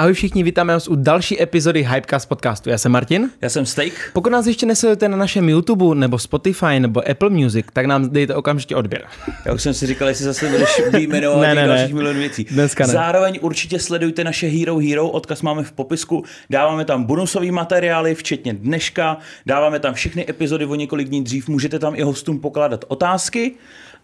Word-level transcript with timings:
Ahoj 0.00 0.12
všichni, 0.12 0.42
vítáme 0.42 0.72
vás 0.72 0.88
u 0.88 0.94
další 0.94 1.42
epizody 1.42 1.82
Hypecast 1.82 2.28
podcastu. 2.28 2.70
Já 2.70 2.78
jsem 2.78 2.92
Martin. 2.92 3.30
Já 3.40 3.48
jsem 3.48 3.66
Steak. 3.66 3.92
Pokud 4.12 4.32
nás 4.32 4.46
ještě 4.46 4.66
nesledujete 4.66 5.08
na 5.08 5.16
našem 5.16 5.48
YouTube 5.48 5.94
nebo 5.94 6.18
Spotify 6.18 6.80
nebo 6.80 7.10
Apple 7.10 7.30
Music, 7.30 7.66
tak 7.72 7.86
nám 7.86 8.10
dejte 8.10 8.34
okamžitě 8.34 8.76
odběr. 8.76 9.04
Já 9.46 9.52
už 9.54 9.62
jsem 9.62 9.74
si 9.74 9.86
říkal, 9.86 10.08
jestli 10.08 10.24
zase 10.24 10.48
budeš 10.48 10.82
vyjmenovat 10.92 11.40
Ne, 11.40 11.54
ne, 11.54 11.62
ne. 11.62 11.68
dalších 11.68 11.94
milion 11.94 12.16
věcí. 12.16 12.44
Dneska 12.44 12.86
ne. 12.86 12.92
Zároveň 12.92 13.38
určitě 13.42 13.78
sledujte 13.78 14.24
naše 14.24 14.46
Hero 14.46 14.78
Hero, 14.78 15.08
odkaz 15.08 15.42
máme 15.42 15.62
v 15.62 15.72
popisku. 15.72 16.24
Dáváme 16.50 16.84
tam 16.84 17.04
bonusové 17.04 17.50
materiály, 17.50 18.14
včetně 18.14 18.54
dneška. 18.54 19.16
Dáváme 19.46 19.78
tam 19.80 19.94
všechny 19.94 20.30
epizody 20.30 20.66
o 20.66 20.74
několik 20.74 21.08
dní 21.08 21.24
dřív. 21.24 21.48
Můžete 21.48 21.78
tam 21.78 21.94
i 21.96 22.02
hostům 22.02 22.40
pokládat 22.40 22.84
otázky. 22.88 23.52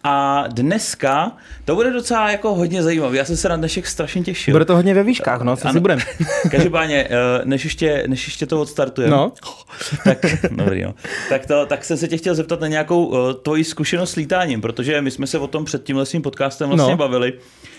A 0.08 0.44
dneska 0.48 1.32
to 1.64 1.74
bude 1.74 1.90
docela 1.90 2.30
jako 2.30 2.54
hodně 2.54 2.82
zajímavé. 2.82 3.16
Já 3.16 3.24
jsem 3.24 3.36
se 3.36 3.48
na 3.48 3.56
dnešek 3.56 3.86
strašně 3.86 4.22
těšil. 4.22 4.54
Bude 4.54 4.64
to 4.64 4.74
hodně 4.76 4.94
ve 4.94 5.02
výškách, 5.02 5.40
no, 5.42 5.56
co 5.56 5.62
si 5.62 5.68
Ano. 5.68 5.80
budem. 5.80 5.98
Každopádně, 6.50 7.08
eh, 7.10 7.44
než 7.44 7.64
ještě, 7.64 8.04
než 8.06 8.26
ještě 8.26 8.46
to 8.46 8.60
odstartujeme, 8.60 9.16
No. 9.16 9.32
tak, 10.04 10.18
dobrý, 10.50 10.82
no. 10.82 10.94
tak, 11.28 11.46
to, 11.46 11.66
tak 11.66 11.84
jsem 11.84 11.96
se 11.96 12.08
tě 12.08 12.16
chtěl 12.16 12.34
zeptat 12.34 12.60
na 12.60 12.66
nějakou 12.68 13.06
uh, 13.06 13.32
tvoji 13.32 13.64
zkušenost 13.64 14.10
s 14.10 14.16
lítáním, 14.16 14.60
protože 14.60 15.00
my 15.02 15.10
jsme 15.10 15.26
se 15.26 15.38
o 15.38 15.46
tom 15.46 15.64
před 15.64 15.84
tímhle 15.84 16.06
svým 16.06 16.22
podcastem 16.22 16.68
vlastně 16.68 16.90
No. 16.92 16.96
bavili, 16.96 17.32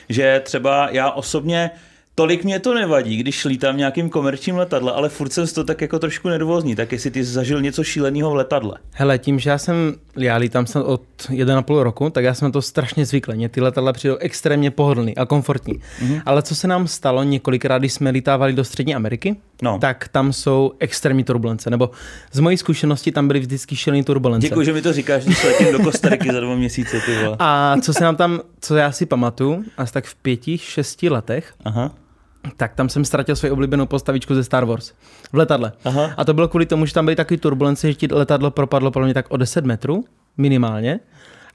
že 0.10 0.42
třeba 0.46 0.90
já 0.92 1.12
osobně 1.12 1.72
Tolik 2.20 2.44
mě 2.44 2.60
to 2.60 2.74
nevadí, 2.74 3.18
když 3.18 3.46
lítám 3.46 3.76
v 3.76 3.78
nějakým 3.78 4.10
komerčním 4.10 4.58
letadle, 4.58 4.92
ale 4.92 5.10
furt 5.10 5.34
jsem 5.34 5.48
z 5.48 5.54
to 5.54 5.64
tak 5.64 5.82
jako 5.82 6.00
trošku 6.00 6.30
nervózní. 6.30 6.76
Tak 6.76 6.92
jestli 6.92 7.12
ty 7.12 7.26
jsi 7.26 7.32
zažil 7.32 7.62
něco 7.62 7.84
šíleného 7.84 8.32
v 8.32 8.36
letadle. 8.36 8.74
Hele, 8.92 9.20
tím, 9.20 9.40
že 9.40 9.50
já 9.50 9.58
jsem, 9.58 9.94
já 10.16 10.36
lítám 10.38 10.68
snad 10.68 10.82
od 10.86 11.02
1,5 11.30 11.82
roku, 11.82 12.10
tak 12.10 12.24
já 12.24 12.34
jsem 12.34 12.46
na 12.46 12.52
to 12.52 12.62
strašně 12.62 13.06
zvyklý. 13.06 13.36
Mně 13.36 13.50
ty 13.50 13.62
letadla 13.62 13.94
přijdou 13.94 14.16
extrémně 14.16 14.72
pohodlný 14.72 15.18
a 15.18 15.26
komfortní. 15.26 15.74
Mhm. 16.02 16.14
Mm-hmm. 16.14 16.22
Ale 16.26 16.42
co 16.42 16.56
se 16.56 16.68
nám 16.68 16.88
stalo 16.88 17.24
několikrát, 17.24 17.78
když 17.80 17.94
jsme 17.94 18.10
lítávali 18.10 18.54
do 18.54 18.64
Střední 18.64 18.96
Ameriky, 18.96 19.36
No. 19.62 19.78
tak 19.82 20.08
tam 20.08 20.34
jsou 20.34 20.72
extrémní 20.80 21.24
turbulence. 21.24 21.70
Nebo 21.70 21.90
z 22.32 22.40
mojí 22.40 22.58
zkušenosti 22.58 23.12
tam 23.12 23.28
byly 23.28 23.40
vždycky 23.40 23.76
šílené 23.76 24.04
turbulence. 24.04 24.48
Děkuji, 24.48 24.66
že 24.66 24.74
mi 24.74 24.82
to 24.82 24.94
říkáš, 24.94 25.26
když 25.26 25.44
letím 25.44 25.72
do 25.72 25.80
Kostariky 25.80 26.32
za 26.34 26.40
dva 26.40 26.56
měsíce. 26.56 27.00
Ty 27.06 27.24
vole. 27.24 27.36
A 27.40 27.76
co 27.82 27.94
se 27.94 28.04
nám 28.04 28.16
tam, 28.16 28.40
co 28.62 28.76
já 28.76 28.92
si 28.92 29.06
pamatuju, 29.06 29.64
asi 29.78 29.94
tak 29.94 30.06
v 30.06 30.16
pěti, 30.16 30.58
šesti 30.58 31.10
letech, 31.10 31.54
Aha. 31.66 31.92
Tak 32.58 32.74
tam 32.76 32.90
jsem 32.90 33.06
ztratil 33.06 33.36
svoji 33.36 33.52
oblíbenou 33.52 33.86
postavičku 33.86 34.36
ze 34.36 34.44
Star 34.44 34.66
Wars 34.66 34.94
v 35.32 35.38
letadle. 35.38 35.72
Aha. 35.86 36.12
A 36.18 36.26
to 36.26 36.34
bylo 36.34 36.48
kvůli 36.48 36.66
tomu, 36.66 36.86
že 36.86 36.94
tam 36.94 37.06
byly 37.06 37.16
takové 37.16 37.38
turbulence, 37.38 37.88
že 37.88 37.94
ti 37.94 38.08
letadlo 38.12 38.52
propadlo 38.52 38.92
podle 38.92 39.08
mě 39.08 39.14
tak 39.14 39.26
o 39.30 39.38
10 39.38 39.66
metrů 39.66 40.06
minimálně. 40.38 41.00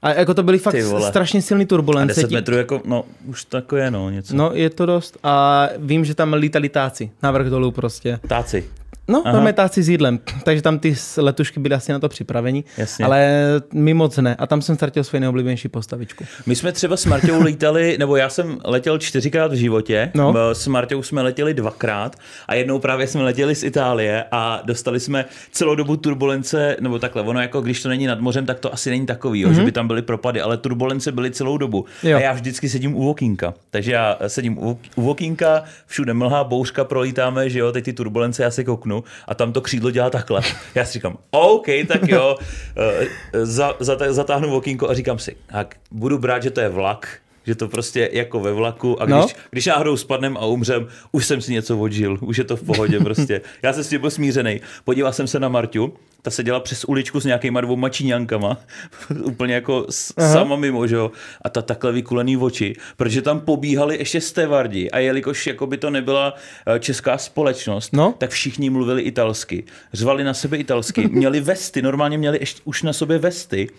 A 0.01 0.13
jako 0.13 0.33
to 0.33 0.43
byly 0.43 0.57
fakt 0.57 0.75
strašně 1.07 1.41
silné 1.41 1.63
A 1.63 1.67
turbulence. 1.67 2.15
10 2.15 2.27
ti- 2.27 2.35
metrů 2.35 2.55
jako, 2.55 2.81
no, 2.85 3.03
už 3.25 3.45
je 3.75 3.91
no, 3.91 4.09
něco. 4.09 4.35
No, 4.35 4.51
je 4.53 4.69
to 4.69 4.85
dost. 4.85 5.17
A 5.23 5.67
vím, 5.77 6.05
že 6.05 6.15
tam 6.15 6.33
lítali 6.33 6.69
táci, 6.69 7.11
navrh 7.23 7.47
dolů 7.47 7.71
prostě. 7.71 8.19
Táci. 8.27 8.69
No, 9.07 9.21
Aha. 9.25 9.37
máme 9.37 9.53
táci 9.53 9.83
s 9.83 9.89
jídlem, 9.89 10.19
takže 10.43 10.61
tam 10.61 10.79
ty 10.79 10.95
letušky 11.17 11.59
byly 11.59 11.75
asi 11.75 11.91
na 11.91 11.99
to 11.99 12.09
připraveni, 12.09 12.63
Jasně. 12.77 13.05
ale 13.05 13.43
my 13.73 13.93
moc 13.93 14.17
ne. 14.17 14.35
A 14.35 14.47
tam 14.47 14.61
jsem 14.61 14.75
ztratil 14.75 15.03
svoji 15.03 15.19
nejoblíbenější 15.19 15.67
postavičku. 15.69 16.25
My 16.45 16.55
jsme 16.55 16.71
třeba 16.71 16.97
s 16.97 17.05
Marťou 17.05 17.41
lítali, 17.43 17.95
nebo 17.99 18.15
já 18.15 18.29
jsem 18.29 18.57
letěl 18.65 18.97
čtyřikrát 18.97 19.51
v 19.51 19.55
životě, 19.55 20.11
No. 20.15 20.33
s 20.55 20.67
Marťou 20.67 21.03
jsme 21.03 21.21
letěli 21.21 21.53
dvakrát 21.53 22.15
a 22.47 22.53
jednou 22.55 22.79
právě 22.79 23.07
jsme 23.07 23.23
letěli 23.23 23.55
z 23.55 23.63
Itálie 23.63 24.25
a 24.31 24.61
dostali 24.65 24.99
jsme 24.99 25.25
celou 25.51 25.75
dobu 25.75 25.97
turbulence, 25.97 26.77
nebo 26.79 26.99
takhle, 26.99 27.21
ono 27.21 27.41
jako 27.41 27.61
když 27.61 27.81
to 27.81 27.89
není 27.89 28.05
nad 28.07 28.19
mořem, 28.19 28.45
tak 28.45 28.59
to 28.59 28.73
asi 28.73 28.89
není 28.89 29.05
takový, 29.05 29.39
jo, 29.39 29.49
mm-hmm. 29.49 29.53
že 29.53 29.63
by 29.63 29.71
tam 29.71 29.87
byly 29.87 30.01
propady, 30.01 30.41
ale 30.41 30.57
turbulence 30.57 31.11
byly 31.11 31.31
celou 31.31 31.57
dobu. 31.57 31.85
Mhm. 32.03 32.11
Jo. 32.11 32.17
A 32.17 32.21
já 32.21 32.33
vždycky 32.33 32.69
sedím 32.69 32.95
u 32.95 33.09
okýnka, 33.09 33.53
takže 33.69 33.91
já 33.91 34.17
sedím 34.27 34.57
u, 34.57 34.79
okýnka, 34.95 35.63
všude 35.87 36.13
mlhá, 36.13 36.43
bouřka, 36.43 36.83
prolítáme, 36.83 37.49
že 37.49 37.59
jo, 37.59 37.71
teď 37.71 37.85
ty 37.85 37.93
turbulence, 37.93 38.43
já 38.43 38.51
se 38.51 38.63
kouknu 38.63 38.92
a 39.27 39.35
tam 39.35 39.53
to 39.53 39.61
křídlo 39.61 39.91
dělá 39.91 40.09
takhle. 40.09 40.41
Já 40.75 40.85
si 40.85 40.93
říkám, 40.93 41.17
OK, 41.31 41.65
tak 41.87 42.07
jo, 42.07 42.37
eh, 42.77 43.45
za, 43.45 43.75
za, 43.79 43.97
zatáhnu 44.13 44.55
okýnko 44.55 44.89
a 44.89 44.93
říkám 44.93 45.19
si, 45.19 45.35
tak 45.47 45.75
budu 45.91 46.17
brát, 46.17 46.43
že 46.43 46.51
to 46.51 46.61
je 46.61 46.69
vlak, 46.69 47.17
že 47.45 47.55
to 47.55 47.67
prostě 47.67 48.09
jako 48.13 48.39
ve 48.39 48.53
vlaku 48.53 49.01
a 49.01 49.05
když, 49.05 49.15
no. 49.15 49.27
když 49.49 49.65
náhodou 49.65 49.97
spadnem 49.97 50.37
a 50.37 50.45
umřem, 50.45 50.87
už 51.11 51.25
jsem 51.25 51.41
si 51.41 51.51
něco 51.53 51.77
odžil, 51.79 52.17
už 52.21 52.37
je 52.37 52.43
to 52.43 52.55
v 52.55 52.63
pohodě 52.63 52.99
prostě. 52.99 53.41
Já 53.61 53.73
jsem 53.73 53.83
s 53.83 53.89
tím 53.89 54.01
byl 54.01 54.09
smířený. 54.11 54.61
Podíval 54.83 55.13
jsem 55.13 55.27
se 55.27 55.39
na 55.39 55.49
Marťu, 55.49 55.93
ta 56.21 56.31
seděla 56.31 56.59
přes 56.59 56.85
uličku 56.85 57.19
s 57.19 57.25
nějakýma 57.25 57.61
dvouma 57.61 57.89
číňankama, 57.89 58.57
úplně 59.23 59.53
jako 59.53 59.85
s, 59.89 60.13
sama 60.31 60.55
mimo, 60.55 60.87
že 60.87 60.95
jo, 60.95 61.11
a 61.41 61.49
ta 61.49 61.61
takhle 61.61 61.91
vykulený 61.91 62.37
oči, 62.37 62.75
protože 62.97 63.21
tam 63.21 63.39
pobíhali 63.39 63.97
ještě 63.97 64.21
stevardi 64.21 64.91
a 64.91 64.99
jelikož 64.99 65.47
jako 65.47 65.67
by 65.67 65.77
to 65.77 65.89
nebyla 65.89 66.33
eh, 66.67 66.79
česká 66.79 67.17
společnost, 67.17 67.93
No. 67.93 68.15
tak 68.17 68.29
všichni 68.29 68.69
mluvili 68.69 69.01
italsky, 69.01 69.63
řvali 69.93 70.23
na 70.23 70.33
sebe 70.33 70.57
italsky, 70.57 71.07
měli 71.11 71.39
vesty, 71.41 71.81
normálně 71.81 72.17
měli 72.17 72.37
ještě 72.39 72.61
už 72.63 72.83
na 72.83 72.93
sobě 72.93 73.17
vesty, 73.17 73.69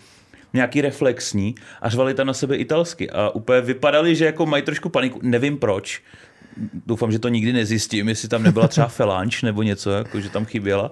nějaký 0.55 0.81
reflexní 0.81 1.55
a 1.81 1.89
řvali 1.89 2.13
tam 2.13 2.27
na 2.27 2.33
sebe 2.33 2.55
italsky. 2.55 3.09
A 3.09 3.29
úplně 3.29 3.61
vypadali, 3.61 4.15
že 4.15 4.25
jako 4.25 4.45
mají 4.45 4.63
trošku 4.63 4.89
paniku, 4.89 5.19
nevím 5.23 5.57
proč, 5.57 6.01
doufám, 6.85 7.11
že 7.11 7.19
to 7.19 7.29
nikdy 7.29 7.53
nezjistím, 7.53 8.09
jestli 8.09 8.27
tam 8.27 8.43
nebyla 8.43 8.67
třeba 8.67 8.87
felanč 8.99 9.41
nebo 9.41 9.63
něco, 9.63 9.91
jako, 9.91 10.21
že 10.21 10.29
tam 10.29 10.45
chyběla. 10.45 10.91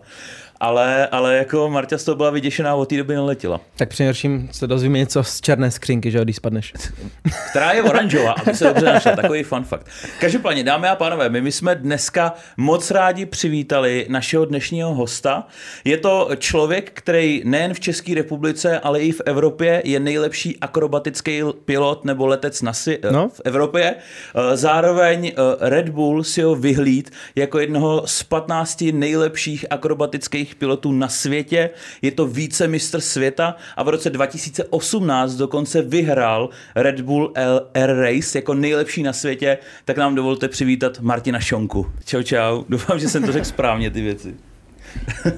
Ale, 0.64 1.08
ale 1.08 1.36
jako 1.38 1.70
Marta 1.70 1.98
z 1.98 2.04
toho 2.04 2.16
byla 2.16 2.30
vyděšená, 2.30 2.76
od 2.76 2.90
té 2.90 2.98
doby 2.98 3.14
neletěla. 3.16 3.62
Tak 3.76 3.90
přinejmenším 3.90 4.50
se 4.52 4.68
dozvíme 4.68 4.98
něco 4.98 5.24
z 5.24 5.42
černé 5.42 5.72
skřínky, 5.72 6.12
že 6.12 6.22
když 6.22 6.36
spadneš. 6.36 6.74
Která 7.50 7.72
je 7.72 7.84
oranžová, 7.84 8.32
aby 8.32 8.54
se 8.54 8.66
dobře 8.66 8.86
našla. 8.86 9.16
Takový 9.16 9.44
fun 9.44 9.64
fact. 9.64 9.88
Každopádně, 10.20 10.64
dámy 10.64 10.88
a 10.88 10.96
pánové, 10.96 11.30
my, 11.30 11.42
my 11.42 11.52
jsme 11.52 11.76
dneska 11.76 12.34
moc 12.58 12.92
rádi 12.92 13.26
přivítali 13.26 14.06
našeho 14.10 14.46
dnešního 14.46 14.94
hosta. 14.94 15.48
Je 15.86 15.98
to 15.98 16.30
člověk, 16.38 16.92
který 16.94 17.42
nejen 17.46 17.74
v 17.74 17.80
České 17.80 18.16
republice, 18.16 18.80
ale 18.80 19.00
i 19.00 19.12
v 19.12 19.22
Evropě 19.26 19.82
je 19.86 20.00
nejlepší 20.00 20.58
akrobatický 20.60 21.42
pilot 21.66 22.06
nebo 22.06 22.28
letec 22.28 22.62
na 22.62 22.74
si, 22.74 23.00
No. 23.12 23.30
v 23.30 23.42
Evropě. 23.46 23.96
Eh, 24.36 24.58
Zároveň 24.58 25.28
eh, 25.28 25.34
Red 25.70 25.90
Bull 25.90 26.24
si 26.24 26.42
ho 26.42 26.56
vyhlíd 26.56 27.12
jako 27.36 27.60
jednoho 27.60 28.04
z 28.06 28.24
15 28.24 28.82
nejlepších 28.94 29.66
akrobatických 29.70 30.53
pilotů 30.56 30.92
na 30.92 31.08
světě. 31.08 31.70
Je 32.02 32.12
to 32.12 32.28
více 32.28 32.68
mistr 32.68 33.02
světa 33.02 33.56
a 33.78 33.84
v 33.84 33.90
roce 33.90 34.10
2018 34.10 35.34
dokonce 35.36 35.82
vyhrál 35.82 36.50
Red 36.76 37.02
Bull 37.02 37.32
L- 37.36 37.68
Air 37.74 37.90
Race 37.96 38.38
jako 38.38 38.54
nejlepší 38.54 39.04
na 39.04 39.14
světě. 39.14 39.58
Tak 39.86 39.98
nám 39.98 40.16
dovolte 40.16 40.48
přivítat 40.48 41.00
Martina 41.00 41.40
Šonku. 41.40 41.92
Čau, 42.06 42.22
čau. 42.22 42.64
Doufám, 42.70 43.00
že 43.00 43.10
jsem 43.10 43.24
to 43.24 43.32
řekl 43.32 43.46
správně 43.46 43.90
ty 43.92 44.02
věci. 44.02 44.36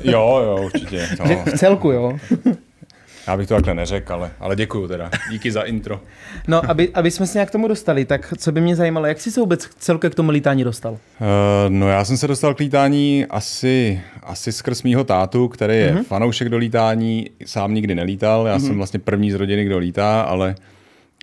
Jo, 0.03 0.41
jo, 0.45 0.61
určitě. 0.65 1.07
No, 1.19 1.43
V 1.45 1.57
celku, 1.57 1.91
jo. 1.91 2.17
Já 3.28 3.38
bych 3.38 3.47
to 3.47 3.56
takhle 3.56 3.74
neřekl, 3.74 4.13
ale, 4.13 4.31
ale 4.40 4.56
děkuju 4.56 4.88
teda. 4.88 5.12
Díky 5.31 5.52
za 5.52 5.62
intro. 5.62 6.02
No, 6.47 6.69
aby, 6.69 6.90
aby 6.94 7.12
jsme 7.12 7.28
se 7.28 7.38
nějak 7.38 7.50
k 7.50 7.52
tomu 7.52 7.68
dostali, 7.68 8.06
tak 8.06 8.34
co 8.38 8.52
by 8.52 8.62
mě 8.62 8.75
zajímalo, 8.75 9.06
jak 9.06 9.22
jsi 9.22 9.31
se 9.31 9.40
vůbec 9.40 9.69
celkem 9.80 10.12
k 10.12 10.16
tomu 10.16 10.31
lítání 10.31 10.63
dostal? 10.63 10.91
Uh, 10.91 10.97
no 11.69 11.90
já 11.90 12.06
jsem 12.06 12.18
se 12.18 12.28
dostal 12.28 12.53
k 12.53 12.59
lítání 12.59 13.25
asi, 13.30 14.02
asi 14.24 14.52
skrz 14.52 14.84
mýho 14.84 15.03
tátu, 15.03 15.47
který 15.47 15.78
je 15.78 15.94
mm-hmm. 15.94 16.03
fanoušek 16.03 16.50
do 16.50 16.58
lítání, 16.58 17.30
sám 17.46 17.74
nikdy 17.74 17.96
nelítal. 17.96 18.47
Já 18.47 18.58
mm-hmm. 18.58 18.66
jsem 18.66 18.78
vlastně 18.78 19.00
první 19.00 19.31
z 19.31 19.36
rodiny, 19.36 19.66
kdo 19.66 19.78
lítá, 19.78 20.22
ale 20.22 20.56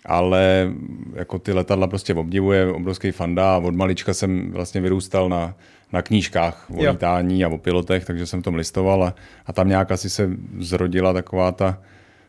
ale 0.05 0.73
jako 1.15 1.39
ty 1.39 1.53
letadla 1.53 1.87
prostě 1.87 2.15
obdivuje, 2.15 2.73
obrovský 2.73 3.11
fanda 3.11 3.55
a 3.55 3.59
od 3.59 3.75
malička 3.75 4.15
jsem 4.15 4.51
vlastně 4.51 4.81
vyrůstal 4.81 5.29
na, 5.29 5.55
na 5.93 6.03
knížkách 6.03 6.67
o 6.71 6.85
Jo. 6.85 6.91
lítání 6.91 7.45
a 7.45 7.49
o 7.49 7.59
pilotech, 7.59 8.05
takže 8.05 8.27
jsem 8.27 8.41
v 8.41 8.45
tom 8.45 8.55
listoval 8.55 9.05
a, 9.05 9.15
a 9.47 9.53
tam 9.53 9.69
nějak 9.69 9.91
asi 9.91 10.11
se 10.11 10.31
zrodila 10.59 11.13
taková 11.13 11.53
ta, 11.53 11.79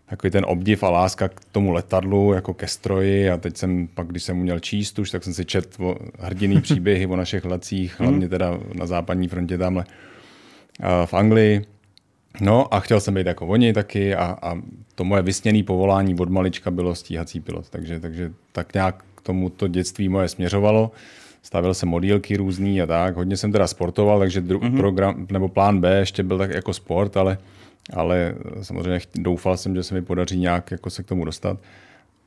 takový 0.10 0.32
ten 0.32 0.46
obdiv 0.48 0.84
a 0.84 0.90
láska 0.90 1.28
k 1.28 1.46
tomu 1.52 1.72
letadlu, 1.72 2.34
jako 2.34 2.54
ke 2.54 2.68
stroji 2.68 3.30
a 3.30 3.38
teď 3.38 3.58
jsem 3.58 3.88
pak, 3.88 4.08
když 4.08 4.24
jsem 4.24 4.40
uměl 4.40 4.60
číst 4.60 5.00
už, 5.00 5.12
tak 5.12 5.24
jsem 5.24 5.34
si 5.34 5.46
čet 5.46 5.76
o 5.80 5.96
hrdinný 6.20 6.62
příběhy 6.62 7.06
o 7.06 7.16
našich 7.16 7.46
letcích, 7.46 8.00
hlavně 8.00 8.30
teda 8.30 8.60
na 8.74 8.86
západní 8.86 9.28
frontě 9.28 9.58
tamhle 9.58 9.86
a 10.80 11.06
v 11.06 11.14
Anglii. 11.14 11.66
No 12.42 12.74
a 12.74 12.80
chtěl 12.80 13.00
jsem 13.00 13.14
být 13.14 13.28
jako 13.28 13.48
oni 13.48 13.74
taky 13.74 14.16
a, 14.16 14.38
a 14.42 14.56
to 14.96 15.04
moje 15.04 15.22
vysněné 15.22 15.64
povolání 15.64 16.16
od 16.20 16.30
malička 16.30 16.72
bylo 16.72 16.96
stíhací 16.96 17.40
pilot, 17.40 17.70
takže, 17.70 18.00
takže 18.00 18.34
tak 18.52 18.74
nějak 18.74 19.04
k 19.16 19.22
tomu 19.22 19.50
to 19.50 19.68
dětství 19.68 20.10
moje 20.10 20.28
směřovalo. 20.28 20.92
Stavil 21.44 21.74
jsem 21.74 21.90
modílky 21.90 22.38
různý 22.38 22.82
a 22.82 22.86
tak. 22.86 23.16
Hodně 23.16 23.38
jsem 23.38 23.52
teda 23.52 23.68
sportoval, 23.68 24.20
takže 24.20 24.42
dru- 24.42 24.60
mm-hmm. 24.60 24.78
program, 24.78 25.28
nebo 25.32 25.48
plán 25.48 25.82
B 25.82 26.00
ještě 26.00 26.24
byl 26.24 26.38
tak 26.38 26.50
jako 26.52 26.74
sport, 26.74 27.18
ale, 27.18 27.38
ale 27.94 28.36
samozřejmě 28.62 29.00
doufal 29.16 29.58
jsem, 29.58 29.76
že 29.76 29.84
se 29.84 29.94
mi 29.94 30.02
podaří 30.02 30.40
nějak 30.40 30.72
jako 30.72 30.90
se 30.90 31.04
k 31.04 31.06
tomu 31.06 31.26
dostat. 31.26 31.58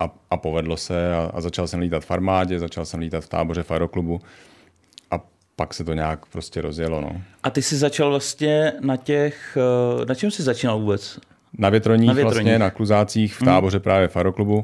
A, 0.00 0.14
a 0.30 0.36
povedlo 0.36 0.76
se 0.76 1.14
a, 1.14 1.30
a 1.34 1.40
začal 1.40 1.66
jsem 1.66 1.80
lítat 1.80 2.04
v 2.04 2.10
armádě, 2.10 2.58
začal 2.58 2.84
jsem 2.84 3.00
lítat 3.00 3.24
v 3.24 3.28
táboře 3.28 3.62
v 3.62 3.70
aeroklubu 3.70 4.20
a 5.10 5.20
pak 5.56 5.74
se 5.74 5.84
to 5.84 5.92
nějak 5.92 6.26
prostě 6.26 6.60
rozjelo. 6.60 7.00
No. 7.00 7.22
A 7.42 7.50
ty 7.50 7.62
jsi 7.62 7.76
začal 7.76 8.10
vlastně 8.10 8.72
na 8.80 8.96
těch, 8.96 9.58
eh, 10.02 10.04
na 10.04 10.14
čem 10.14 10.30
jsi 10.30 10.42
začínal 10.42 10.80
vůbec? 10.80 11.18
Na 11.58 11.68
větroních, 11.68 12.08
Na 12.08 12.12
větroních. 12.14 12.34
vlastně, 12.34 12.58
na 12.58 12.70
kluzácích, 12.70 13.34
v 13.34 13.42
táboře 13.42 13.80
právě 13.80 14.08
v 14.08 14.16
aeroklubu. 14.16 14.62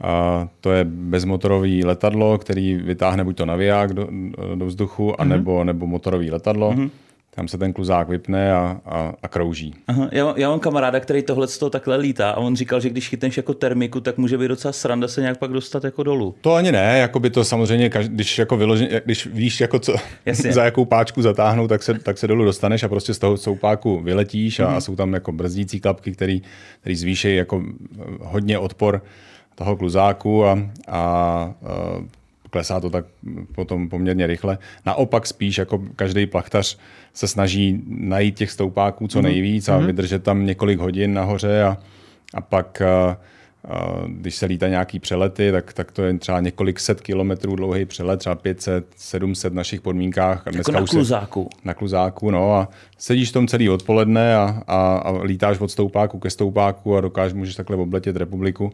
A 0.00 0.48
to 0.60 0.72
je 0.72 0.84
bezmotorový 0.84 1.84
letadlo, 1.84 2.38
který 2.38 2.74
vytáhne 2.74 3.24
buď 3.24 3.36
to 3.36 3.46
naviják 3.46 3.92
do, 3.92 4.08
do 4.54 4.66
vzduchu, 4.66 5.08
mm-hmm. 5.08 5.16
anebo, 5.18 5.64
nebo 5.64 5.86
motorový 5.86 6.30
letadlo. 6.30 6.72
Mm-hmm. 6.72 6.90
Tam 7.34 7.48
se 7.48 7.58
ten 7.58 7.72
kluzák 7.72 8.08
vypne 8.08 8.52
a, 8.52 8.80
a, 8.84 9.14
a 9.22 9.28
krouží. 9.28 9.74
Aha, 9.88 10.08
já, 10.12 10.34
já 10.36 10.48
mám 10.48 10.60
kamaráda, 10.60 11.00
který 11.00 11.22
tohle 11.22 11.48
z 11.48 11.58
toho 11.58 11.70
takhle 11.70 11.96
lítá 11.96 12.30
a 12.30 12.36
on 12.36 12.56
říkal, 12.56 12.80
že 12.80 12.90
když 12.90 13.08
chytneš 13.08 13.36
jako 13.36 13.54
termiku, 13.54 14.00
tak 14.00 14.18
může 14.18 14.38
být 14.38 14.48
docela 14.48 14.72
sranda 14.72 15.08
se 15.08 15.20
nějak 15.20 15.38
pak 15.38 15.52
dostat 15.52 15.84
jako 15.84 16.02
dolů. 16.02 16.34
To 16.40 16.54
ani 16.54 16.72
ne, 16.72 16.98
jako 16.98 17.20
by 17.20 17.30
to 17.30 17.44
samozřejmě, 17.44 17.90
když, 18.06 18.38
jako 18.38 18.56
vyložen, 18.56 18.88
když 19.04 19.26
víš, 19.26 19.60
jako 19.60 19.78
co, 19.78 19.94
za 20.50 20.64
jakou 20.64 20.84
páčku 20.84 21.22
zatáhnout, 21.22 21.68
tak 21.68 21.82
se, 21.82 21.94
tak 21.94 22.18
se 22.18 22.26
dolů 22.26 22.44
dostaneš 22.44 22.82
a 22.82 22.88
prostě 22.88 23.14
z 23.14 23.18
toho 23.18 23.36
soupáku 23.36 24.00
vyletíš 24.00 24.60
a, 24.60 24.66
mm-hmm. 24.66 24.76
a 24.76 24.80
jsou 24.80 24.96
tam 24.96 25.12
jako 25.12 25.32
brzdící 25.32 25.80
klapky, 25.80 26.12
který, 26.12 26.42
který 26.80 26.96
zvýší 26.96 27.36
jako 27.36 27.62
hodně 28.20 28.58
odpor 28.58 29.02
toho 29.54 29.76
kluzáku 29.76 30.44
a, 30.44 30.52
a, 30.52 30.58
a 30.88 31.54
klesá 32.54 32.80
to 32.80 32.90
tak 32.90 33.04
potom 33.54 33.88
poměrně 33.88 34.26
rychle. 34.26 34.58
Naopak 34.86 35.26
spíš 35.26 35.58
jako 35.58 35.82
každý 35.96 36.26
plachtař 36.26 36.78
se 37.14 37.28
snaží 37.28 37.82
najít 37.86 38.36
těch 38.36 38.50
stoupáků 38.50 39.08
co 39.08 39.18
mhm. 39.18 39.28
nejvíc 39.28 39.68
a 39.68 39.78
mm-hmm. 39.78 39.86
vydržet 39.86 40.22
tam 40.22 40.46
několik 40.46 40.78
hodin 40.78 41.14
nahoře 41.14 41.62
a, 41.62 41.78
a 42.34 42.40
pak 42.40 42.82
a, 42.82 43.18
a, 43.68 44.04
když 44.06 44.34
se 44.34 44.46
lítá 44.46 44.68
nějaký 44.68 44.98
přelety, 44.98 45.52
tak, 45.52 45.72
tak 45.72 45.92
to 45.92 46.02
je 46.02 46.18
třeba 46.18 46.40
několik 46.40 46.80
set 46.80 47.00
kilometrů 47.00 47.56
dlouhý 47.56 47.84
přelet, 47.84 48.20
třeba 48.20 48.34
500, 48.34 48.86
700 48.96 49.52
v 49.52 49.56
našich 49.56 49.80
podmínkách. 49.80 50.42
Jako 50.46 50.50
Dneska 50.50 50.72
na 50.72 50.86
kluzáku. 50.86 51.48
Se, 51.54 51.60
na 51.64 51.74
kluzáku, 51.74 52.30
no 52.30 52.54
a 52.54 52.68
sedíš 52.98 53.30
v 53.30 53.32
tom 53.32 53.46
celý 53.46 53.68
odpoledne 53.68 54.36
a, 54.36 54.62
a, 54.66 54.96
a 54.96 55.22
lítáš 55.22 55.60
od 55.60 55.70
stoupáku 55.70 56.18
ke 56.18 56.30
stoupáku 56.30 56.96
a 56.96 57.00
dokážeš, 57.00 57.34
můžeš 57.34 57.54
takhle 57.54 57.76
obletět 57.76 58.16
republiku 58.16 58.72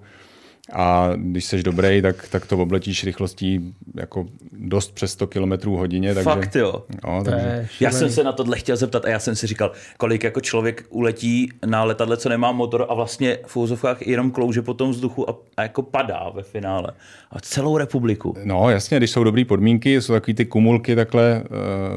a 0.73 1.13
když 1.17 1.45
jsi 1.45 1.63
dobrý, 1.63 2.03
tak, 2.03 2.29
tak 2.29 2.47
to 2.47 2.59
obletíš 2.59 3.05
rychlostí 3.05 3.75
jako 3.95 4.27
dost 4.53 4.95
přes 4.95 5.13
100 5.13 5.27
km 5.27 5.53
hodině. 5.65 6.15
Takže, 6.15 6.25
Fakt 6.25 6.57
jo. 6.57 6.85
No, 7.07 7.25
takže... 7.25 7.69
Já 7.81 7.91
jsem 7.91 8.11
se 8.11 8.25
na 8.25 8.33
tohle 8.33 8.59
chtěl 8.59 8.77
zeptat 8.77 9.05
a 9.05 9.09
já 9.09 9.19
jsem 9.19 9.37
si 9.37 9.47
říkal, 9.47 9.73
kolik 9.97 10.25
jako 10.25 10.41
člověk 10.41 10.87
uletí 10.91 11.53
na 11.67 11.85
letadle, 11.85 12.17
co 12.17 12.29
nemá 12.29 12.53
motor 12.53 12.87
a 12.89 12.95
vlastně 12.95 13.39
v 13.47 13.57
úzovkách 13.57 14.07
jenom 14.07 14.31
klouže 14.31 14.63
po 14.63 14.75
tom 14.75 14.91
vzduchu 14.91 15.31
a, 15.31 15.37
a 15.57 15.63
jako 15.63 15.83
padá 15.83 16.31
ve 16.35 16.43
finále. 16.43 16.93
A 17.31 17.41
celou 17.41 17.79
republiku. 17.79 18.35
No 18.45 18.71
jasně, 18.71 18.97
když 18.97 19.11
jsou 19.11 19.25
dobré 19.25 19.45
podmínky, 19.45 20.01
jsou 20.01 20.13
takový 20.13 20.35
ty 20.35 20.45
kumulky 20.45 20.97
takhle, 20.97 21.43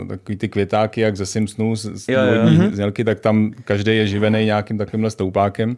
uh, 0.01 0.07
takový 0.07 0.37
ty 0.37 0.49
květáky, 0.49 1.01
jak 1.01 1.17
ze 1.17 1.25
Simpsonů, 1.25 1.75
z, 1.75 1.85
z 1.95 2.09
jo, 2.09 2.19
jo. 2.21 2.43
Mhm. 2.43 2.75
znělky, 2.75 3.03
tak 3.03 3.19
tam 3.19 3.51
každý 3.65 3.97
je 3.97 4.07
živený 4.07 4.45
nějakým 4.45 4.77
takovýmhle 4.77 5.11
stoupákem. 5.11 5.77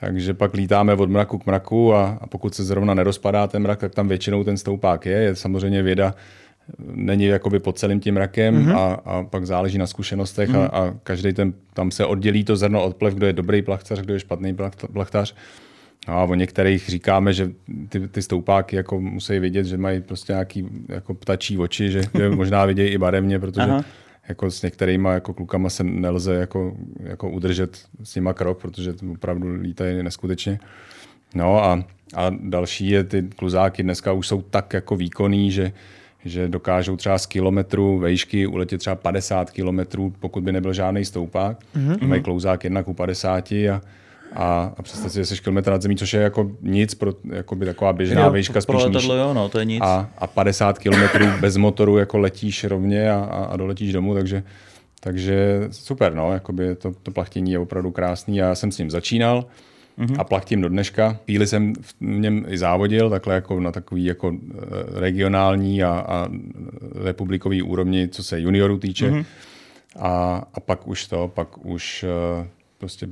Takže 0.00 0.34
pak 0.34 0.54
lítáme 0.54 0.94
od 0.94 1.10
mraku 1.10 1.38
k 1.38 1.46
mraku 1.46 1.94
a, 1.94 2.18
a 2.20 2.26
pokud 2.26 2.54
se 2.54 2.64
zrovna 2.64 2.94
nerozpadá 2.94 3.46
ten 3.46 3.62
mrak, 3.62 3.80
tak 3.80 3.94
tam 3.94 4.08
většinou 4.08 4.44
ten 4.44 4.56
stoupák 4.56 5.06
je. 5.06 5.12
Je 5.12 5.36
samozřejmě 5.36 5.82
věda, 5.82 6.14
není 6.78 7.24
jakoby 7.24 7.60
pod 7.60 7.78
celým 7.78 8.00
tím 8.00 8.14
mrakem 8.14 8.66
mm-hmm. 8.66 8.76
a, 8.76 8.94
a 8.94 9.22
pak 9.22 9.46
záleží 9.46 9.78
na 9.78 9.86
zkušenostech 9.86 10.50
mm-hmm. 10.50 10.64
a, 10.64 10.66
a 10.66 10.94
každý 11.02 11.32
ten, 11.32 11.52
tam 11.74 11.90
se 11.90 12.06
oddělí 12.06 12.44
to 12.44 12.56
zrno 12.56 12.84
od 12.84 12.96
plev, 12.96 13.14
kdo 13.14 13.26
je 13.26 13.32
dobrý 13.32 13.62
plachtař, 13.62 14.00
kdo 14.00 14.14
je 14.14 14.20
špatný 14.20 14.56
plachtař. 14.92 15.34
No 16.08 16.14
a 16.14 16.24
o 16.24 16.34
některých 16.34 16.88
říkáme, 16.88 17.32
že 17.32 17.50
ty, 17.88 18.08
ty 18.08 18.22
stoupáky 18.22 18.76
jako 18.76 19.00
musí 19.00 19.38
vidět, 19.38 19.64
že 19.64 19.76
mají 19.76 20.00
prostě 20.00 20.32
nějaký 20.32 20.68
jako 20.88 21.14
ptačí 21.14 21.58
oči, 21.58 21.90
že, 21.90 22.02
že 22.18 22.30
možná 22.30 22.64
vidějí 22.64 22.90
i 22.90 22.98
barevně, 22.98 23.38
protože 23.38 23.62
Aha 23.62 23.84
jako 24.28 24.50
s 24.50 24.62
některýma 24.62 25.12
jako 25.12 25.34
klukama 25.34 25.70
se 25.70 25.84
nelze 25.84 26.34
jako, 26.34 26.76
jako 27.00 27.30
udržet 27.30 27.78
s 28.02 28.14
nima 28.14 28.34
krok, 28.34 28.58
protože 28.58 28.94
opravdu 29.12 29.54
lítají 29.54 30.02
neskutečně. 30.02 30.58
No 31.34 31.64
a, 31.64 31.84
a 32.14 32.30
další 32.40 32.90
je 32.90 33.04
ty 33.04 33.22
kluzáky 33.36 33.82
dneska 33.82 34.12
už 34.12 34.28
jsou 34.28 34.42
tak 34.42 34.72
jako 34.72 34.96
výkonný, 34.96 35.50
že, 35.50 35.72
že 36.24 36.48
dokážou 36.48 36.96
třeba 36.96 37.18
z 37.18 37.26
kilometru 37.26 37.98
vejšky 37.98 38.46
uletět 38.46 38.80
třeba 38.80 38.96
50 38.96 39.50
kilometrů, 39.50 40.12
pokud 40.20 40.44
by 40.44 40.52
nebyl 40.52 40.72
žádný 40.72 41.04
stoupák. 41.04 41.58
Mm-hmm. 41.76 42.06
Mají 42.06 42.22
klouzák 42.22 42.64
1 42.64 42.82
ku 42.82 42.94
50 42.94 43.52
a, 43.52 43.80
a, 44.32 44.72
a 44.76 44.82
představ 44.82 45.12
si, 45.12 45.18
že 45.18 45.26
jsi 45.26 45.42
kilometr 45.42 45.70
nad 45.70 45.82
zemí, 45.82 45.96
což 45.96 46.14
je 46.14 46.20
jako 46.20 46.50
nic, 46.62 46.94
pro, 46.94 47.12
jako 47.32 47.56
by 47.56 47.66
taková 47.66 47.92
běžná 47.92 48.24
jo, 48.24 48.30
výška 48.30 48.60
spíš 48.60 48.82
letadlo, 48.82 49.16
jo, 49.16 49.34
no, 49.34 49.48
to 49.48 49.58
je 49.58 49.64
nic. 49.64 49.82
A, 49.84 50.10
a 50.18 50.26
50 50.26 50.78
kilometrů 50.78 51.26
bez 51.40 51.56
motoru 51.56 51.98
jako 51.98 52.18
letíš 52.18 52.64
rovně 52.64 53.10
a, 53.10 53.16
a, 53.16 53.44
a 53.44 53.56
doletíš 53.56 53.92
domů, 53.92 54.14
takže, 54.14 54.42
takže 55.00 55.68
super, 55.70 56.14
no, 56.14 56.32
jakoby 56.32 56.74
to, 56.76 56.92
to 57.02 57.10
plachtění 57.10 57.52
je 57.52 57.58
opravdu 57.58 57.90
krásný. 57.90 58.36
Já 58.36 58.54
jsem 58.54 58.72
s 58.72 58.78
ním 58.78 58.90
začínal, 58.90 59.44
mm-hmm. 59.98 60.16
a 60.18 60.24
plachtím 60.24 60.60
do 60.60 60.68
dneška. 60.68 61.18
Chvíli 61.24 61.46
jsem 61.46 61.72
v 61.74 61.94
něm 62.00 62.44
i 62.48 62.58
závodil, 62.58 63.10
takhle 63.10 63.34
jako 63.34 63.60
na 63.60 63.72
takový 63.72 64.04
jako 64.04 64.32
eh, 64.34 64.60
regionální 65.00 65.82
a, 65.82 66.04
a 66.08 66.28
republikový 67.04 67.62
úrovni, 67.62 68.08
co 68.08 68.22
se 68.22 68.40
juniorů 68.40 68.78
týče. 68.78 69.10
Mm-hmm. 69.10 69.24
A, 69.98 70.42
a 70.54 70.60
pak 70.60 70.88
už 70.88 71.06
to, 71.06 71.28
pak 71.34 71.66
už 71.66 72.04
uh, 72.38 72.46
prostě 72.86 73.08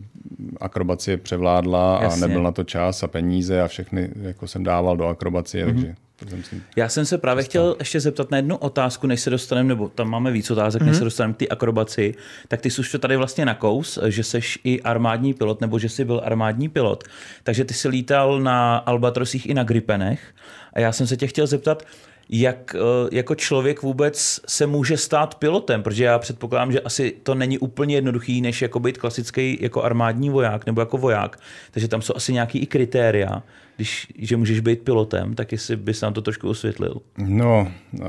akrobacie 0.61 1.17
převládla 1.17 1.99
Jasně. 2.03 2.25
a 2.25 2.27
nebyl 2.29 2.43
na 2.43 2.53
to 2.53 2.65
čas 2.65 3.03
a 3.03 3.09
peníze 3.09 3.63
a 3.63 3.69
všechny 3.69 4.11
jako 4.23 4.47
jsem 4.47 4.65
dával 4.65 4.97
do 4.97 5.07
akrobacie, 5.07 5.67
mm-hmm. 5.67 5.95
takže 6.17 6.43
jsem 6.43 6.63
Já 6.77 6.89
jsem 6.89 7.07
se 7.07 7.19
právě 7.19 7.45
chtěl 7.45 7.77
ještě 7.79 8.01
zeptat 8.01 8.31
na 8.31 8.37
jednu 8.37 8.57
otázku, 8.57 9.07
než 9.07 9.21
se 9.21 9.31
dostaneme, 9.31 9.69
nebo 9.69 9.89
tam 9.89 10.11
máme 10.11 10.33
víc 10.33 10.51
otázek, 10.51 10.83
mm-hmm. 10.83 10.87
než 10.87 10.97
se 10.97 11.01
mhm. 11.01 11.07
dostaneme 11.07 11.35
k 11.35 11.37
té 11.37 11.47
akrobaci. 11.47 12.15
Tak 12.49 12.61
ty 12.61 12.71
jsi 12.71 12.81
už 12.81 12.93
to 12.93 12.99
tady 12.99 13.17
vlastně 13.17 13.45
nakous, 13.45 13.99
že 14.07 14.25
jsi 14.25 14.41
i 14.65 14.83
armádní 14.83 15.35
pilot, 15.35 15.61
nebo 15.61 15.79
že 15.79 15.89
jsi 15.89 16.05
byl 16.05 16.23
armádní 16.25 16.69
pilot. 16.69 17.05
Takže 17.43 17.65
ty 17.65 17.75
jsi 17.75 17.89
lítal 17.89 18.41
na 18.41 18.77
Albatrosích 18.77 19.47
i 19.47 19.55
na 19.55 19.65
Gripenech. 19.65 20.35
A 20.73 20.81
já 20.81 20.93
jsem 20.93 21.07
se 21.07 21.17
tě 21.17 21.27
chtěl 21.27 21.47
zeptat, 21.47 21.83
jak 22.29 22.77
eh, 22.79 23.09
jako 23.13 23.35
člověk 23.35 23.83
vůbec 23.83 24.41
se 24.49 24.67
může 24.67 24.97
stát 24.97 25.35
pilotem, 25.35 25.83
protože 25.83 26.05
já 26.05 26.19
předpokládám, 26.19 26.73
že 26.73 26.81
asi 26.81 27.15
to 27.23 27.35
není 27.35 27.59
úplně 27.59 27.95
jednoduchý, 27.95 28.41
než 28.41 28.63
jako 28.63 28.81
být 28.81 28.99
klasický 28.99 29.59
jako 29.61 29.83
armádní 29.83 30.31
voják 30.31 30.67
nebo 30.67 30.81
jako 30.81 30.99
voják. 30.99 31.39
Takže 31.71 31.89
tam 31.89 32.03
jsou 32.03 32.17
asi 32.17 32.33
nějaký 32.33 32.59
i 32.59 32.67
kritéria, 32.67 33.43
když, 33.77 34.13
že 34.19 34.37
můžeš 34.37 34.61
být 34.61 34.81
pilotem, 34.81 35.35
tak 35.35 35.53
jestli 35.53 35.77
bys 35.77 36.01
nám 36.01 36.13
to 36.13 36.23
trošku 36.23 36.49
osvětlil. 36.49 37.01
No, 37.19 37.73
eh, 38.01 38.05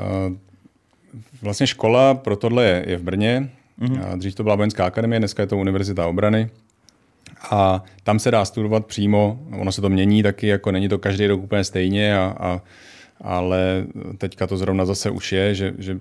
vlastně 1.42 1.68
škola 1.68 2.14
pro 2.14 2.36
tohle 2.36 2.66
je, 2.66 2.86
je 2.88 2.98
v 2.98 3.04
Brně. 3.04 3.50
Mm-hmm. 3.82 4.18
Dřív 4.18 4.36
to 4.36 4.44
byla 4.44 4.56
vojenská 4.56 4.86
akademie, 4.86 5.20
dneska 5.20 5.44
je 5.44 5.48
to 5.48 5.58
Univerzita 5.58 6.08
obrany. 6.08 6.50
A 7.52 7.84
tam 8.04 8.20
se 8.20 8.32
dá 8.32 8.46
studovat 8.46 8.86
přímo, 8.86 9.40
ono 9.60 9.72
se 9.72 9.82
to 9.82 9.90
mění 9.90 10.24
taky, 10.24 10.48
jako 10.48 10.72
není 10.72 10.90
to 10.90 10.98
každý 10.98 11.28
rok 11.28 11.44
úplně 11.44 11.64
stejně 11.64 12.18
a, 12.18 12.36
a 12.40 12.62
ale 13.22 13.86
teďka 14.18 14.48
to 14.48 14.58
zrovna 14.58 14.86
zase 14.86 15.10
už 15.10 15.32
je, 15.32 15.56
že, 15.56 15.74
že 15.78 16.00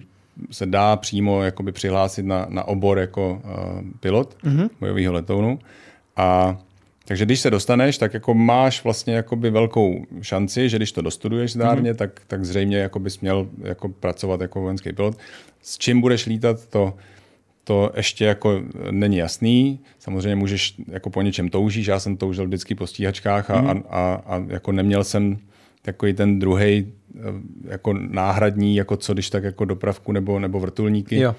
se 0.50 0.66
dá 0.66 0.96
přímo 0.96 1.43
jakoby 1.43 1.72
přihlásit 1.72 2.26
na, 2.26 2.46
na 2.49 2.64
obor 2.64 2.98
jako 2.98 3.43
uh, 3.44 3.82
pilot 4.00 4.36
mm-hmm. 4.44 4.70
bojového 4.81 5.12
letounu. 5.12 5.58
A 6.17 6.58
takže 7.05 7.24
když 7.24 7.41
se 7.41 7.50
dostaneš, 7.50 7.98
tak 7.98 8.15
jako 8.15 8.34
máš 8.34 8.84
vlastně 8.84 9.15
jakoby 9.15 9.50
velkou 9.50 10.05
šanci, 10.22 10.69
že 10.69 10.77
když 10.77 10.93
to 10.93 11.03
dostuduješ 11.03 11.53
zdárně, 11.53 11.93
mm-hmm. 11.93 11.96
tak, 11.96 12.20
tak 12.27 12.44
zřejmě 12.44 12.77
jako 12.77 12.98
bys 12.98 13.20
měl 13.20 13.48
jako 13.62 13.88
pracovat 13.88 14.41
jako 14.41 14.60
vojenský 14.60 14.93
pilot. 14.93 15.19
S 15.62 15.79
čím 15.79 16.00
budeš 16.00 16.27
lítat, 16.27 16.67
to, 16.69 16.94
to 17.65 17.91
ještě 17.96 18.24
jako 18.24 18.60
není 18.91 19.17
jasný. 19.17 19.81
Samozřejmě 19.98 20.36
můžeš 20.36 20.74
jako 20.88 21.10
po 21.10 21.22
něčem 21.22 21.48
toužíš. 21.48 21.86
Já 21.86 21.98
jsem 22.00 22.17
toužil 22.17 22.46
vždycky 22.46 22.74
po 22.74 22.86
stíhačkách 22.86 23.50
a, 23.50 23.62
mm-hmm. 23.62 23.82
a, 23.91 24.15
a, 24.15 24.36
a 24.36 24.44
jako 24.48 24.72
neměl 24.72 25.05
jsem 25.05 25.38
takový 25.82 26.12
ten 26.12 26.38
druhý 26.38 26.93
jako 27.64 27.92
náhradní, 27.92 28.76
jako 28.76 28.96
co 28.96 29.14
když 29.14 29.30
tak 29.30 29.44
jako 29.44 29.64
dopravku 29.64 30.12
nebo, 30.12 30.38
nebo 30.38 30.60
vrtulníky. 30.60 31.16
Jo. 31.16 31.36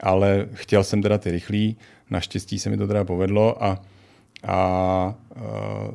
Ale 0.00 0.48
chtěl 0.52 0.84
jsem 0.84 1.02
teda 1.02 1.18
ty 1.18 1.30
rychlý, 1.30 1.76
naštěstí 2.10 2.58
se 2.58 2.70
mi 2.70 2.76
to 2.76 2.86
teda 2.86 3.04
povedlo 3.04 3.64
a, 3.64 3.82
a, 4.42 4.52
a 4.52 5.14
eh, 5.36 5.92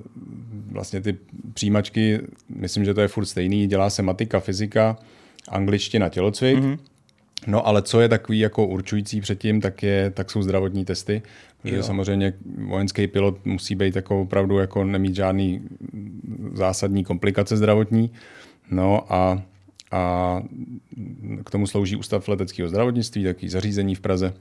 vlastně 0.72 1.02
ty 1.02 1.18
přijímačky, 1.54 2.20
myslím, 2.50 2.86
že 2.86 2.94
to 2.94 3.02
je 3.02 3.08
furt 3.08 3.26
stejný, 3.26 3.68
dělá 3.68 3.90
se 3.90 4.02
matika, 4.02 4.40
fyzika, 4.40 4.98
angličtina, 5.50 6.10
tělocvik. 6.10 6.60
Mm-hmm. 6.60 6.78
No 7.48 7.68
ale 7.68 7.82
co 7.82 8.02
je 8.02 8.10
takový 8.10 8.40
jako 8.40 8.68
určující 8.68 9.22
předtím, 9.22 9.62
tak, 9.62 9.84
je, 9.84 10.10
tak 10.10 10.32
jsou 10.32 10.42
zdravotní 10.42 10.86
testy, 10.86 11.22
protože 11.62 11.76
jo. 11.76 11.84
samozřejmě 11.84 12.34
vojenský 12.68 13.08
pilot 13.08 13.46
musí 13.46 13.76
být 13.76 13.96
jako 13.96 14.22
opravdu 14.22 14.58
jako 14.58 14.84
nemít 14.84 15.16
žádný 15.16 15.62
zásadní 16.54 17.04
komplikace 17.04 17.58
zdravotní. 17.58 18.12
No 18.74 19.14
a, 19.14 19.42
a 19.92 20.42
k 21.44 21.50
tomu 21.50 21.68
slouží 21.68 21.96
Ústav 21.96 22.28
leteckého 22.28 22.70
zdravotnictví, 22.70 23.24
taký 23.24 23.50
zařízení 23.50 23.96
v 23.96 24.00
Praze, 24.00 24.34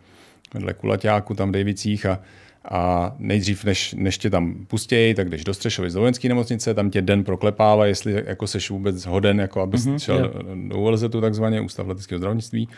vedle 0.55 0.75
Kulaťáku, 0.75 1.35
tam 1.35 1.49
v 1.49 1.53
Dejvicích 1.53 2.07
a, 2.07 2.21
a 2.65 3.15
nejdřív, 3.19 3.65
než, 3.65 3.95
než 3.95 4.19
tě 4.19 4.31
tam 4.31 4.55
pustějí, 4.69 5.15
tak 5.15 5.29
jdeš 5.29 5.45
do 5.45 5.55
Střešovic 5.55 5.95
do 5.95 6.01
vojenské 6.01 6.29
nemocnice, 6.29 6.75
tam 6.75 6.91
tě 6.91 7.03
den 7.03 7.25
proklepává, 7.25 7.87
jestli 7.87 8.23
jako 8.27 8.47
seš 8.47 8.71
vůbec 8.71 9.07
hoden, 9.07 9.41
jako 9.41 9.61
abys 9.61 9.87
mm-hmm, 9.87 9.99
šel 9.99 10.17
yeah. 10.17 10.59
do 10.69 10.79
ULZ, 10.79 11.05
takzvaně 11.21 11.61
Ústav 11.61 11.87
leteckého 11.87 12.19
zdravotnictví. 12.19 12.69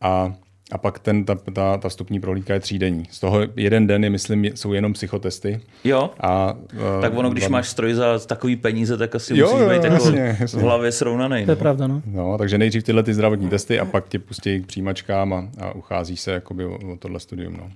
A 0.00 0.34
a 0.72 0.78
pak 0.78 0.98
ten, 0.98 1.24
ta, 1.24 1.34
ta, 1.34 1.76
ta 1.76 1.88
vstupní 1.88 2.20
prohlídka 2.20 2.54
je 2.54 2.60
třídenní. 2.60 3.04
Z 3.10 3.20
toho 3.20 3.40
jeden 3.56 3.86
den 3.86 4.04
je, 4.04 4.10
myslím, 4.10 4.44
jsou 4.44 4.72
jenom 4.72 4.92
psychotesty. 4.92 5.60
Jo, 5.84 6.10
A, 6.20 6.54
eh, 6.72 7.00
tak 7.00 7.16
ono, 7.16 7.30
když 7.30 7.44
dva- 7.44 7.50
máš 7.50 7.68
stroj 7.68 7.94
za 7.94 8.18
takový 8.18 8.56
peníze, 8.56 8.96
tak 8.96 9.14
asi 9.14 9.36
Jo, 9.38 9.46
musíš 9.46 9.60
jo, 9.60 9.68
být 9.68 9.84
jako 9.84 9.94
jasně, 9.94 10.36
jasně. 10.40 10.60
v 10.60 10.62
hlavě 10.62 10.92
srovnaný. 10.92 11.44
To 11.44 11.50
je 11.50 11.56
No. 11.56 11.60
pravda, 11.60 11.86
no. 11.86 12.02
No, 12.06 12.38
takže 12.38 12.58
nejdřív 12.58 12.82
tyhle 12.84 13.02
ty 13.02 13.14
zdravotní 13.14 13.48
testy 13.48 13.80
a 13.80 13.84
pak 13.84 14.08
tě 14.08 14.18
pustí 14.18 14.60
k 14.60 14.66
přijímačkám 14.66 15.32
a, 15.32 15.48
a 15.60 15.72
ucházíš 15.74 16.20
se 16.20 16.32
jakoby 16.32 16.64
o, 16.64 16.74
o 16.92 16.96
tohle 16.98 17.20
studium. 17.20 17.56
No. 17.56 17.70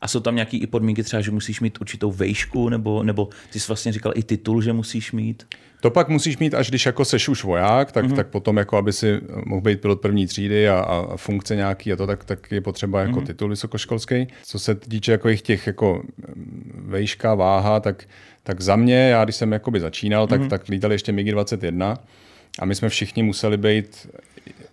A 0.00 0.08
jsou 0.08 0.20
tam 0.20 0.34
nějaké 0.34 0.56
i 0.56 0.66
podmínky, 0.66 1.02
třeba, 1.02 1.22
že 1.22 1.30
musíš 1.30 1.60
mít 1.60 1.80
určitou 1.80 2.12
vejšku, 2.12 2.68
nebo, 2.68 3.02
nebo 3.02 3.28
ty 3.52 3.60
jsi 3.60 3.66
vlastně 3.68 3.92
říkal 3.92 4.12
i 4.14 4.22
titul, 4.22 4.62
že 4.62 4.72
musíš 4.72 5.12
mít. 5.12 5.46
To 5.80 5.90
pak 5.90 6.08
musíš 6.08 6.38
mít, 6.38 6.54
až 6.54 6.68
když 6.68 6.86
jako 6.86 7.04
seš 7.04 7.28
už 7.28 7.44
voják, 7.44 7.92
tak, 7.92 8.04
mm-hmm. 8.04 8.16
tak 8.16 8.26
potom, 8.28 8.56
jako 8.56 8.76
aby 8.76 8.92
si 8.92 9.20
mohl 9.46 9.60
být 9.60 9.80
pilot 9.80 10.00
první 10.00 10.26
třídy 10.26 10.68
a, 10.68 10.78
a 10.78 11.16
funkce 11.16 11.56
nějaký 11.56 11.92
a 11.92 11.96
to, 11.96 12.06
tak, 12.06 12.24
tak 12.24 12.52
je 12.52 12.60
potřeba 12.60 13.00
jako 13.00 13.20
mm-hmm. 13.20 13.26
titul 13.26 13.48
vysokoškolský. 13.48 14.28
Co 14.44 14.58
se 14.58 14.74
týče 14.74 15.12
jako 15.12 15.28
jich 15.28 15.42
těch 15.42 15.66
jako 15.66 16.02
mm, 16.36 16.84
vejška, 16.88 17.34
váha, 17.34 17.80
tak, 17.80 18.04
tak 18.42 18.60
za 18.60 18.76
mě, 18.76 19.08
já 19.08 19.24
když 19.24 19.36
jsem 19.36 19.52
jakoby 19.52 19.80
začínal, 19.80 20.26
tak, 20.26 20.40
mm-hmm. 20.40 20.48
tak 20.48 20.68
lítali 20.68 20.94
ještě 20.94 21.12
MiG-21 21.12 21.96
a 22.58 22.64
my 22.64 22.74
jsme 22.74 22.88
všichni 22.88 23.22
museli 23.22 23.56
být, 23.56 24.06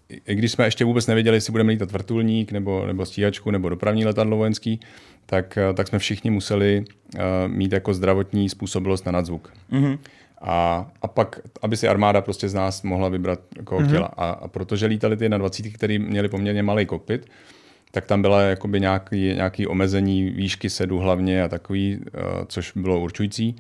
i- 0.09 0.35
když 0.35 0.51
jsme 0.51 0.65
ještě 0.65 0.85
vůbec 0.85 1.07
nevěděli, 1.07 1.37
jestli 1.37 1.51
budeme 1.51 1.71
lítat 1.71 1.91
vrtulník 1.91 2.51
nebo, 2.51 2.85
nebo 2.85 3.05
stíhačku 3.05 3.51
nebo 3.51 3.69
dopravní 3.69 4.05
letadlo 4.05 4.37
vojenský, 4.37 4.79
tak, 5.25 5.57
eh, 5.57 5.73
tak 5.73 5.87
jsme 5.87 5.99
všichni 5.99 6.31
museli 6.31 6.85
uh, 7.15 7.21
mít 7.47 7.71
jako 7.71 7.93
zdravotní 7.93 8.49
způsobilost 8.49 9.05
na 9.05 9.11
nadzvuk. 9.11 9.53
Mm-hmm. 9.71 9.97
A, 10.41 10.87
a 11.01 11.07
pak, 11.07 11.39
aby 11.61 11.77
si 11.77 11.87
armáda 11.87 12.21
prostě 12.21 12.49
z 12.49 12.53
nás 12.53 12.83
mohla 12.83 13.09
vybrat 13.09 13.39
koho 13.63 13.81
mm-hmm. 13.81 13.87
chtěla. 13.87 14.05
A, 14.05 14.29
a 14.29 14.47
protože 14.47 14.85
lítali 14.85 15.17
ty 15.17 15.29
na 15.29 15.37
20, 15.37 15.73
který 15.73 15.99
měli 15.99 16.29
poměrně 16.29 16.63
malý 16.63 16.85
kokpit, 16.85 17.27
tak 17.91 18.05
tam 18.05 18.21
byla 18.21 18.41
jakoby 18.41 18.79
nějaký, 18.79 19.21
nějaký 19.21 19.67
omezení 19.67 20.29
výšky 20.29 20.69
sedu 20.69 20.97
hlavně 20.99 21.43
a 21.43 21.47
takový, 21.47 21.97
uh, 21.97 22.21
což 22.47 22.71
bylo 22.75 22.99
určující. 22.99 23.55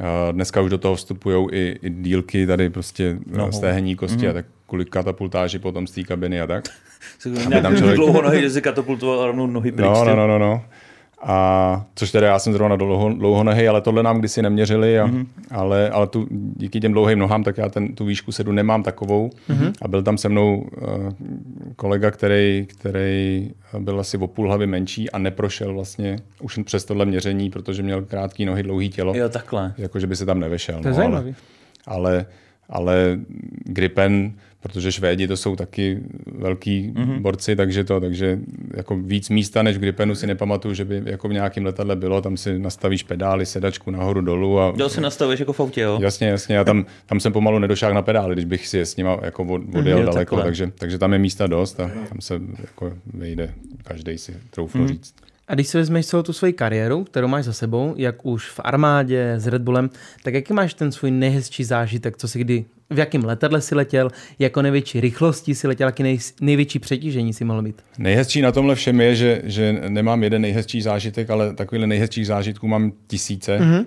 Uh, 0.00 0.06
dneska 0.32 0.60
už 0.60 0.70
do 0.70 0.78
toho 0.78 0.96
vstupují 0.96 1.48
i, 1.52 1.78
i 1.82 1.90
dílky 1.90 2.46
tady 2.46 2.70
prostě 2.70 3.18
no. 3.26 3.52
stéhenní 3.52 3.96
kosti 3.96 4.16
mm-hmm. 4.16 4.30
a 4.30 4.32
tak 4.32 4.46
kvůli 4.66 4.84
katapultáži 4.84 5.58
potom 5.58 5.86
z 5.86 5.90
té 5.90 6.02
kabiny 6.02 6.40
a 6.40 6.46
tak. 6.46 6.64
Tam 7.52 7.62
tam 7.62 7.76
člověk- 7.76 7.96
Dlouho 7.96 8.22
nohy, 8.22 8.40
že 8.40 8.50
si 8.50 8.62
katapultoval 8.62 9.20
a 9.20 9.26
rovnou 9.26 9.46
nohy 9.46 9.72
pryč. 9.72 9.86
No, 9.86 10.04
no, 10.04 10.16
no, 10.16 10.26
no, 10.26 10.38
no. 10.38 10.62
A 11.22 11.86
což 11.94 12.10
teda 12.10 12.26
já 12.26 12.38
jsem 12.38 12.52
zrovna 12.52 12.76
dlouho, 12.76 13.14
dlouhonohý, 13.14 13.68
ale 13.68 13.80
tohle 13.80 14.02
nám 14.02 14.18
kdysi 14.18 14.42
neměřili, 14.42 15.00
a, 15.00 15.06
mm-hmm. 15.06 15.26
ale, 15.50 15.90
ale 15.90 16.06
tu, 16.06 16.26
díky 16.30 16.80
těm 16.80 16.92
dlouhým 16.92 17.18
nohám, 17.18 17.44
tak 17.44 17.58
já 17.58 17.68
ten, 17.68 17.94
tu 17.94 18.04
výšku 18.04 18.32
sedu 18.32 18.52
nemám 18.52 18.82
takovou. 18.82 19.30
Mm-hmm. 19.50 19.72
A 19.82 19.88
byl 19.88 20.02
tam 20.02 20.18
se 20.18 20.28
mnou 20.28 20.56
uh, 20.58 21.12
kolega, 21.76 22.10
který, 22.10 22.66
který 22.70 23.50
byl 23.78 24.00
asi 24.00 24.18
o 24.18 24.26
půl 24.26 24.46
hlavy 24.46 24.66
menší 24.66 25.10
a 25.10 25.18
neprošel 25.18 25.74
vlastně 25.74 26.18
už 26.40 26.58
přes 26.64 26.84
tohle 26.84 27.04
měření, 27.04 27.50
protože 27.50 27.82
měl 27.82 28.02
krátký 28.02 28.44
nohy, 28.44 28.62
dlouhý 28.62 28.88
tělo. 28.88 29.14
Jo, 29.16 29.28
takhle. 29.28 29.74
Jako, 29.78 30.00
že 30.00 30.06
by 30.06 30.16
se 30.16 30.26
tam 30.26 30.40
nevešel. 30.40 30.80
To 30.82 30.88
je 30.88 30.94
no, 30.94 30.98
ale, 30.98 31.04
zajímavý. 31.04 31.34
ale, 31.86 32.26
ale 32.68 33.18
Gripen, 33.64 34.32
protože 34.66 34.92
Švédi 34.92 35.28
to 35.28 35.36
jsou 35.36 35.56
taky 35.56 35.98
velký 36.26 36.90
mm-hmm. 36.94 37.20
borci, 37.20 37.56
takže 37.56 37.84
to, 37.84 38.00
takže 38.00 38.38
jako 38.76 38.96
víc 38.96 39.30
místa 39.30 39.62
než 39.62 39.76
v 39.76 39.80
Gripenu 39.80 40.14
si 40.14 40.26
nepamatuju, 40.26 40.74
že 40.74 40.84
by 40.84 41.02
jako 41.04 41.28
v 41.28 41.32
nějakém 41.32 41.64
letadle 41.64 41.96
bylo, 41.96 42.20
tam 42.20 42.36
si 42.36 42.58
nastavíš 42.58 43.02
pedály, 43.02 43.46
sedačku 43.46 43.90
nahoru 43.90 44.20
dolů 44.20 44.60
a 44.60 44.72
Jo, 44.76 44.88
si 44.88 45.00
nastavuješ 45.00 45.40
jako 45.40 45.52
v 45.52 45.60
autě, 45.60 45.80
jo? 45.80 45.98
Jasně, 46.02 46.28
jasně. 46.28 46.58
A 46.58 46.64
tam, 46.64 46.86
tam 47.06 47.20
jsem 47.20 47.32
pomalu 47.32 47.58
nedošel 47.58 47.94
na 47.94 48.02
pedály, 48.02 48.34
když 48.34 48.44
bych 48.44 48.66
si 48.68 48.78
je 48.78 48.86
s 48.86 48.96
nima 48.96 49.18
jako 49.22 49.42
od, 49.44 49.62
odjel 49.78 49.98
Jo, 49.98 50.04
daleko, 50.06 50.14
takhle. 50.36 50.42
takže, 50.44 50.72
takže 50.78 50.98
tam 50.98 51.12
je 51.12 51.18
místa 51.18 51.46
dost 51.46 51.80
a 51.80 51.90
tam 52.08 52.20
se 52.20 52.40
jako 52.60 52.92
vejde 53.14 53.54
každý 53.84 54.18
si 54.18 54.34
troufnu 54.50 54.80
Mhm. 54.80 54.88
říct. 54.88 55.14
A 55.48 55.54
když 55.54 55.68
si 55.68 55.78
vezmeš 55.78 56.06
celou 56.06 56.22
tu 56.22 56.32
svoji 56.32 56.52
kariéru, 56.52 57.04
kterou 57.04 57.28
máš 57.28 57.44
za 57.44 57.52
sebou, 57.52 57.94
jak 57.96 58.26
už 58.26 58.50
v 58.50 58.60
armádě, 58.64 59.34
s 59.36 59.46
Red 59.46 59.62
Bullem, 59.62 59.90
tak 60.22 60.34
jaký 60.34 60.52
máš 60.52 60.74
ten 60.74 60.92
svůj 60.92 61.10
nejhezčí 61.10 61.64
zážitek, 61.64 62.16
co 62.16 62.28
si 62.28 62.38
kdy, 62.38 62.64
v 62.90 62.98
jakém 62.98 63.24
letadle 63.24 63.60
si 63.60 63.74
letěl, 63.74 64.10
jako 64.38 64.62
největší 64.62 65.00
rychlosti 65.00 65.54
si 65.54 65.68
letěl, 65.68 65.88
jaký 65.88 66.02
nej, 66.02 66.18
největší 66.40 66.78
přetížení 66.78 67.32
si 67.32 67.44
mohl 67.44 67.62
mít? 67.62 67.82
Nejhezčí 67.98 68.42
na 68.42 68.52
tomhle 68.52 68.74
všem 68.74 69.00
je, 69.00 69.16
že, 69.16 69.42
že 69.44 69.72
nemám 69.88 70.22
jeden 70.22 70.42
nejhezčí 70.42 70.82
zážitek, 70.82 71.30
ale 71.30 71.54
takovýhle 71.54 71.86
nejhezčích 71.86 72.26
zážitků 72.26 72.68
mám 72.68 72.92
tisíce. 73.06 73.58
Mm-hmm. 73.58 73.86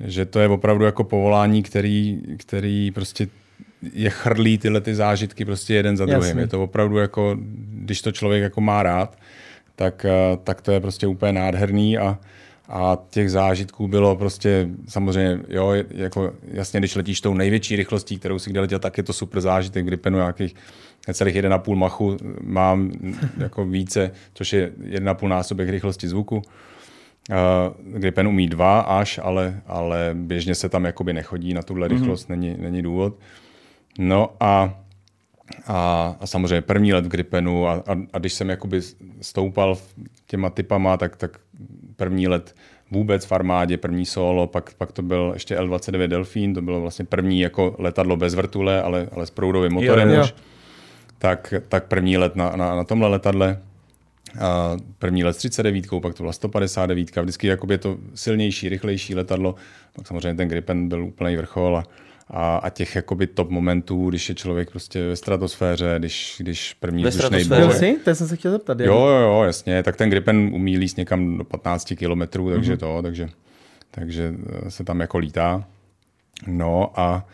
Že 0.00 0.24
to 0.24 0.40
je 0.40 0.48
opravdu 0.48 0.84
jako 0.84 1.04
povolání, 1.04 1.62
který, 1.62 2.22
který 2.36 2.90
prostě 2.90 3.28
je 3.92 4.10
chrlí 4.10 4.58
tyhle 4.58 4.80
ty 4.80 4.94
zážitky 4.94 5.44
prostě 5.44 5.74
jeden 5.74 5.96
za 5.96 6.06
druhým. 6.06 6.22
Jasně. 6.22 6.40
Je 6.40 6.46
to 6.46 6.62
opravdu 6.62 6.96
jako, 6.96 7.36
když 7.68 8.02
to 8.02 8.12
člověk 8.12 8.42
jako 8.42 8.60
má 8.60 8.82
rád, 8.82 9.18
tak, 9.82 10.04
eh, 10.04 10.36
tak 10.44 10.60
to 10.60 10.72
je 10.72 10.80
prostě 10.80 11.06
úplně 11.06 11.32
nádherný 11.32 11.98
a, 11.98 12.18
a 12.68 12.98
těch 13.10 13.30
zážitků 13.30 13.88
bylo 13.88 14.16
prostě 14.16 14.68
samozřejmě, 14.88 15.38
jo, 15.48 15.72
jako 15.90 16.32
jasně, 16.44 16.80
když 16.80 16.96
letíš 16.96 17.20
tou 17.20 17.34
největší 17.34 17.76
rychlostí, 17.76 18.18
kterou 18.18 18.38
si 18.38 18.50
kde 18.50 18.60
letěl, 18.60 18.78
tak 18.78 18.96
je 18.98 19.02
to 19.02 19.12
super 19.12 19.40
zážitek. 19.40 19.84
V 19.84 19.86
Gripenu 19.86 20.18
nějakých 20.18 20.54
celých 21.12 21.36
1,5 21.36 21.74
machu 21.74 22.16
mám 22.42 22.92
jako 23.38 23.64
více, 23.64 24.10
což 24.34 24.52
je 24.52 24.70
1,5 24.70 25.28
násobek 25.28 25.68
rychlosti 25.68 26.08
zvuku. 26.08 26.36
Uh, 26.36 27.98
Gripen 27.98 28.28
umí 28.28 28.46
dva 28.46 28.80
až, 28.80 29.20
ale, 29.22 29.60
ale 29.66 30.10
běžně 30.14 30.54
se 30.54 30.68
tam 30.68 30.84
jakoby 30.84 31.12
nechodí 31.12 31.54
na 31.54 31.62
tuhle 31.62 31.88
rychlost, 31.88 32.28
mm-hmm. 32.28 32.38
není, 32.38 32.56
není 32.58 32.82
důvod. 32.82 33.14
No 33.98 34.30
a, 34.40 34.81
a, 35.66 36.16
a 36.20 36.26
samozřejmě 36.26 36.62
první 36.62 36.92
let 36.92 37.06
v 37.06 37.08
Gripenu 37.08 37.68
a, 37.68 37.72
a, 37.72 37.96
a 38.12 38.18
když 38.18 38.32
jsem 38.32 38.50
jakoby 38.50 38.80
stoupal 39.20 39.78
těma 40.26 40.50
typama, 40.50 40.96
tak, 40.96 41.16
tak 41.16 41.38
první 41.96 42.28
let 42.28 42.54
vůbec 42.90 43.26
v 43.26 43.32
armádě, 43.32 43.76
první 43.76 44.06
solo, 44.06 44.46
pak, 44.46 44.74
pak 44.74 44.92
to 44.92 45.02
byl 45.02 45.30
ještě 45.34 45.56
L-29 45.56 46.08
Delfín, 46.08 46.54
to 46.54 46.62
bylo 46.62 46.80
vlastně 46.80 47.04
první 47.04 47.40
jako 47.40 47.76
letadlo 47.78 48.16
bez 48.16 48.34
vrtule, 48.34 48.82
ale, 48.82 49.08
ale 49.12 49.26
s 49.26 49.30
proudovým 49.30 49.72
motorem 49.72 50.10
jo. 50.10 50.22
už. 50.22 50.34
Tak, 51.18 51.54
tak 51.68 51.84
první 51.84 52.16
let 52.16 52.36
na, 52.36 52.56
na, 52.56 52.76
na 52.76 52.84
tomhle 52.84 53.08
letadle. 53.08 53.58
A 54.40 54.76
první 54.98 55.24
let 55.24 55.32
s 55.32 55.36
39, 55.36 55.86
pak 56.02 56.14
to 56.14 56.22
byla 56.22 56.32
159, 56.32 57.16
vždycky 57.16 57.46
jakoby 57.46 57.74
je 57.74 57.78
to 57.78 57.96
silnější, 58.14 58.68
rychlejší 58.68 59.14
letadlo. 59.14 59.54
Pak 59.96 60.06
samozřejmě 60.06 60.34
ten 60.34 60.48
Gripen 60.48 60.88
byl 60.88 61.04
úplný 61.04 61.36
vrchol 61.36 61.76
a, 61.76 61.84
a, 62.28 62.56
a 62.56 62.70
těch 62.70 62.96
jakoby 62.96 63.26
top 63.26 63.50
momentů, 63.50 64.10
když 64.10 64.28
je 64.28 64.34
člověk 64.34 64.70
prostě 64.70 65.06
ve 65.06 65.16
stratosféře, 65.16 65.94
když, 65.98 66.36
když 66.38 66.74
první 66.74 67.04
Ve 67.04 67.10
vzdušnej 67.10 67.44
stratosféře? 67.44 67.60
Byl 67.60 67.68
boj. 67.68 67.98
jsi? 67.98 68.04
To 68.04 68.14
jsem 68.14 68.28
se 68.28 68.36
chtěl 68.36 68.52
zeptat. 68.52 68.80
Jo, 68.80 69.06
jo, 69.06 69.20
jo, 69.20 69.42
jasně. 69.42 69.82
Tak 69.82 69.96
ten 69.96 70.10
Gripen 70.10 70.50
umí 70.52 70.78
líst 70.78 70.96
někam 70.96 71.38
do 71.38 71.44
15 71.44 71.92
kilometrů, 71.96 72.50
takže 72.50 72.76
to, 72.76 73.02
takže, 73.02 73.28
takže 73.90 74.34
eh, 74.66 74.70
se 74.70 74.84
tam 74.84 75.00
jako 75.00 75.18
lítá. 75.18 75.64
No 76.46 77.00
a, 77.00 77.26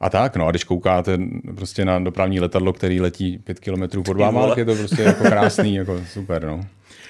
a 0.00 0.10
tak, 0.10 0.36
no 0.36 0.46
a 0.46 0.50
když 0.50 0.64
koukáte 0.64 1.18
prostě 1.54 1.84
na 1.84 1.98
dopravní 1.98 2.40
letadlo, 2.40 2.72
který 2.72 3.00
letí 3.00 3.38
5 3.38 3.60
kilometrů 3.60 4.02
pod 4.02 4.16
váma, 4.16 4.54
je 4.56 4.64
to 4.64 4.74
prostě 4.74 5.02
jako 5.02 5.24
krásný, 5.24 5.74
jako 5.74 6.00
super, 6.12 6.46
no. 6.46 6.60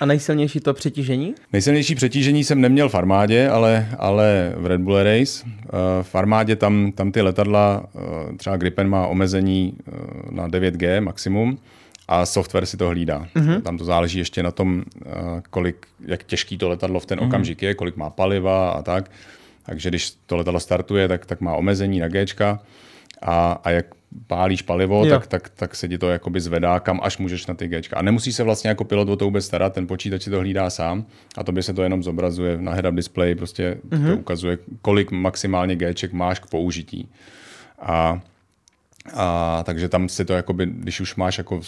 A 0.01 0.07
nejsilnější 0.07 0.61
to 0.61 0.75
přetížení? 0.75 1.35
Nejsilnější 1.53 1.95
přetížení 1.95 2.45
jsem 2.45 2.61
neměl 2.61 2.89
v 2.89 2.95
armádě, 2.95 3.49
ale, 3.49 3.89
ale 3.99 4.53
v 4.57 4.67
Red 4.67 4.81
Bull 4.81 5.03
Race. 5.03 5.45
Eh, 5.47 6.03
V 6.03 6.15
armádě 6.15 6.57
tam, 6.57 6.93
tam 6.93 7.13
ty 7.13 7.23
letadla, 7.23 7.85
eh, 7.95 8.37
třeba 8.37 8.57
Gripen 8.57 8.89
má 8.89 9.07
omezení 9.07 9.75
eh, 9.79 9.93
na 10.31 10.49
9G 10.49 11.01
maximum 11.01 11.59
a 12.09 12.27
software 12.27 12.67
si 12.67 12.77
to 12.77 12.89
hlídá. 12.89 13.27
Mm-hmm. 13.37 13.63
Tam 13.63 13.79
to 13.79 13.85
záleží 13.85 14.19
ještě 14.19 14.43
na 14.43 14.51
tom, 14.51 14.83
kolik, 15.51 15.87
jak 16.07 16.25
těžký 16.25 16.59
to 16.59 16.69
letadlo 16.69 17.01
v 17.01 17.07
ten 17.07 17.19
mm-hmm. 17.19 17.27
okamžik 17.27 17.63
je, 17.63 17.75
kolik 17.75 17.97
má 17.97 18.11
paliva 18.11 18.71
a 18.71 18.83
tak. 18.83 19.11
Takže 19.67 19.89
když 19.89 20.13
to 20.27 20.37
letadlo 20.37 20.61
startuje, 20.61 21.09
tak, 21.09 21.27
tak 21.27 21.41
má 21.41 21.55
omezení 21.55 21.99
na 21.99 22.09
Gčka 22.09 22.61
a, 23.23 23.61
a 23.65 23.71
jak 23.71 23.87
pálíš 24.27 24.63
palivo, 24.63 25.05
Jo. 25.05 25.11
tak, 25.11 25.27
tak, 25.27 25.49
tak 25.49 25.75
se 25.75 25.89
ti 25.89 25.99
to 25.99 26.09
jakoby 26.09 26.41
zvedá, 26.41 26.81
kam 26.81 27.01
až 27.03 27.19
můžeš 27.19 27.47
na 27.47 27.55
ty 27.55 27.69
Gčka. 27.69 27.97
A 27.97 28.03
nemusí 28.03 28.33
se 28.33 28.43
vlastně 28.43 28.69
jako 28.69 28.85
pilot 28.85 29.09
o 29.09 29.17
to 29.17 29.25
vůbec 29.25 29.45
starat, 29.45 29.73
ten 29.73 29.87
počítač 29.87 30.23
si 30.23 30.31
to 30.31 30.39
hlídá 30.39 30.71
sám 30.71 31.05
a 31.37 31.45
tobě 31.45 31.63
se 31.63 31.75
to 31.75 31.83
jenom 31.83 32.03
zobrazuje 32.03 32.59
na 32.61 32.75
head-up 32.75 32.95
display, 32.95 33.35
prostě 33.35 33.79
mm-hmm. 33.89 34.11
to 34.11 34.17
ukazuje, 34.17 34.59
kolik 34.83 35.11
maximálně 35.11 35.77
Gček 35.77 36.13
máš 36.13 36.39
k 36.39 36.47
použití. 36.47 37.09
A, 37.79 38.21
a 39.15 39.63
takže 39.67 39.89
tam 39.89 40.09
si 40.09 40.25
to, 40.25 40.33
jakoby, 40.33 40.67
když 40.67 41.01
už 41.01 41.17
máš 41.17 41.39
jako 41.39 41.61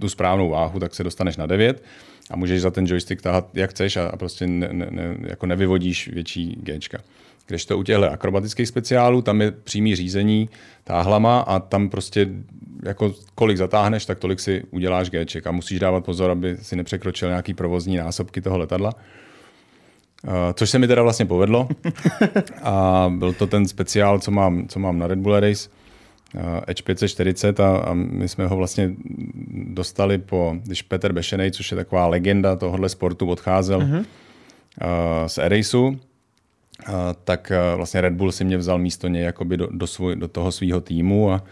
tu 0.00 0.08
správnou 0.08 0.50
váhu, 0.50 0.80
tak 0.80 0.94
se 0.94 1.04
dostaneš 1.04 1.36
na 1.36 1.46
9 1.46 1.82
a 2.30 2.36
můžeš 2.36 2.60
za 2.60 2.70
ten 2.70 2.86
joystick 2.86 3.22
tahat 3.22 3.56
jak 3.56 3.70
chceš 3.70 3.96
a, 3.96 4.08
a 4.08 4.16
prostě 4.16 4.46
ne, 4.46 4.68
ne, 4.72 4.86
ne, 4.90 5.16
jako 5.20 5.46
nevyvodíš 5.46 6.08
větší 6.08 6.58
Gčka. 6.62 6.98
Když 7.46 7.64
to 7.64 7.78
u 7.78 7.82
těchto 7.82 8.10
akrobatických 8.10 8.68
speciálů, 8.68 9.22
tam 9.22 9.40
je 9.40 9.50
přímý 9.50 9.96
řízení 9.96 10.48
táhlama 10.84 11.40
a 11.40 11.58
tam 11.58 11.88
prostě 11.88 12.28
jako 12.82 13.14
kolik 13.34 13.56
zatáhneš, 13.56 14.06
tak 14.06 14.18
tolik 14.18 14.40
si 14.40 14.64
uděláš 14.70 15.10
Gček 15.10 15.46
a 15.46 15.52
musíš 15.52 15.78
dávat 15.78 16.04
pozor, 16.04 16.30
aby 16.30 16.56
si 16.62 16.76
nepřekročil 16.76 17.28
nějaký 17.28 17.54
provozní 17.54 17.96
násobky 17.96 18.40
toho 18.40 18.58
letadla. 18.58 18.92
Uh, 20.24 20.32
což 20.54 20.70
se 20.70 20.78
mi 20.78 20.86
teda 20.86 21.02
vlastně 21.02 21.26
povedlo. 21.26 21.68
a 22.62 23.06
byl 23.16 23.32
to 23.32 23.46
ten 23.46 23.68
speciál, 23.68 24.18
co 24.18 24.30
mám, 24.30 24.68
co 24.68 24.78
mám 24.78 24.98
na 24.98 25.06
Red 25.06 25.18
Bull 25.18 25.40
Race. 25.40 25.68
Edge 26.66 26.82
540 26.82 27.60
a, 27.60 27.76
a 27.76 27.94
my 27.94 28.28
jsme 28.28 28.46
ho 28.46 28.56
vlastně 28.56 28.90
dostali 29.52 30.18
po, 30.18 30.56
když 30.64 30.82
Petr 30.82 31.12
Bešenej, 31.12 31.50
což 31.50 31.70
je 31.70 31.76
taková 31.76 32.06
legenda 32.06 32.56
tohohle 32.56 32.88
sportu, 32.88 33.26
odcházel 33.26 33.80
uh-huh. 33.80 33.98
uh, 33.98 35.26
z 35.26 35.74
uh, 35.74 35.94
tak 37.24 37.52
uh, 37.54 37.76
vlastně 37.76 38.00
Red 38.00 38.12
Bull 38.12 38.32
si 38.32 38.44
mě 38.44 38.56
vzal 38.56 38.78
místo 38.78 39.08
něj 39.08 39.22
jakoby 39.22 39.56
do, 39.56 39.68
do, 39.70 39.86
svoj, 39.86 40.16
do 40.16 40.28
toho 40.28 40.52
svého 40.52 40.80
týmu 40.80 41.32
a, 41.32 41.44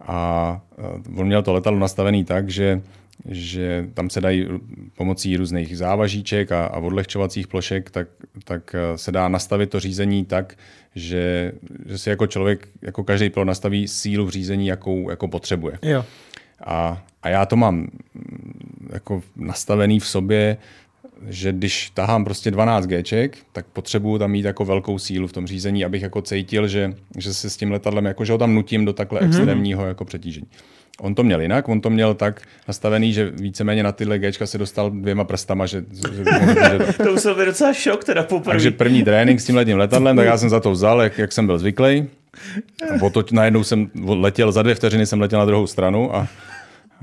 a 0.00 0.60
uh, 1.08 1.20
on 1.20 1.26
měl 1.26 1.42
to 1.42 1.52
letadlo 1.52 1.78
nastavený 1.78 2.24
tak, 2.24 2.50
že 2.50 2.82
že 3.28 3.86
tam 3.94 4.10
se 4.10 4.20
dají 4.20 4.48
pomocí 4.96 5.36
různých 5.36 5.78
závažíček 5.78 6.52
a, 6.52 6.66
a 6.66 6.78
odlehčovacích 6.78 7.46
plošek, 7.46 7.90
tak, 7.90 8.08
tak 8.44 8.76
se 8.96 9.12
dá 9.12 9.28
nastavit 9.28 9.70
to 9.70 9.80
řízení 9.80 10.24
tak, 10.24 10.54
že, 10.94 11.52
že 11.86 11.98
si 11.98 12.10
jako 12.10 12.26
člověk, 12.26 12.68
jako 12.82 13.04
každý 13.04 13.30
pilot 13.30 13.46
nastaví 13.46 13.88
sílu 13.88 14.26
v 14.26 14.30
řízení, 14.30 14.66
jakou 14.66 15.10
jako 15.10 15.28
potřebuje. 15.28 15.78
Jo. 15.82 16.04
A, 16.64 17.04
a 17.22 17.28
já 17.28 17.46
to 17.46 17.56
mám 17.56 17.74
mm, 17.74 18.88
jako 18.92 19.22
nastavený 19.36 20.00
v 20.00 20.06
sobě, 20.06 20.56
že 21.28 21.52
když 21.52 21.90
tahám 21.90 22.24
prostě 22.24 22.50
12 22.50 22.86
Gček, 22.86 23.38
tak 23.52 23.66
potřebuju 23.72 24.18
tam 24.18 24.30
mít 24.30 24.44
jako 24.44 24.64
velkou 24.64 24.98
sílu 24.98 25.26
v 25.26 25.32
tom 25.32 25.46
řízení, 25.46 25.84
abych 25.84 26.02
jako 26.02 26.22
cítil, 26.22 26.68
že, 26.68 26.92
že 27.18 27.34
se 27.34 27.50
s 27.50 27.56
tím 27.56 27.72
letadlem, 27.72 28.04
jako 28.04 28.24
že 28.24 28.32
ho 28.32 28.38
tam 28.38 28.54
nutím 28.54 28.84
do 28.84 28.92
takhle 28.92 29.20
mm-hmm. 29.20 29.26
extrémního 29.26 29.86
jako 29.86 30.04
přetížení. 30.04 30.46
On 31.00 31.14
to 31.14 31.22
měl 31.22 31.40
jinak, 31.40 31.68
on 31.68 31.80
to 31.80 31.90
měl 31.90 32.14
tak 32.14 32.42
nastavený, 32.68 33.12
že 33.12 33.30
víceméně 33.30 33.82
na 33.82 33.92
tyhle 33.92 34.18
Gčka 34.18 34.46
se 34.46 34.58
dostal 34.58 34.90
dvěma 34.90 35.24
prstama, 35.24 35.66
že, 35.66 35.84
že, 35.92 36.24
že 36.24 36.92
to 37.04 37.12
musel 37.12 37.34
být 37.34 37.44
docela 37.44 37.72
šok 37.72 38.04
teda 38.04 38.22
poprvé. 38.22 38.52
Takže 38.52 38.70
první 38.70 39.02
trénink 39.02 39.40
s 39.40 39.44
tím 39.44 39.56
letním 39.56 39.78
letadlem, 39.78 40.16
tak 40.16 40.26
já 40.26 40.38
jsem 40.38 40.48
za 40.48 40.60
to 40.60 40.70
vzal, 40.70 41.02
jak, 41.02 41.18
jak 41.18 41.32
jsem 41.32 41.46
byl 41.46 41.58
zvyklý. 41.58 42.06
A 43.06 43.10
to 43.10 43.24
najednou 43.32 43.64
jsem 43.64 43.90
letěl, 43.96 44.52
za 44.52 44.62
dvě 44.62 44.74
vteřiny 44.74 45.06
jsem 45.06 45.20
letěl 45.20 45.38
na 45.38 45.44
druhou 45.44 45.66
stranu 45.66 46.16
a, 46.16 46.28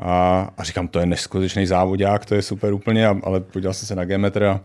a, 0.02 0.48
a 0.58 0.64
říkám, 0.64 0.88
to 0.88 1.00
je 1.00 1.06
neskutečný 1.06 1.66
závodák, 1.66 2.26
to 2.26 2.36
je 2.36 2.42
super 2.42 2.74
úplně, 2.74 3.08
a, 3.08 3.16
ale 3.24 3.40
podíval 3.40 3.74
jsem 3.74 3.88
se 3.88 3.96
na 3.96 4.06
G-metr 4.06 4.44
a, 4.44 4.62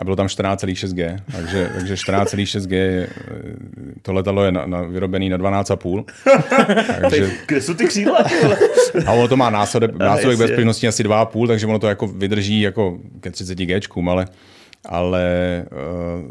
a 0.00 0.04
bylo 0.04 0.16
tam 0.16 0.26
14,6G, 0.26 1.18
takže, 1.32 1.70
takže 1.74 1.94
14,6G, 1.94 3.06
to 4.02 4.12
letadlo 4.12 4.44
je 4.44 4.52
na, 4.52 4.66
na, 4.66 4.82
vyrobený 4.82 5.28
na 5.28 5.38
12,5. 5.38 6.04
takže... 7.00 7.30
Kde 7.46 7.60
jsou 7.60 7.74
ty 7.74 7.86
křídla? 7.86 8.18
a 9.06 9.12
ono 9.12 9.28
to 9.28 9.36
má 9.36 9.50
následek, 9.50 9.94
následek 9.98 10.38
bezpečnosti 10.38 10.88
asi 10.88 11.04
2,5, 11.04 11.46
takže 11.46 11.66
ono 11.66 11.78
to 11.78 11.88
jako 11.88 12.06
vydrží 12.06 12.60
jako 12.60 12.98
ke 13.20 13.30
30 13.30 13.58
G, 13.58 13.80
ale, 14.08 14.26
ale 14.86 15.64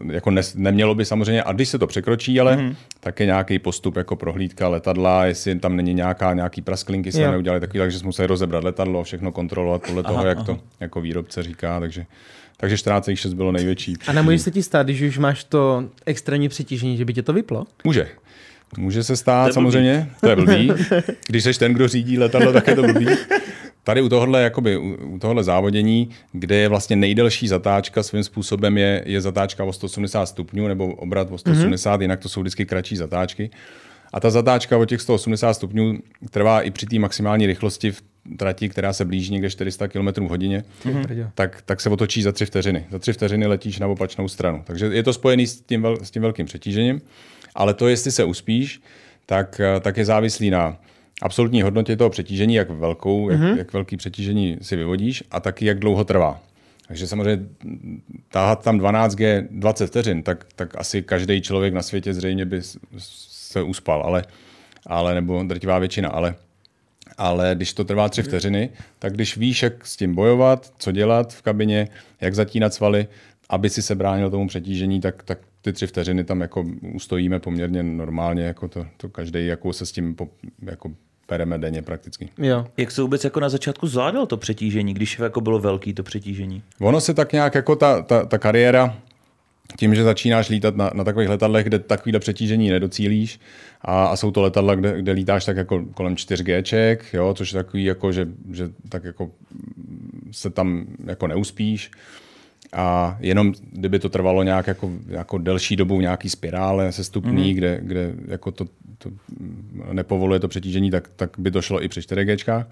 uh, 0.03 0.11
jako 0.11 0.31
ne, 0.31 0.41
nemělo 0.55 0.95
by 0.95 1.05
samozřejmě, 1.05 1.43
a 1.43 1.53
když 1.53 1.69
se 1.69 1.79
to 1.79 1.87
překročí, 1.87 2.39
ale 2.39 2.57
mm-hmm. 2.57 2.75
tak 2.99 3.19
je 3.19 3.25
nějaký 3.25 3.59
postup 3.59 3.95
jako 3.95 4.15
prohlídka 4.15 4.67
letadla, 4.67 5.25
jestli 5.25 5.59
tam 5.59 5.75
není 5.75 5.93
nějaká, 5.93 6.33
nějaký 6.33 6.61
prasklinky, 6.61 7.11
se 7.11 7.31
neudělali 7.31 7.59
takový, 7.59 7.79
takže 7.79 7.99
jsme 7.99 8.05
museli 8.05 8.27
rozebrat 8.27 8.63
letadlo, 8.63 9.03
všechno 9.03 9.31
kontrolovat 9.31 9.81
podle 9.87 10.03
aha, 10.05 10.13
toho, 10.13 10.25
jak 10.25 10.37
aha. 10.37 10.45
to 10.45 10.59
jako 10.79 11.01
výrobce 11.01 11.43
říká, 11.43 11.79
takže 11.79 12.05
takže 12.57 12.75
14,6 12.75 13.33
bylo 13.33 13.51
největší. 13.51 13.95
A 14.07 14.13
nemůže 14.13 14.39
se 14.39 14.51
ti 14.51 14.63
stát, 14.63 14.83
když 14.83 15.01
už 15.01 15.17
máš 15.17 15.43
to 15.43 15.83
extrémní 16.05 16.49
přetížení, 16.49 16.97
že 16.97 17.05
by 17.05 17.13
tě 17.13 17.21
to 17.21 17.33
vyplo? 17.33 17.65
Může. 17.83 18.07
Může 18.77 19.03
se 19.03 19.15
stát 19.15 19.47
to 19.47 19.53
samozřejmě, 19.53 20.09
to 20.21 20.29
je 20.29 20.35
blbý. 20.35 20.71
Když 21.27 21.43
jsi 21.43 21.59
ten, 21.59 21.73
kdo 21.73 21.87
řídí 21.87 22.17
letadlo, 22.17 22.53
tak 22.53 22.67
je 22.67 22.75
to 22.75 22.83
blbý. 22.83 23.07
Tady 23.83 24.01
u 24.01 24.09
tohohle, 24.09 24.41
jakoby, 24.41 24.77
u 24.77 25.19
tohohle 25.19 25.43
závodění, 25.43 26.09
kde 26.31 26.55
je 26.55 26.69
vlastně 26.69 26.95
nejdelší 26.95 27.47
zatáčka, 27.47 28.03
svým 28.03 28.23
způsobem 28.23 28.77
je, 28.77 29.03
je 29.05 29.21
zatáčka 29.21 29.63
o 29.63 29.73
180 29.73 30.25
stupňů 30.25 30.67
nebo 30.67 30.87
obrat 30.95 31.31
o 31.31 31.37
180, 31.37 31.97
mm-hmm. 31.97 32.01
jinak 32.01 32.19
to 32.19 32.29
jsou 32.29 32.41
vždycky 32.41 32.65
kratší 32.65 32.95
zatáčky. 32.95 33.49
A 34.13 34.19
ta 34.19 34.29
zatáčka 34.29 34.77
o 34.77 34.85
těch 34.85 35.01
180 35.01 35.53
stupňů 35.53 35.99
trvá 36.29 36.61
i 36.61 36.71
při 36.71 36.85
té 36.85 36.99
maximální 36.99 37.45
rychlosti 37.45 37.91
v 37.91 38.03
trati, 38.37 38.69
která 38.69 38.93
se 38.93 39.05
blíží 39.05 39.33
někde 39.33 39.49
400 39.49 39.87
km 39.87 40.07
v 40.07 40.29
hodině, 40.29 40.63
mm-hmm. 40.85 41.29
tak, 41.35 41.61
tak 41.65 41.81
se 41.81 41.89
otočí 41.89 42.21
za 42.21 42.31
tři 42.31 42.45
vteřiny. 42.45 42.85
Za 42.91 42.99
tři 42.99 43.13
vteřiny 43.13 43.45
letíš 43.47 43.79
na 43.79 43.87
opačnou 43.87 44.27
stranu. 44.27 44.61
Takže 44.65 44.85
je 44.85 45.03
to 45.03 45.13
spojený 45.13 45.47
s 45.47 45.61
tím, 45.61 45.81
vel, 45.81 45.97
s 46.03 46.11
tím 46.11 46.21
velkým 46.21 46.45
přetížením, 46.45 47.01
ale 47.55 47.73
to, 47.73 47.87
jestli 47.87 48.11
se 48.11 48.23
uspíš, 48.23 48.81
tak, 49.25 49.61
tak 49.81 49.97
je 49.97 50.05
závislý 50.05 50.49
na 50.49 50.77
absolutní 51.21 51.61
hodnotě 51.61 51.95
toho 51.95 52.09
přetížení, 52.09 52.55
jak 52.55 52.69
velkou, 52.69 53.27
mm-hmm. 53.27 53.31
jak, 53.31 53.39
mhm. 53.41 53.57
jak 53.57 53.73
velký 53.73 53.97
přetížení 53.97 54.57
si 54.61 54.75
vyvodíš 54.75 55.23
a 55.31 55.39
taky 55.39 55.65
jak 55.65 55.79
dlouho 55.79 56.03
trvá. 56.03 56.41
Takže 56.87 57.07
samozřejmě 57.07 57.45
táhat 58.29 58.63
tam 58.63 58.79
12G 58.79 59.47
20 59.51 59.87
vteřin, 59.87 60.23
tak, 60.23 60.45
tak 60.55 60.75
asi 60.77 61.01
každý 61.01 61.41
člověk 61.41 61.73
na 61.73 61.81
světě 61.81 62.13
zřejmě 62.13 62.45
by 62.45 62.61
se 62.97 63.61
uspal, 63.61 64.01
ale, 64.01 64.23
ale 64.87 65.13
nebo 65.13 65.43
drtivá 65.43 65.79
většina, 65.79 66.09
ale 66.09 66.35
ale 67.17 67.51
když 67.55 67.73
to 67.73 67.83
trvá 67.83 68.09
tři 68.09 68.23
vteřiny, 68.23 68.69
tak 68.99 69.13
když 69.13 69.37
víš, 69.37 69.63
jak 69.63 69.87
s 69.87 69.97
tím 69.97 70.15
bojovat, 70.15 70.73
co 70.77 70.91
dělat 70.91 71.33
v 71.33 71.41
kabině, 71.41 71.87
jak 72.21 72.35
zatínat 72.35 72.73
svaly, 72.73 73.07
aby 73.49 73.69
si 73.69 73.81
se 73.81 73.95
bránil 73.95 74.29
tomu 74.29 74.47
přetížení, 74.47 75.01
tak, 75.01 75.23
tak 75.23 75.39
ty 75.63 75.73
tři 75.73 75.87
vteřiny 75.87 76.23
tam 76.23 76.41
jako 76.41 76.65
ustojíme 76.93 77.39
poměrně 77.39 77.83
normálně, 77.83 78.43
jako 78.43 78.67
to, 78.67 78.85
to 78.97 79.09
každý 79.09 79.47
jako 79.47 79.73
se 79.73 79.85
s 79.85 79.91
tím 79.91 80.15
po, 80.15 80.29
jako 80.61 80.91
pereme 81.27 81.57
denně 81.57 81.81
prakticky. 81.81 82.29
Jo. 82.37 82.65
Jak 82.77 82.91
se 82.91 83.01
vůbec 83.01 83.23
jako 83.23 83.39
na 83.39 83.49
začátku 83.49 83.87
zvládal 83.87 84.25
to 84.25 84.37
přetížení, 84.37 84.93
když 84.93 85.19
jako 85.19 85.41
bylo 85.41 85.59
velký 85.59 85.93
to 85.93 86.03
přetížení? 86.03 86.63
Ono 86.79 87.01
se 87.01 87.13
tak 87.13 87.33
nějak 87.33 87.55
jako 87.55 87.75
ta, 87.75 88.01
ta, 88.01 88.25
ta 88.25 88.37
kariéra 88.37 88.97
tím, 89.77 89.95
že 89.95 90.03
začínáš 90.03 90.49
lítat 90.49 90.75
na, 90.75 90.91
na 90.93 91.03
takových 91.03 91.29
letadlech, 91.29 91.65
kde 91.65 91.79
takovýhle 91.79 92.19
přetížení 92.19 92.69
nedocílíš 92.69 93.39
a, 93.81 94.05
a 94.05 94.15
jsou 94.15 94.31
to 94.31 94.41
letadla, 94.41 94.75
kde, 94.75 95.01
kde 95.01 95.11
lítáš 95.11 95.45
tak 95.45 95.57
jako 95.57 95.85
kolem 95.93 96.15
4G, 96.15 96.97
jo, 97.13 97.33
což 97.33 97.53
je 97.53 97.63
takový, 97.63 97.83
jako, 97.83 98.11
že, 98.11 98.27
že 98.51 98.69
tak 98.89 99.03
jako 99.03 99.31
se 100.31 100.49
tam 100.49 100.85
jako 101.05 101.27
neuspíš 101.27 101.91
a 102.73 103.17
jenom 103.19 103.53
kdyby 103.71 103.99
to 103.99 104.09
trvalo 104.09 104.43
nějak 104.43 104.67
jako, 104.67 104.91
jako 105.07 105.37
delší 105.37 105.75
dobu, 105.75 106.01
nějaký 106.01 106.29
spirále 106.29 106.91
se 106.91 107.03
stupní, 107.03 107.51
mm-hmm. 107.51 107.55
kde, 107.55 107.79
kde 107.81 108.13
jako 108.27 108.51
to, 108.51 108.65
to 108.97 109.09
nepovoluje 109.91 110.39
to 110.39 110.47
přetížení, 110.47 110.91
tak, 110.91 111.07
tak 111.15 111.29
by 111.37 111.51
to 111.51 111.61
šlo 111.61 111.83
i 111.83 111.87
při 111.87 111.99
4G. 111.99 112.65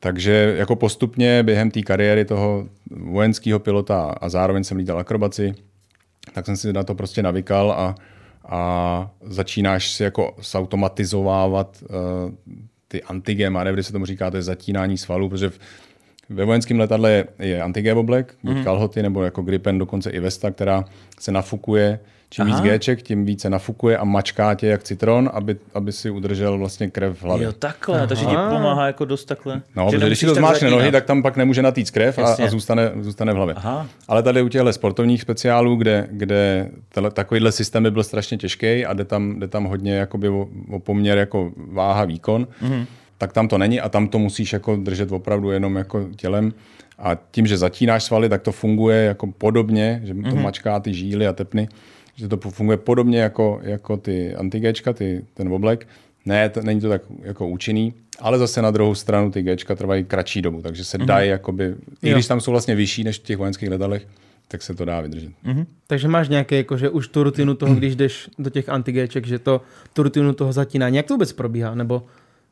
Takže 0.00 0.54
jako 0.58 0.76
postupně 0.76 1.42
během 1.42 1.70
té 1.70 1.82
kariéry 1.82 2.24
toho 2.24 2.68
vojenského 2.90 3.58
pilota 3.58 4.02
a 4.20 4.28
zároveň 4.28 4.64
jsem 4.64 4.76
lítal 4.76 4.98
akrobaci, 4.98 5.54
tak 6.32 6.46
jsem 6.46 6.56
si 6.56 6.72
na 6.72 6.82
to 6.82 6.94
prostě 6.94 7.22
navykal 7.22 7.72
a, 7.72 7.94
a 8.48 9.10
začínáš 9.24 9.90
si 9.90 10.02
jako 10.02 10.36
zautomatizovávat 10.42 11.82
uh, 11.82 12.34
ty 12.88 13.02
antigé 13.02 13.50
manevry, 13.50 13.82
se 13.82 13.92
tomu 13.92 14.06
říká, 14.06 14.30
to 14.30 14.36
je 14.36 14.42
zatínání 14.42 14.98
svalů, 14.98 15.28
protože 15.28 15.50
v, 15.50 15.58
ve 16.28 16.44
vojenském 16.44 16.78
letadle 16.78 17.10
je, 17.10 17.26
je 17.38 17.62
antigé 17.62 17.94
oblek, 17.94 18.34
buď 18.42 18.56
mm-hmm. 18.56 18.64
kalhoty 18.64 19.02
nebo 19.02 19.22
jako 19.22 19.42
Gripen, 19.42 19.78
dokonce 19.78 20.10
i 20.10 20.20
Vesta, 20.20 20.50
která 20.50 20.84
se 21.20 21.32
nafukuje 21.32 21.98
Čím 22.30 22.44
Aha. 22.44 22.62
víc 22.62 22.72
Gček, 22.72 23.02
tím 23.02 23.24
více 23.24 23.50
nafukuje 23.50 23.98
a 23.98 24.04
mačká 24.04 24.54
tě 24.54 24.66
jak 24.66 24.82
citron, 24.82 25.30
aby, 25.32 25.56
aby 25.74 25.92
si 25.92 26.10
udržel 26.10 26.58
vlastně 26.58 26.90
krev 26.90 27.18
v 27.18 27.22
hlavě. 27.22 27.44
Jo, 27.44 27.52
takhle, 27.52 27.98
Aha. 27.98 28.06
takže 28.06 28.24
ti 28.24 28.34
pomáhá 28.34 28.86
jako 28.86 29.04
dost 29.04 29.24
takhle. 29.24 29.62
No, 29.76 29.86
že 29.90 29.96
protože 29.96 30.06
když 30.06 30.18
si 30.18 30.26
to 30.26 30.34
zmáčkne 30.34 30.70
nohy, 30.70 30.92
tak 30.92 31.04
tam 31.04 31.22
pak 31.22 31.36
nemůže 31.36 31.62
natýct 31.62 31.90
krev 31.90 32.18
a, 32.18 32.36
a 32.44 32.48
zůstane, 32.48 32.92
zůstane 33.00 33.32
v 33.32 33.36
hlavě. 33.36 33.54
Aha. 33.54 33.86
Ale 34.08 34.22
tady 34.22 34.42
u 34.42 34.48
těchto 34.48 34.72
sportovních 34.72 35.22
speciálů, 35.22 35.76
kde, 35.76 36.08
kde 36.10 36.70
tele, 36.88 37.10
takovýhle 37.10 37.52
systém 37.52 37.82
by 37.82 37.90
byl 37.90 38.02
strašně 38.02 38.36
těžký 38.36 38.86
a 38.86 38.92
jde 38.92 39.04
tam, 39.04 39.40
jde 39.40 39.48
tam 39.48 39.64
hodně 39.64 39.94
jakoby 39.94 40.28
o, 40.28 40.48
o 40.70 40.78
poměr 40.78 41.18
jako 41.18 41.52
váha 41.56 42.04
výkon, 42.04 42.46
mm-hmm. 42.62 42.86
Tak 43.18 43.32
tam 43.32 43.48
to 43.48 43.58
není 43.58 43.80
a 43.80 43.88
tam 43.88 44.08
to 44.08 44.18
musíš 44.18 44.52
jako 44.52 44.76
držet 44.76 45.12
opravdu 45.12 45.50
jenom 45.50 45.76
jako 45.76 46.08
tělem. 46.16 46.52
A 46.98 47.14
tím, 47.30 47.46
že 47.46 47.58
zatínáš 47.58 48.04
svaly, 48.04 48.28
tak 48.28 48.42
to 48.42 48.52
funguje 48.52 49.04
jako 49.04 49.26
podobně, 49.26 50.00
že 50.04 50.14
to 50.14 50.20
mm-hmm. 50.20 50.42
mačká 50.42 50.80
ty 50.80 50.94
žíly 50.94 51.26
a 51.26 51.32
tepny 51.32 51.68
že 52.16 52.28
to 52.28 52.36
funguje 52.36 52.76
podobně 52.76 53.20
jako, 53.20 53.60
jako 53.62 53.96
ty 53.96 54.34
antigečka, 54.34 54.92
ty, 54.92 55.24
ten 55.34 55.52
oblek. 55.52 55.88
Ne, 56.24 56.48
to, 56.48 56.62
není 56.62 56.80
to 56.80 56.88
tak 56.88 57.02
jako 57.22 57.48
účinný, 57.48 57.94
ale 58.18 58.38
zase 58.38 58.62
na 58.62 58.70
druhou 58.70 58.94
stranu 58.94 59.30
ty 59.30 59.42
Gčka 59.42 59.74
trvají 59.74 60.04
kratší 60.04 60.42
dobu, 60.42 60.62
takže 60.62 60.84
se 60.84 60.98
mm-hmm. 60.98 61.06
dají, 61.06 61.30
jakoby, 61.30 61.74
i 62.02 62.10
když 62.10 62.26
tam 62.26 62.40
jsou 62.40 62.50
vlastně 62.50 62.74
vyšší 62.74 63.04
než 63.04 63.18
v 63.18 63.22
těch 63.22 63.36
vojenských 63.38 63.68
letadlech, 63.68 64.06
tak 64.48 64.62
se 64.62 64.74
to 64.74 64.84
dá 64.84 65.00
vydržet. 65.00 65.30
Mm-hmm. 65.44 65.66
Takže 65.86 66.08
máš 66.08 66.28
nějaké, 66.28 66.56
jako, 66.56 66.76
že 66.76 66.88
už 66.88 67.08
tu 67.08 67.22
rutinu 67.22 67.54
toho, 67.54 67.74
když 67.74 67.96
jdeš 67.96 68.30
do 68.38 68.50
těch 68.50 68.68
antigéček, 68.68 69.26
že 69.26 69.38
to, 69.38 69.60
tu 69.92 70.02
rutinu 70.02 70.32
toho 70.32 70.52
zatínání, 70.52 70.96
jak 70.96 71.06
to 71.06 71.14
vůbec 71.14 71.32
probíhá? 71.32 71.74
Nebo... 71.74 72.02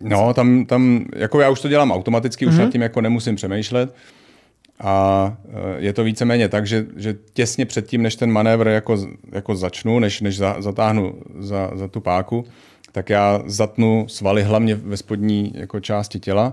No, 0.08 0.34
tam, 0.34 0.66
tam, 0.66 1.04
jako 1.16 1.40
já 1.40 1.50
už 1.50 1.60
to 1.60 1.68
dělám 1.68 1.92
automaticky, 1.92 2.46
už 2.46 2.54
mm-hmm. 2.54 2.58
nad 2.58 2.72
tím 2.72 2.82
jako 2.82 3.00
nemusím 3.00 3.36
přemýšlet. 3.36 3.94
A 4.80 5.36
e, 5.78 5.84
je 5.84 5.92
to 5.92 6.04
víceméně 6.04 6.48
tak, 6.48 6.66
že, 6.66 6.86
že 6.96 7.16
těsně 7.32 7.66
předtím, 7.66 8.02
než 8.02 8.16
ten 8.16 8.32
manévr 8.32 8.68
jako, 8.68 8.98
jako 9.32 9.56
začnu, 9.56 9.98
než, 9.98 10.20
než 10.20 10.36
za, 10.36 10.56
zatáhnu 10.58 11.14
za, 11.38 11.70
za 11.74 11.88
tu 11.88 12.00
páku, 12.00 12.44
tak 12.92 13.10
já 13.10 13.42
zatnu 13.46 14.04
svaly 14.08 14.42
hlavně 14.42 14.74
ve 14.74 14.96
spodní 14.96 15.52
jako 15.54 15.80
části 15.80 16.20
těla. 16.20 16.52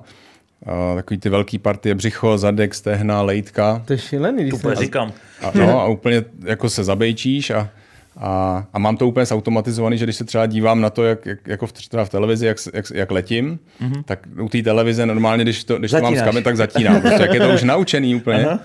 A 0.65 0.95
takový 0.95 1.19
ty 1.19 1.29
velký 1.29 1.59
partie 1.59 1.95
břicho, 1.95 2.37
zadek, 2.37 2.75
stehna, 2.75 3.21
lejtka. 3.21 3.81
To 3.85 3.93
je 3.93 3.99
šílený. 3.99 4.43
Když 4.43 4.53
úplně 4.53 4.75
říkám. 4.75 5.13
A, 5.41 5.51
no, 5.57 5.81
a 5.81 5.87
úplně 5.87 6.23
jako 6.45 6.69
se 6.69 6.83
zabejčíš 6.83 7.49
a, 7.49 7.69
A, 8.17 8.65
a 8.73 8.79
mám 8.79 8.97
to 8.97 9.07
úplně 9.07 9.25
zautomatizovaný, 9.25 9.97
že 9.97 10.05
když 10.05 10.15
se 10.15 10.23
třeba 10.23 10.45
dívám 10.45 10.81
na 10.81 10.89
to, 10.89 11.03
jak, 11.03 11.25
jak 11.25 11.47
jako 11.47 11.67
v, 11.67 11.73
třeba 11.73 12.05
v 12.05 12.09
televizi, 12.09 12.45
jak, 12.45 12.57
jak, 12.73 12.85
jak 12.93 13.11
letím, 13.11 13.59
mm-hmm. 13.81 14.03
tak 14.03 14.27
u 14.41 14.49
té 14.49 14.61
televize 14.61 15.05
normálně, 15.05 15.43
když 15.43 15.63
to, 15.63 15.77
když 15.79 15.91
to 15.91 16.01
mám 16.01 16.15
z 16.15 16.21
kamery, 16.21 16.43
tak 16.43 16.57
zatínám. 16.57 17.01
Prostě, 17.01 17.21
jak 17.21 17.33
je 17.33 17.39
to 17.39 17.49
už 17.49 17.63
naučený 17.63 18.15
úplně. 18.15 18.45
Aha. 18.45 18.59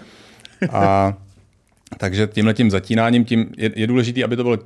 A 0.73 1.15
takže 1.99 2.27
tím 2.27 2.47
letím 2.47 2.71
zatínáním 2.71 3.25
tím 3.25 3.53
je, 3.57 3.71
je 3.77 3.87
důležité, 3.87 4.25
aby 4.25 4.37
to 4.37 4.43
bylo 4.43 4.59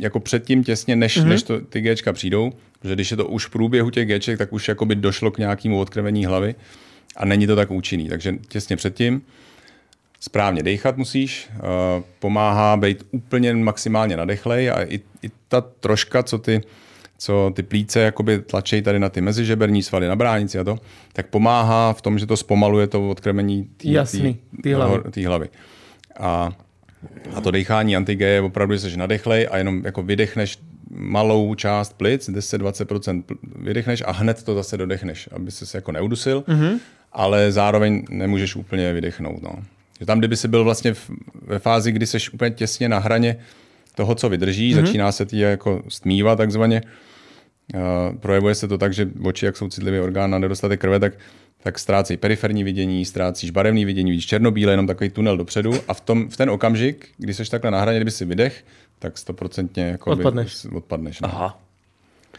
jako 0.00 0.20
předtím 0.20 0.64
těsně, 0.64 0.96
než, 0.96 1.18
mm-hmm. 1.18 1.28
než 1.28 1.42
to, 1.42 1.60
ty 1.60 1.80
Gčka 1.80 2.12
přijdou, 2.12 2.52
protože 2.80 2.94
když 2.94 3.10
je 3.10 3.16
to 3.16 3.26
už 3.26 3.46
v 3.46 3.50
průběhu 3.50 3.90
těch 3.90 4.08
Gček, 4.08 4.38
tak 4.38 4.52
už 4.52 4.68
jakoby 4.68 4.94
došlo 4.94 5.30
k 5.30 5.38
nějakému 5.38 5.80
odkrvení 5.80 6.26
hlavy 6.26 6.54
a 7.16 7.24
není 7.24 7.46
to 7.46 7.56
tak 7.56 7.70
účinný. 7.70 8.08
Takže 8.08 8.34
těsně 8.48 8.76
předtím 8.76 9.22
správně 10.24 10.62
dechat 10.62 10.96
musíš, 10.96 11.48
uh, 11.54 11.60
pomáhá 12.18 12.76
být 12.76 13.06
úplně 13.10 13.54
maximálně 13.54 14.16
nadechlej 14.16 14.70
a 14.70 14.82
i, 14.82 15.00
i 15.22 15.30
ta 15.48 15.60
troška, 15.60 16.22
co 16.22 16.38
ty, 16.38 16.60
co 17.18 17.52
ty 17.56 17.62
plíce 17.62 18.00
jakoby 18.00 18.38
tlačej 18.38 18.82
tady 18.82 18.98
na 18.98 19.08
ty 19.08 19.20
mezižeberní 19.20 19.82
svaly, 19.82 20.08
na 20.08 20.16
bránici 20.16 20.58
a 20.58 20.64
to, 20.64 20.78
tak 21.12 21.26
pomáhá 21.26 21.92
v 21.92 22.02
tom, 22.02 22.18
že 22.18 22.26
to 22.26 22.36
zpomaluje 22.36 22.86
to 22.86 23.10
odkrmení 23.10 23.64
té 23.64 24.74
hlavy. 24.74 25.24
hlavy. 25.24 25.48
A, 26.20 26.52
a 27.34 27.40
to 27.40 27.50
dechání 27.50 27.96
antigeje 27.96 28.34
je 28.34 28.40
opravdu, 28.40 28.74
že 28.74 28.80
jsi 28.80 28.96
nadechlej 28.96 29.48
a 29.50 29.58
jenom 29.58 29.82
jako 29.84 30.02
vydechneš 30.02 30.58
malou 30.90 31.54
část 31.54 31.92
plic, 31.92 32.28
10-20% 32.28 33.22
vydechneš 33.56 34.02
a 34.06 34.12
hned 34.12 34.42
to 34.42 34.54
zase 34.54 34.76
dodechneš, 34.76 35.28
aby 35.32 35.50
se 35.50 35.78
jako 35.78 35.92
neudusil, 35.92 36.44
mm-hmm. 36.48 36.78
ale 37.12 37.52
zároveň 37.52 38.04
nemůžeš 38.10 38.56
úplně 38.56 38.92
vydechnout. 38.92 39.42
No. 39.42 39.50
Že 40.00 40.06
tam, 40.06 40.18
kdyby 40.18 40.36
si 40.36 40.48
byl 40.48 40.64
vlastně 40.64 40.94
v, 40.94 41.10
ve 41.42 41.58
fázi, 41.58 41.92
kdy 41.92 42.06
jsi 42.06 42.18
úplně 42.32 42.50
těsně 42.50 42.88
na 42.88 42.98
hraně 42.98 43.36
toho, 43.94 44.14
co 44.14 44.28
vydrží, 44.28 44.72
mm-hmm. 44.72 44.84
začíná 44.86 45.12
se 45.12 45.26
ti 45.26 45.38
jako 45.38 45.82
stmívat 45.88 46.38
takzvaně, 46.38 46.82
uh, 47.74 47.80
projevuje 48.16 48.54
se 48.54 48.68
to 48.68 48.78
tak, 48.78 48.92
že 48.92 49.08
oči, 49.24 49.46
jak 49.46 49.56
jsou 49.56 49.68
citlivý 49.68 50.00
orgán 50.00 50.30
na 50.30 50.38
nedostatek 50.38 50.80
krve, 50.80 51.00
tak 51.00 51.14
tak 51.64 51.78
ztrácí 51.78 52.16
periferní 52.16 52.64
vidění, 52.64 53.04
ztrácíš 53.04 53.50
barevné 53.50 53.84
vidění, 53.84 54.10
vidíš 54.10 54.26
černobíle, 54.26 54.72
jenom 54.72 54.86
takový 54.86 55.10
tunel 55.10 55.36
dopředu 55.36 55.72
a 55.88 55.94
v, 55.94 56.00
tom, 56.00 56.28
v 56.28 56.36
ten 56.36 56.50
okamžik, 56.50 57.08
kdy 57.18 57.34
jsi 57.34 57.50
takhle 57.50 57.70
na 57.70 57.80
hraně, 57.80 57.98
kdyby 57.98 58.10
si 58.10 58.24
vydech, 58.24 58.64
tak 58.98 59.18
stoprocentně 59.18 59.84
jako 59.84 60.10
odpadneš. 60.10 60.64
odpadneš 60.64 61.20
no. 61.20 61.28
Aha. 61.28 61.63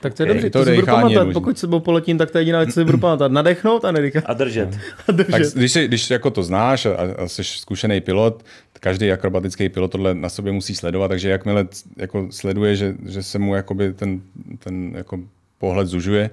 Tak 0.06 0.14
to 0.14 0.24
je 0.24 0.28
dobře, 0.28 0.50
to, 0.50 0.60
to 0.60 0.66
si 0.66 0.76
budu 0.76 0.86
pamatovat. 0.86 1.34
Pokud 1.34 1.58
se 1.60 1.68
poletím, 1.68 1.84
poletím, 1.84 2.18
tak 2.18 2.32
to 2.32 2.38
je 2.38 2.42
jediná 2.42 2.60
věc, 2.60 2.70
co 2.70 2.80
si 2.80 2.86
budu 2.86 2.98
pamatovat. 2.98 3.32
Nadechnout 3.32 3.86
a 3.86 3.92
nedýchat. 3.92 4.24
A 4.28 4.34
držet. 4.34 4.78
a 5.08 5.12
držet. 5.12 5.32
Tak 5.32 5.42
když, 5.56 5.72
si, 5.72 5.88
když 5.88 6.10
jako 6.10 6.30
to 6.30 6.44
znáš 6.44 6.86
a, 6.86 6.96
a 7.18 7.28
jsi 7.28 7.44
zkušený 7.44 8.02
pilot, 8.02 8.44
každý 8.80 9.12
akrobatický 9.12 9.70
pilot 9.70 9.92
tohle 9.92 10.16
na 10.16 10.30
sobě 10.30 10.52
musí 10.52 10.76
sledovat, 10.76 11.08
takže 11.08 11.30
jakmile 11.30 11.68
jako 11.98 12.28
sleduje, 12.32 12.76
že, 12.76 12.96
že 13.06 13.24
se 13.24 13.40
mu 13.40 13.56
jakoby 13.56 13.94
ten, 13.94 14.22
ten 14.60 14.92
jako 14.96 15.20
pohled 15.58 15.88
zužuje, 15.88 16.30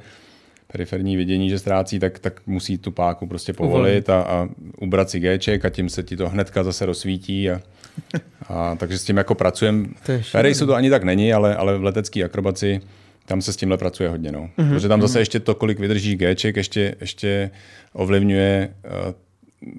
periferní 0.73 1.17
vidění, 1.17 1.51
že 1.51 1.59
ztrácí, 1.59 1.99
tak, 1.99 2.19
tak 2.19 2.41
musí 2.47 2.79
tu 2.79 2.91
páku 2.91 3.27
prostě 3.27 3.53
povolit 3.53 4.11
a, 4.11 4.21
a 4.23 4.49
ubrat 4.81 5.11
si 5.11 5.21
Gček 5.21 5.65
a 5.65 5.71
tím 5.71 5.89
se 5.89 6.03
ti 6.03 6.17
to 6.17 6.29
hnedka 6.29 6.65
zase 6.65 6.87
rozsvítí. 6.87 7.51
A, 7.51 7.61
a 8.49 8.75
takže 8.75 8.99
s 8.99 9.05
tím 9.05 9.17
jako 9.17 9.35
pracujeme. 9.35 9.89
V 10.21 10.35
Raceu 10.35 10.67
to 10.67 10.75
ani 10.75 10.91
tak 10.91 11.05
není, 11.05 11.33
ale, 11.33 11.57
ale 11.57 11.79
v 11.79 11.85
letecké 11.85 12.25
akrobaci 12.25 12.81
tam 13.27 13.43
se 13.43 13.53
s 13.53 13.57
tímhle 13.57 13.79
pracuje 13.79 14.09
hodně. 14.09 14.33
No. 14.33 14.51
Mm-hmm. 14.59 14.69
Protože 14.69 14.89
tam 14.89 15.01
zase 15.03 15.19
mhm. 15.19 15.21
ještě 15.21 15.41
to, 15.41 15.55
kolik 15.55 15.79
vydrží 15.79 16.17
Gček, 16.17 16.57
ještě, 16.57 16.95
ještě 17.01 17.51
ovlivňuje 17.93 18.75
uh, 18.85 19.13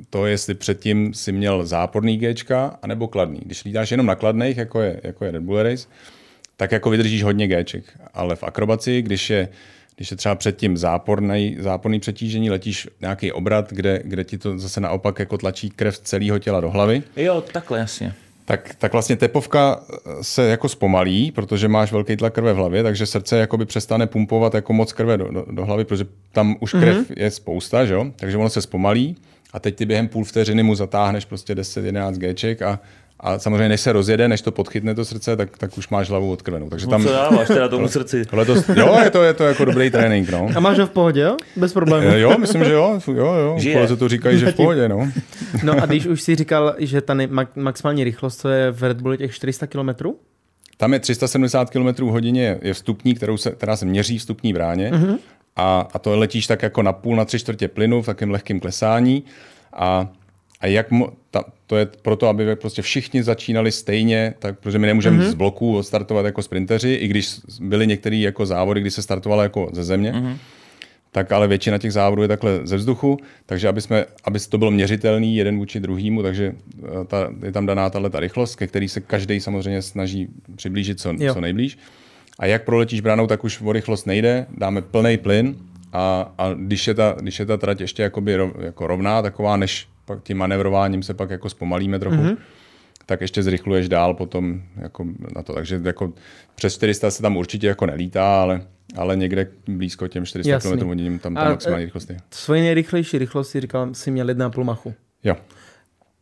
to, 0.10 0.26
jestli 0.26 0.54
předtím 0.54 1.14
si 1.14 1.32
měl 1.32 1.66
záporný 1.66 2.18
Gčka, 2.18 2.78
anebo 2.82 3.08
kladný. 3.08 3.40
Když 3.46 3.64
lítáš 3.64 3.92
jenom 3.92 4.06
na 4.06 4.16
kladných, 4.16 4.58
jako 4.58 4.82
je, 4.82 5.00
jako 5.04 5.26
je 5.26 5.32
Red 5.32 5.42
Bull 5.42 5.64
Race, 5.64 5.88
tak 6.58 6.72
jako 6.72 6.90
vydržíš 6.90 7.24
hodně 7.24 7.48
Gček. 7.48 7.84
Ale 8.14 8.36
v 8.36 8.44
akrobaci, 8.44 9.02
když 9.02 9.30
je 9.30 9.50
když 9.96 10.12
je 10.12 10.18
třeba 10.18 10.36
předtím 10.36 10.78
záporný, 10.78 11.58
záporný 11.60 12.00
přetížení, 12.00 12.50
letíš 12.50 12.88
nějaký 13.02 13.32
obrat, 13.32 13.74
kde, 13.74 14.02
kde 14.06 14.24
ti 14.24 14.38
to 14.38 14.60
zase 14.60 14.82
naopak 14.82 15.20
jako 15.20 15.38
tlačí 15.38 15.70
krev 15.70 16.00
celého 16.00 16.40
těla 16.40 16.62
do 16.62 16.70
hlavy. 16.70 17.04
Jo, 17.16 17.44
takhle 17.52 17.80
jasně. 17.80 18.14
Tak, 18.46 18.76
tak 18.78 18.92
vlastně 18.92 19.16
tepovka 19.16 19.84
se 20.22 20.50
jako 20.50 20.70
zpomalí, 20.70 21.32
protože 21.32 21.68
máš 21.68 21.92
velký 21.92 22.18
tlak 22.18 22.34
krve 22.34 22.54
v 22.54 22.56
hlavě, 22.56 22.84
takže 22.84 23.06
srdce 23.06 23.38
jakoby 23.38 23.66
přestane 23.66 24.08
pumpovat 24.08 24.54
jako 24.54 24.74
moc 24.74 24.94
krve 24.94 25.18
do, 25.18 25.32
do, 25.32 25.46
do 25.52 25.66
hlavy, 25.66 25.86
protože 25.86 26.06
tam 26.32 26.56
už 26.60 26.72
krev 26.72 26.98
mm-hmm. 26.98 27.14
je 27.18 27.32
spousta, 27.32 27.86
že 27.86 27.94
jo? 27.94 28.06
takže 28.16 28.38
ono 28.38 28.50
se 28.50 28.62
zpomalí 28.62 29.16
a 29.54 29.60
teď 29.60 29.76
ty 29.76 29.86
během 29.86 30.08
půl 30.08 30.24
vteřiny 30.24 30.64
mu 30.64 30.76
zatáhneš 30.76 31.26
prostě 31.26 31.56
10-11 31.56 32.14
Gček 32.14 32.62
a 32.62 32.80
a 33.24 33.40
samozřejmě, 33.40 33.70
než 33.70 33.82
se 33.82 33.94
rozjede, 33.94 34.28
než 34.28 34.42
to 34.42 34.52
podchytne 34.52 34.96
to 34.96 35.06
srdce, 35.06 35.36
tak, 35.36 35.58
tak 35.58 35.78
už 35.78 35.90
máš 35.90 36.10
hlavu 36.10 36.32
odkrvenou. 36.32 36.70
Takže 36.70 36.86
no 36.86 36.90
tam... 36.90 37.04
co 37.04 37.12
dáváš 37.12 37.48
teda 37.48 37.68
tomu 37.68 37.88
srdci? 37.88 38.26
to, 38.46 38.56
jo, 38.76 38.98
je 39.04 39.10
to, 39.10 39.24
je 39.24 39.34
to 39.34 39.44
jako 39.44 39.66
dobrý 39.66 39.90
trénink. 39.90 40.30
No. 40.30 40.50
A 40.56 40.60
máš 40.60 40.80
ho 40.80 40.88
v 40.88 40.90
pohodě, 40.90 41.22
jo? 41.22 41.38
Bez 41.56 41.74
problémů. 41.74 42.18
Jo, 42.18 42.38
myslím, 42.38 42.66
že 42.66 42.74
jo. 42.74 43.00
Jo, 43.08 43.34
jo. 43.34 43.56
Žije. 43.58 43.88
se 43.88 43.98
to 43.98 44.08
říkají, 44.10 44.40
že 44.40 44.52
v 44.52 44.56
pohodě, 44.56 44.90
no. 44.90 45.12
No 45.64 45.84
a 45.84 45.86
když 45.86 46.06
už 46.06 46.22
si 46.22 46.36
říkal, 46.36 46.76
že 46.78 47.02
ta 47.02 47.16
maximální 47.56 48.04
rychlost, 48.04 48.38
to 48.38 48.50
je 48.50 48.72
v 48.72 48.84
Red 48.84 49.02
Bulli 49.02 49.18
těch 49.18 49.36
400 49.36 49.68
km? 49.68 49.90
Tam 50.78 50.94
je 50.94 51.00
370 51.00 51.70
km 51.70 52.04
hodině 52.04 52.60
je 52.62 52.74
vstupní, 52.74 53.16
kterou 53.16 53.38
se, 53.38 53.52
která 53.52 53.76
se 53.76 53.86
měří 53.86 54.18
vstupní 54.18 54.54
bráně. 54.54 54.92
Mm-hmm. 54.92 55.18
A, 55.56 55.88
a 55.94 56.00
to 56.00 56.18
letíš 56.18 56.48
tak 56.48 56.64
jako 56.64 56.84
na 56.84 56.94
půl, 56.94 57.16
na 57.16 57.26
tři 57.26 57.40
čtvrtě 57.40 57.68
plynu 57.68 58.02
v 58.02 58.06
takém 58.06 58.32
lehkém 58.32 58.60
klesání. 58.60 59.24
A 59.74 60.08
a 60.64 60.68
jak 60.68 60.92
mo, 60.92 61.10
ta, 61.32 61.44
to 61.68 61.78
je 61.78 61.88
proto, 62.02 62.28
aby 62.28 62.56
prostě 62.56 62.82
všichni 62.82 63.24
začínali 63.24 63.72
stejně, 63.72 64.34
tak, 64.40 64.60
protože 64.60 64.80
my 64.80 64.88
nemůžeme 64.88 65.18
mm-hmm. 65.18 65.30
z 65.30 65.34
bloků 65.34 65.84
startovat 65.84 66.26
jako 66.26 66.42
sprinteři, 66.42 66.94
i 66.94 67.08
když 67.08 67.36
byly 67.60 67.88
některé 67.88 68.16
jako 68.16 68.46
závody, 68.46 68.82
kdy 68.82 68.92
se 68.92 69.02
startovalo 69.02 69.44
jako 69.44 69.70
ze 69.74 69.84
země, 69.84 70.12
mm-hmm. 70.12 70.38
tak 71.12 71.32
ale 71.32 71.48
většina 71.48 71.78
těch 71.78 71.94
závodů 71.94 72.22
je 72.22 72.28
takhle 72.28 72.60
ze 72.64 72.78
vzduchu, 72.78 73.18
takže 73.46 73.68
aby, 73.68 73.82
jsme, 73.82 74.06
aby 74.24 74.40
to 74.40 74.58
bylo 74.58 74.72
měřitelný 74.72 75.36
jeden 75.36 75.58
vůči 75.58 75.80
druhému, 75.80 76.24
takže 76.24 76.54
eh, 76.84 77.06
ta, 77.08 77.34
je 77.44 77.52
tam 77.52 77.66
daná 77.66 77.90
tahle 77.90 78.10
ta 78.10 78.20
rychlost, 78.20 78.56
ke 78.56 78.68
který 78.68 78.90
se 78.90 79.02
každý 79.02 79.40
samozřejmě 79.40 79.82
snaží 79.82 80.28
přiblížit 80.56 81.00
co, 81.00 81.14
co 81.34 81.42
nejblíž. 81.42 81.78
A 82.40 82.46
jak 82.46 82.64
proletíš 82.64 83.02
bránou, 83.02 83.28
tak 83.28 83.44
už 83.44 83.62
o 83.62 83.72
rychlost 83.72 84.06
nejde, 84.06 84.46
dáme 84.58 84.82
plný 84.82 85.18
plyn 85.18 85.56
a, 85.94 86.34
a 86.38 86.54
když, 86.54 86.88
je 86.88 86.94
ta, 86.94 87.16
když 87.20 87.40
je 87.40 87.46
ta 87.46 87.58
trať 87.58 87.82
ještě 87.82 88.04
jakoby 88.04 88.36
rov, 88.36 88.52
jako 88.60 88.88
rovná, 88.88 89.22
taková, 89.22 89.58
než 89.58 89.88
pak 90.06 90.24
tím 90.24 90.38
manevrováním 90.38 91.04
se 91.04 91.14
pak 91.14 91.30
jako 91.30 91.50
zpomalíme 91.50 92.00
trochu, 92.00 92.16
mm-hmm. 92.16 92.38
tak 93.06 93.22
ještě 93.22 93.44
zrychluješ 93.44 93.90
dál 93.90 94.14
potom 94.14 94.62
jako 94.76 95.06
na 95.36 95.44
to. 95.44 95.54
Takže 95.54 95.82
jako 95.84 96.14
přes 96.56 96.74
400 96.74 97.12
se 97.12 97.22
tam 97.22 97.38
určitě 97.38 97.68
jako 97.68 97.86
nelítá, 97.86 98.42
ale, 98.42 98.62
ale 98.96 99.16
někde 99.16 99.48
blízko 99.68 100.08
těm 100.08 100.26
400 100.26 100.60
km 100.60 100.86
hodině 100.86 101.20
tam 101.20 101.36
ta 101.36 101.50
maximální 101.50 101.86
rychlost 101.86 102.10
je. 102.10 102.18
Svoji 102.32 102.62
nejrychlejší 102.62 103.18
rychlost 103.18 103.50
si 103.50 103.62
říkal, 103.62 103.94
si 103.94 104.12
měl 104.12 104.28
1,5 104.28 104.64
machu. 104.64 104.94
Jo. 105.24 105.36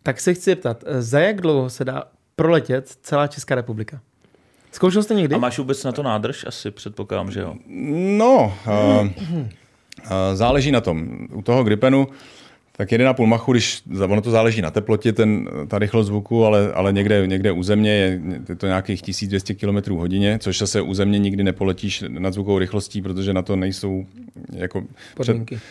Tak 0.04 0.20
se 0.20 0.34
chci 0.34 0.44
zeptat, 0.44 0.84
za 1.00 1.20
jak 1.20 1.42
dlouho 1.42 1.70
se 1.70 1.86
dá 1.86 2.04
proletět 2.36 2.88
celá 3.02 3.28
Česká 3.28 3.56
republika? 3.56 4.02
Zkoušel 4.72 5.04
jste 5.04 5.14
někdy? 5.14 5.36
A 5.36 5.38
máš 5.38 5.58
vůbec 5.58 5.84
na 5.84 5.92
to 5.92 6.04
nádrž? 6.04 6.46
Asi 6.48 6.72
předpokládám, 6.72 7.32
že 7.32 7.40
jo. 7.40 7.56
No, 8.18 8.58
uh, 8.68 9.08
uh, 9.08 9.12
záleží 10.34 10.72
na 10.72 10.82
tom. 10.82 11.28
U 11.34 11.42
toho 11.42 11.64
Gripenu 11.64 12.08
tak 12.82 12.90
1,5 12.90 13.26
machu, 13.26 13.52
když 13.52 13.84
ono 14.04 14.22
to 14.22 14.32
záleží 14.32 14.62
na 14.62 14.72
teplotě, 14.72 15.14
ten, 15.14 15.50
ta 15.68 15.80
rychlost 15.80 16.08
zvuku, 16.08 16.46
ale, 16.46 16.74
ale 16.74 16.94
někde, 16.94 17.28
někde 17.28 17.52
u 17.52 17.64
země 17.64 17.92
je, 17.92 18.22
je 18.50 18.56
to 18.56 18.68
nějakých 18.68 19.02
1200 19.02 19.54
km 19.54 19.92
hodině, 19.92 20.40
což 20.40 20.62
se 20.66 20.82
u 20.82 20.94
země 20.94 21.20
nikdy 21.20 21.44
nepoletíš 21.44 22.04
nad 22.08 22.34
zvukovou 22.34 22.60
rychlostí, 22.60 23.02
protože 23.02 23.34
na 23.34 23.42
to 23.42 23.56
nejsou 23.56 24.06
jako 24.54 24.84
podmínky. 25.16 25.56
Před, 25.56 25.64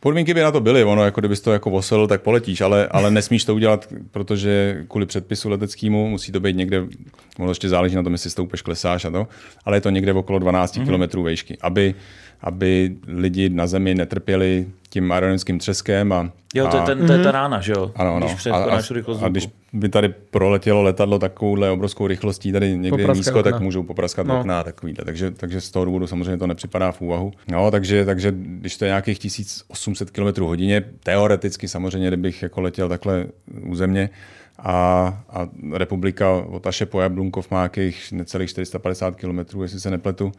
Podmínky 0.00 0.34
by 0.34 0.40
na 0.40 0.50
to 0.50 0.60
byly, 0.60 0.84
ono, 0.84 1.04
jako 1.04 1.20
kdybys 1.20 1.40
to 1.40 1.52
jako 1.52 1.70
vosil, 1.70 2.06
tak 2.06 2.22
poletíš, 2.22 2.60
ale, 2.60 2.88
ale 2.88 3.10
nesmíš 3.10 3.44
to 3.44 3.54
udělat, 3.54 3.88
protože 4.10 4.84
kvůli 4.88 5.06
předpisu 5.06 5.48
leteckému 5.48 6.08
musí 6.10 6.32
to 6.32 6.40
být 6.40 6.56
někde, 6.56 6.84
ono 7.38 7.50
ještě 7.50 7.68
záleží 7.68 7.96
na 7.96 8.02
tom, 8.02 8.12
jestli 8.12 8.30
stoupeš, 8.30 8.62
klesáš 8.62 9.04
a 9.04 9.10
to, 9.10 9.28
ale 9.64 9.76
je 9.76 9.80
to 9.80 9.90
někde 9.90 10.12
okolo 10.12 10.38
12 10.38 10.76
mm-hmm. 10.76 11.08
km 11.08 11.22
výšky, 11.24 11.58
aby, 11.60 11.94
aby 12.40 12.96
lidi 13.06 13.48
na 13.48 13.66
zemi 13.66 13.94
netrpěli 13.94 14.66
tím 14.90 15.12
aerodynamickým 15.12 15.58
třeskem. 15.58 16.12
A, 16.12 16.30
jo, 16.54 16.68
to 16.68 16.76
je, 16.76 16.82
ten, 16.82 17.06
to 17.06 17.12
je 17.12 17.22
ta 17.24 17.32
rána, 17.32 17.60
že 17.60 17.72
jo? 17.72 17.92
Ano, 17.96 18.14
ano. 18.14 18.36
A, 18.50 18.56
a, 18.56 18.80
a 19.22 19.28
když 19.28 19.48
by 19.72 19.88
tady 19.88 20.08
proletělo 20.08 20.82
letadlo 20.82 21.18
takovouhle 21.18 21.70
obrovskou 21.70 22.06
rychlostí 22.06 22.52
tady 22.52 22.78
někde 22.78 22.90
popraskat 22.90 23.16
nízko, 23.16 23.38
okna. 23.38 23.52
tak 23.52 23.60
můžou 23.60 23.82
popraskat 23.82 24.26
no. 24.26 24.40
okna 24.40 24.64
takovýhle. 24.64 25.04
Takže, 25.04 25.30
takže 25.30 25.60
z 25.60 25.70
toho 25.70 25.84
důvodu 25.84 26.06
samozřejmě 26.06 26.36
to 26.36 26.46
nepřipadá 26.46 26.92
v 26.92 27.00
úvahu. 27.00 27.32
No, 27.48 27.70
takže, 27.70 28.04
takže 28.04 28.32
když 28.36 28.76
to 28.76 28.84
je 28.84 28.88
nějakých 28.88 29.18
1800 29.18 30.10
km 30.10 30.42
hodině, 30.42 30.84
teoreticky 31.02 31.68
samozřejmě, 31.68 32.08
kdybych 32.08 32.42
jako 32.42 32.60
letěl 32.60 32.88
takhle 32.88 33.26
územně, 33.66 34.10
a, 34.58 35.06
a 35.30 35.48
republika 35.72 36.30
od 36.30 36.66
Aše 36.66 36.86
po 36.86 37.00
Jablunkov 37.00 37.50
má 37.50 37.58
nějakých 37.58 38.12
necelých 38.12 38.50
450 38.50 39.16
km, 39.16 39.62
jestli 39.62 39.80
se 39.80 39.90
nepletu, 39.90 40.32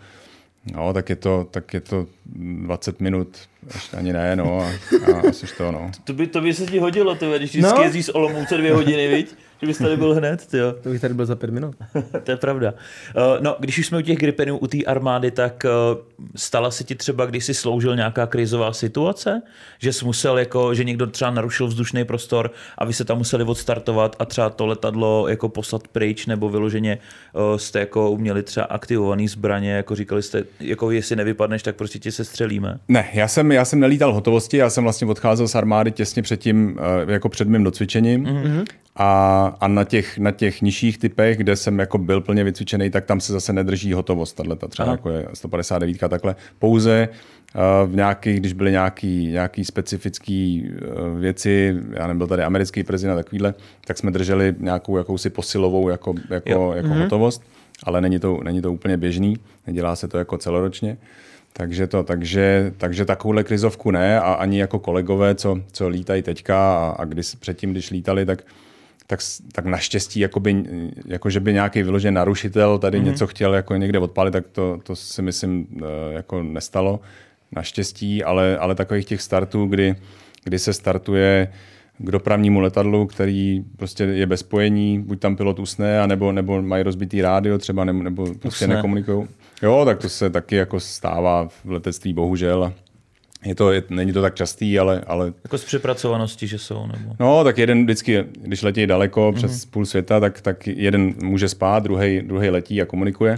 No, 0.75 0.93
tak 0.93 1.09
je 1.09 1.15
to, 1.15 1.47
tak 1.51 1.73
je 1.73 1.81
to 1.81 2.07
20 2.25 2.99
minut 2.99 3.37
ještě 3.73 3.97
ani 3.97 4.13
ne, 4.13 4.35
no. 4.35 4.61
A, 4.61 4.65
a 5.11 5.29
asi 5.29 5.45
to, 5.57 5.71
no. 5.71 5.91
To 6.03 6.13
by, 6.13 6.27
to 6.27 6.41
by 6.41 6.53
se 6.53 6.65
ti 6.65 6.79
hodilo, 6.79 7.15
ty, 7.15 7.25
když 7.37 7.49
vždycky 7.49 7.77
no. 7.77 7.83
jezdíš 7.83 8.05
z 8.05 8.09
Olomouce 8.09 8.57
dvě 8.57 8.73
hodiny, 8.73 9.07
viď? 9.07 9.35
Že 9.61 9.67
bys 9.67 9.77
tady 9.77 9.97
byl 9.97 10.13
hned, 10.13 10.53
jo. 10.53 10.73
To 10.83 10.89
bych 10.89 11.01
tady 11.01 11.13
byl 11.13 11.25
za 11.25 11.35
pět 11.35 11.51
minut. 11.51 11.75
to 12.23 12.31
je 12.31 12.37
pravda. 12.37 12.73
Uh, 13.15 13.43
no, 13.43 13.55
když 13.59 13.77
už 13.77 13.87
jsme 13.87 13.97
u 13.97 14.01
těch 14.01 14.17
Gripenů, 14.17 14.57
u 14.57 14.67
té 14.67 14.77
armády, 14.83 15.31
tak 15.31 15.65
uh, 15.65 16.27
stala 16.35 16.71
se 16.71 16.83
ti 16.83 16.95
třeba, 16.95 17.25
když 17.25 17.45
jsi 17.45 17.53
sloužil 17.53 17.95
nějaká 17.95 18.27
krizová 18.27 18.73
situace? 18.73 19.41
Že 19.79 19.93
jsi 19.93 20.05
musel, 20.05 20.37
jako, 20.37 20.73
že 20.73 20.83
někdo 20.83 21.07
třeba 21.07 21.31
narušil 21.31 21.67
vzdušný 21.67 22.05
prostor 22.05 22.51
a 22.77 22.85
vy 22.85 22.93
se 22.93 23.05
tam 23.05 23.17
museli 23.17 23.43
odstartovat 23.43 24.15
a 24.19 24.25
třeba 24.25 24.49
to 24.49 24.65
letadlo 24.65 25.27
jako 25.27 25.49
poslat 25.49 25.87
pryč, 25.87 26.25
nebo 26.25 26.49
vyloženě 26.49 26.97
uh, 27.33 27.57
jste 27.57 27.79
jako 27.79 28.11
uměli 28.11 28.43
třeba 28.43 28.65
aktivovaný 28.65 29.27
zbraně, 29.27 29.71
jako 29.71 29.95
říkali 29.95 30.23
jste, 30.23 30.43
jako 30.59 30.91
jestli 30.91 31.15
nevypadneš, 31.15 31.63
tak 31.63 31.75
prostě 31.75 31.99
ti 31.99 32.11
se 32.11 32.25
střelíme? 32.25 32.79
Ne, 32.87 33.09
já 33.13 33.27
jsem, 33.27 33.51
já 33.51 33.65
jsem 33.65 33.79
nelítal 33.79 34.13
hotovosti, 34.13 34.57
já 34.57 34.69
jsem 34.69 34.83
vlastně 34.83 35.07
odcházel 35.07 35.47
z 35.47 35.55
armády 35.55 35.91
těsně 35.91 36.21
před 36.21 36.39
tím, 36.39 36.79
jako 37.07 37.29
před 37.29 37.47
mým 37.47 37.63
docvičením. 37.63 38.25
Mm-hmm. 38.25 38.65
A, 39.01 39.45
a 39.59 39.67
na, 39.67 39.83
těch, 39.83 40.17
na 40.17 40.31
těch 40.31 40.61
nižších 40.61 40.97
typech, 40.97 41.37
kde 41.37 41.55
jsem 41.55 41.79
jako 41.79 41.97
byl 41.97 42.21
plně 42.21 42.43
vycvičený, 42.43 42.89
tak 42.89 43.05
tam 43.05 43.19
se 43.21 43.33
zase 43.33 43.53
nedrží 43.53 43.93
hotovost. 43.93 44.35
Tato 44.35 44.67
třeba 44.67 44.85
Aha. 44.85 44.93
jako 44.93 45.09
je 45.09 45.27
159 45.33 45.97
takhle. 46.09 46.35
Pouze 46.59 47.09
uh, 47.55 47.91
v 47.91 47.95
nějakých, 47.95 48.39
když 48.39 48.53
byly 48.53 48.71
nějaký, 48.71 49.27
nějaký 49.27 49.65
specifický 49.65 50.69
uh, 50.71 51.19
věci, 51.19 51.75
já 51.93 52.07
nebyl 52.07 52.27
tady 52.27 52.43
americký 52.43 52.83
prezident 52.83 53.15
takovýhle, 53.15 53.53
tak 53.87 53.97
jsme 53.97 54.11
drželi 54.11 54.55
nějakou 54.59 54.97
jakousi 54.97 55.29
posilovou 55.29 55.89
jako, 55.89 56.13
jako, 56.29 56.73
jako 56.73 56.87
mm-hmm. 56.87 57.03
hotovost, 57.03 57.43
ale 57.83 58.01
není 58.01 58.19
to, 58.19 58.39
není 58.43 58.61
to 58.61 58.73
úplně 58.73 58.97
běžný, 58.97 59.37
nedělá 59.67 59.95
se 59.95 60.07
to 60.07 60.17
jako 60.17 60.37
celoročně. 60.37 60.97
Takže, 61.53 61.87
to, 61.87 62.03
takže, 62.03 62.73
takže 62.77 63.05
takovouhle 63.05 63.43
krizovku 63.43 63.91
ne 63.91 64.19
a 64.19 64.33
ani 64.33 64.59
jako 64.59 64.79
kolegové, 64.79 65.35
co, 65.35 65.57
co 65.71 65.87
lítají 65.87 66.21
teďka 66.21 66.57
a, 66.57 66.95
a 66.99 67.05
když, 67.05 67.35
předtím, 67.35 67.71
když 67.71 67.91
lítali, 67.91 68.25
tak 68.25 68.43
tak, 69.09 69.19
tak 69.51 69.65
naštěstí, 69.65 70.19
jakoby, 70.19 70.63
jako 71.05 71.29
že 71.29 71.39
by 71.39 71.53
nějaký 71.53 71.83
vyložený 71.83 72.15
narušitel 72.15 72.77
tady 72.79 72.99
mm-hmm. 72.99 73.03
něco 73.03 73.27
chtěl 73.27 73.53
jako 73.53 73.75
někde 73.75 73.99
odpalit, 73.99 74.33
tak 74.33 74.47
to, 74.51 74.79
to 74.83 74.95
si 74.95 75.21
myslím 75.21 75.67
eh, 75.77 76.13
jako 76.13 76.43
nestalo. 76.43 76.99
Naštěstí, 77.51 78.23
ale, 78.23 78.57
ale 78.57 78.75
takových 78.75 79.05
těch 79.05 79.21
startů, 79.21 79.65
kdy, 79.65 79.95
kdy 80.43 80.59
se 80.59 80.73
startuje 80.73 81.53
k 81.97 82.11
dopravnímu 82.11 82.59
letadlu, 82.59 83.07
který 83.07 83.63
prostě 83.77 84.03
je 84.03 84.25
bez 84.25 84.39
spojení, 84.39 84.99
buď 84.99 85.19
tam 85.19 85.35
pilot 85.35 85.59
usne, 85.59 86.01
anebo, 86.01 86.31
nebo 86.31 86.61
mají 86.61 86.83
rozbitý 86.83 87.21
rádio 87.21 87.57
třeba, 87.57 87.85
nebo, 87.85 88.03
nebo 88.03 88.33
prostě 88.39 88.67
nekomunikují. 88.67 89.27
Jo, 89.61 89.81
tak 89.85 89.99
to 89.99 90.09
se 90.09 90.29
taky 90.29 90.55
jako 90.55 90.79
stává 90.79 91.47
v 91.47 91.65
letectví, 91.65 92.13
bohužel. 92.13 92.73
Je 93.45 93.55
to, 93.55 93.71
je, 93.71 93.83
není 93.89 94.13
to 94.13 94.21
tak 94.21 94.35
častý, 94.35 94.79
ale, 94.79 95.01
ale... 95.07 95.33
Jako 95.43 95.57
z 95.57 95.63
přepracovanosti, 95.63 96.47
že 96.47 96.57
jsou? 96.57 96.87
Nebo... 96.87 97.15
No, 97.19 97.43
tak 97.43 97.57
jeden 97.57 97.83
vždycky, 97.83 98.23
když 98.41 98.61
letí 98.61 98.87
daleko 98.87 99.31
mm-hmm. 99.31 99.35
přes 99.35 99.65
půl 99.65 99.85
světa, 99.85 100.19
tak, 100.19 100.41
tak 100.41 100.67
jeden 100.67 101.13
může 101.23 101.49
spát, 101.49 101.83
druhý 101.83 102.49
letí 102.49 102.81
a 102.81 102.85
komunikuje. 102.85 103.37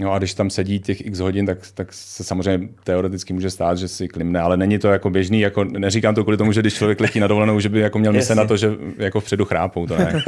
No 0.00 0.12
a 0.12 0.18
když 0.18 0.34
tam 0.34 0.50
sedí 0.50 0.80
těch 0.80 1.06
x 1.06 1.18
hodin, 1.18 1.46
tak, 1.46 1.58
tak 1.74 1.92
se 1.92 2.24
samozřejmě 2.24 2.68
teoreticky 2.84 3.32
může 3.32 3.50
stát, 3.50 3.78
že 3.78 3.88
si 3.88 4.08
klimne, 4.08 4.40
ale 4.40 4.56
není 4.56 4.78
to 4.78 4.88
jako 4.88 5.10
běžný, 5.10 5.40
jako 5.40 5.64
neříkám 5.64 6.14
to 6.14 6.22
kvůli 6.22 6.36
tomu, 6.36 6.52
že 6.52 6.60
když 6.60 6.74
člověk 6.74 7.00
letí 7.00 7.20
na 7.20 7.26
dovolenou, 7.26 7.60
že 7.60 7.68
by 7.68 7.80
jako 7.80 7.98
měl 7.98 8.12
myslet 8.12 8.34
na 8.34 8.44
to, 8.44 8.56
že 8.56 8.70
jako 8.98 9.20
vpředu 9.20 9.44
chrápou, 9.44 9.86
to 9.86 9.96
ne. 9.96 10.22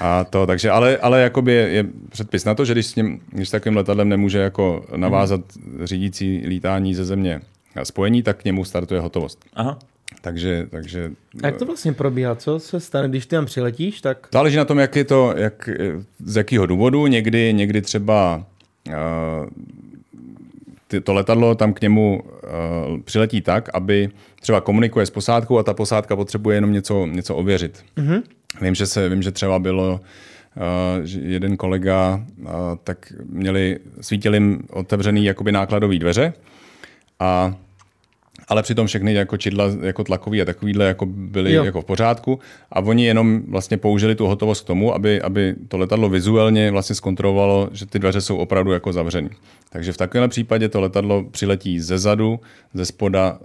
A 0.00 0.24
to, 0.24 0.46
takže, 0.46 0.70
ale, 0.70 0.96
ale 0.96 1.20
jakoby 1.20 1.52
je, 1.52 1.68
je, 1.68 1.84
předpis 2.08 2.44
na 2.44 2.54
to, 2.54 2.64
že 2.64 2.72
když 2.72 2.86
s, 2.86 2.96
ním, 2.96 3.20
když 3.30 3.48
s 3.48 3.50
takovým 3.50 3.76
letadlem 3.76 4.08
nemůže 4.08 4.38
jako 4.38 4.84
navázat 4.96 5.40
řídící 5.84 6.44
lítání 6.46 6.94
ze 6.94 7.04
země 7.04 7.40
spojení, 7.84 8.22
tak 8.22 8.40
k 8.40 8.44
němu 8.44 8.64
startuje 8.64 9.00
hotovost. 9.00 9.44
Aha. 9.54 9.78
Takže, 10.20 10.66
takže... 10.70 11.10
A 11.42 11.46
jak 11.46 11.56
to 11.56 11.66
vlastně 11.66 11.92
probíhá? 11.92 12.34
Co 12.34 12.58
se 12.58 12.80
stane, 12.80 13.08
když 13.08 13.26
ty 13.26 13.36
tam 13.36 13.46
přiletíš? 13.46 14.00
Tak... 14.00 14.28
Záleží 14.32 14.56
na 14.56 14.64
tom, 14.64 14.78
jak 14.78 14.96
je 14.96 15.04
to, 15.04 15.34
jak, 15.36 15.68
z 16.18 16.36
jakého 16.36 16.66
důvodu. 16.66 17.06
Někdy, 17.06 17.52
někdy 17.54 17.82
třeba 17.82 18.44
uh, 18.88 18.94
ty, 20.88 21.00
to 21.00 21.14
letadlo 21.14 21.54
tam 21.54 21.72
k 21.72 21.80
němu 21.80 22.22
uh, 22.22 23.00
přiletí 23.00 23.40
tak, 23.40 23.68
aby 23.74 24.10
třeba 24.40 24.60
komunikuje 24.60 25.06
s 25.06 25.10
posádkou 25.10 25.58
a 25.58 25.62
ta 25.62 25.74
posádka 25.74 26.16
potřebuje 26.16 26.56
jenom 26.56 26.72
něco, 26.72 27.06
něco 27.06 27.36
ověřit. 27.36 27.84
Mm-hmm. 27.96 28.22
Vím, 28.60 28.74
že 28.74 28.86
se, 28.86 29.08
vím, 29.08 29.22
že 29.22 29.32
třeba 29.32 29.58
bylo 29.58 30.00
Uh, 30.98 31.04
že 31.04 31.20
jeden 31.20 31.56
kolega, 31.56 32.24
uh, 32.38 32.48
tak 32.84 33.12
měli, 33.28 33.78
svítili 34.00 34.36
jim 34.36 34.62
otevřený 34.70 35.24
jakoby 35.24 35.52
nákladový 35.52 35.98
dveře 35.98 36.32
a 37.20 37.54
ale 38.48 38.62
přitom 38.62 38.86
všechny 38.86 39.14
jako 39.14 39.36
čidla 39.36 39.64
jako 39.82 40.04
tlakový 40.04 40.42
a 40.42 40.44
takovýhle 40.44 40.84
jako 40.84 41.06
byly 41.06 41.52
jo. 41.52 41.64
jako 41.64 41.80
v 41.80 41.84
pořádku 41.84 42.38
a 42.72 42.80
oni 42.80 43.06
jenom 43.06 43.42
vlastně 43.48 43.76
použili 43.76 44.14
tu 44.14 44.26
hotovost 44.26 44.64
k 44.64 44.66
tomu, 44.66 44.94
aby, 44.94 45.22
aby 45.22 45.54
to 45.68 45.78
letadlo 45.78 46.08
vizuálně 46.08 46.70
vlastně 46.70 46.94
zkontrolovalo, 46.94 47.68
že 47.72 47.86
ty 47.86 47.98
dveře 47.98 48.20
jsou 48.20 48.36
opravdu 48.36 48.72
jako 48.72 48.92
zavřený. 48.92 49.30
Takže 49.70 49.92
v 49.92 49.96
takovém 49.96 50.30
případě 50.30 50.68
to 50.68 50.80
letadlo 50.80 51.24
přiletí 51.30 51.80
ze 51.80 51.98
zadu, 51.98 52.40
ze 52.74 52.84
spoda 52.84 53.38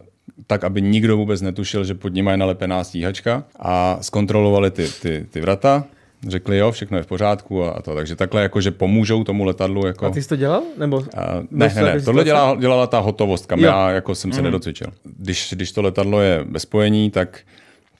tak, 0.48 0.64
aby 0.64 0.82
nikdo 0.82 1.18
vůbec 1.18 1.42
netušil, 1.42 1.84
že 1.84 1.94
pod 1.94 2.14
nimi 2.14 2.32
je 2.32 2.38
nalepená 2.38 2.84
stíhačka 2.84 3.44
a 3.60 3.98
zkontrolovali 4.02 4.72
ty, 4.72 4.88
ty, 5.02 5.26
ty 5.30 5.42
vrata 5.42 5.86
řekli 6.28 6.58
jo, 6.58 6.72
všechno 6.72 6.98
je 6.98 7.04
v 7.04 7.08
pořádku 7.08 7.64
a 7.64 7.82
to. 7.82 7.96
Takže 7.96 8.16
takhle 8.16 8.42
jako, 8.42 8.62
že 8.62 8.72
pomůžou 8.72 9.24
tomu 9.24 9.44
letadlu. 9.44 9.86
Jako... 9.88 10.06
A 10.06 10.10
ty 10.10 10.22
jsi 10.22 10.30
to 10.30 10.36
dělal? 10.36 10.64
Nebo 10.78 11.04
a, 11.18 11.36
ne, 11.52 11.72
ne, 11.76 11.82
ne, 11.82 12.02
tohle 12.02 12.24
dělala, 12.24 12.56
dělala 12.56 12.88
ta 12.88 13.00
hotovost, 13.00 13.46
kam 13.46 13.60
jo. 13.60 13.66
já 13.66 13.92
jako 13.92 14.16
jsem 14.16 14.32
se 14.32 14.40
mm. 14.40 14.46
nedocvičil. 14.46 14.88
Když, 15.04 15.54
když 15.56 15.72
to 15.72 15.82
letadlo 15.82 16.22
je 16.22 16.44
bez 16.44 16.62
spojení, 16.62 17.12
tak 17.12 17.40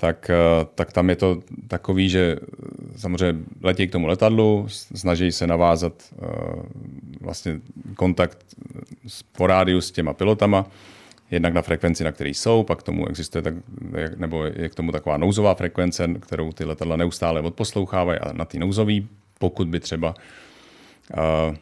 tak, 0.02 0.30
eh, 0.30 0.66
tak 0.76 0.94
tam 0.94 1.10
je 1.10 1.16
to 1.16 1.40
takový, 1.68 2.10
že 2.10 2.36
samozřejmě 2.96 3.44
letí 3.64 3.88
k 3.88 3.92
tomu 3.92 4.08
letadlu, 4.08 4.66
snaží 4.96 5.32
se 5.32 5.48
navázat 5.48 5.94
uh, 5.94 6.64
vlastně 7.22 7.60
kontakt 7.96 8.38
po 9.38 9.48
rádiu 9.48 9.82
s 9.82 9.92
těma 9.92 10.14
pilotama 10.14 10.66
jednak 11.32 11.54
na 11.54 11.62
frekvenci, 11.62 12.04
na 12.04 12.12
které 12.12 12.30
jsou, 12.30 12.64
pak 12.64 12.80
k 12.80 12.84
tomu 12.84 13.08
existuje, 13.08 13.42
tak, 13.42 13.54
nebo 14.18 14.46
je 14.46 14.70
k 14.70 14.76
tomu 14.76 14.92
taková 14.92 15.18
nouzová 15.18 15.56
frekvence, 15.56 16.08
kterou 16.20 16.52
ty 16.52 16.66
letadla 16.66 16.96
neustále 16.96 17.42
odposlouchávají 17.42 18.20
a 18.20 18.34
na 18.34 18.46
ty 18.46 18.60
nouzový, 18.60 19.08
pokud 19.40 19.68
by 19.68 19.80
třeba 19.80 20.14
uh, 21.18 21.56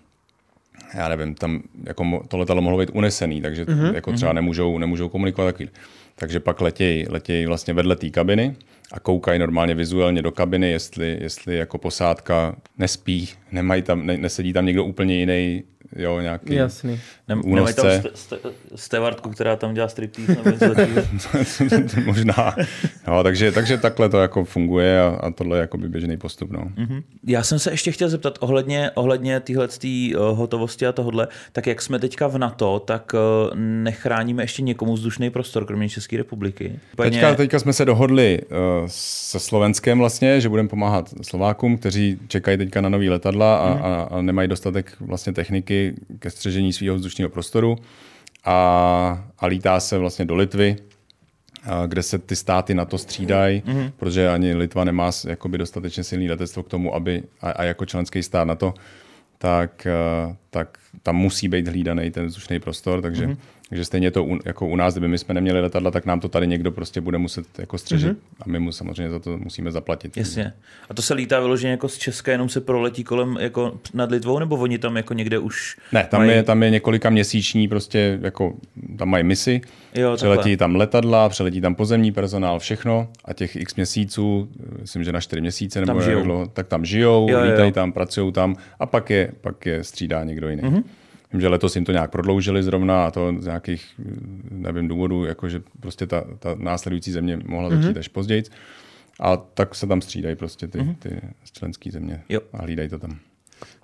já 0.94 1.10
nevím, 1.10 1.36
tam 1.36 1.62
jako 1.84 2.24
to 2.28 2.38
letadlo 2.38 2.62
mohlo 2.62 2.80
být 2.80 2.90
unesený, 2.94 3.42
takže 3.42 3.66
mm-hmm. 3.66 3.96
jako 3.96 4.14
třeba 4.14 4.32
mhm. 4.32 4.36
nemůžou, 4.36 4.78
nemůžou 4.78 5.10
komunikovat 5.10 5.48
takový. 5.48 5.70
Takže 6.16 6.40
pak 6.40 6.62
letějí 6.62 7.06
letěj 7.10 7.46
vlastně 7.46 7.74
vedle 7.74 7.96
té 7.96 8.10
kabiny 8.10 8.56
a 8.92 9.00
koukají 9.00 9.40
normálně 9.40 9.76
vizuálně 9.76 10.22
do 10.22 10.32
kabiny, 10.32 10.72
jestli, 10.72 11.18
jestli 11.22 11.58
jako 11.58 11.78
posádka 11.78 12.56
nespí, 12.78 13.30
nemají 13.52 13.82
tam, 13.82 14.06
ne, 14.06 14.18
nesedí 14.18 14.54
tam 14.54 14.66
někdo 14.66 14.84
úplně 14.84 15.16
jiný, 15.16 15.64
jo, 15.96 16.20
nějaký 16.20 16.54
Jasný. 16.54 17.00
Nem, 17.28 17.42
nemají 17.46 17.76
tam 17.76 17.86
stevartku, 18.76 19.30
která 19.30 19.56
tam 19.56 19.74
dělá 19.74 19.88
striptease 19.88 20.38
Možná. 22.06 22.56
No, 23.08 23.24
takže, 23.24 23.52
takže 23.52 23.78
takhle 23.78 24.10
to 24.10 24.22
jako 24.22 24.46
funguje 24.46 25.02
a, 25.02 25.08
a 25.08 25.32
tohle 25.32 25.58
je 25.58 25.62
jako 25.62 25.78
by 25.78 25.90
běžný 25.90 26.18
postup. 26.18 26.52
No. 26.52 26.60
Mm-hmm. 26.60 27.04
Já 27.28 27.44
jsem 27.44 27.60
se 27.60 27.72
ještě 27.72 27.92
chtěl 27.92 28.10
zeptat 28.10 28.38
ohledně, 28.40 28.92
ohledně 28.96 29.40
téhle 29.40 29.68
uh, 29.68 30.38
hotovosti 30.38 30.88
a 30.88 30.92
tohle, 30.92 31.28
tak 31.52 31.68
jak 31.68 31.82
jsme 31.82 32.00
teďka 32.00 32.28
v 32.28 32.38
NATO, 32.38 32.80
tak 32.80 33.14
uh, 33.14 33.56
nechráníme 33.56 34.44
ještě 34.44 34.62
někomu 34.62 34.94
vzdušný 34.94 35.30
prostor, 35.30 35.66
kromě 35.66 35.90
České 35.90 36.18
republiky? 36.18 36.80
Úplně... 36.94 37.12
Teďka, 37.12 37.36
teďka 37.36 37.60
jsme 37.60 37.74
se 37.74 37.86
dohodli 37.86 38.40
uh, 38.42 38.58
se 38.88 39.40
Slovenskem 39.40 40.00
vlastně, 40.00 40.42
že 40.42 40.50
budeme 40.50 40.70
pomáhat 40.70 41.14
Slovákům, 41.22 41.78
kteří 41.78 42.20
čekají 42.28 42.58
teďka 42.58 42.82
na 42.82 42.90
nový 42.90 43.10
letadla 43.10 43.58
a, 43.58 43.74
mm. 43.74 43.82
a, 43.84 44.02
a 44.02 44.22
nemají 44.22 44.48
dostatek 44.48 44.94
vlastně 45.00 45.34
techniky 45.34 45.79
ke 46.20 46.30
střežení 46.30 46.74
svého 46.74 46.96
vzdušného 46.96 47.30
prostoru 47.30 47.76
a, 48.46 48.58
a 49.40 49.46
lítá 49.46 49.80
se 49.80 49.98
vlastně 49.98 50.26
do 50.26 50.36
Litvy, 50.36 50.76
kde 51.88 52.04
se 52.04 52.18
ty 52.18 52.36
státy 52.36 52.74
na 52.74 52.86
to 52.86 52.98
střídají, 52.98 53.62
mm-hmm. 53.62 53.92
protože 53.98 54.30
ani 54.30 54.56
Litva 54.56 54.84
nemá 54.84 55.12
jakoby 55.28 55.58
dostatečně 55.58 56.04
silný 56.04 56.30
letectvo 56.30 56.64
k 56.64 56.68
tomu, 56.70 56.96
aby 56.96 57.24
a, 57.42 57.52
a 57.52 57.64
jako 57.64 57.86
členský 57.86 58.24
stát 58.24 58.48
na 58.48 58.56
to, 58.56 58.74
tak, 59.38 59.88
tak 60.50 60.78
tam 61.04 61.16
musí 61.16 61.48
být 61.48 61.68
hlídaný 61.68 62.12
ten 62.12 62.26
vzdušný 62.26 62.60
prostor, 62.60 63.02
takže 63.02 63.28
mm-hmm. 63.28 63.38
Takže 63.70 63.86
stejně 63.86 64.12
to 64.12 64.24
u, 64.24 64.40
jako 64.46 64.68
u 64.68 64.76
nás, 64.76 64.94
kdyby 64.94 65.08
my 65.08 65.18
jsme 65.18 65.34
neměli 65.34 65.62
letadla, 65.62 65.92
tak 65.92 66.06
nám 66.06 66.20
to 66.20 66.30
tady 66.30 66.48
někdo 66.48 66.72
prostě 66.72 67.02
bude 67.02 67.18
muset 67.18 67.46
jako 67.60 67.78
střežit 67.78 68.12
mm-hmm. 68.12 68.42
a 68.42 68.50
my 68.50 68.60
mu 68.60 68.72
samozřejmě 68.72 69.10
za 69.10 69.20
to 69.20 69.38
musíme 69.38 69.72
zaplatit. 69.72 70.18
Jasně. 70.18 70.54
A 70.90 70.94
to 70.94 71.02
se 71.02 71.14
lítá 71.14 71.40
vyloženě 71.40 71.72
jako 71.72 71.90
z 71.90 71.98
Česka, 71.98 72.32
jenom 72.32 72.50
se 72.50 72.62
proletí 72.62 73.04
kolem 73.04 73.38
jako 73.40 73.80
nad 73.94 74.12
Litvou, 74.12 74.40
nebo 74.40 74.56
oni 74.56 74.78
tam 74.78 74.98
jako 74.98 75.14
někde 75.14 75.40
už 75.40 75.78
Ne, 75.92 76.08
tam, 76.10 76.20
mají... 76.22 76.32
je, 76.32 76.44
tam 76.44 76.64
je 76.64 76.70
několika 76.70 77.10
měsíční 77.10 77.68
prostě 77.68 78.20
jako, 78.22 78.54
tam 78.98 79.10
mají 79.10 79.24
misi, 79.24 79.62
jo, 79.96 80.16
přeletí 80.16 80.58
tam 80.58 80.76
letadla, 80.76 81.30
přeletí 81.30 81.62
tam 81.62 81.76
pozemní 81.76 82.12
personál, 82.12 82.60
všechno 82.60 83.08
a 83.26 83.34
těch 83.34 83.56
x 83.56 83.76
měsíců, 83.76 84.50
myslím, 84.82 85.04
že 85.04 85.12
na 85.12 85.22
čtyři 85.22 85.42
měsíce 85.42 85.86
nebo 85.86 86.02
tam 86.02 86.24
dlouho, 86.24 86.48
tak 86.48 86.68
tam 86.68 86.86
žijou, 86.86 87.28
jo, 87.30 87.44
lítají 87.44 87.70
jo. 87.70 87.74
tam, 87.74 87.92
pracují 87.92 88.32
tam 88.32 88.56
a 88.80 88.86
pak 88.86 89.10
je, 89.10 89.32
pak 89.42 89.66
je 89.66 89.84
střídá 89.84 90.24
někdo 90.24 90.50
jiný. 90.50 90.62
Mm-hmm. 90.62 90.84
Vím, 91.32 91.42
že 91.42 91.48
letos 91.48 91.76
jim 91.76 91.86
to 91.86 91.92
nějak 91.92 92.12
prodloužili 92.12 92.64
zrovna 92.64 93.06
a 93.06 93.12
to 93.12 93.34
z 93.40 93.46
nějakých, 93.46 93.86
nevím, 94.52 94.88
důvodů, 94.88 95.26
jakože 95.26 95.62
prostě 95.80 96.08
ta, 96.08 96.24
ta 96.40 96.56
následující 96.56 97.12
země 97.12 97.40
mohla 97.46 97.70
začít 97.70 97.88
mm-hmm. 97.88 98.00
až 98.00 98.08
později. 98.08 98.44
A 99.20 99.38
tak 99.38 99.76
se 99.76 99.88
tam 99.88 100.02
střídají 100.02 100.36
prostě 100.36 100.68
ty, 100.68 100.80
mm-hmm. 100.80 100.96
ty 101.00 101.22
členské 101.52 101.92
země 101.92 102.24
Jo. 102.30 102.42
a 102.54 102.62
hlídají 102.62 102.90
to 102.90 103.00
tam. 103.00 103.20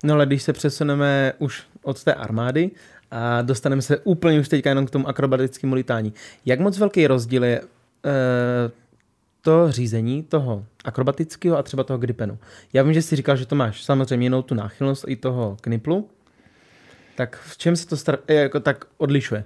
No 0.04 0.14
ale 0.14 0.26
když 0.26 0.42
se 0.42 0.52
přesuneme 0.52 1.32
už 1.38 1.62
od 1.82 2.04
té 2.04 2.14
armády 2.14 2.70
a 3.10 3.42
dostaneme 3.42 3.82
se 3.82 3.98
úplně 3.98 4.40
už 4.40 4.48
teďka 4.48 4.68
jenom 4.68 4.86
k 4.86 4.90
tomu 4.90 5.08
akrobatickému 5.08 5.74
lítání. 5.74 6.12
Jak 6.46 6.60
moc 6.60 6.78
velký 6.78 7.06
rozdíl 7.06 7.44
je 7.44 7.60
e, 7.60 7.64
to 9.40 9.72
řízení 9.72 10.22
toho 10.22 10.64
akrobatického 10.84 11.58
a 11.58 11.62
třeba 11.62 11.84
toho 11.84 11.98
gripenu? 11.98 12.38
Já 12.72 12.82
vím, 12.82 12.94
že 12.94 13.02
jsi 13.02 13.16
říkal, 13.16 13.36
že 13.36 13.46
to 13.46 13.54
máš 13.54 13.84
samozřejmě 13.84 14.26
jinou 14.26 14.42
tu 14.42 14.54
náchylnost 14.54 15.04
i 15.08 15.16
toho 15.16 15.56
kniplu. 15.60 16.08
Tak 17.16 17.40
v 17.42 17.58
čem 17.58 17.76
se 17.76 17.86
to 17.86 17.96
star- 17.96 18.18
jako 18.28 18.60
tak 18.60 18.84
odlišuje? 18.98 19.44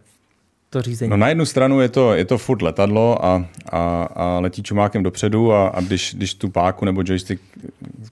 To 0.70 0.82
řízení. 0.82 1.10
No 1.10 1.16
na 1.16 1.28
jednu 1.28 1.44
stranu 1.44 1.80
je 1.80 1.88
to, 1.88 2.14
je 2.14 2.24
to 2.24 2.38
furt 2.38 2.62
letadlo 2.62 3.24
a, 3.24 3.46
a, 3.72 4.02
a 4.02 4.38
letí 4.38 4.62
čumákem 4.62 5.02
dopředu 5.02 5.52
a, 5.52 5.68
a 5.68 5.80
když, 5.80 6.14
když 6.14 6.34
tu 6.34 6.50
páku 6.50 6.84
nebo 6.84 7.02
joystick, 7.04 7.42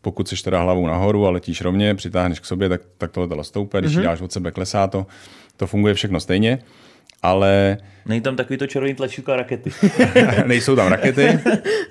pokud 0.03 0.29
jsi 0.29 0.43
teda 0.43 0.63
hlavou 0.63 0.87
nahoru 0.87 1.27
a 1.27 1.31
letíš 1.31 1.61
rovně, 1.61 1.95
přitáhneš 1.95 2.41
k 2.41 2.45
sobě, 2.45 2.69
tak, 2.69 2.81
tak 2.99 3.11
to 3.11 3.21
letadlo 3.21 3.45
stoupé, 3.45 3.81
když 3.81 3.97
mm-hmm. 3.97 4.03
dáš 4.03 4.21
od 4.21 4.33
sebe, 4.33 4.51
klesá 4.51 4.87
to. 4.87 5.07
To 5.57 5.67
funguje 5.67 5.95
všechno 5.95 6.21
stejně, 6.21 6.59
ale 7.23 7.79
Není 8.07 8.21
tam 8.21 8.37
takový 8.37 8.59
to 8.59 8.67
červený 8.67 8.95
tlačítko 8.95 9.33
a 9.33 9.37
rakety. 9.37 9.71
nejsou 10.47 10.77
tam 10.77 10.89
rakety. 10.89 11.41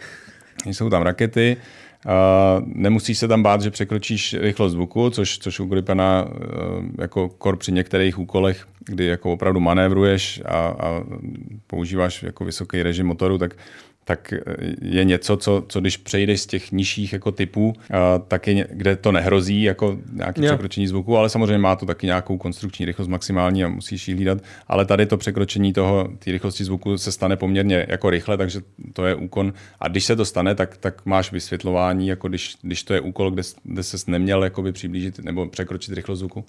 Nejsou 0.66 0.90
tam 0.90 1.02
rakety. 1.02 1.58
Uh, 2.06 2.64
nemusíš 2.66 3.18
se 3.18 3.28
tam 3.28 3.44
bát, 3.44 3.62
že 3.62 3.72
překročíš 3.72 4.36
rychlost 4.40 4.72
zvuku, 4.72 5.10
což, 5.10 5.38
což 5.38 5.60
u 5.60 5.66
Gripena 5.66 6.26
uh, 6.26 6.86
jako 7.00 7.30
kor 7.30 7.58
při 7.58 7.72
některých 7.72 8.20
úkolech, 8.20 8.68
kdy 8.86 9.06
jako 9.06 9.34
opravdu 9.34 9.60
manévruješ 9.60 10.42
a, 10.46 10.58
a 10.58 11.04
používáš 11.68 12.24
jako 12.24 12.46
vysoký 12.46 12.84
režim 12.84 13.08
motoru, 13.08 13.38
tak 13.38 13.56
tak 14.08 14.34
je 14.82 15.04
něco, 15.04 15.38
co, 15.38 15.63
co 15.67 15.80
když 15.80 15.98
přejdeš 15.98 16.41
z 16.41 16.46
těch 16.46 16.72
nižších 16.72 17.13
jako 17.13 17.32
typů, 17.32 17.67
uh, 17.67 17.76
tak 18.28 18.48
je, 18.48 18.67
kde 18.72 18.96
to 18.96 19.12
nehrozí 19.12 19.63
jako 19.63 19.98
nějaké 20.13 20.41
Jo. 20.41 20.48
překročení 20.48 20.88
zvuku, 20.88 21.17
ale 21.17 21.30
samozřejmě 21.30 21.58
má 21.58 21.76
to 21.76 21.86
taky 21.86 22.06
nějakou 22.06 22.38
konstrukční 22.38 22.86
rychlost 22.86 23.08
maximální 23.08 23.63
a 23.63 23.67
musíš 23.67 24.08
ji 24.08 24.15
hlídat. 24.15 24.38
Ale 24.67 24.86
tady 24.86 25.06
to 25.06 25.17
překročení 25.17 25.74
toho, 25.74 26.10
té 26.20 26.32
rychlosti 26.32 26.63
zvuku 26.63 26.98
se 26.98 27.12
stane 27.12 27.38
poměrně 27.38 27.86
jako 27.89 28.10
rychle, 28.10 28.38
takže 28.38 28.62
to 28.93 29.06
je 29.06 29.15
úkon. 29.15 29.54
A 29.80 29.88
když 29.88 30.06
se 30.06 30.15
to 30.15 30.26
stane, 30.26 30.56
tak, 30.56 30.78
tak 30.78 31.06
máš 31.06 31.32
vysvětlování, 31.32 32.08
jako 32.08 32.28
když, 32.28 32.56
když 32.62 32.84
to 32.84 32.93
je 32.93 33.02
úkol, 33.02 33.32
kde, 33.32 33.43
kde 33.63 33.84
ses 33.84 34.08
neměl 34.08 34.43
jakoby 34.43 34.72
přiblížit 34.72 35.20
nebo 35.20 35.48
překročit 35.48 35.93
rychlost 35.93 36.20
zvuku 36.20 36.46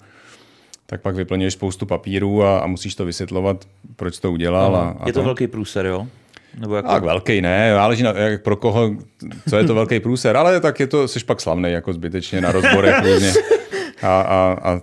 tak 0.85 1.01
pak 1.01 1.15
vyplňuješ 1.15 1.53
spoustu 1.53 1.85
papírů 1.85 2.43
a, 2.43 2.59
a 2.59 2.67
musíš 2.67 2.95
to 2.95 3.05
vysvětlovat, 3.05 3.67
proč 3.95 4.19
to 4.19 4.31
udělal. 4.31 4.75
A, 4.75 4.89
a 4.99 5.07
Je 5.07 5.13
to 5.13 5.23
velký 5.23 5.47
průser, 5.47 5.85
jo? 5.85 6.07
Nebo 6.57 6.75
jako... 6.75 6.87
tak 6.87 7.03
velký 7.03 7.41
ne, 7.41 7.71
záleží 7.73 8.03
na, 8.03 8.11
jak 8.11 8.43
pro 8.43 8.55
koho, 8.55 8.91
co 9.49 9.57
je 9.57 9.63
to 9.63 9.75
velký 9.75 9.99
průser, 9.99 10.37
ale 10.37 10.59
tak 10.59 10.79
je 10.79 10.87
to, 10.87 11.07
jsi 11.07 11.19
pak 11.25 11.41
slavný 11.41 11.71
jako 11.71 11.93
zbytečně 11.93 12.41
na 12.41 12.51
rozborech 12.51 12.95
různě. 13.03 13.33
A, 14.01 14.21
a, 14.21 14.57
a 14.63 14.81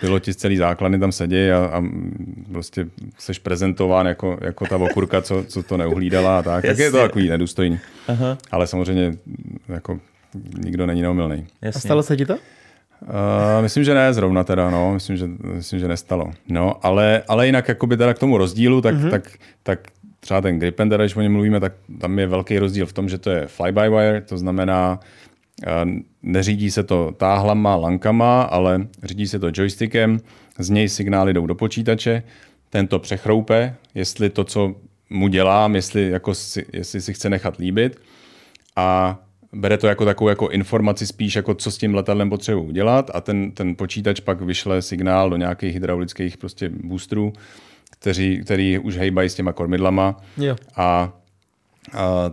piloti 0.00 0.32
z 0.32 0.36
celý 0.36 0.56
základny 0.56 0.98
tam 0.98 1.12
sedí 1.12 1.50
a, 1.50 1.70
a 1.72 1.84
prostě 2.52 2.86
jsi 3.18 3.32
prezentován 3.42 4.06
jako, 4.06 4.38
jako 4.40 4.66
ta 4.66 4.76
okurka, 4.76 5.22
co, 5.22 5.44
co 5.48 5.62
to 5.62 5.76
neuhlídala 5.76 6.38
a 6.38 6.42
tak. 6.42 6.64
Tak 6.64 6.78
je 6.78 6.90
to 6.90 6.96
Jasně. 6.96 7.08
takový 7.08 7.28
nedůstojný. 7.28 7.78
Aha, 8.08 8.38
Ale 8.50 8.66
samozřejmě 8.66 9.12
jako 9.68 10.00
nikdo 10.64 10.86
není 10.86 11.02
neumilný. 11.02 11.46
A 11.62 11.66
jasně. 11.66 11.80
stalo 11.80 12.02
se 12.02 12.16
ti 12.16 12.26
to? 12.26 12.34
Uh, 12.34 13.62
myslím, 13.62 13.84
že 13.84 13.94
ne 13.94 14.14
zrovna 14.14 14.44
teda, 14.44 14.70
no, 14.70 14.94
myslím, 14.94 15.16
že, 15.16 15.26
myslím, 15.54 15.80
že 15.80 15.88
nestalo. 15.88 16.32
No, 16.48 16.86
ale, 16.86 17.22
ale 17.28 17.46
jinak 17.46 17.68
jakoby 17.68 17.96
teda 17.96 18.14
k 18.14 18.18
tomu 18.18 18.38
rozdílu, 18.38 18.80
tak, 18.80 18.94
mm-hmm. 18.94 19.10
tak, 19.10 19.30
tak 19.62 19.78
třeba 20.28 20.40
ten 20.40 20.58
Gripen, 20.58 20.90
teda, 20.90 21.04
když 21.04 21.16
o 21.16 21.20
něm 21.20 21.32
mluvíme, 21.32 21.60
tak 21.60 21.72
tam 22.00 22.18
je 22.18 22.26
velký 22.26 22.58
rozdíl 22.58 22.86
v 22.86 22.92
tom, 22.92 23.08
že 23.08 23.18
to 23.18 23.30
je 23.30 23.46
fly-by-wire, 23.46 24.20
to 24.20 24.38
znamená, 24.38 25.00
uh, 25.66 25.90
neřídí 26.22 26.70
se 26.70 26.82
to 26.82 27.12
táhlama, 27.16 27.76
lankama, 27.76 28.42
ale 28.42 28.86
řídí 29.02 29.26
se 29.26 29.38
to 29.38 29.50
joystickem, 29.54 30.20
z 30.58 30.70
něj 30.70 30.88
signály 30.88 31.32
jdou 31.32 31.46
do 31.46 31.54
počítače, 31.54 32.22
ten 32.70 32.86
to 32.86 32.98
přechroupe, 32.98 33.74
jestli 33.94 34.30
to, 34.30 34.44
co 34.44 34.74
mu 35.10 35.28
dělám, 35.28 35.74
jestli, 35.74 36.10
jako 36.10 36.34
si, 36.34 36.66
jestli 36.72 37.00
si 37.00 37.14
chce 37.14 37.30
nechat 37.30 37.56
líbit 37.56 38.00
a 38.76 39.18
bere 39.52 39.78
to 39.78 39.86
jako 39.86 40.04
takovou 40.04 40.28
jako 40.28 40.48
informaci 40.48 41.06
spíš, 41.06 41.36
jako 41.36 41.54
co 41.54 41.70
s 41.70 41.78
tím 41.78 41.94
letadlem 41.94 42.30
potřebuji 42.30 42.62
udělat 42.62 43.10
a 43.14 43.20
ten, 43.20 43.52
ten 43.52 43.76
počítač 43.76 44.20
pak 44.20 44.40
vyšle 44.40 44.82
signál 44.82 45.30
do 45.30 45.36
nějakých 45.36 45.74
hydraulických 45.74 46.36
prostě 46.36 46.68
boostrů, 46.68 47.32
kteří, 47.90 48.40
který 48.44 48.78
už 48.78 48.96
hejbají 48.96 49.28
s 49.28 49.34
těma 49.34 49.52
kormidlama 49.52 50.16
Jo. 50.36 50.56
a, 50.76 51.12
a 51.94 52.32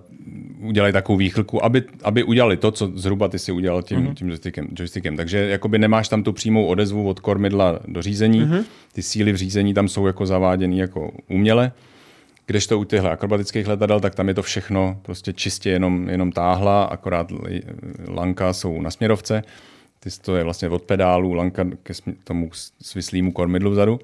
udělají 0.60 0.94
takovou 0.94 1.18
výchylku, 1.18 1.66
aby, 1.66 1.84
aby 2.04 2.24
udělali 2.24 2.58
to, 2.58 2.72
co 2.72 2.92
zhruba 2.96 3.28
ty 3.28 3.40
si 3.40 3.52
udělal 3.52 3.82
tím, 3.82 4.00
mm-hmm. 4.00 4.14
tím 4.14 4.30
joystickem, 4.30 4.68
joystickem. 4.80 5.18
Takže 5.18 5.38
jakoby 5.38 5.80
nemáš 5.80 6.08
tam 6.08 6.24
tu 6.24 6.34
přímou 6.34 6.66
odezvu 6.66 7.10
od 7.10 7.20
kormidla 7.20 7.80
do 7.88 8.02
řízení, 8.02 8.42
mm-hmm. 8.42 8.64
ty 8.94 9.02
síly 9.02 9.32
v 9.32 9.36
řízení 9.36 9.74
tam 9.74 9.88
jsou 9.88 10.08
jako 10.08 10.26
zaváděny 10.26 10.78
jako 10.78 11.12
uměle, 11.30 11.72
kdežto 12.46 12.80
u 12.80 12.84
těchto 12.84 13.12
akrobatických 13.12 13.68
letadel, 13.68 14.00
tak 14.00 14.16
tam 14.16 14.28
je 14.28 14.34
to 14.34 14.42
všechno 14.42 15.00
prostě 15.02 15.34
čistě 15.34 15.70
jenom, 15.70 16.10
jenom 16.10 16.32
táhla, 16.32 16.84
akorát 16.84 17.32
lanka 18.08 18.54
jsou 18.54 18.82
na 18.82 18.92
směrovce, 18.92 19.44
ty 20.00 20.10
to 20.22 20.36
je 20.36 20.44
vlastně 20.44 20.70
od 20.70 20.82
pedálu, 20.82 21.34
lanka 21.34 21.66
ke 21.84 21.94
tomu 22.24 22.50
svislýmu 22.82 23.32
kormidlu 23.32 23.72
vzadu. 23.72 24.00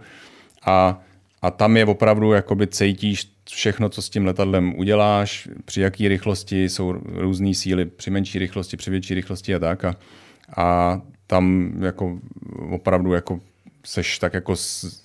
A, 0.66 1.02
a 1.42 1.52
tam 1.52 1.78
je 1.78 1.86
opravdu, 1.86 2.32
jakoby 2.32 2.68
cítíš 2.68 3.32
všechno, 3.50 3.90
co 3.90 4.02
s 4.02 4.10
tím 4.10 4.26
letadlem 4.26 4.80
uděláš, 4.80 5.50
při 5.66 5.82
jaký 5.82 6.08
rychlosti 6.08 6.70
jsou 6.70 6.92
různé 7.06 7.54
síly, 7.54 7.86
při 7.86 8.12
menší 8.12 8.40
rychlosti, 8.40 8.78
při 8.78 8.92
větší 8.92 9.14
rychlosti 9.14 9.56
a 9.56 9.60
tak. 9.60 9.86
A, 9.86 9.96
a 10.58 11.02
tam 11.28 11.74
jako 11.84 12.20
opravdu 12.70 13.14
jako 13.14 13.40
seš 13.86 14.20
tak 14.20 14.34
jako 14.34 14.56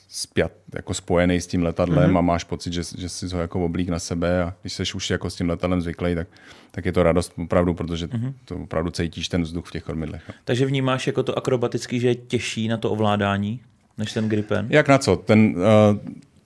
spjat, 0.09 0.53
jako 0.75 0.94
spojený 0.94 1.40
s 1.40 1.46
tím 1.46 1.62
letadlem 1.62 2.11
mm-hmm. 2.11 2.18
a 2.18 2.20
máš 2.20 2.44
pocit, 2.44 2.72
že, 2.72 2.83
že 2.99 3.09
jsi 3.09 3.27
ho 3.35 3.40
jako 3.40 3.64
oblík 3.64 3.88
na 3.88 3.99
sebe 3.99 4.42
a 4.42 4.55
když 4.61 4.72
seš 4.72 4.94
už 4.94 5.11
jako 5.11 5.31
s 5.31 5.37
tím 5.37 5.49
letadlem 5.49 5.81
zvyklý, 5.81 6.14
tak, 6.14 6.29
tak 6.70 6.85
je 6.85 6.92
to 6.92 7.03
radost 7.03 7.33
opravdu, 7.38 7.75
protože 7.75 8.07
mm-hmm. 8.07 8.33
to 8.44 8.57
opravdu 8.57 8.90
cítíš 8.90 9.29
ten 9.29 9.42
vzduch 9.42 9.66
v 9.66 9.70
těch 9.70 9.83
kormidlech. 9.83 10.31
Takže 10.44 10.66
vnímáš 10.66 11.07
jako 11.07 11.22
to 11.22 11.38
akrobatický, 11.38 12.01
že 12.01 12.09
je 12.09 12.14
těžší 12.14 12.68
na 12.68 12.77
to 12.77 12.90
ovládání, 12.90 13.61
než 13.99 14.13
ten 14.13 14.29
Gripen? 14.29 14.67
Jak 14.71 14.89
na 14.89 14.99
co? 14.99 15.17
Ten, 15.17 15.55
uh, 15.57 15.63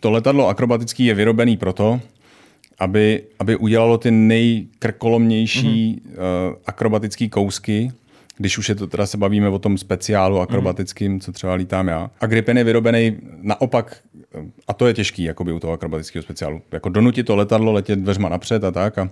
to 0.01 0.11
letadlo 0.11 0.49
akrobatický 0.49 1.05
je 1.05 1.15
vyrobený 1.15 1.57
proto, 1.57 2.01
aby, 2.79 3.23
aby 3.39 3.57
udělalo 3.57 3.99
ty 3.99 4.11
nejkrkolomnější 4.11 6.03
mm-hmm. 6.05 6.51
uh, 6.51 6.57
akrobatické 6.67 7.29
kousky, 7.29 7.93
když 8.41 8.59
už 8.59 8.69
je 8.69 8.75
to, 8.75 8.87
teda 8.87 9.07
se 9.07 9.17
bavíme 9.17 9.49
o 9.49 9.59
tom 9.59 9.79
speciálu 9.79 10.41
akrobatickým, 10.41 11.13
mm. 11.13 11.21
co 11.21 11.33
třeba 11.33 11.55
lítám 11.55 11.89
já. 11.89 12.11
A 12.21 12.27
Gripen 12.27 12.59
je 12.59 12.65
vyrobený 12.65 13.17
naopak, 13.43 13.97
eh, 14.35 14.43
a 14.69 14.73
to 14.73 14.87
je 14.87 14.95
těžký 14.95 15.23
jakoby 15.25 15.53
u 15.53 15.59
toho 15.59 15.73
akrobatického 15.73 16.23
speciálu. 16.23 16.63
Jako 16.73 16.89
donutit 16.89 17.27
to 17.27 17.37
letadlo 17.37 17.73
letět 17.73 17.99
dveřma 17.99 18.29
napřed 18.29 18.65
a 18.65 18.71
tak 18.71 18.99
a, 18.99 19.09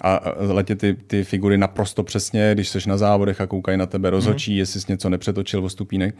a 0.00 0.34
letět 0.38 0.78
ty, 0.78 0.94
ty 1.06 1.24
figury 1.24 1.58
naprosto 1.58 2.02
přesně, 2.02 2.50
když 2.54 2.68
jsi 2.68 2.78
na 2.88 2.96
závodech 2.96 3.40
a 3.40 3.46
koukají 3.46 3.78
na 3.78 3.86
tebe, 3.86 4.10
rozhočí, 4.10 4.52
mm. 4.52 4.58
jestli 4.58 4.80
jsi 4.80 4.92
něco 4.92 5.08
nepřetočil 5.08 5.64
o 5.64 5.68
stupínek, 5.68 6.14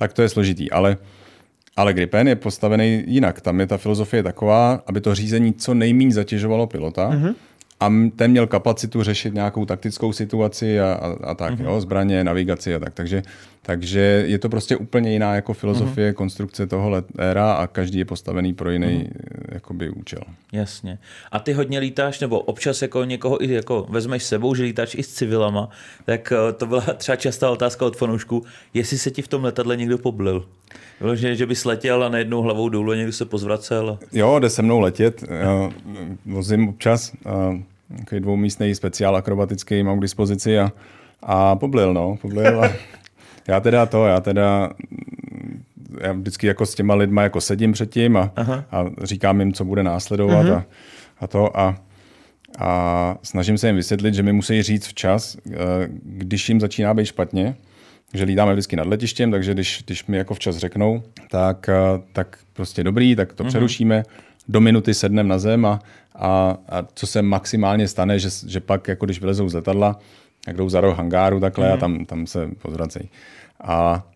tak 0.00 0.12
to 0.16 0.24
je 0.24 0.28
složitý. 0.28 0.72
Ale 0.72 0.96
ale 1.76 1.92
Gripen 1.92 2.28
je 2.28 2.36
postavený 2.36 3.04
jinak. 3.06 3.40
Tam 3.40 3.60
je 3.60 3.66
ta 3.66 3.76
filozofie 3.76 4.22
taková, 4.22 4.82
aby 4.86 5.00
to 5.00 5.14
řízení 5.14 5.54
co 5.54 5.74
nejméně 5.74 6.12
zatěžovalo 6.12 6.66
pilota 6.66 7.10
mm-hmm. 7.10 7.34
a 7.80 7.92
ten 8.16 8.30
měl 8.30 8.46
kapacitu 8.46 9.02
řešit 9.02 9.34
nějakou 9.34 9.64
taktickou 9.64 10.12
situaci 10.12 10.80
a, 10.80 10.92
a, 10.92 11.30
a 11.30 11.34
tak, 11.34 11.54
mm-hmm. 11.54 11.64
jo, 11.64 11.80
zbraně, 11.80 12.24
navigaci 12.24 12.74
a 12.74 12.78
tak. 12.78 12.94
Takže, 12.94 13.22
takže 13.62 14.24
je 14.26 14.38
to 14.38 14.48
prostě 14.48 14.76
úplně 14.76 15.12
jiná 15.12 15.34
jako 15.34 15.52
filozofie 15.52 16.10
mm-hmm. 16.10 16.14
konstrukce 16.14 16.66
toho 16.66 16.90
letéra 16.90 17.52
a 17.52 17.66
každý 17.66 17.98
je 17.98 18.04
postavený 18.04 18.54
pro 18.54 18.70
jiný 18.70 18.86
mm-hmm. 18.86 19.54
jakoby 19.54 19.90
účel. 19.90 20.22
Jasně. 20.52 20.98
A 21.32 21.38
ty 21.38 21.52
hodně 21.52 21.78
lítáš, 21.78 22.20
nebo 22.20 22.40
občas 22.40 22.82
jako 22.82 23.04
někoho 23.04 23.44
i 23.44 23.52
jako 23.52 23.86
vezmeš 23.88 24.22
s 24.22 24.28
sebou, 24.28 24.54
že 24.54 24.62
lítáš 24.62 24.94
i 24.94 25.02
s 25.02 25.14
civilama, 25.14 25.68
tak 26.04 26.32
eh, 26.32 26.52
to 26.52 26.66
byla 26.66 26.80
třeba 26.96 27.16
častá 27.16 27.50
otázka 27.50 27.86
od 27.86 27.96
fanoušků, 27.96 28.44
jestli 28.74 28.98
se 28.98 29.10
ti 29.10 29.22
v 29.22 29.28
tom 29.28 29.44
letadle 29.44 29.76
někdo 29.76 29.98
poblil. 29.98 30.46
Bylo, 31.00 31.16
že, 31.16 31.36
že 31.36 31.46
bys 31.46 31.64
letěl 31.64 32.04
a 32.04 32.08
najednou 32.08 32.42
hlavou 32.42 32.68
dolů 32.68 32.92
někdo 32.92 33.12
se 33.12 33.24
pozvracel. 33.24 33.98
Jo, 34.12 34.38
jde 34.38 34.50
se 34.50 34.62
mnou 34.62 34.80
letět. 34.80 35.24
Já 35.30 35.70
vozím 36.26 36.68
občas 36.68 37.12
takový 37.98 38.20
dvoumístný 38.20 38.74
speciál 38.74 39.16
akrobatický 39.16 39.82
mám 39.82 39.98
k 39.98 40.02
dispozici 40.02 40.58
a, 40.58 40.72
a 41.22 41.56
poblil, 41.56 41.94
no, 41.94 42.16
poblil. 42.22 42.64
A 42.64 42.68
já 43.48 43.60
teda 43.60 43.86
to, 43.86 44.06
já 44.06 44.20
teda 44.20 44.70
já 46.00 46.12
vždycky 46.12 46.46
jako 46.46 46.66
s 46.66 46.74
těma 46.74 46.94
lidma 46.94 47.22
jako 47.22 47.40
sedím 47.40 47.72
předtím 47.72 48.16
a, 48.16 48.32
a 48.70 48.86
říkám 49.02 49.40
jim, 49.40 49.52
co 49.52 49.64
bude 49.64 49.82
následovat 49.82 50.46
a, 50.46 50.64
a 51.20 51.26
to 51.26 51.58
a, 51.60 51.78
a 52.58 53.18
snažím 53.22 53.58
se 53.58 53.66
jim 53.66 53.76
vysvětlit, 53.76 54.14
že 54.14 54.22
mi 54.22 54.32
musí 54.32 54.62
říct 54.62 54.86
včas, 54.86 55.36
eh, 55.36 55.56
když 56.02 56.48
jim 56.48 56.60
začíná 56.60 56.94
být 56.94 57.06
špatně, 57.06 57.56
že 58.14 58.24
lítáme 58.24 58.52
vždycky 58.52 58.76
nad 58.76 58.86
letištěm, 58.86 59.30
takže 59.30 59.54
když, 59.54 59.82
když 59.86 60.06
mi 60.06 60.16
jako 60.16 60.34
včas 60.34 60.56
řeknou, 60.56 61.02
tak, 61.30 61.68
eh, 61.68 62.02
tak 62.12 62.38
prostě 62.52 62.84
dobrý, 62.84 63.16
tak 63.16 63.32
to 63.32 63.44
mm-hmm. 63.44 63.48
přerušíme, 63.48 64.02
do 64.48 64.60
minuty 64.60 64.94
sednem 64.94 65.28
na 65.28 65.38
zem 65.38 65.66
a, 65.66 65.80
a, 66.14 66.56
a 66.68 66.86
co 66.94 67.06
se 67.06 67.22
maximálně 67.22 67.88
stane, 67.88 68.18
že, 68.18 68.28
že 68.46 68.60
pak, 68.60 68.88
jako 68.88 69.04
když 69.04 69.20
vylezou 69.20 69.48
z 69.48 69.54
letadla, 69.54 69.98
jak 70.46 70.56
jdou 70.56 70.68
za 70.68 70.80
roh 70.80 70.96
hangáru 70.96 71.40
takhle 71.40 71.68
mm-hmm. 71.68 71.74
a 71.74 71.76
tam, 71.76 72.04
tam 72.04 72.26
se 72.26 72.48
pozvracejí. 72.62 73.08
A, 73.60 74.06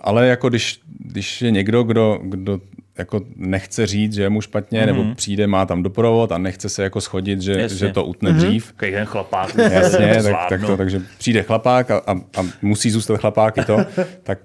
ale 0.00 0.26
jako 0.26 0.48
když, 0.48 0.80
když 0.98 1.42
je 1.42 1.50
někdo, 1.50 1.82
kdo, 1.82 2.20
kdo 2.22 2.60
jako 2.98 3.20
nechce 3.36 3.86
říct, 3.86 4.14
že 4.14 4.22
je 4.22 4.28
mu 4.30 4.40
špatně, 4.40 4.80
mm-hmm. 4.80 4.86
nebo 4.86 5.14
přijde, 5.14 5.46
má 5.46 5.66
tam 5.66 5.82
doprovod 5.82 6.32
a 6.32 6.38
nechce 6.38 6.68
se 6.68 6.82
jako 6.82 7.00
schodit, 7.00 7.40
že, 7.40 7.68
že 7.68 7.92
to 7.92 8.04
utne 8.04 8.30
mm-hmm. 8.30 8.36
dřív. 8.36 8.72
ten 8.76 9.04
chlapák. 9.04 9.54
Jasně, 9.54 10.22
tak, 10.22 10.48
tak 10.48 10.66
to, 10.66 10.76
takže 10.76 11.02
přijde 11.18 11.42
chlapák 11.42 11.90
a, 11.90 11.98
a, 11.98 12.12
a 12.12 12.44
musí 12.62 12.90
zůstat 12.90 13.16
chlapák 13.16 13.58
i 13.58 13.64
to, 13.64 13.78
tak 14.22 14.38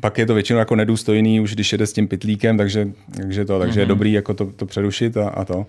pak 0.00 0.18
je 0.18 0.26
to 0.26 0.34
většinou 0.34 0.58
jako 0.58 0.76
nedůstojný, 0.76 1.40
už 1.40 1.54
když 1.54 1.72
jede 1.72 1.86
s 1.86 1.92
tím 1.92 2.08
pitlíkem, 2.08 2.58
takže, 2.58 2.88
takže, 3.16 3.44
to, 3.44 3.58
takže 3.58 3.74
mm-hmm. 3.74 3.78
je 3.78 3.84
mhm. 3.84 3.88
dobrý 3.88 4.12
jako 4.12 4.34
to, 4.34 4.46
to 4.46 4.66
přerušit 4.66 5.16
a, 5.16 5.28
a 5.28 5.44
to. 5.44 5.66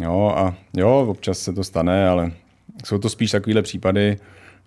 Jo, 0.00 0.32
a 0.36 0.54
jo, 0.76 1.06
občas 1.08 1.38
se 1.38 1.52
to 1.52 1.64
stane, 1.64 2.08
ale 2.08 2.32
jsou 2.84 2.98
to 2.98 3.08
spíš 3.08 3.30
takovéhle 3.30 3.62
případy, 3.62 4.16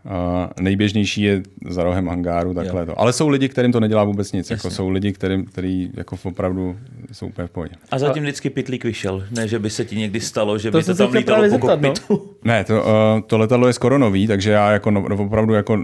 Uh, 0.05 0.11
nejběžnější 0.59 1.21
je 1.21 1.41
za 1.69 1.83
rohem 1.83 2.07
hangáru, 2.07 2.53
takhle 2.53 2.81
jo. 2.81 2.85
to. 2.85 2.99
Ale 2.99 3.13
jsou 3.13 3.29
lidi, 3.29 3.49
kterým 3.49 3.71
to 3.71 3.79
nedělá 3.79 4.03
vůbec 4.03 4.31
nic. 4.31 4.49
Jako 4.49 4.69
jsou 4.69 4.89
lidi, 4.89 5.13
kterým, 5.13 5.45
který 5.45 5.89
jako 5.93 6.17
opravdu 6.23 6.77
jsou 7.11 7.27
úplně 7.27 7.47
v 7.47 7.51
pohodě. 7.51 7.75
A 7.91 7.99
zatím 7.99 8.23
vždycky 8.23 8.49
pitlík 8.49 8.83
vyšel. 8.83 9.23
Ne, 9.31 9.47
že 9.47 9.59
by 9.59 9.69
se 9.69 9.85
ti 9.85 9.95
někdy 9.95 10.19
stalo, 10.19 10.57
že 10.57 10.71
to 10.71 10.77
by 10.77 10.83
to 10.83 10.95
tam 10.95 11.11
lítalo 11.11 11.49
po 11.49 11.57
kokpitu. 11.57 12.01
No? 12.09 12.19
Ne, 12.43 12.63
to, 12.63 12.83
uh, 12.83 13.21
to 13.27 13.37
letadlo 13.37 13.67
je 13.67 13.73
skoro 13.73 13.97
nový, 13.97 14.27
takže 14.27 14.51
já 14.51 14.71
jako 14.71 14.91
no, 14.91 15.05
opravdu 15.17 15.53
jako, 15.53 15.73
uh, 15.73 15.81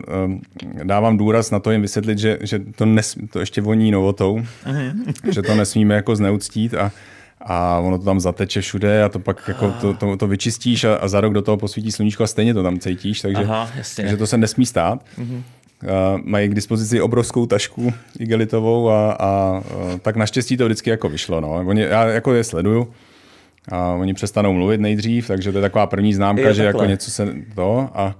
dávám 0.83 1.17
důraz 1.17 1.51
na 1.51 1.59
to 1.59 1.71
jim 1.71 1.81
vysvětlit, 1.81 2.19
že, 2.19 2.37
že 2.41 2.59
to, 2.75 2.85
nes, 2.85 3.17
to 3.31 3.39
ještě 3.39 3.61
voní 3.61 3.91
novotou, 3.91 4.37
uh-huh. 4.65 4.93
že 5.31 5.41
to 5.41 5.55
nesmíme 5.55 5.95
jako 5.95 6.15
zneuctít 6.15 6.73
a 6.73 6.91
a 7.45 7.79
ono 7.79 7.97
to 7.97 8.05
tam 8.05 8.19
zateče 8.19 8.61
všude 8.61 9.03
a 9.03 9.09
to 9.09 9.19
pak 9.19 9.47
jako 9.47 9.73
to, 9.81 9.93
to, 9.93 10.17
to 10.17 10.27
vyčistíš 10.27 10.83
a, 10.83 10.95
a 10.95 11.07
za 11.07 11.21
rok 11.21 11.33
do 11.33 11.41
toho 11.41 11.57
posvítí 11.57 11.91
sluníčko 11.91 12.23
a 12.23 12.27
stejně 12.27 12.53
to 12.53 12.63
tam 12.63 12.79
cítíš, 12.79 13.21
takže, 13.21 13.43
Aha, 13.43 13.69
takže 13.95 14.17
to 14.17 14.27
se 14.27 14.37
nesmí 14.37 14.65
stát. 14.65 15.05
Mm-hmm. 15.19 15.41
Uh, 15.83 16.21
mají 16.23 16.49
k 16.49 16.55
dispozici 16.55 17.01
obrovskou 17.01 17.45
tašku 17.45 17.93
igelitovou 18.19 18.89
a, 18.89 19.11
a 19.11 19.61
uh, 19.75 19.97
tak 19.97 20.15
naštěstí 20.15 20.57
to 20.57 20.65
vždycky 20.65 20.89
jako 20.89 21.09
vyšlo. 21.09 21.41
No. 21.41 21.49
Oni, 21.49 21.81
já 21.81 22.05
jako 22.05 22.33
je 22.33 22.43
sleduju 22.43 22.87
a 23.71 23.87
oni 23.87 24.13
přestanou 24.13 24.53
mluvit 24.53 24.81
nejdřív, 24.81 25.27
takže 25.27 25.51
to 25.51 25.57
je 25.57 25.61
taková 25.61 25.87
první 25.87 26.13
známka, 26.13 26.47
je, 26.47 26.53
že 26.53 26.63
takhle. 26.63 26.83
jako 26.83 26.91
něco 26.91 27.11
se 27.11 27.33
to 27.55 27.89
a 27.93 28.15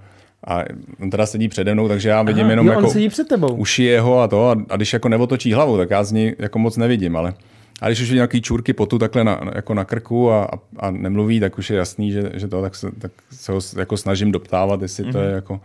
a 0.46 0.64
on 1.00 1.10
teda 1.10 1.26
sedí 1.26 1.48
přede 1.48 1.74
mnou, 1.74 1.88
takže 1.88 2.08
já 2.08 2.22
vidím 2.22 2.42
Aha, 2.42 2.50
jenom 2.50 2.66
jo, 2.66 2.72
jako 2.72 2.90
sedí 2.90 3.08
před 3.08 3.28
tebou. 3.28 3.54
uši 3.54 3.82
jeho 3.82 4.20
a 4.20 4.28
to 4.28 4.48
a, 4.48 4.56
a 4.68 4.76
když 4.76 4.92
jako 4.92 5.08
neotočí 5.08 5.52
hlavu, 5.52 5.76
tak 5.76 5.90
já 5.90 6.04
z 6.04 6.12
ní 6.12 6.32
jako 6.38 6.58
moc 6.58 6.76
nevidím, 6.76 7.16
ale 7.16 7.34
a 7.82 7.88
když 7.88 8.00
už 8.00 8.08
je 8.08 8.14
nějaký 8.14 8.42
čůrky 8.42 8.72
potu 8.72 8.98
takhle 8.98 9.24
na, 9.24 9.40
jako 9.54 9.74
na 9.74 9.84
krku 9.84 10.32
a, 10.32 10.48
a, 10.78 10.90
nemluví, 10.90 11.40
tak 11.40 11.58
už 11.58 11.70
je 11.70 11.76
jasný, 11.76 12.12
že, 12.12 12.30
že 12.34 12.48
to, 12.48 12.62
tak 12.62 12.74
se, 12.74 12.90
tak 12.98 13.12
se 13.30 13.52
ho 13.52 13.60
jako 13.78 13.96
snažím 13.96 14.32
doptávat, 14.32 14.82
jestli 14.82 15.04
mm-hmm. 15.04 15.12
to 15.12 15.18
je 15.18 15.26
mhm. 15.26 15.34
jako 15.34 15.60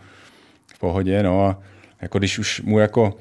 v 0.68 0.80
pohodě. 0.80 1.24
No 1.24 1.46
a 1.46 1.60
jako 2.02 2.20
když 2.20 2.40
už 2.40 2.62
mu 2.62 2.80
jako 2.80 3.18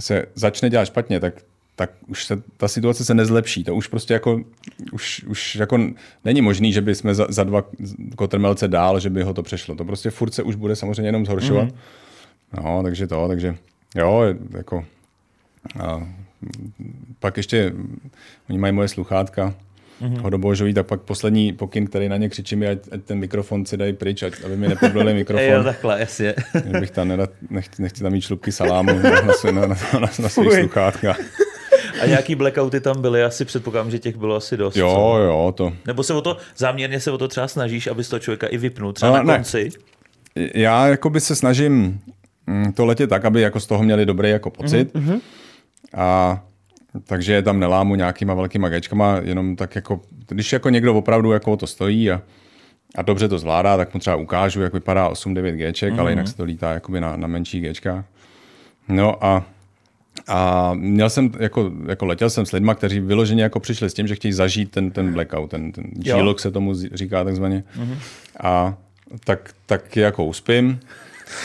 se 0.00 0.26
začne 0.34 0.70
dělat 0.70 0.84
špatně, 0.84 1.20
tak, 1.20 1.34
tak 1.76 1.90
už 2.06 2.24
se, 2.24 2.42
ta 2.56 2.68
situace 2.68 3.04
se 3.04 3.14
nezlepší. 3.14 3.64
To 3.64 3.74
už 3.74 3.86
prostě 3.86 4.14
jako, 4.14 4.40
už, 4.92 5.24
už 5.24 5.56
jako 5.56 5.78
není 6.24 6.40
možný, 6.40 6.72
že 6.72 6.80
by 6.80 6.94
jsme 6.94 7.14
za, 7.14 7.26
za 7.28 7.44
dva 7.44 7.64
kotrmelce 8.16 8.68
dál, 8.68 9.00
že 9.00 9.10
by 9.10 9.22
ho 9.22 9.34
to 9.34 9.42
přešlo. 9.42 9.74
To 9.74 9.84
prostě 9.84 10.10
furt 10.10 10.34
se 10.34 10.42
už 10.42 10.54
bude 10.54 10.76
samozřejmě 10.76 11.08
jenom 11.08 11.26
zhoršovat. 11.26 11.68
Mm-hmm. 11.68 12.64
No, 12.64 12.82
takže 12.82 13.06
to, 13.06 13.28
takže 13.28 13.56
jo, 13.96 14.22
jako 14.56 14.84
a 15.80 16.08
pak 17.18 17.36
ještě, 17.36 17.72
oni 18.48 18.58
mají 18.58 18.72
moje 18.72 18.88
sluchátka, 18.88 19.54
mm-hmm. 20.02 20.22
hodobožový, 20.22 20.74
tak 20.74 20.86
pak 20.86 21.00
poslední 21.00 21.52
pokyn, 21.52 21.86
který 21.86 22.08
na 22.08 22.16
ně 22.16 22.28
křičím, 22.28 22.62
ať, 22.62 22.78
ať 22.92 23.00
ten 23.04 23.18
mikrofon 23.18 23.66
si 23.66 23.76
dají 23.76 23.92
pryč, 23.92 24.22
ať, 24.22 24.44
aby 24.44 24.56
mi 24.56 24.68
nepoblili 24.68 25.14
mikrofon. 25.24 25.46
jo, 25.46 25.64
takhle, 25.64 26.00
jasně. 26.00 26.34
bych 26.80 26.90
tam 26.90 27.08
nedat, 27.08 27.30
nechci, 27.50 27.82
nechci 27.82 28.02
tam 28.02 28.12
mít 28.12 28.20
šlupky 28.20 28.52
salámu 28.52 28.92
na, 28.98 29.10
na, 29.10 29.50
na, 29.52 29.66
na, 29.66 29.76
na, 30.00 30.08
na 30.18 30.28
svých 30.28 30.52
sluchátkách. 30.52 31.20
A 32.02 32.06
nějaký 32.06 32.34
blackouty 32.34 32.80
tam 32.80 33.02
byly, 33.02 33.22
asi 33.22 33.44
předpokládám, 33.44 33.90
že 33.90 33.98
těch 33.98 34.16
bylo 34.16 34.36
asi 34.36 34.56
dost. 34.56 34.76
Jo, 34.76 34.90
co? 34.94 35.18
jo, 35.18 35.52
to. 35.56 35.72
Nebo 35.86 36.02
se 36.02 36.14
o 36.14 36.20
to, 36.20 36.36
záměrně 36.56 37.00
se 37.00 37.10
o 37.10 37.18
to 37.18 37.28
třeba 37.28 37.48
snažíš, 37.48 37.86
aby 37.86 38.04
toho 38.04 38.20
člověka 38.20 38.46
i 38.46 38.58
vypnul, 38.58 38.92
třeba 38.92 39.10
Ale 39.10 39.24
na 39.24 39.34
konci? 39.34 39.70
Ne. 40.36 40.48
Já 40.54 40.86
jakoby 40.88 41.20
se 41.20 41.36
snažím 41.36 42.00
mm, 42.46 42.72
to 42.72 42.84
letět 42.84 43.10
tak, 43.10 43.24
aby 43.24 43.40
jako 43.40 43.60
z 43.60 43.66
toho 43.66 43.82
měli 43.82 44.06
dobrý 44.06 44.30
jako 44.30 44.50
pocit. 44.50 44.94
Mm-hmm. 44.94 45.20
A 45.96 46.40
takže 47.04 47.42
tam 47.42 47.60
nelámu 47.60 47.94
nějakýma 47.94 48.34
velkýma 48.34 48.68
gečkama, 48.68 49.20
jenom 49.22 49.56
tak 49.56 49.74
jako, 49.74 50.00
když 50.28 50.52
jako 50.52 50.70
někdo 50.70 50.94
opravdu 50.94 51.32
jako 51.32 51.56
to 51.56 51.66
stojí 51.66 52.10
a, 52.10 52.22
a 52.94 53.02
dobře 53.02 53.28
to 53.28 53.38
zvládá, 53.38 53.76
tak 53.76 53.94
mu 53.94 54.00
třeba 54.00 54.16
ukážu, 54.16 54.62
jak 54.62 54.72
vypadá 54.72 55.10
8-9 55.10 55.70
Gček, 55.70 55.94
mm-hmm. 55.94 56.00
ale 56.00 56.12
jinak 56.12 56.24
mhm. 56.24 56.30
se 56.30 56.36
to 56.36 56.44
lítá 56.44 56.72
jakoby 56.72 57.00
na, 57.00 57.16
na 57.16 57.28
menší 57.28 57.60
Gčkách. 57.60 58.04
No 58.88 59.24
a, 59.24 59.46
a 60.28 60.70
měl 60.74 61.10
jsem, 61.10 61.30
jako, 61.38 61.72
jako 61.88 62.06
letěl 62.06 62.30
jsem 62.30 62.46
s 62.46 62.52
lidma, 62.52 62.74
kteří 62.74 63.00
vyloženě 63.00 63.42
jako 63.42 63.60
přišli 63.60 63.90
s 63.90 63.94
tím, 63.94 64.06
že 64.06 64.14
chtějí 64.14 64.32
zažít 64.32 64.70
ten, 64.70 64.90
ten 64.90 65.12
blackout, 65.12 65.50
ten, 65.50 65.72
ten 65.72 65.84
G-lock 65.84 66.40
se 66.40 66.50
tomu 66.50 66.74
říká 66.74 67.24
takzvaně. 67.24 67.64
Mm-hmm. 67.78 67.98
A 68.40 68.74
tak, 69.24 69.54
tak 69.66 69.96
jako 69.96 70.24
uspím. 70.24 70.80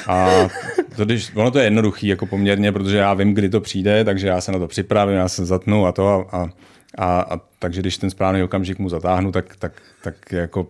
A 0.08 0.48
to, 0.96 1.06
když, 1.06 1.32
ono 1.36 1.52
to 1.52 1.60
je 1.60 1.66
jednoduchý 1.66 2.08
jako 2.08 2.26
poměrně, 2.26 2.72
protože 2.72 2.98
já 2.98 3.14
vím, 3.14 3.34
kdy 3.34 3.50
to 3.50 3.62
přijde, 3.62 4.04
takže 4.04 4.28
já 4.28 4.42
se 4.42 4.52
na 4.52 4.60
to 4.60 4.68
připravím, 4.68 5.16
já 5.16 5.28
se 5.28 5.46
zatnu 5.46 5.86
a 5.86 5.92
to 5.92 6.08
a, 6.08 6.28
a, 6.32 6.50
a, 6.98 7.22
a 7.22 7.42
takže 7.60 7.82
když 7.82 7.98
ten 7.98 8.10
správný 8.10 8.44
okamžik 8.44 8.80
mu 8.80 8.90
zatáhnu, 8.90 9.32
tak, 9.32 9.56
tak, 9.60 9.82
tak 10.04 10.32
jako 10.32 10.68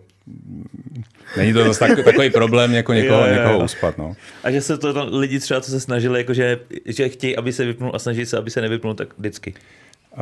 Není 1.36 1.52
to 1.52 1.64
zase 1.64 1.78
tak, 1.78 2.04
takový 2.04 2.30
problém 2.30 2.72
jako 2.72 2.92
někoho, 2.92 3.20
jo, 3.20 3.26
jo, 3.26 3.32
jo. 3.32 3.42
někoho 3.42 3.64
uspat. 3.64 3.98
No. 3.98 4.16
A 4.44 4.50
že 4.50 4.60
se 4.60 4.78
to 4.78 5.18
lidi 5.18 5.40
třeba, 5.40 5.60
co 5.60 5.70
se 5.70 5.80
snažili, 5.80 6.18
jako 6.20 6.34
že, 6.34 6.60
že 6.86 7.08
chtějí, 7.08 7.36
aby 7.36 7.52
se 7.52 7.64
vypnul 7.64 7.92
a 7.94 7.98
snaží 7.98 8.26
se, 8.26 8.38
aby 8.38 8.50
se 8.50 8.60
nevypnul, 8.60 8.94
tak 8.94 9.18
vždycky. 9.18 9.54
Uh, 10.16 10.20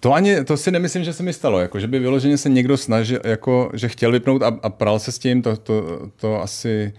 to 0.00 0.12
ani, 0.12 0.44
to 0.44 0.56
si 0.56 0.70
nemyslím, 0.70 1.04
že 1.04 1.12
se 1.12 1.22
mi 1.22 1.32
stalo, 1.32 1.60
jako, 1.60 1.80
že 1.80 1.86
by 1.86 1.98
vyloženě 1.98 2.38
se 2.38 2.48
někdo 2.48 2.76
snažil, 2.76 3.20
jako, 3.24 3.70
že 3.74 3.88
chtěl 3.88 4.12
vypnout 4.12 4.42
a, 4.42 4.58
a 4.62 4.70
pral 4.70 4.98
se 4.98 5.12
s 5.12 5.18
tím, 5.18 5.42
to, 5.42 5.56
to, 5.56 6.06
to 6.16 6.42
asi, 6.42 6.92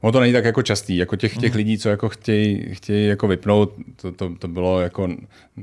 Ono 0.00 0.12
to 0.12 0.20
není 0.20 0.32
tak 0.32 0.44
jako 0.44 0.62
častý, 0.62 0.96
jako 0.96 1.16
těch, 1.16 1.36
těch 1.38 1.50
mhm. 1.50 1.56
lidí, 1.56 1.78
co 1.78 1.88
jako 1.88 2.08
chtějí, 2.08 2.74
chtějí 2.74 3.06
jako 3.06 3.28
vypnout, 3.28 3.72
to, 3.96 4.12
to, 4.12 4.30
to 4.38 4.48
bylo 4.48 4.80
jako 4.80 5.08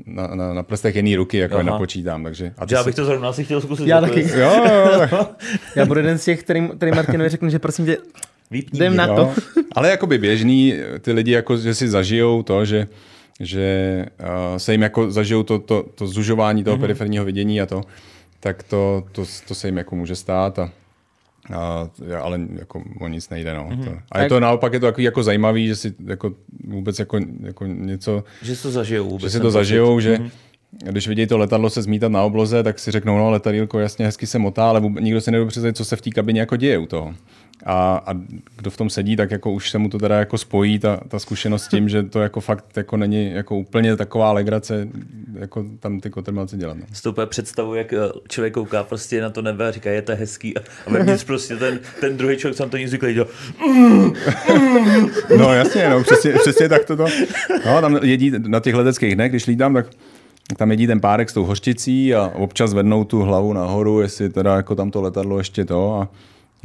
na, 0.06 0.28
na, 0.28 0.54
na 0.54 0.64
prstech 0.64 0.96
jedné 0.96 1.16
ruky, 1.16 1.38
jako 1.38 1.56
Aha. 1.56 1.64
napočítám, 1.64 2.24
takže. 2.24 2.54
A 2.58 2.66
já 2.72 2.84
bych 2.84 2.96
to 2.96 3.06
zrovna 3.06 3.34
si 3.34 3.44
chtěl 3.44 3.62
zkusit. 3.62 3.88
Já 3.88 4.02
taky. 4.02 4.22
Jo, 4.22 4.66
jo, 5.12 5.28
já 5.76 5.86
budu 5.86 6.00
jeden 6.00 6.18
z 6.18 6.26
těch, 6.26 6.44
který, 6.44 6.70
který 6.78 6.92
Martinovi 6.92 7.30
řeknu, 7.30 7.50
že 7.50 7.60
prosím 7.60 7.86
tě, 7.86 7.98
Vypní 8.52 8.80
jdem 8.80 8.96
na 8.96 9.08
to. 9.08 9.22
Jo. 9.22 9.34
Ale 9.72 9.90
jakoby 9.90 10.18
běžný, 10.18 10.74
ty 11.02 11.12
lidi 11.12 11.32
jako, 11.32 11.58
že 11.58 11.76
si 11.76 11.90
zažijou 11.90 12.44
to, 12.44 12.66
že 12.66 12.88
že 13.40 14.06
uh, 14.20 14.58
se 14.58 14.72
jim 14.72 14.82
jako 14.82 15.12
zažijou 15.12 15.44
to, 15.44 15.60
to, 15.60 15.86
to 15.96 16.08
zužování 16.08 16.64
toho 16.64 16.78
mm-hmm. 16.78 16.82
periferního 16.82 17.26
vidění 17.26 17.62
a 17.62 17.66
to, 17.66 17.82
tak 18.40 18.64
to, 18.64 19.04
to, 19.12 19.24
to 19.48 19.56
se 19.56 19.68
jim 19.68 19.78
jako 19.78 19.96
může 19.96 20.16
stát 20.16 20.60
a 20.60 20.72
a, 21.54 21.90
ale 22.22 22.40
jako 22.60 22.84
o 23.00 23.08
nic 23.08 23.30
nejde. 23.30 23.54
No. 23.54 23.70
Mm-hmm. 23.70 23.84
To. 23.84 23.92
A 24.12 24.22
je 24.22 24.30
to 24.30 24.40
naopak 24.40 24.74
je 24.74 24.80
to 24.80 24.86
takový 24.86 25.04
jako 25.04 25.24
zajímavý, 25.24 25.68
že 25.68 25.76
si 25.76 25.94
jako 26.06 26.32
vůbec 26.64 27.00
jako, 27.00 27.20
jako 27.40 27.66
něco... 27.66 28.24
Že 28.42 28.56
si 28.56 28.64
to 28.64 28.72
zažijou 28.72 29.10
vůbec. 29.10 29.24
Že 29.24 29.30
si 29.30 29.40
to 29.40 29.52
zažijou, 29.52 30.00
že 30.00 30.16
mm-hmm. 30.16 30.30
když 30.92 31.08
vidí 31.08 31.28
to 31.28 31.38
letadlo 31.38 31.70
se 31.70 31.82
zmítat 31.82 32.12
na 32.12 32.24
obloze, 32.24 32.64
tak 32.64 32.80
si 32.80 32.92
řeknou, 32.92 33.18
no 33.18 33.30
letadílko 33.30 33.80
jasně 33.80 34.06
hezky 34.06 34.28
se 34.28 34.40
motá, 34.40 34.70
ale 34.70 34.80
vůbec, 34.80 35.04
nikdo 35.04 35.22
si 35.22 35.32
nedobře 35.32 35.74
co 35.74 35.86
se 35.86 35.96
v 35.96 36.02
té 36.02 36.10
kabině 36.10 36.40
jako 36.40 36.56
děje 36.56 36.78
u 36.78 36.86
toho 36.86 37.14
a, 37.66 38.04
a 38.06 38.14
kdo 38.58 38.70
v 38.70 38.78
tom 38.78 38.90
sedí, 38.90 39.16
tak 39.16 39.32
jako 39.32 39.52
už 39.52 39.70
se 39.70 39.78
mu 39.78 39.90
to 39.90 39.98
teda 39.98 40.20
jako 40.20 40.38
spojí 40.38 40.80
ta, 40.80 41.00
ta 41.08 41.20
zkušenost 41.20 41.64
s 41.64 41.68
tím, 41.68 41.90
že 41.90 42.04
to 42.04 42.22
jako 42.22 42.42
fakt 42.42 42.78
jako 42.78 42.98
není 42.98 43.32
jako 43.32 43.58
úplně 43.58 43.96
taková 43.96 44.32
legrace, 44.32 44.88
jako 45.40 45.66
tam 45.80 46.00
ty 46.00 46.10
kotrmelci 46.10 46.58
dělat. 46.58 46.78
No. 46.78 46.86
Stoupé 46.94 47.26
představu, 47.26 47.76
jak 47.76 47.94
eh, 47.94 47.98
člověk 48.30 48.54
kouká 48.54 48.84
prostě 48.84 49.22
na 49.22 49.30
to 49.30 49.42
nebe 49.42 49.68
a 49.68 49.72
říká, 49.72 49.90
je 49.90 50.02
to 50.02 50.16
hezký 50.16 50.58
a, 50.58 50.62
a 50.88 50.90
vevnitř 50.90 51.24
prostě 51.28 51.56
ten, 51.56 51.80
ten 52.00 52.18
druhý 52.18 52.38
člověk, 52.38 52.58
tam 52.58 52.70
to 52.70 52.78
nic 52.78 52.90
zvyklý, 52.90 53.14
dělá, 53.14 53.28
No 55.38 55.54
jasně, 55.54 55.90
no, 55.90 56.04
přesně, 56.04 56.34
přesně 56.34 56.70
tak 56.70 56.86
to, 56.86 56.96
to. 56.96 57.06
No, 57.66 57.82
tam 57.82 58.00
jedí 58.02 58.32
na 58.38 58.60
těch 58.60 58.76
leteckých 58.76 59.16
dnech, 59.16 59.32
když 59.32 59.48
lítám, 59.48 59.74
tak 59.74 59.88
tam 60.58 60.72
jedí 60.72 60.88
ten 60.88 61.00
párek 61.00 61.30
s 61.30 61.34
tou 61.34 61.46
hořčicí 61.46 62.16
a 62.16 62.32
občas 62.36 62.74
vednou 62.74 63.04
tu 63.04 63.22
hlavu 63.22 63.54
nahoru, 63.54 64.02
jestli 64.02 64.30
teda 64.30 64.56
jako 64.56 64.76
tam 64.76 64.92
to 64.92 65.02
letadlo 65.02 65.38
ještě 65.38 65.66
to 65.66 65.94
a 65.94 66.10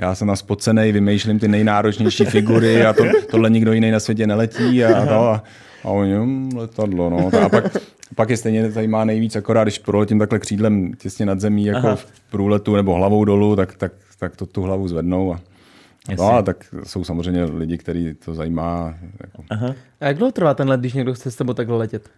já 0.01 0.15
jsem 0.15 0.29
na 0.29 0.37
spocenej, 0.37 0.93
vymýšlím 0.93 1.39
ty 1.39 1.49
nejnáročnější 1.49 2.25
figury 2.25 2.87
a 2.87 2.93
to, 2.93 3.05
tohle 3.31 3.51
nikdo 3.51 3.73
jiný 3.73 3.91
na 3.91 4.01
světě 4.01 4.27
neletí 4.27 4.85
a, 4.85 5.07
to, 5.07 5.29
a, 5.29 5.45
a 5.85 5.89
oni, 5.89 6.15
hm, 6.15 6.51
letadlo, 6.57 7.11
no. 7.11 7.31
A 7.45 7.49
pak, 7.49 7.77
pak 8.15 8.31
je 8.31 8.37
stejně 8.37 8.71
zajímá 8.71 9.05
nejvíc, 9.05 9.37
akorát 9.37 9.65
když 9.65 9.79
proletím 9.79 10.19
takhle 10.19 10.39
křídlem 10.39 10.93
těsně 10.95 11.27
nad 11.27 11.41
zemí, 11.41 11.65
jako 11.65 11.87
Aha. 11.87 11.97
v 11.97 12.07
průletu 12.31 12.77
nebo 12.77 12.95
hlavou 12.95 13.25
dolů, 13.25 13.57
tak, 13.57 13.75
tak, 13.75 13.93
tak 14.19 14.37
to 14.37 14.47
tu 14.47 14.63
hlavu 14.63 14.89
zvednou 14.89 15.35
a, 15.35 15.41
No, 16.19 16.33
a 16.33 16.43
tak 16.43 16.75
jsou 16.85 17.05
samozřejmě 17.05 17.45
lidi, 17.45 17.79
kteří 17.79 18.15
to 18.15 18.35
zajímá. 18.35 18.95
Jako. 19.21 19.45
Aha. 19.51 19.75
A 20.01 20.07
jak 20.07 20.17
dlouho 20.17 20.33
trvá 20.33 20.55
ten 20.55 20.69
let, 20.69 20.81
když 20.81 20.93
někdo 20.93 21.15
chce 21.15 21.31
s 21.31 21.37
tebou 21.37 21.53
takhle 21.53 21.77
letět? 21.77 22.11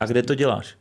A 0.00 0.06
kde 0.06 0.22
to 0.22 0.34
děláš? 0.34 0.76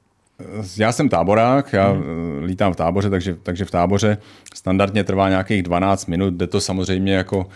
Já 0.77 0.91
jsem 0.91 1.09
táborák, 1.09 1.73
já 1.73 1.91
hmm. 1.91 2.43
lítám 2.43 2.73
v 2.73 2.75
táboře, 2.75 3.09
takže, 3.09 3.35
takže 3.43 3.65
v 3.65 3.71
táboře 3.71 4.17
standardně 4.53 5.03
trvá 5.03 5.29
nějakých 5.29 5.63
12 5.63 6.05
minut, 6.05 6.33
jde 6.33 6.47
to 6.47 6.61
samozřejmě 6.61 7.13
jako, 7.13 7.47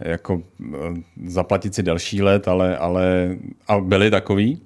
jako 0.00 0.42
eh, 0.74 0.76
zaplatit 1.26 1.74
si 1.74 1.82
další 1.82 2.22
let, 2.22 2.48
ale, 2.48 2.76
ale 2.76 3.36
a 3.68 3.80
byli 3.80 4.10
takový, 4.10 4.62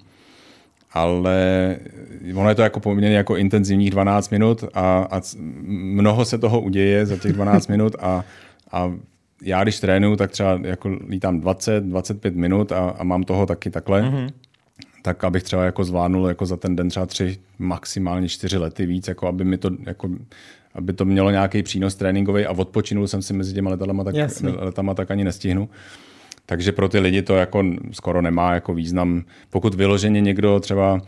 ale 0.93 1.77
ono 2.35 2.49
je 2.49 2.55
to 2.55 2.61
jako 2.61 2.79
poměrně 2.79 3.17
jako 3.17 3.37
intenzivních 3.37 3.91
12 3.91 4.29
minut 4.29 4.63
a, 4.73 5.07
a 5.11 5.21
mnoho 5.67 6.25
se 6.25 6.37
toho 6.37 6.61
uděje 6.61 7.05
za 7.05 7.17
těch 7.17 7.33
12 7.33 7.67
minut 7.69 7.95
a, 7.99 8.23
a 8.71 8.93
já 9.41 9.63
když 9.63 9.79
trénuju, 9.79 10.15
tak 10.15 10.31
třeba 10.31 10.59
jako 10.63 10.89
lítám 11.09 11.41
20-25 11.41 12.35
minut 12.35 12.71
a, 12.71 12.89
a 12.89 13.03
mám 13.03 13.23
toho 13.23 13.45
taky 13.45 13.69
takhle. 13.69 14.01
Mm-hmm 14.01 14.29
tak 15.01 15.23
abych 15.23 15.43
třeba 15.43 15.63
jako 15.63 15.83
zvládnul 15.83 16.27
jako 16.27 16.45
za 16.45 16.57
ten 16.57 16.75
den 16.75 16.89
třeba 16.89 17.05
tři, 17.05 17.37
maximálně 17.59 18.29
čtyři 18.29 18.57
lety 18.57 18.85
víc, 18.85 19.07
jako 19.07 19.27
aby 19.27 19.43
mi 19.43 19.57
to 19.57 19.71
jako 19.85 20.09
aby 20.77 20.93
to 20.93 21.05
mělo 21.05 21.31
nějaký 21.31 21.63
přínos 21.63 21.95
tréninkový 21.95 22.45
a 22.45 22.51
odpočinul 22.51 23.07
jsem 23.07 23.21
si 23.21 23.33
mezi 23.33 23.53
těma 23.53 23.69
letama, 23.69 24.03
tak, 24.03 24.15
letama, 24.57 24.93
tak 24.93 25.11
ani 25.11 25.23
nestihnu. 25.23 25.69
Takže 26.45 26.71
pro 26.71 26.89
ty 26.89 26.99
lidi 26.99 27.21
to 27.21 27.35
jako 27.35 27.63
skoro 27.91 28.21
nemá 28.21 28.53
jako 28.53 28.73
význam. 28.73 29.23
Pokud 29.49 29.75
vyloženě 29.75 30.21
někdo 30.21 30.59
třeba 30.59 31.01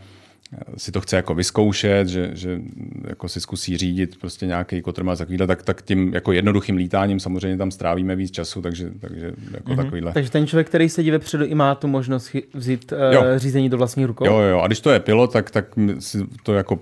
si 0.76 0.92
to 0.92 1.00
chce 1.00 1.16
jako 1.16 1.34
vyzkoušet, 1.34 2.08
že, 2.08 2.30
že 2.32 2.60
jako 3.08 3.28
si 3.28 3.40
zkusí 3.40 3.76
řídit 3.76 4.20
prostě 4.20 4.46
nějaký 4.46 4.82
kotrmelec 4.82 5.18
takovýhle, 5.18 5.46
tak, 5.46 5.62
tak 5.62 5.82
tím 5.82 6.14
jako 6.14 6.32
jednoduchým 6.32 6.76
lítáním 6.76 7.20
samozřejmě 7.20 7.56
tam 7.56 7.70
strávíme 7.70 8.16
víc 8.16 8.30
času, 8.30 8.62
takže, 8.62 8.90
takže 9.00 9.32
jako 9.52 9.72
mm-hmm. 9.72 9.76
takovýhle. 9.76 10.12
Takže 10.12 10.30
ten 10.30 10.46
člověk, 10.46 10.66
který 10.68 10.88
sedí 10.88 11.10
vepředu, 11.10 11.44
i 11.44 11.54
má 11.54 11.74
tu 11.74 11.88
možnost 11.88 12.36
vzít 12.54 12.92
uh, 12.92 12.98
řízení 13.36 13.68
do 13.68 13.78
vlastních 13.78 14.06
rukou? 14.06 14.26
Jo, 14.26 14.38
jo, 14.38 14.60
a 14.60 14.66
když 14.66 14.80
to 14.80 14.90
je 14.90 15.00
pilot, 15.00 15.32
tak, 15.32 15.50
tak 15.50 15.64
si 15.98 16.18
to 16.42 16.54
jako, 16.54 16.78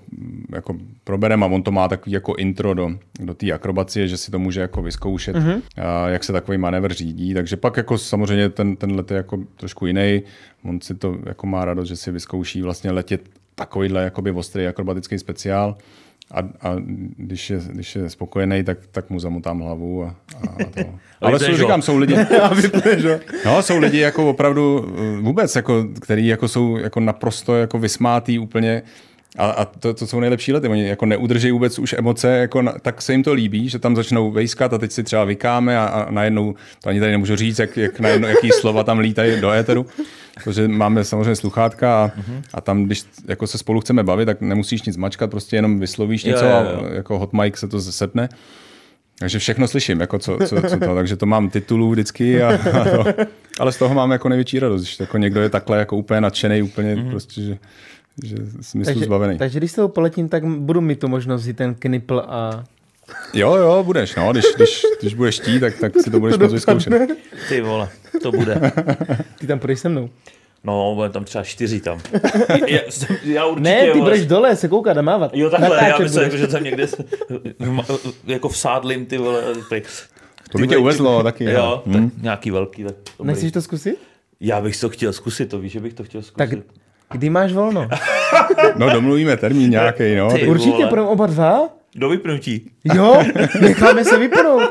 jako 0.53 0.77
probereme 1.05 1.47
a 1.47 1.49
on 1.49 1.63
to 1.63 1.73
má 1.73 1.89
takový 1.89 2.13
jako 2.13 2.35
intro 2.35 2.75
do, 2.75 2.91
do 3.21 3.35
té 3.35 3.53
akrobacie, 3.53 4.09
že 4.09 4.17
si 4.17 4.31
to 4.31 4.39
může 4.39 4.61
jako 4.61 4.83
vyzkoušet, 4.83 5.37
mm-hmm. 5.37 5.63
a 5.77 6.09
jak 6.09 6.25
se 6.25 6.33
takový 6.33 6.59
manévr 6.59 6.95
řídí, 6.95 7.35
takže 7.35 7.57
pak 7.57 7.77
jako 7.77 7.99
samozřejmě 7.99 8.49
ten, 8.49 8.77
ten 8.77 8.97
let 8.97 9.11
je 9.11 9.17
jako 9.17 9.39
trošku 9.57 9.87
jiný, 9.87 10.23
on 10.65 10.81
si 10.81 10.95
to 10.95 11.19
jako 11.27 11.47
má 11.47 11.65
radost, 11.65 11.89
že 11.89 11.97
si 11.97 12.11
vyzkouší 12.11 12.63
vlastně 12.63 12.91
letět 12.91 13.21
takovýhle 13.59 14.03
jakoby 14.03 14.31
ostrý 14.31 14.67
akrobatický 14.67 15.19
speciál 15.19 15.77
a, 16.31 16.39
a 16.39 16.77
když, 17.17 17.51
je, 17.51 17.61
když 17.69 17.97
je 17.97 18.11
spokojený, 18.11 18.65
tak, 18.65 18.79
tak 18.91 19.11
mu 19.11 19.21
zamotám 19.21 19.61
hlavu. 19.61 20.05
A, 20.05 20.15
a 20.45 20.65
to. 20.65 20.81
Ale 21.21 21.39
jsou, 21.39 21.57
říkám, 21.57 21.83
jsou 21.83 21.99
lidi, 21.99 22.15
no, 23.45 23.63
jsou 23.63 23.79
lidi 23.79 23.99
jako 23.99 24.31
opravdu 24.31 24.95
eh, 24.99 25.21
vůbec, 25.21 25.57
jako, 25.57 25.89
který 26.01 26.27
jako 26.27 26.49
jsou 26.49 26.77
jako 26.77 27.01
naprosto 27.01 27.57
jako 27.57 27.79
vysmátý 27.79 28.39
úplně 28.39 28.83
a, 29.37 29.51
a 29.51 29.65
to, 29.65 29.95
to 29.95 30.07
jsou 30.07 30.21
nejlepší 30.21 30.53
lety. 30.53 30.69
Oni 30.69 30.89
jako 30.89 31.07
neudrží 31.07 31.51
vůbec 31.51 31.79
už 31.79 31.93
emoce, 31.99 32.29
jako 32.29 32.63
na, 32.63 32.73
tak 32.83 33.03
se 33.03 33.13
jim 33.13 33.23
to 33.23 33.33
líbí, 33.33 33.69
že 33.69 33.79
tam 33.79 33.97
začnou 33.97 34.31
vejskat 34.31 34.73
a 34.73 34.79
teď 34.79 34.93
si 34.93 35.03
třeba 35.03 35.25
vykáme 35.25 35.79
a, 35.79 35.85
a 35.85 36.11
najednou, 36.11 36.55
to 36.83 36.89
ani 36.89 37.01
tady 37.01 37.13
nemůžu 37.13 37.37
říct, 37.37 37.59
jak, 37.59 37.77
jak 37.77 38.01
najednou, 38.01 38.29
jaký 38.29 38.51
slova 38.51 38.85
tam 38.85 38.99
lítají 38.99 39.41
do 39.41 39.51
éteru, 39.51 39.87
protože 40.45 40.69
máme 40.69 41.05
samozřejmě 41.05 41.37
sluchátka 41.37 42.05
a, 42.05 42.09
uh-huh. 42.09 42.43
a 42.55 42.61
tam, 42.61 42.85
když 42.85 43.05
jako 43.29 43.47
se 43.47 43.59
spolu 43.59 43.81
chceme 43.81 44.03
bavit, 44.03 44.27
tak 44.27 44.41
nemusíš 44.41 44.83
nic 44.83 44.97
mačkat, 44.97 45.31
prostě 45.31 45.57
jenom 45.57 45.81
vyslovíš 45.81 46.25
něco 46.25 46.45
jo, 46.45 46.51
jo, 46.51 46.71
jo. 46.73 46.87
a 46.91 46.95
jako 46.95 47.19
hot 47.19 47.33
mic 47.33 47.57
se 47.57 47.69
to 47.69 47.81
setne. 47.81 48.29
Takže 49.19 49.39
všechno 49.39 49.69
slyším, 49.69 50.01
jako 50.01 50.19
co, 50.19 50.39
co, 50.47 50.63
co 50.63 50.79
to, 50.79 50.95
takže 50.95 51.17
to 51.17 51.27
mám 51.27 51.51
titulů 51.51 51.91
vždycky, 51.91 52.43
a, 52.43 52.59
a 52.81 52.85
to, 52.85 53.05
ale 53.59 53.73
z 53.73 53.79
toho 53.79 53.95
mám 53.95 54.11
jako 54.11 54.29
největší 54.29 54.59
radost, 54.59 54.83
že 54.83 54.97
jako 55.01 55.19
někdo 55.19 55.41
je 55.41 55.49
takhle 55.49 55.79
jako 55.79 55.97
úplně 55.97 56.21
nadšený, 56.21 56.63
úplně 56.63 56.97
mm-hmm. 56.97 57.11
prostě, 57.11 57.43
že, 57.43 57.59
že 58.25 58.37
smyslu 58.61 58.85
takže, 58.85 59.05
zbavený. 59.05 59.39
Takže 59.39 59.59
když 59.59 59.73
se 59.73 59.81
ho 59.81 59.89
poletím, 59.89 60.29
tak 60.29 60.45
budu 60.45 60.81
mít 60.81 61.01
tu 61.01 61.09
možnost 61.09 61.41
vzít 61.41 61.57
ten 61.57 61.75
knipl 61.75 62.23
a... 62.29 62.65
Jo, 63.35 63.55
jo, 63.55 63.83
budeš, 63.85 64.15
no, 64.15 64.33
když, 64.33 64.45
když, 64.57 64.83
když 65.01 65.15
budeš 65.15 65.41
chtít, 65.41 65.61
tak, 65.61 65.79
tak 65.79 65.93
si 66.01 66.11
to 66.11 66.21
budeš 66.21 66.39
moc 66.39 66.53
vyzkoušet. 66.53 66.93
Ty 67.49 67.61
vole, 67.61 67.89
to 68.23 68.33
bude. 68.33 68.73
Ty 69.39 69.47
tam 69.47 69.59
půjdeš 69.59 69.81
se 69.81 69.89
mnou. 69.89 70.11
No, 70.65 70.95
bude 70.95 71.11
tam 71.11 71.25
třeba 71.25 71.45
čtyři 71.45 71.81
tam. 71.81 72.01
Já, 72.67 72.81
já 73.25 73.47
určitě, 73.47 73.71
ne, 73.71 73.93
ty 73.93 73.99
budeš 73.99 74.27
dole 74.27 74.57
se 74.57 74.69
koukat 74.69 74.97
a 74.97 75.03
mávat. 75.03 75.31
Jo, 75.35 75.51
takhle, 75.51 75.89
já 75.89 75.99
myslím, 75.99 76.23
jako, 76.23 76.37
že 76.37 76.47
tam 76.47 76.65
někde 76.65 76.87
jako 78.27 78.49
vsádlím 78.49 79.07
ty 79.07 79.19
vole. 79.19 79.43
To 80.51 80.59
by 80.59 80.69
tě 80.69 80.77
uvezlo 80.77 81.23
taky. 81.23 81.45
Jo, 81.45 81.83
tak 81.85 81.95
hmm. 81.95 82.11
nějaký 82.23 82.51
velký. 82.51 82.85
Tak 82.85 82.95
Nechceš 83.23 83.53
to 83.53 83.63
zkusit? 83.63 83.99
Já 84.41 84.61
bych 84.61 84.81
to 84.81 84.89
chtěl 84.89 85.13
zkusit, 85.13 85.47
to 85.47 85.59
víš, 85.59 85.73
že 85.73 85.81
bych 85.81 85.95
to 85.95 86.05
chtěl 86.05 86.23
zkusit. 86.23 86.39
Tak 86.39 86.51
Kdy 87.13 87.31
máš 87.31 87.53
volno? 87.53 87.89
no 88.77 88.91
domluvíme 88.91 89.37
termín 89.37 89.71
nějaký, 89.71 90.15
no. 90.15 90.33
Ty 90.33 90.47
Určitě 90.47 90.87
půjdeme 90.87 91.09
oba 91.09 91.27
dva? 91.27 91.69
Do 91.95 92.09
vypnutí. 92.09 92.71
Jo, 92.95 93.23
necháme 93.61 94.05
se 94.05 94.19
vypnout. 94.19 94.63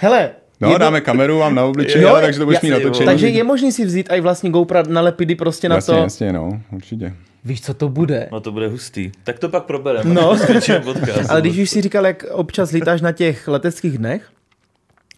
Hele, 0.00 0.30
No, 0.62 0.68
jedno... 0.68 0.78
dáme 0.78 1.00
kameru 1.00 1.38
vám 1.38 1.54
na 1.54 1.64
obličeji, 1.64 2.04
ale 2.04 2.20
takže 2.20 2.38
to 2.38 2.44
budeš 2.44 2.60
mít 2.60 2.70
natočený. 2.70 3.06
Takže 3.06 3.28
je 3.28 3.44
možný 3.44 3.72
si 3.72 3.84
vzít 3.84 4.08
i 4.12 4.20
vlastně 4.20 4.50
GoPro 4.50 4.82
na 4.88 5.00
lepidy 5.00 5.34
prostě 5.34 5.68
na 5.68 5.74
jasně, 5.76 5.94
to. 5.94 6.00
Jasně, 6.00 6.32
no, 6.32 6.60
určitě. 6.72 7.12
Víš, 7.44 7.62
co 7.62 7.74
to 7.74 7.88
bude? 7.88 8.28
No 8.32 8.40
to 8.40 8.52
bude 8.52 8.68
hustý. 8.68 9.12
Tak 9.24 9.38
to 9.38 9.48
pak 9.48 9.64
probereme. 9.64 10.14
No, 10.14 10.36
ale 11.28 11.40
když 11.40 11.58
už 11.58 11.70
si 11.70 11.80
říkal, 11.80 12.06
jak 12.06 12.24
občas 12.30 12.70
lítáš 12.70 13.00
na 13.00 13.12
těch 13.12 13.48
leteckých 13.48 13.98
dnech, 13.98 14.22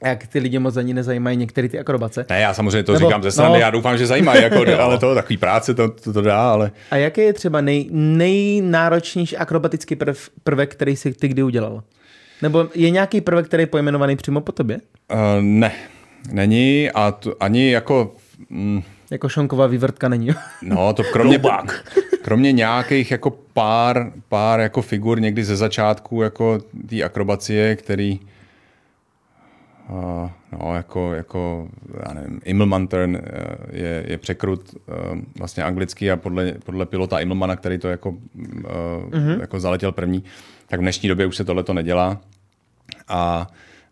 jak 0.08 0.26
ty 0.26 0.38
lidi 0.38 0.58
moc 0.58 0.76
ani 0.76 0.94
nezajímají 0.94 1.36
některé 1.36 1.68
ty 1.68 1.78
akrobace. 1.78 2.26
Ne, 2.30 2.40
já 2.40 2.54
samozřejmě 2.54 2.82
to 2.82 2.92
Nebo, 2.92 3.06
říkám 3.06 3.22
ze 3.22 3.30
strany, 3.30 3.52
no, 3.52 3.58
já 3.58 3.70
doufám, 3.70 3.98
že 3.98 4.06
zajímají, 4.06 4.42
jako, 4.42 4.64
ale 4.80 4.98
to 4.98 5.14
takový 5.14 5.36
práce 5.36 5.74
to, 5.74 5.88
to, 5.88 6.12
to 6.12 6.22
dá, 6.22 6.52
ale... 6.52 6.70
A 6.90 6.96
jaký 6.96 7.20
je 7.20 7.32
třeba 7.32 7.60
nej, 7.60 7.88
nejnáročnější 7.90 9.36
akrobatický 9.36 9.96
prv, 9.96 10.28
prvek, 10.44 10.72
který 10.72 10.96
jsi 10.96 11.12
ty 11.12 11.28
kdy 11.28 11.42
udělal? 11.42 11.82
Nebo 12.42 12.68
je 12.74 12.90
nějaký 12.90 13.20
prvek, 13.20 13.46
který 13.46 13.62
je 13.62 13.66
pojmenovaný 13.66 14.16
přímo 14.16 14.40
po 14.40 14.52
tobě? 14.52 14.80
Uh, 15.12 15.18
ne, 15.40 15.72
není 16.32 16.90
a 16.90 17.10
to, 17.10 17.34
ani 17.40 17.70
jako... 17.70 18.12
Mm, 18.50 18.82
jako 19.10 19.28
šonková 19.28 19.66
vývrtka 19.66 20.08
není. 20.08 20.28
no, 20.62 20.92
to 20.92 21.04
kromě, 21.04 21.40
kromě 22.22 22.52
nějakých 22.52 23.10
jako 23.10 23.30
pár, 23.52 24.12
pár 24.28 24.60
jako 24.60 24.82
figur 24.82 25.20
někdy 25.20 25.44
ze 25.44 25.56
začátku 25.56 26.22
jako 26.22 26.58
té 26.88 27.02
akrobacie, 27.02 27.76
který 27.76 28.20
Uh, 29.92 30.30
no, 30.52 30.74
jako, 30.74 31.12
jako 31.12 31.68
já 32.06 32.14
nevím, 32.14 32.40
Immelmann 32.44 32.88
uh, 32.92 32.98
je, 33.72 34.04
je 34.08 34.18
překrut 34.18 34.74
uh, 34.74 35.18
vlastně 35.38 35.62
anglický 35.64 36.10
a 36.10 36.16
podle, 36.16 36.52
podle 36.64 36.86
pilota 36.86 37.20
Immelmana, 37.20 37.56
který 37.56 37.78
to 37.78 37.88
jako, 37.88 38.10
uh, 38.10 38.16
mm-hmm. 39.10 39.40
jako 39.40 39.60
zaletěl 39.60 39.92
první, 39.92 40.24
tak 40.66 40.80
v 40.80 40.82
dnešní 40.82 41.08
době 41.08 41.26
už 41.26 41.36
se 41.36 41.44
tohle 41.44 41.62
to 41.62 41.74
nedělá. 41.74 42.20
A 43.08 43.46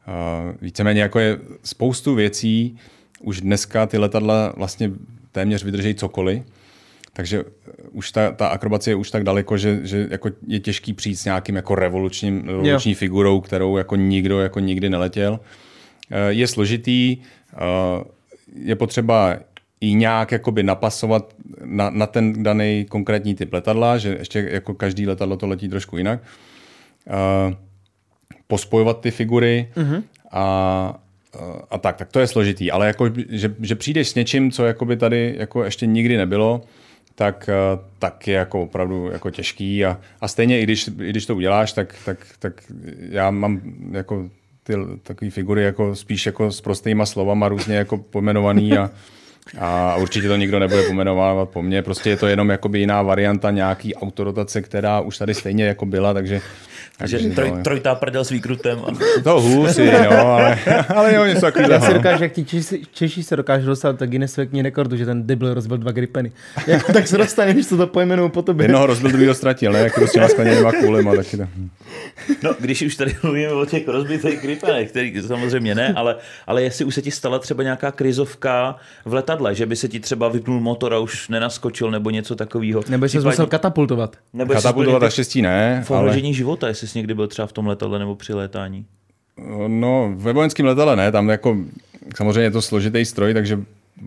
uh, 0.08 0.54
víceméně 0.62 1.00
jako 1.00 1.18
je 1.18 1.38
spoustu 1.64 2.14
věcí, 2.14 2.78
už 3.20 3.40
dneska 3.40 3.86
ty 3.86 3.98
letadla 3.98 4.52
vlastně 4.56 4.90
téměř 5.32 5.64
vydrží 5.64 5.94
cokoliv, 5.94 6.42
takže 7.12 7.44
už 7.92 8.12
ta, 8.12 8.32
ta 8.32 8.46
akrobacie 8.46 8.92
je 8.92 8.96
už 8.96 9.10
tak 9.10 9.24
daleko, 9.24 9.56
že, 9.56 9.80
že 9.82 10.08
jako 10.10 10.30
je 10.46 10.60
těžký 10.60 10.92
přijít 10.92 11.16
s 11.16 11.24
nějakým 11.24 11.56
jako 11.56 11.74
revolučním, 11.74 12.42
revoluční 12.46 12.94
figurou, 12.94 13.40
kterou 13.40 13.76
jako 13.76 13.96
nikdo 13.96 14.40
jako 14.40 14.60
nikdy 14.60 14.90
neletěl. 14.90 15.40
Eh, 15.42 15.69
je 16.28 16.46
složitý, 16.46 17.16
eh, 17.52 17.56
je 18.54 18.76
potřeba 18.76 19.36
i 19.80 19.94
nějak 19.94 20.32
jakoby 20.32 20.62
napasovat 20.62 21.34
na, 21.64 21.90
na 21.90 22.06
ten 22.06 22.42
daný 22.42 22.86
konkrétní 22.88 23.34
typ 23.34 23.52
letadla, 23.52 23.98
že 23.98 24.16
ještě 24.18 24.48
jako 24.50 24.74
každý 24.74 25.06
letadlo 25.06 25.36
to 25.36 25.46
letí 25.46 25.68
trošku 25.68 25.96
jinak. 25.96 26.20
Uh, 27.06 27.54
pospojovat 28.46 29.00
ty 29.00 29.10
figury 29.10 29.68
uh-huh. 29.76 30.02
a, 30.30 30.98
a 31.70 31.78
tak, 31.78 31.96
tak 31.96 32.12
to 32.12 32.20
je 32.20 32.26
složitý, 32.26 32.70
ale 32.70 32.86
jako, 32.86 33.10
že, 33.28 33.54
že 33.60 33.74
přijdeš 33.74 34.08
s 34.08 34.14
něčím, 34.14 34.50
co 34.50 34.66
jakoby 34.66 34.96
tady 34.96 35.34
jako 35.38 35.64
ještě 35.64 35.86
nikdy 35.86 36.16
nebylo, 36.16 36.62
tak, 37.14 37.50
tak 37.98 38.28
je 38.28 38.34
jako 38.34 38.62
opravdu 38.62 39.10
jako 39.12 39.30
těžký 39.30 39.84
a, 39.84 40.00
a 40.20 40.28
stejně 40.28 40.60
i 40.60 40.62
když, 40.62 40.88
i 40.88 41.10
když 41.10 41.26
to 41.26 41.36
uděláš, 41.36 41.72
tak, 41.72 41.94
tak, 42.04 42.26
tak 42.38 42.62
já 42.98 43.30
mám 43.30 43.60
jako 43.90 44.30
ty 44.70 45.00
takové 45.02 45.30
figury 45.30 45.62
jako 45.62 45.96
spíš 45.96 46.26
jako 46.26 46.52
s 46.52 46.60
prostýma 46.60 47.06
slovama 47.06 47.48
různě 47.48 47.74
jako 47.76 47.98
pomenovaný 47.98 48.78
a, 48.78 48.90
a 49.58 49.96
určitě 49.96 50.28
to 50.28 50.36
nikdo 50.36 50.58
nebude 50.58 50.82
pomenovávat 50.82 51.48
po 51.48 51.62
mně. 51.62 51.82
Prostě 51.82 52.10
je 52.10 52.16
to 52.16 52.26
jenom 52.26 52.50
jakoby 52.50 52.78
jiná 52.78 53.02
varianta 53.02 53.50
nějaký 53.50 53.94
autorotace, 53.94 54.62
která 54.62 55.00
už 55.00 55.18
tady 55.18 55.34
stejně 55.34 55.64
jako 55.64 55.86
byla, 55.86 56.14
takže 56.14 56.40
Takže 57.00 57.18
troj, 57.18 57.50
no. 57.50 57.62
trojtá 57.62 57.94
prdel 57.94 58.24
s 58.24 58.30
výkrutem. 58.30 58.78
A... 58.78 59.22
To 59.22 59.40
hůři, 59.40 59.92
no, 59.92 60.26
ale, 60.26 60.58
ale 60.88 61.14
jo, 61.14 61.24
něco 61.24 61.46
Já 61.46 61.52
takového. 61.52 61.80
si 61.80 61.88
no. 61.88 61.94
dokážu, 61.94 62.22
jak 62.22 62.32
ti 62.32 62.44
Češi, 62.44 62.82
Češi 62.92 63.22
se 63.22 63.36
dokážou 63.36 63.66
dostat 63.66 64.00
do 64.00 64.06
Guinnessové 64.06 64.46
knihy 64.46 64.62
rekordu, 64.62 64.96
že 64.96 65.06
ten 65.06 65.26
debil 65.26 65.54
rozbil 65.54 65.78
dva 65.78 65.92
gripeny. 65.92 66.32
Jak, 66.66 66.86
tak 66.92 67.08
se 67.08 67.18
dostane, 67.18 67.52
když 67.52 67.66
to 67.66 67.76
to 67.76 67.86
pojmenou 67.86 68.28
po 68.28 68.42
tobě. 68.42 68.64
Jednoho 68.64 68.86
rozbil, 68.86 69.10
druhýho 69.10 69.34
ztratil, 69.34 69.72
ne? 69.72 69.78
Jak 69.78 69.94
to 69.94 70.06
s 70.06 70.12
těma 70.12 70.28
skleněnýma 70.28 70.72
kulema, 70.72 71.16
taky 71.16 71.36
to. 71.36 71.46
No, 72.42 72.54
když 72.60 72.82
už 72.82 72.96
tady 72.96 73.16
mluvíme 73.22 73.52
o 73.52 73.66
těch 73.66 73.88
rozbitých 73.88 74.40
gripenech, 74.40 74.90
který 74.90 75.22
samozřejmě 75.26 75.74
ne, 75.74 75.92
ale, 75.96 76.16
ale 76.46 76.62
jestli 76.62 76.84
už 76.84 76.94
se 76.94 77.02
ti 77.02 77.10
stala 77.10 77.38
třeba 77.38 77.62
nějaká 77.62 77.92
krizovka 77.92 78.76
v 79.04 79.14
letadle, 79.14 79.39
že 79.54 79.66
by 79.66 79.76
se 79.76 79.88
ti 79.88 80.00
třeba 80.00 80.28
vypnul 80.28 80.60
motor 80.60 80.94
a 80.94 80.98
už 80.98 81.28
nenaskočil 81.28 81.90
nebo 81.90 82.10
něco 82.10 82.36
takového. 82.36 82.82
Nebo 82.88 83.08
jsi 83.08 83.18
musel 83.18 83.46
katapultovat. 83.46 84.16
nebo 84.32 84.54
Katapultovat 84.54 85.02
naštěstí 85.02 85.42
ne, 85.42 85.82
v 85.86 85.90
ale 85.90 86.00
ohrožení 86.00 86.34
života, 86.34 86.68
jestli 86.68 86.88
jsi 86.88 86.98
někdy 86.98 87.14
byl 87.14 87.28
třeba 87.28 87.46
v 87.46 87.52
tom 87.52 87.66
letadle 87.66 87.98
nebo 87.98 88.16
při 88.16 88.34
létání. 88.34 88.86
no, 89.68 90.12
ve 90.16 90.32
vojenském 90.32 90.66
letadle 90.66 90.96
ne, 90.96 91.12
tam 91.12 91.28
jako 91.28 91.56
samozřejmě 92.16 92.40
je 92.40 92.50
to 92.50 92.62
složitý 92.62 93.04
stroj, 93.04 93.34
takže 93.34 93.58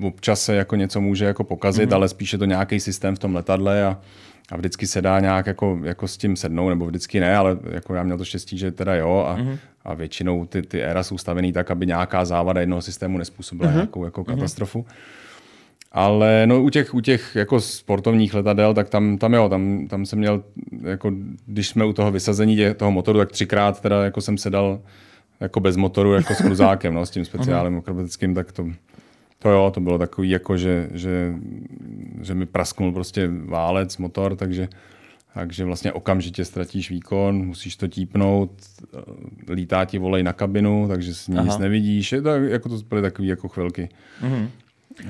občas 0.02 0.42
se 0.42 0.56
jako 0.56 0.76
něco 0.76 1.02
může 1.02 1.26
jako 1.26 1.44
pokazit, 1.44 1.90
mm-hmm. 1.90 1.96
ale 1.96 2.10
spíše 2.10 2.38
to 2.38 2.46
nějaký 2.46 2.80
systém 2.80 3.16
v 3.16 3.20
tom 3.20 3.36
letadle 3.36 3.86
a, 3.86 4.00
a 4.52 4.58
vždycky 4.58 4.88
se 4.88 5.02
dá 5.02 5.20
nějak 5.20 5.48
jako, 5.48 5.80
jako 5.84 6.08
s 6.08 6.18
tím 6.18 6.36
sednout, 6.36 6.70
nebo 6.70 6.86
vždycky 6.86 7.20
ne, 7.20 7.38
ale 7.38 7.58
jako 7.72 7.96
já 7.96 8.04
měl 8.04 8.18
to 8.18 8.26
štěstí, 8.26 8.58
že 8.58 8.72
teda 8.72 8.96
jo 8.96 9.26
a, 9.28 9.38
mm-hmm. 9.38 9.58
a 9.86 9.94
většinou 9.94 10.46
ty, 10.46 10.62
ty 10.62 10.84
éra 10.84 11.04
jsou 11.04 11.18
stavený 11.18 11.54
tak, 11.54 11.72
aby 11.72 11.86
nějaká 11.86 12.26
závada 12.26 12.62
jednoho 12.62 12.82
systému 12.82 13.18
nespůsobila 13.18 13.72
mm-hmm. 13.72 13.76
nějakou 13.76 14.06
jako 14.06 14.24
katastrofu. 14.24 14.86
Ale 15.94 16.48
no, 16.48 16.64
u 16.64 16.70
těch, 16.70 16.94
u 16.94 17.02
těch 17.02 17.36
jako 17.36 17.62
sportovních 17.62 18.34
letadel, 18.34 18.74
tak 18.74 18.89
tam, 18.89 19.18
tam 19.18 19.34
jo, 19.34 19.50
tam, 19.50 19.88
tam 19.88 20.06
jsem 20.06 20.20
měl, 20.20 20.44
jako, 20.82 21.12
když 21.46 21.68
jsme 21.68 21.86
u 21.86 21.94
toho 21.94 22.12
vysazení 22.12 22.56
tě, 22.56 22.74
toho 22.74 22.91
motoru, 22.91 23.20
tak 23.20 23.32
třikrát 23.32 23.82
teda 23.82 24.04
jako 24.04 24.22
jsem 24.22 24.38
sedal 24.38 24.80
jako 25.39 25.60
bez 25.60 25.76
motoru, 25.76 26.14
jako 26.14 26.34
s 26.34 26.38
kruzákem, 26.38 26.94
no, 26.94 27.06
s 27.06 27.10
tím 27.10 27.26
speciálem 27.26 27.78
akrobatickým, 27.78 28.36
tak 28.36 28.52
to, 28.52 28.68
to 29.39 29.50
jo, 29.50 29.72
to 29.74 29.80
bylo 29.80 29.98
takový, 29.98 30.30
jako 30.30 30.58
že, 30.58 30.89
že, 30.94 31.34
že 32.22 32.34
mi 32.34 32.46
prasknul 32.46 32.91
prostě 32.91 33.30
válec, 33.46 33.98
motor, 33.98 34.36
takže, 34.36 34.68
takže 35.34 35.66
vlastně 35.66 35.91
okamžitě 35.91 36.46
ztratíš 36.46 36.89
výkon, 36.89 37.46
musíš 37.46 37.76
to 37.76 37.88
típnout, 37.88 38.52
lítá 39.50 39.86
ti 39.86 39.98
volej 39.98 40.24
na 40.24 40.34
kabinu, 40.34 40.88
takže 40.88 41.14
si 41.14 41.32
nic 41.32 41.39
Aha. 41.39 41.58
nevidíš, 41.58 42.12
je 42.12 42.22
to, 42.22 42.30
jako 42.30 42.70
to 42.70 42.78
byly 42.89 43.02
takové 43.02 43.28
jako 43.28 43.48
chvilky. 43.48 43.89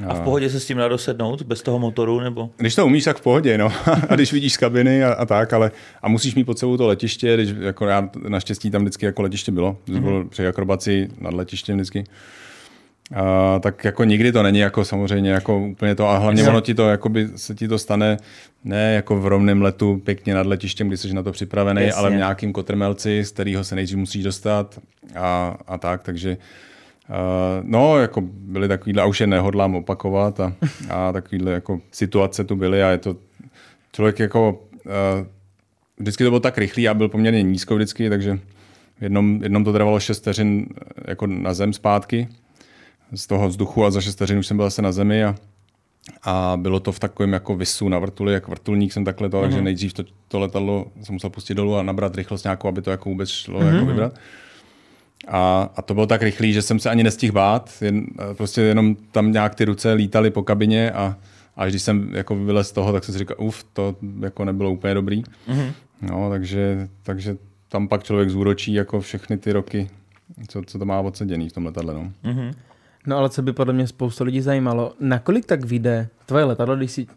A 0.07 0.13
v 0.13 0.21
pohodě 0.21 0.49
se 0.49 0.59
s 0.59 0.65
tím 0.65 0.77
dá 0.77 0.87
dosednout 0.87 1.41
bez 1.41 1.61
toho 1.61 1.79
motoru 1.79 2.19
nebo? 2.19 2.49
Když 2.57 2.75
to 2.75 2.85
umíš, 2.85 3.03
tak 3.03 3.17
v 3.17 3.21
pohodě, 3.21 3.57
no. 3.57 3.71
A 4.09 4.15
když 4.15 4.33
vidíš 4.33 4.53
z 4.53 4.57
kabiny 4.57 5.03
a, 5.03 5.13
a 5.13 5.25
tak, 5.25 5.53
ale 5.53 5.71
a 6.01 6.09
musíš 6.09 6.35
mít 6.35 6.43
pod 6.43 6.59
sebou 6.59 6.77
to 6.77 6.87
letiště, 6.87 7.33
když 7.33 7.49
jako 7.59 7.85
já 7.85 8.09
naštěstí 8.27 8.71
tam 8.71 8.81
vždycky 8.81 9.05
jako 9.05 9.21
letiště 9.21 9.51
bylo, 9.51 9.77
mm-hmm. 9.87 10.01
bylo 10.01 10.25
při 10.25 10.47
akrobaci 10.47 11.09
nad 11.21 11.33
letištěm 11.33 11.75
vždycky. 11.75 12.03
A, 13.15 13.59
tak 13.59 13.83
jako 13.83 14.03
nikdy 14.03 14.31
to 14.31 14.43
není 14.43 14.59
jako 14.59 14.85
samozřejmě 14.85 15.31
jako 15.31 15.59
úplně 15.59 15.95
to 15.95 16.07
a 16.07 16.17
hlavně 16.17 16.47
ono 16.47 16.61
ti 16.61 16.73
to 16.73 16.89
jakoby 16.89 17.29
se 17.35 17.55
ti 17.55 17.67
to 17.67 17.79
stane 17.79 18.17
ne 18.63 18.93
jako 18.93 19.19
v 19.19 19.27
rovném 19.27 19.61
letu 19.61 20.01
pěkně 20.03 20.33
nad 20.33 20.45
letištěm, 20.45 20.87
kdy 20.87 20.97
jsi 20.97 21.13
na 21.13 21.23
to 21.23 21.31
připravený, 21.31 21.81
Jasně. 21.81 21.93
ale 21.93 22.09
v 22.09 22.15
nějakým 22.15 22.53
kotrmelci, 22.53 23.23
z 23.23 23.31
kterého 23.31 23.63
se 23.63 23.75
nejdřív 23.75 23.97
musíš 23.97 24.23
dostat 24.23 24.79
a, 25.15 25.57
a 25.67 25.77
tak, 25.77 26.03
takže 26.03 26.37
no, 27.63 27.97
jako 27.97 28.21
byly 28.25 28.67
takovýhle, 28.67 29.03
a 29.03 29.05
už 29.05 29.21
je 29.21 29.27
nehodlám 29.27 29.75
opakovat 29.75 30.39
a, 30.39 30.53
a 30.89 31.11
takovýhle 31.11 31.51
jako 31.51 31.81
situace 31.91 32.43
tu 32.43 32.55
byly 32.55 32.83
a 32.83 32.89
je 32.89 32.97
to 32.97 33.15
člověk 33.91 34.19
jako 34.19 34.51
uh, 34.85 35.27
vždycky 35.97 36.23
to 36.23 36.29
bylo 36.29 36.39
tak 36.39 36.57
rychlý 36.57 36.89
a 36.89 36.93
byl 36.93 37.09
poměrně 37.09 37.43
nízko 37.43 37.75
vždycky, 37.75 38.09
takže 38.09 38.39
v 38.99 39.01
jednom, 39.01 39.39
jednom 39.43 39.63
to 39.63 39.73
trvalo 39.73 39.99
6 39.99 40.19
vteřin 40.19 40.65
eh, 40.75 41.03
jako 41.07 41.27
na 41.27 41.53
zem 41.53 41.73
zpátky 41.73 42.27
z 43.13 43.27
toho 43.27 43.47
vzduchu 43.47 43.85
a 43.85 43.91
za 43.91 44.01
6 44.01 44.15
vteřin 44.15 44.39
už 44.39 44.47
jsem 44.47 44.57
byl 44.57 44.65
zase 44.65 44.81
na 44.81 44.91
zemi 44.91 45.23
a, 45.23 45.35
a 46.23 46.57
bylo 46.57 46.79
to 46.79 46.91
v 46.91 46.99
takovém 46.99 47.33
jako 47.33 47.55
visu 47.55 47.89
na 47.89 47.99
vrtuli, 47.99 48.33
jak 48.33 48.47
vrtulník 48.47 48.93
jsem 48.93 49.05
takhle 49.05 49.29
to, 49.29 49.41
takže 49.41 49.61
nejdřív 49.61 49.93
to, 49.93 50.03
to 50.27 50.39
letadlo 50.39 50.85
jsem 51.03 51.13
musel 51.13 51.29
pustit 51.29 51.53
dolů 51.53 51.75
a 51.75 51.83
nabrat 51.83 52.15
rychlost 52.15 52.43
nějakou, 52.43 52.67
aby 52.67 52.81
to 52.81 52.91
jako 52.91 53.09
vůbec 53.09 53.29
šlo 53.29 53.61
jako 53.61 53.85
vybrat. 53.85 54.13
A, 55.27 55.69
a 55.75 55.81
to 55.81 55.93
bylo 55.93 56.07
tak 56.07 56.21
rychlý, 56.21 56.53
že 56.53 56.61
jsem 56.61 56.79
se 56.79 56.89
ani 56.89 57.03
nestihl 57.03 57.33
bát, 57.33 57.71
jen, 57.81 58.05
eh, 58.19 58.33
prostě 58.33 58.61
jenom 58.61 58.95
tam 58.95 59.31
nějak 59.31 59.55
ty 59.55 59.65
ruce 59.65 59.93
lítaly 59.93 60.31
po 60.31 60.43
kabině 60.43 60.91
a, 60.91 61.15
a 61.55 61.65
když 61.65 61.81
jsem 61.81 62.15
jako 62.15 62.35
vylez 62.35 62.69
z 62.69 62.71
toho, 62.71 62.93
tak 62.93 63.03
jsem 63.03 63.13
si 63.13 63.19
říkal, 63.19 63.37
uf, 63.39 63.63
to 63.73 63.95
jako 64.19 64.45
nebylo 64.45 64.71
úplně 64.71 64.93
dobrý. 64.93 65.23
Mm-hmm. 65.23 65.73
No, 66.01 66.29
takže, 66.29 66.89
takže 67.03 67.37
tam 67.69 67.87
pak 67.87 68.03
člověk 68.03 68.29
zúročí 68.29 68.73
jako 68.73 69.01
všechny 69.01 69.37
ty 69.37 69.53
roky, 69.53 69.89
co, 70.47 70.61
co 70.65 70.79
to 70.79 70.85
má 70.85 70.99
odseděný 70.99 71.49
v 71.49 71.53
tom 71.53 71.65
letadle. 71.65 71.93
No. 71.93 72.11
Mhm. 72.23 72.51
No 73.07 73.17
ale 73.17 73.29
co 73.29 73.41
by 73.41 73.53
podle 73.53 73.73
mě 73.73 73.87
spoustu 73.87 74.23
lidí 74.23 74.41
zajímalo, 74.41 74.93
nakolik 74.99 75.45
tak 75.45 75.65
vyjde 75.65 76.07
tvoje 76.25 76.43
letadlo, 76.43 76.75
když 76.75 76.91
si, 76.91 77.07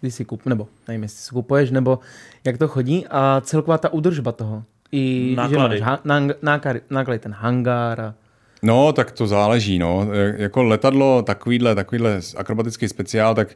když 0.00 0.14
si 0.14 0.24
kup, 0.24 0.46
nebo 0.46 0.68
nevím, 0.88 1.02
jestli 1.02 1.18
si 1.18 1.30
kupuješ, 1.30 1.70
nebo 1.70 1.98
jak 2.44 2.58
to 2.58 2.68
chodí 2.68 3.06
a 3.10 3.40
celková 3.44 3.78
ta 3.78 3.92
údržba 3.92 4.32
toho. 4.32 4.64
I 4.92 5.34
Náklady. 5.36 5.78
Že 5.78 5.84
máš 5.84 6.00
náklady, 6.42 6.80
náklady, 6.90 7.18
ten 7.18 7.32
hangár 7.32 8.00
a... 8.00 8.14
No, 8.62 8.92
tak 8.92 9.12
to 9.12 9.26
záleží. 9.26 9.78
No. 9.78 10.08
E, 10.12 10.42
Jako 10.42 10.62
letadlo, 10.62 11.22
takovýhle, 11.22 11.74
takovýhle 11.74 12.20
akrobatický 12.36 12.88
speciál, 12.88 13.34
tak, 13.34 13.48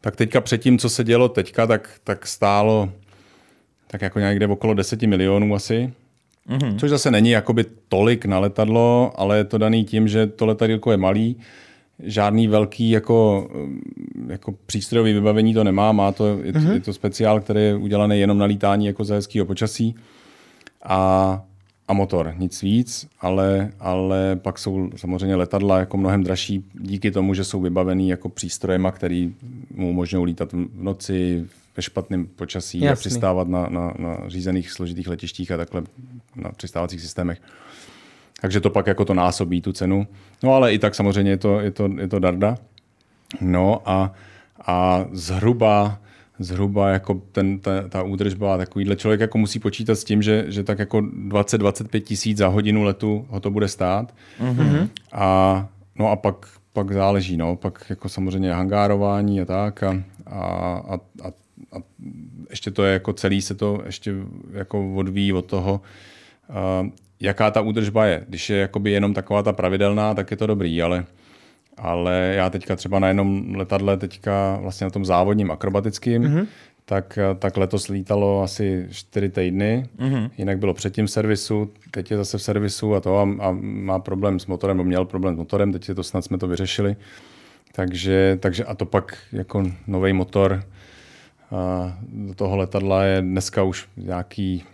tak 0.00 0.16
teďka 0.16 0.40
předtím, 0.40 0.78
co 0.78 0.88
se 0.88 1.04
dělo 1.04 1.28
teďka, 1.28 1.66
tak, 1.66 1.90
tak 2.04 2.26
stálo 2.26 2.88
tak 3.88 4.02
jako 4.02 4.18
někde 4.18 4.46
okolo 4.46 4.74
10 4.74 5.02
milionů 5.02 5.54
asi. 5.54 5.92
Mm-hmm. 6.48 6.78
Což 6.78 6.90
zase 6.90 7.10
není 7.10 7.30
jakoby 7.30 7.64
tolik 7.88 8.24
na 8.24 8.38
letadlo, 8.38 9.12
ale 9.16 9.36
je 9.36 9.44
to 9.44 9.58
daný 9.58 9.84
tím, 9.84 10.08
že 10.08 10.26
to 10.26 10.46
letadílko 10.46 10.90
je 10.90 10.96
malý, 10.96 11.36
žádný 12.02 12.48
velký 12.48 12.90
jako, 12.90 13.48
mm, 13.54 14.28
jako 14.30 14.54
přístrojový 14.66 15.12
vybavení 15.12 15.54
to 15.54 15.64
nemá, 15.64 15.92
má 15.92 16.12
to, 16.12 16.26
je, 16.26 16.52
mm-hmm. 16.52 16.72
je 16.72 16.80
to 16.80 16.92
speciál, 16.92 17.40
který 17.40 17.60
je 17.60 17.76
udělaný 17.76 18.20
jenom 18.20 18.38
na 18.38 18.44
lítání 18.44 18.86
jako 18.86 19.04
za 19.04 19.14
hezkého 19.14 19.46
počasí 19.46 19.94
a, 20.88 21.42
a 21.88 21.92
motor, 21.92 22.34
nic 22.38 22.62
víc, 22.62 23.08
ale, 23.20 23.70
ale 23.80 24.36
pak 24.36 24.58
jsou 24.58 24.90
samozřejmě 24.96 25.36
letadla 25.36 25.78
jako 25.78 25.96
mnohem 25.96 26.24
dražší 26.24 26.64
díky 26.74 27.10
tomu, 27.10 27.34
že 27.34 27.44
jsou 27.44 27.60
vybavený 27.60 28.08
jako 28.08 28.28
přístrojema, 28.28 28.92
který 28.92 29.34
mu 29.74 29.90
umožňují 29.90 30.26
lítat 30.26 30.52
v 30.52 30.68
noci, 30.74 31.46
ve 31.76 31.82
špatném 31.82 32.26
počasí 32.26 32.82
a 32.82 32.84
Jasný. 32.84 33.00
přistávat 33.00 33.48
na, 33.48 33.68
na, 33.68 33.94
na 33.98 34.18
řízených 34.26 34.70
složitých 34.70 35.08
letištích 35.08 35.50
a 35.50 35.56
takhle 35.56 35.82
na 36.36 36.50
přistávacích 36.52 37.00
systémech. 37.00 37.40
Takže 38.40 38.60
to 38.60 38.70
pak 38.70 38.86
jako 38.86 39.04
to 39.04 39.14
násobí 39.14 39.60
tu 39.60 39.72
cenu. 39.72 40.06
No 40.42 40.54
ale 40.54 40.74
i 40.74 40.78
tak 40.78 40.94
samozřejmě 40.94 41.30
je 41.30 41.36
to, 41.36 41.60
je 41.60 41.70
to, 41.70 41.88
je 41.98 42.08
to 42.08 42.18
darda. 42.18 42.56
No 43.40 43.82
a, 43.84 44.12
a 44.66 45.04
zhruba, 45.12 46.00
zhruba 46.38 46.88
jako 46.88 47.22
ten, 47.32 47.58
ta, 47.58 47.88
ta 47.88 48.02
údržba, 48.02 48.58
takovýhle 48.58 48.96
člověk 48.96 49.20
jako 49.20 49.38
musí 49.38 49.58
počítat 49.58 49.94
s 49.94 50.04
tím, 50.04 50.22
že, 50.22 50.44
že 50.48 50.64
tak 50.64 50.78
jako 50.78 50.98
20-25 50.98 52.00
tisíc 52.00 52.38
za 52.38 52.48
hodinu 52.48 52.82
letu 52.82 53.26
ho 53.28 53.40
to 53.40 53.50
bude 53.50 53.68
stát. 53.68 54.14
Mm-hmm. 54.40 54.88
A, 55.12 55.68
no 55.98 56.10
a 56.10 56.16
pak, 56.16 56.46
pak 56.72 56.92
záleží, 56.92 57.36
no, 57.36 57.56
pak 57.56 57.84
jako 57.90 58.08
samozřejmě 58.08 58.52
hangárování 58.52 59.40
a 59.40 59.44
tak 59.44 59.82
a, 59.82 60.02
a, 60.26 60.40
a, 60.88 60.94
a, 61.24 61.28
a 61.72 61.82
ještě 62.50 62.70
to 62.70 62.84
je 62.84 62.92
jako 62.92 63.12
celý 63.12 63.42
se 63.42 63.54
to 63.54 63.82
ještě 63.86 64.14
jako 64.52 64.94
odvíjí 64.94 65.32
od 65.32 65.44
toho, 65.44 65.80
uh, 66.48 66.88
jaká 67.20 67.50
ta 67.50 67.60
údržba 67.60 68.06
je. 68.06 68.24
Když 68.28 68.50
je 68.50 68.58
jakoby 68.58 68.90
jenom 68.90 69.14
taková 69.14 69.42
ta 69.42 69.52
pravidelná, 69.52 70.14
tak 70.14 70.30
je 70.30 70.36
to 70.36 70.46
dobrý, 70.46 70.82
ale 70.82 71.04
ale 71.78 72.32
já 72.36 72.50
teďka 72.50 72.76
třeba 72.76 72.98
na 72.98 73.08
jednom 73.08 73.54
letadle, 73.54 73.96
teďka 73.96 74.58
vlastně 74.62 74.84
na 74.84 74.90
tom 74.90 75.04
závodním 75.04 75.50
akrobatickým, 75.50 76.22
mm-hmm. 76.22 76.46
tak, 76.84 77.18
tak 77.38 77.56
letos 77.56 77.88
lítalo 77.88 78.42
asi 78.42 78.86
čtyři 78.90 79.28
týdny, 79.28 79.86
mm-hmm. 79.98 80.30
jinak 80.38 80.58
bylo 80.58 80.74
předtím 80.74 81.06
v 81.06 81.10
servisu, 81.10 81.70
teď 81.90 82.10
je 82.10 82.16
zase 82.16 82.38
v 82.38 82.42
servisu 82.42 82.94
a 82.94 83.00
to 83.00 83.18
a, 83.18 83.22
a 83.22 83.56
má 83.60 83.98
problém 83.98 84.40
s 84.40 84.46
motorem, 84.46 84.76
nebo 84.76 84.86
měl 84.86 85.04
problém 85.04 85.34
s 85.34 85.38
motorem, 85.38 85.72
teď 85.72 85.88
je 85.88 85.94
to 85.94 86.02
snad 86.02 86.24
jsme 86.24 86.38
to 86.38 86.48
vyřešili. 86.48 86.96
Takže, 87.72 88.38
takže 88.40 88.64
a 88.64 88.74
to 88.74 88.86
pak 88.86 89.18
jako 89.32 89.64
nový 89.86 90.12
motor 90.12 90.62
a 91.50 91.92
do 92.12 92.34
toho 92.34 92.56
letadla 92.56 93.04
je 93.04 93.22
dneska 93.22 93.62
už 93.62 93.88
nějaký 93.96 94.64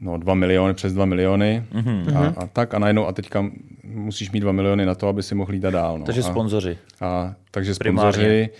no, 0.00 0.18
2 0.18 0.34
miliony, 0.34 0.74
přes 0.74 0.92
2 0.92 1.04
miliony 1.04 1.64
mm-hmm. 1.72 2.16
a, 2.16 2.42
a, 2.42 2.46
tak 2.46 2.74
a 2.74 2.78
najednou 2.78 3.06
a 3.06 3.12
teďka 3.12 3.50
musíš 3.84 4.30
mít 4.30 4.40
2 4.40 4.52
miliony 4.52 4.86
na 4.86 4.94
to, 4.94 5.08
aby 5.08 5.22
si 5.22 5.34
mohl 5.34 5.52
lítat 5.52 5.72
dál. 5.72 5.98
No. 5.98 6.04
Takže 6.04 6.20
a, 6.20 6.24
sponzoři. 6.24 6.78
a, 7.00 7.34
takže 7.50 7.74
Primárně. 7.78 8.12
sponzoři 8.12 8.50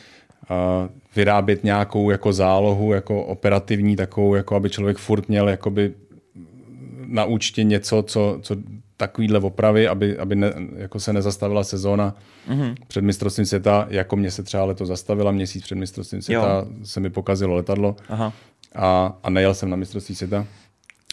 a 0.48 0.88
vyrábět 1.16 1.64
nějakou 1.64 2.10
jako 2.10 2.32
zálohu, 2.32 2.92
jako 2.92 3.24
operativní 3.24 3.96
takovou, 3.96 4.34
jako 4.34 4.56
aby 4.56 4.70
člověk 4.70 4.98
furt 4.98 5.28
měl 5.28 5.48
jakoby 5.48 5.94
na 7.06 7.24
účtě 7.24 7.64
něco, 7.64 8.02
co, 8.02 8.38
co 8.42 8.56
takovýhle 8.96 9.38
opravy, 9.38 9.88
aby, 9.88 10.18
aby 10.18 10.36
ne, 10.36 10.52
jako 10.76 11.00
se 11.00 11.12
nezastavila 11.12 11.64
sezóna 11.64 12.14
mm-hmm. 12.48 12.74
před 12.88 13.04
mistrovstvím 13.04 13.46
světa, 13.46 13.86
jako 13.90 14.16
mě 14.16 14.30
se 14.30 14.42
třeba 14.42 14.64
leto 14.64 14.86
zastavila, 14.86 15.32
měsíc 15.32 15.64
před 15.64 15.74
mistrovstvím 15.74 16.22
světa 16.22 16.54
Jo. 16.54 16.66
se 16.82 17.00
mi 17.00 17.10
pokazilo 17.10 17.54
letadlo 17.54 17.96
Aha. 18.08 18.32
a, 18.74 19.18
a 19.22 19.30
nejel 19.30 19.54
jsem 19.54 19.70
na 19.70 19.76
mistrovství 19.76 20.14
světa. 20.14 20.46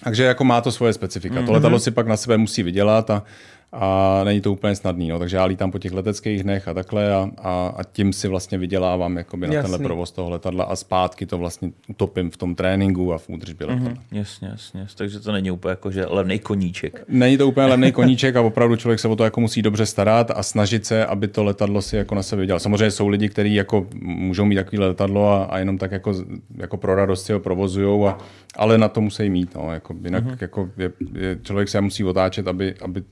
Takže 0.04 0.24
jako 0.24 0.44
má 0.44 0.62
to 0.62 0.72
svoje 0.72 0.94
specifika. 0.94 1.36
Mm-hmm. 1.36 1.46
To 1.46 1.52
letadlo 1.52 1.80
si 1.80 1.92
pak 1.92 2.08
na 2.08 2.18
sebe 2.18 2.38
musí 2.38 2.64
vydělat 2.64 3.10
a, 3.10 3.24
a 3.72 4.22
není 4.24 4.42
to 4.42 4.52
úplně 4.52 4.76
snadný. 4.76 5.10
No. 5.10 5.20
Takže 5.20 5.38
já 5.38 5.46
lítám 5.46 5.72
po 5.72 5.80
těch 5.80 5.92
leteckých 5.92 6.44
dnech 6.44 6.68
a 6.68 6.74
takhle 6.74 7.14
a, 7.14 7.32
a, 7.38 7.74
a 7.78 7.84
tím 7.84 8.14
si 8.14 8.28
vlastně 8.28 8.58
vydělávám 8.58 9.18
jakoby 9.18 9.48
na 9.48 9.62
tenhle 9.62 9.80
provoz 9.80 10.12
toho 10.12 10.30
letadla 10.30 10.64
a 10.64 10.76
zpátky 10.76 11.26
to 11.26 11.38
vlastně 11.38 11.72
utopím 11.88 12.30
v 12.30 12.38
tom 12.38 12.56
tréninku 12.56 13.14
a 13.14 13.18
v 13.18 13.30
údržbě 13.30 13.68
mm-hmm. 13.68 13.84
letadla. 13.84 14.04
Jasně, 14.12 14.48
jasně. 14.48 14.88
Takže 14.96 15.20
to 15.20 15.32
není 15.32 15.52
úplně 15.52 15.70
jako 15.70 15.92
že 15.92 16.06
levný 16.06 16.40
koníček. 16.40 17.04
Není 17.08 17.38
to 17.38 17.48
úplně 17.48 17.68
levný 17.68 17.92
koníček 18.00 18.36
a 18.36 18.42
opravdu 18.42 18.76
člověk 18.76 19.00
se 19.00 19.08
o 19.08 19.16
to 19.16 19.24
jako 19.24 19.42
musí 19.42 19.62
dobře 19.62 19.86
starat 19.86 20.32
a 20.36 20.44
snažit 20.44 20.86
se, 20.86 21.06
aby 21.06 21.28
to 21.28 21.44
letadlo 21.44 21.82
si 21.82 21.96
jako 21.96 22.16
na 22.16 22.24
sebe 22.24 22.40
vydělal. 22.40 22.60
Samozřejmě 22.60 22.92
jsou 22.92 23.08
lidi, 23.08 23.30
kteří 23.30 23.56
jako 23.56 23.88
můžou 24.02 24.46
mít 24.46 24.56
takové 24.56 24.86
letadlo 24.86 25.30
a, 25.30 25.44
a, 25.44 25.58
jenom 25.58 25.78
tak 25.78 25.92
jako, 25.92 26.14
jako 26.58 26.78
pro 26.78 26.96
radost 26.96 27.26
si 27.26 27.34
ho 27.34 27.40
provozují, 27.40 28.08
a, 28.08 28.18
ale 28.56 28.78
na 28.78 28.90
to 28.90 29.02
musí 29.02 29.30
mít. 29.30 29.56
No. 29.56 29.74
Jako, 29.74 29.96
jinak 30.04 30.26
mm-hmm. 30.26 30.38
jako 30.42 30.70
je, 30.78 30.92
je, 31.14 31.40
člověk 31.44 31.70
se 31.70 31.82
musí 31.82 32.04
otáčet, 32.04 32.48
aby, 32.48 32.76
aby 32.82 33.04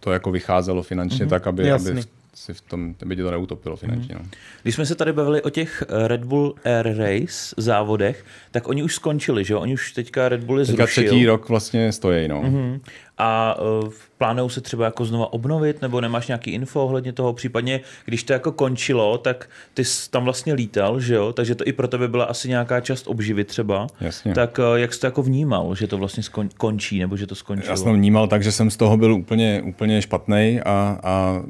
to 0.00 0.12
jako 0.12 0.30
vycházelo 0.30 0.82
finančně 0.82 1.26
mm-hmm. 1.26 1.28
tak, 1.28 1.46
aby, 1.46 1.72
aby 1.72 2.02
si 2.34 2.54
v 2.54 2.60
tom, 2.60 2.94
by 3.04 3.16
to 3.16 3.30
neutopilo 3.30 3.76
finančně. 3.76 4.14
Mm. 4.14 4.22
No. 4.22 4.30
Když 4.62 4.74
jsme 4.74 4.86
se 4.86 4.94
tady 4.94 5.12
bavili 5.12 5.42
o 5.42 5.50
těch 5.50 5.84
eh, 5.88 6.08
Red 6.08 6.24
Bull 6.24 6.54
Air 6.64 6.96
Race 6.96 7.54
závodech, 7.56 8.24
tak 8.50 8.68
oni 8.68 8.82
už 8.82 8.94
skončili, 8.94 9.44
že 9.44 9.54
jo? 9.54 9.60
Oni 9.60 9.74
už 9.74 9.92
teďka 9.92 10.28
Red 10.28 10.44
Bull 10.44 10.58
je 10.58 10.64
zrušil. 10.64 10.86
Teďka 10.86 11.02
třetí 11.02 11.26
rok 11.26 11.48
vlastně 11.48 11.92
stojí, 11.92 12.28
no. 12.28 12.42
Mm-hmm. 12.42 12.80
A 13.18 13.56
uh, 13.82 13.88
plánují 14.18 14.50
se 14.50 14.60
třeba 14.60 14.84
jako 14.84 15.04
znova 15.04 15.32
obnovit, 15.32 15.82
nebo 15.82 16.00
nemáš 16.00 16.28
nějaký 16.28 16.50
info 16.50 16.84
ohledně 16.84 17.12
toho, 17.12 17.32
případně 17.32 17.80
když 18.04 18.22
to 18.22 18.32
jako 18.32 18.52
končilo, 18.52 19.18
tak 19.18 19.50
ty 19.74 19.84
jsi 19.84 20.10
tam 20.10 20.24
vlastně 20.24 20.54
lítal, 20.54 21.00
že 21.00 21.14
jo? 21.14 21.32
Takže 21.32 21.54
to 21.54 21.66
i 21.66 21.72
pro 21.72 21.88
tebe 21.88 22.08
byla 22.08 22.24
asi 22.24 22.48
nějaká 22.48 22.80
část 22.80 23.06
obživy 23.08 23.44
třeba. 23.44 23.86
Jasně. 24.00 24.34
Tak 24.34 24.58
uh, 24.58 24.78
jak 24.78 24.94
jsi 24.94 25.00
to 25.00 25.06
jako 25.06 25.22
vnímal, 25.22 25.74
že 25.74 25.86
to 25.86 25.98
vlastně 25.98 26.22
skon- 26.22 26.48
končí, 26.56 26.98
nebo 26.98 27.16
že 27.16 27.26
to 27.26 27.34
skončilo? 27.34 27.72
Já 27.72 27.76
jsem 27.76 27.94
vnímal 27.94 28.28
tak, 28.28 28.42
že 28.42 28.52
jsem 28.52 28.70
z 28.70 28.76
toho 28.76 28.96
byl 28.96 29.14
úplně, 29.14 29.62
úplně 29.62 30.02
špatný 30.02 30.60
a, 30.64 30.98
a 31.04 31.42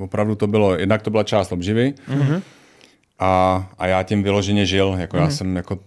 opravdu 0.00 0.34
to 0.34 0.46
bylo, 0.46 0.74
jednak 0.74 1.02
to 1.02 1.10
byla 1.10 1.22
část 1.22 1.52
obživy, 1.52 1.94
mm-hmm. 2.08 2.42
A, 3.18 3.66
a 3.78 3.86
já 3.86 4.02
tím 4.02 4.22
vyloženě 4.22 4.66
žil, 4.66 4.96
jako 4.98 5.16
mm. 5.16 5.20
já 5.20 5.26
mhm. 5.26 5.36
jsem 5.36 5.56
jako 5.56 5.78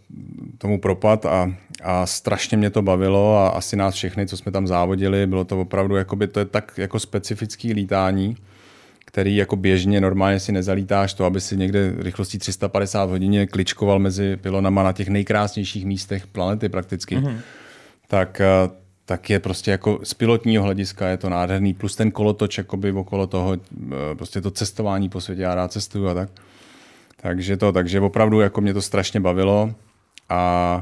tomu 0.58 0.80
propad 0.80 1.26
a, 1.26 1.54
a 1.84 2.06
strašně 2.06 2.58
mě 2.58 2.70
to 2.70 2.82
bavilo 2.82 3.38
a 3.38 3.50
asi 3.50 3.76
nás 3.76 3.96
všechny, 3.96 4.28
co 4.28 4.38
jsme 4.38 4.52
tam 4.52 4.68
závodili, 4.68 5.28
bylo 5.28 5.44
to 5.44 5.62
opravdu, 5.62 5.96
jakoby, 5.96 6.28
to 6.28 6.40
je 6.40 6.46
tak 6.46 6.72
jako 6.78 7.00
specifický 7.00 7.74
lítání, 7.74 8.38
který 9.06 9.36
jako 9.36 9.56
běžně 9.56 10.02
normálně 10.02 10.40
si 10.40 10.52
nezalítáš 10.52 11.14
to, 11.14 11.26
aby 11.26 11.42
si 11.42 11.58
někde 11.58 11.94
rychlostí 11.98 12.40
350 12.40 13.10
hodině 13.10 13.48
kličkoval 13.48 14.00
mezi 14.00 14.38
pilonama 14.38 14.84
na 14.84 14.94
těch 14.94 15.08
nejkrásnějších 15.08 15.86
místech 15.86 16.28
planety 16.28 16.70
prakticky. 16.70 17.16
Mm. 17.16 17.40
Tak, 18.08 18.42
eh, 18.42 18.70
tak 19.06 19.30
je 19.30 19.40
prostě 19.40 19.72
jako 19.72 20.00
z 20.04 20.14
pilotního 20.14 20.64
hlediska 20.64 21.08
je 21.08 21.18
to 21.18 21.30
nádherný, 21.30 21.74
plus 21.74 21.96
ten 21.96 22.12
kolotoč 22.12 22.58
jakoby 22.58 22.92
okolo 22.92 23.28
toho, 23.28 23.54
eh, 23.54 24.16
prostě 24.16 24.42
to 24.42 24.52
cestování 24.52 25.10
po 25.10 25.22
světě, 25.22 25.42
já 25.42 25.56
rád 25.56 25.72
cestuju 25.72 26.08
a 26.08 26.14
tak. 26.14 26.30
Takže 27.22 27.58
to, 27.58 27.72
takže 27.72 28.00
opravdu 28.00 28.40
jako 28.40 28.62
mě 28.62 28.74
to 28.74 28.82
strašně 28.82 29.20
bavilo 29.20 29.74
a 30.30 30.82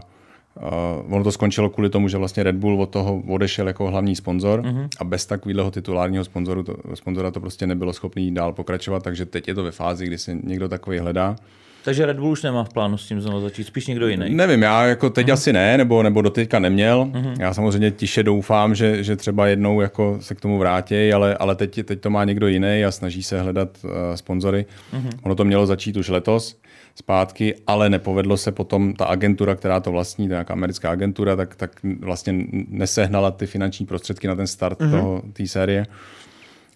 Uh, 0.62 1.14
ono 1.14 1.24
to 1.24 1.32
skončilo 1.32 1.70
kvůli 1.70 1.90
tomu, 1.90 2.08
že 2.08 2.18
vlastně 2.18 2.44
Red 2.44 2.56
Bull 2.56 2.82
od 2.82 2.90
toho 2.90 3.22
odešel 3.28 3.68
jako 3.68 3.88
hlavní 3.88 4.16
sponzor 4.16 4.62
uh-huh. 4.62 4.88
a 5.00 5.04
bez 5.04 5.26
takového 5.26 5.72
titulárního 5.72 6.24
sponzoru 6.24 6.64
to, 6.64 6.76
sponzora 6.94 7.32
to 7.32 7.40
prostě 7.40 7.68
nebylo 7.68 7.94
schopný 7.94 8.34
dál 8.34 8.54
pokračovat, 8.54 9.04
takže 9.04 9.26
teď 9.26 9.48
je 9.48 9.56
to 9.56 9.64
ve 9.64 9.72
fázi, 9.72 10.06
kdy 10.06 10.18
se 10.18 10.38
někdo 10.44 10.70
takový 10.70 11.00
hledá. 11.00 11.36
Takže 11.84 12.06
Red 12.06 12.20
Bull 12.20 12.32
už 12.32 12.44
nemá 12.44 12.64
v 12.64 12.74
plánu 12.74 12.98
s 12.98 13.08
tím 13.08 13.22
znovu 13.22 13.42
začít, 13.42 13.64
spíš 13.64 13.88
někdo 13.88 14.08
jiný. 14.08 14.30
Nevím, 14.30 14.62
já 14.62 14.86
jako 14.86 15.10
teď 15.10 15.28
uh-huh. 15.28 15.34
asi 15.34 15.54
ne, 15.54 15.78
nebo, 15.78 16.04
nebo 16.04 16.22
doteďka 16.22 16.60
neměl. 16.60 17.10
Uh-huh. 17.12 17.34
Já 17.40 17.54
samozřejmě 17.54 17.92
tiše 17.92 18.24
doufám, 18.24 18.76
že, 18.76 19.04
že 19.04 19.16
třeba 19.16 19.48
jednou 19.48 19.82
jako 19.82 20.18
se 20.22 20.36
k 20.36 20.42
tomu 20.42 20.58
vrátí, 20.58 21.14
ale, 21.14 21.36
ale 21.36 21.56
teď, 21.56 21.86
teď 21.86 22.00
to 22.02 22.10
má 22.10 22.24
někdo 22.24 22.48
jiný 22.48 22.86
a 22.86 22.92
snaží 22.92 23.24
se 23.24 23.42
hledat 23.42 23.78
uh, 23.84 23.92
sponzory. 24.16 24.66
Uh-huh. 24.94 25.20
Ono 25.24 25.36
to 25.36 25.46
mělo 25.46 25.66
začít 25.66 25.98
už 25.98 26.10
letos 26.10 26.58
zpátky, 26.98 27.56
ale 27.68 27.90
nepovedlo 27.90 28.38
se 28.38 28.52
potom 28.52 28.94
ta 28.94 29.06
agentura, 29.06 29.56
která 29.56 29.80
to 29.80 29.92
vlastní, 29.92 30.28
nějaká 30.28 30.54
americká 30.54 30.90
agentura, 30.90 31.36
tak, 31.36 31.56
tak 31.56 31.72
vlastně 32.00 32.46
nesehnala 32.68 33.32
ty 33.32 33.46
finanční 33.46 33.86
prostředky 33.86 34.28
na 34.28 34.36
ten 34.36 34.48
start 34.48 34.80
uh-huh. 34.80 35.22
té 35.34 35.48
série. 35.48 35.86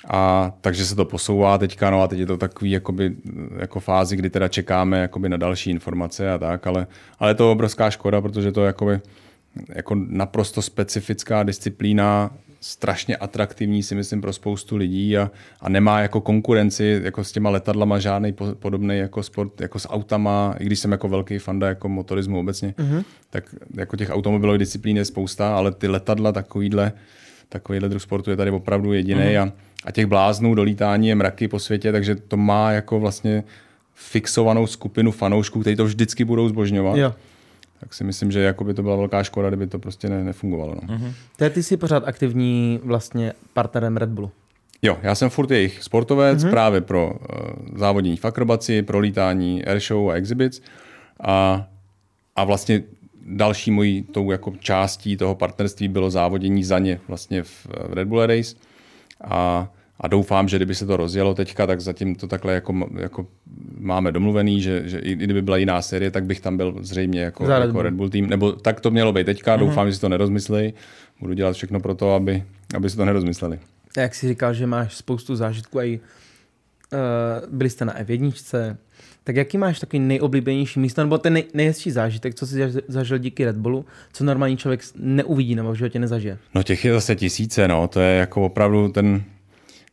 A 0.08 0.52
takže 0.62 0.86
se 0.86 0.96
to 0.96 1.06
posouvá 1.06 1.58
teďka, 1.58 1.90
no 1.90 2.02
a 2.02 2.08
teď 2.08 2.20
je 2.20 2.26
to 2.26 2.38
takový 2.38 2.72
jakoby, 2.72 3.16
jako 3.58 3.80
fázi, 3.80 4.16
kdy 4.16 4.30
teda 4.30 4.48
čekáme 4.48 5.00
jakoby 5.00 5.30
na 5.30 5.38
další 5.38 5.70
informace 5.70 6.32
a 6.32 6.38
tak, 6.38 6.68
ale, 6.68 6.88
ale 7.20 7.32
je 7.32 7.36
to 7.36 7.52
obrovská 7.52 7.90
škoda, 7.90 8.22
protože 8.22 8.52
to 8.52 8.62
je 8.62 8.68
jakoby, 8.68 9.00
jako 9.70 9.96
naprosto 9.96 10.62
specifická 10.62 11.44
disciplína, 11.44 12.32
strašně 12.62 13.18
atraktivní 13.18 13.84
si 13.84 13.96
myslím 13.96 14.22
pro 14.22 14.34
spoustu 14.34 14.78
lidí 14.78 15.18
a, 15.18 15.32
a 15.62 15.70
nemá 15.70 16.00
jako 16.00 16.22
konkurenci 16.22 17.02
jako 17.04 17.24
s 17.24 17.32
těma 17.32 17.50
letadlama 17.50 18.00
žádný 18.00 18.34
po, 18.34 18.56
podobný 18.60 18.98
jako 18.98 19.24
sport, 19.24 19.62
jako 19.62 19.80
s 19.80 19.90
autama, 19.90 20.56
i 20.60 20.66
když 20.66 20.80
jsem 20.80 20.92
jako 20.92 21.08
velký 21.08 21.38
fanda 21.38 21.68
jako 21.68 21.90
motorismu 21.90 22.40
obecně, 22.40 22.74
mm-hmm. 22.78 23.04
tak 23.30 23.56
jako 23.78 23.98
těch 23.98 24.10
automobilových 24.10 24.60
disciplín 24.60 24.98
je 24.98 25.06
spousta, 25.06 25.58
ale 25.58 25.72
ty 25.72 25.88
letadla 25.88 26.32
takovýhle, 26.32 26.92
takovýhle 27.50 27.90
druh 27.90 28.02
sportu 28.02 28.30
je 28.30 28.36
tady 28.36 28.52
opravdu 28.52 28.94
jediný 28.94 29.22
mm-hmm. 29.22 29.48
a 29.48 29.52
a 29.86 29.92
těch 29.92 30.06
bláznů 30.06 30.56
do 30.56 30.64
lítání 30.64 31.08
je 31.08 31.16
mraky 31.16 31.48
po 31.48 31.60
světě, 31.60 31.92
takže 31.92 32.16
to 32.16 32.38
má 32.38 32.72
jako 32.72 33.00
vlastně 33.00 33.44
fixovanou 33.94 34.68
skupinu 34.68 35.12
fanoušků, 35.12 35.62
kteří 35.62 35.76
to 35.76 35.86
vždycky 35.86 36.26
budou 36.26 36.50
zbožňovat. 36.50 36.98
Jo. 36.98 37.14
Tak 37.82 37.94
si 37.94 38.04
myslím, 38.04 38.32
že 38.32 38.40
jako 38.40 38.64
by 38.64 38.74
to 38.74 38.84
byla 38.84 38.96
velká 38.96 39.24
škoda, 39.24 39.48
kdyby 39.48 39.68
to 39.68 39.80
prostě 39.80 40.10
ne, 40.10 40.24
nefungovalo. 40.24 40.76
No. 40.82 40.98
Mm-hmm. 40.98 41.14
To 41.38 41.50
ty 41.50 41.64
jsi 41.64 41.78
pořád 41.78 42.04
aktivní 42.08 42.80
vlastně 42.84 43.34
partnerem 43.54 43.98
Red 43.98 44.10
Bullu. 44.10 44.32
Jo, 44.82 44.98
já 45.02 45.16
jsem 45.16 45.30
furt 45.30 45.52
jejich 45.52 45.84
sportovec 45.84 46.44
mm-hmm. 46.44 46.50
právě 46.50 46.82
pro 46.82 47.12
uh, 47.14 47.78
závodění 47.78 48.18
v 48.18 48.26
akrobaci, 48.26 48.82
pro 48.82 49.00
lítání 49.00 49.66
airshow 49.66 50.10
a 50.10 50.14
exhibits. 50.14 50.62
A, 51.20 51.68
a 52.36 52.44
vlastně 52.44 52.84
další 53.26 53.72
mojí 53.72 54.04
tou 54.04 54.32
jako 54.32 54.54
částí 54.60 55.18
toho 55.18 55.36
partnerství 55.36 55.88
bylo 55.88 56.10
závodění 56.10 56.64
za 56.64 56.80
ně 56.80 57.00
vlastně 57.08 57.44
v, 57.44 57.66
v 57.66 57.94
Red 57.94 58.08
Bull 58.08 58.26
Race 58.26 58.56
a, 59.24 59.70
a 60.02 60.08
doufám, 60.08 60.48
že 60.48 60.58
kdyby 60.58 60.76
se 60.76 60.86
to 60.86 60.98
rozjelo 60.98 61.34
teďka, 61.34 61.68
tak 61.68 61.82
zatím 61.82 62.16
to 62.16 62.28
takhle 62.28 62.54
jako, 62.54 62.74
jako 63.00 63.28
máme 63.80 64.12
domluvený, 64.12 64.62
že, 64.62 64.82
že 64.86 65.00
i 65.00 65.16
kdyby 65.16 65.42
byla 65.42 65.58
jiná 65.58 65.82
série, 65.82 66.12
tak 66.12 66.26
bych 66.26 66.42
tam 66.42 66.58
byl 66.58 66.76
zřejmě 66.82 67.22
jako, 67.22 67.46
jako 67.46 67.82
Red 67.82 67.94
Bull 67.94 68.10
tým. 68.10 68.30
Nebo 68.30 68.52
tak 68.52 68.80
to 68.80 68.92
mělo 68.92 69.14
být 69.14 69.26
teďka, 69.26 69.56
mm-hmm. 69.56 69.60
doufám, 69.60 69.88
že 69.88 69.96
si 69.96 70.02
to 70.02 70.10
nerozmyslí. 70.10 70.74
Budu 71.20 71.34
dělat 71.34 71.54
všechno 71.54 71.80
pro 71.80 71.96
to, 71.96 72.14
aby, 72.14 72.44
aby 72.76 72.90
si 72.90 72.98
to 72.98 73.06
nerozmysleli. 73.06 73.60
Jak 73.98 74.16
jsi 74.16 74.28
říkal, 74.28 74.54
že 74.54 74.68
máš 74.68 74.96
spoustu 74.96 75.36
zážitků 75.36 75.80
a 75.80 75.84
i 75.84 76.00
uh, 76.00 77.58
byli 77.58 77.70
jste 77.70 77.86
na 77.86 78.00
F1, 78.00 78.76
tak 79.24 79.36
jaký 79.36 79.58
máš 79.58 79.80
takový 79.80 80.00
nejoblíbenější 80.00 80.80
místo, 80.80 81.04
nebo 81.04 81.18
ten 81.18 81.34
nej, 81.34 81.44
nejhezčí 81.54 81.92
zážitek, 81.92 82.36
co 82.36 82.48
jsi 82.48 82.60
zažil 82.88 83.18
díky 83.18 83.46
Red 83.46 83.58
Bullu, 83.58 83.86
co 84.14 84.24
normální 84.24 84.58
člověk 84.58 84.82
neuvidí 84.96 85.56
nebo 85.56 85.72
v 85.72 85.76
životě 85.76 86.00
nezažije? 86.00 86.38
No 86.56 86.64
těch 86.64 86.86
je 86.86 86.94
zase 86.94 87.16
tisíce, 87.16 87.68
no. 87.68 87.88
To 87.88 88.00
je 88.00 88.18
jako 88.18 88.46
opravdu 88.46 88.90
ten... 88.90 89.24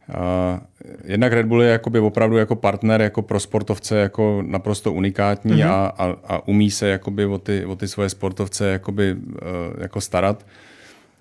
Uh, 0.09 0.61
jednak 1.04 1.32
Red 1.32 1.46
Bull 1.46 1.62
je 1.62 1.70
jakoby 1.70 1.98
opravdu 1.98 2.36
jako 2.36 2.56
partner 2.56 3.00
jako 3.00 3.22
pro 3.22 3.40
sportovce 3.40 3.98
jako 3.98 4.42
naprosto 4.46 4.92
unikátní 4.92 5.52
mm-hmm. 5.52 5.70
a, 5.70 5.86
a, 5.86 6.16
a, 6.24 6.48
umí 6.48 6.70
se 6.70 6.88
jakoby 6.88 7.26
o 7.26 7.38
ty, 7.38 7.64
o 7.64 7.76
ty 7.76 7.88
svoje 7.88 8.11
sportovce 8.11 8.68
jakoby, 8.68 9.14
uh, 9.14 9.36
jako 9.78 10.00
starat. 10.00 10.46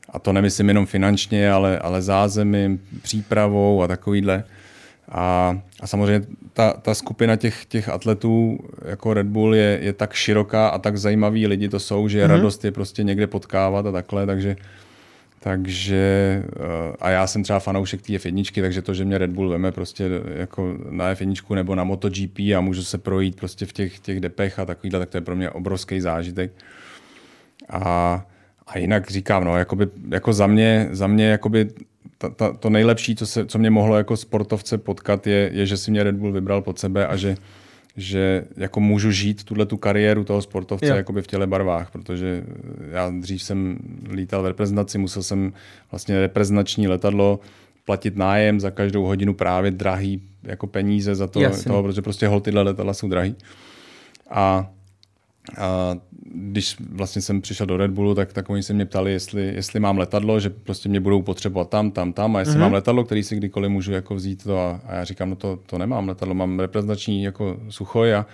A 0.10 0.20
to 0.20 0.34
nemyslím 0.34 0.68
jenom 0.68 0.86
finančně, 0.86 1.52
ale, 1.52 1.80
ale 1.80 2.02
zázemím, 2.02 2.82
přípravou 3.02 3.84
a 3.84 3.88
takovýhle. 3.88 4.44
A, 5.10 5.58
a 5.80 5.88
samozřejmě 5.88 6.28
ta, 6.54 6.74
ta 6.74 6.94
skupina 6.94 7.36
těch, 7.36 7.66
těch 7.66 7.90
atletů 7.90 8.60
jako 8.86 9.14
Red 9.14 9.28
Bull 9.28 9.56
je, 9.56 9.80
je 9.82 9.94
tak 9.94 10.14
široká 10.14 10.68
a 10.68 10.78
tak 10.78 10.98
zajímaví 10.98 11.48
lidi 11.48 11.70
to 11.70 11.80
jsou, 11.80 12.08
že 12.08 12.24
mm-hmm. 12.24 12.30
radost 12.30 12.66
je 12.66 12.72
prostě 12.72 13.04
někde 13.04 13.28
potkávat 13.28 13.86
a 13.86 13.92
takhle, 13.92 14.26
takže 14.26 14.56
takže 15.48 16.44
eh, 16.46 16.96
a 17.00 17.10
já 17.10 17.28
jsem 17.28 17.44
třeba 17.44 17.60
fanoušek 17.60 18.02
té 18.02 18.14
F1, 18.14 18.62
takže 18.62 18.82
to, 18.82 18.94
že 18.94 19.06
mě 19.06 19.18
Red 19.18 19.32
Bull 19.32 19.50
veme 19.50 19.72
prostě 19.72 20.10
jako 20.36 20.78
na 20.90 21.14
F1 21.14 21.56
nebo 21.56 21.76
na 21.76 21.84
MotoGP 21.84 22.40
a 22.40 22.62
můžu 22.62 22.84
se 22.84 22.98
projít 22.98 23.36
prostě 23.36 23.66
v 23.66 23.74
těch, 23.74 24.00
těch 24.00 24.20
depech 24.20 24.60
a 24.60 24.66
takovýhle, 24.66 25.00
tak 25.00 25.10
to 25.10 25.18
je 25.18 25.22
pro 25.22 25.36
mě 25.36 25.50
obrovský 25.50 26.02
zážitek. 26.02 26.52
A, 27.70 28.26
a 28.68 28.78
jinak 28.78 29.12
říkám, 29.12 29.44
no, 29.44 29.58
jakoby, 29.58 29.88
jako 30.10 30.34
za 30.34 30.48
mě, 30.48 30.90
za 30.92 31.08
mě 31.08 31.28
jakoby 31.28 31.70
ta, 32.18 32.30
ta, 32.30 32.54
to 32.54 32.70
nejlepší, 32.70 33.16
co, 33.16 33.28
se, 33.28 33.46
co 33.46 33.60
mě 33.60 33.70
mohlo 33.70 33.98
jako 33.98 34.18
sportovce 34.18 34.78
potkat, 34.78 35.28
je, 35.28 35.50
je, 35.54 35.66
že 35.66 35.78
si 35.78 35.92
mě 35.92 36.04
Red 36.04 36.16
Bull 36.16 36.32
vybral 36.32 36.62
pod 36.62 36.80
sebe 36.80 37.08
a 37.08 37.16
že, 37.16 37.36
že 37.98 38.46
jako 38.58 38.80
můžu 38.80 39.12
žít 39.12 39.44
tuhle 39.44 39.66
tu 39.66 39.78
kariéru 39.78 40.24
toho 40.24 40.42
sportovce 40.42 40.86
jakoby 40.86 41.22
v 41.22 41.28
těle 41.28 41.48
barvách, 41.48 41.92
protože 41.92 42.44
já 42.92 43.10
dřív 43.10 43.44
jsem 43.44 43.78
lítal 44.12 44.44
v 44.44 44.46
reprezentaci, 44.46 44.98
musel 44.98 45.24
jsem 45.24 45.54
vlastně 45.92 46.22
reprezentační 46.22 46.88
letadlo 46.88 47.40
platit 47.86 48.16
nájem 48.16 48.60
za 48.60 48.72
každou 48.72 49.04
hodinu 49.04 49.34
právě 49.34 49.72
drahý 49.72 50.22
jako 50.44 50.68
peníze 50.68 51.16
za 51.16 51.28
to, 51.28 51.40
toho, 51.64 51.84
protože 51.84 52.02
prostě 52.02 52.28
hol 52.28 52.42
tyhle 52.42 52.62
letadla 52.62 52.94
jsou 52.94 53.08
drahý. 53.08 53.36
A 54.30 54.70
a 55.58 55.98
když 56.34 56.76
vlastně 56.92 57.22
jsem 57.22 57.42
přišel 57.42 57.66
do 57.68 57.78
Red 57.78 57.92
Bullu, 57.92 58.16
tak, 58.16 58.34
tak 58.34 58.50
oni 58.50 58.64
se 58.64 58.74
mě 58.74 58.86
ptali, 58.86 59.12
jestli, 59.12 59.56
jestli 59.56 59.80
mám 59.80 59.98
letadlo, 59.98 60.40
že 60.40 60.50
prostě 60.50 60.90
mě 60.90 61.00
budou 61.00 61.22
potřebovat 61.22 61.70
tam, 61.70 61.92
tam, 61.92 62.14
tam 62.14 62.36
a 62.36 62.40
jestli 62.40 62.56
mm-hmm. 62.56 62.60
mám 62.60 62.74
letadlo, 62.74 63.04
který 63.04 63.24
si 63.24 63.36
kdykoliv 63.36 63.72
můžu 63.72 63.92
jako 63.92 64.16
vzít 64.16 64.44
to 64.44 64.60
a, 64.60 64.82
a 64.86 64.96
já 64.96 65.04
říkám, 65.04 65.30
no 65.30 65.36
to, 65.36 65.60
to 65.66 65.78
nemám 65.78 66.08
letadlo, 66.08 66.34
mám 66.36 66.60
reprezentační 66.60 67.24
jako 67.24 67.58
suchoj 67.70 68.16
a 68.16 68.26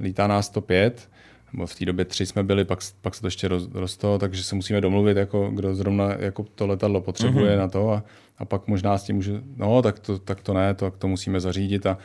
lítá 0.00 0.26
nás 0.26 0.46
105 0.46 1.08
nebo 1.52 1.66
v 1.66 1.74
té 1.74 1.84
době 1.84 2.04
tři 2.04 2.26
jsme 2.26 2.42
byli, 2.42 2.64
pak, 2.64 2.78
pak 3.00 3.14
se 3.14 3.20
to 3.20 3.26
ještě 3.26 3.48
roz, 3.48 3.68
rozto, 3.74 4.18
takže 4.18 4.42
se 4.42 4.54
musíme 4.54 4.80
domluvit, 4.80 5.16
jako, 5.16 5.50
kdo 5.54 5.74
zrovna 5.74 6.14
jako 6.18 6.44
to 6.54 6.66
letadlo 6.66 7.00
potřebuje 7.00 7.54
mm-hmm. 7.54 7.58
na 7.58 7.68
to 7.68 7.90
a, 7.90 8.02
a 8.38 8.44
pak 8.44 8.66
možná 8.66 8.98
s 8.98 9.04
tím 9.04 9.16
může, 9.16 9.32
no 9.56 9.82
tak 9.82 9.98
to, 9.98 10.18
tak 10.18 10.40
to 10.40 10.54
ne, 10.54 10.74
to, 10.74 10.90
to 10.90 11.08
musíme 11.08 11.40
zařídit 11.40 11.86
a, 11.86 11.98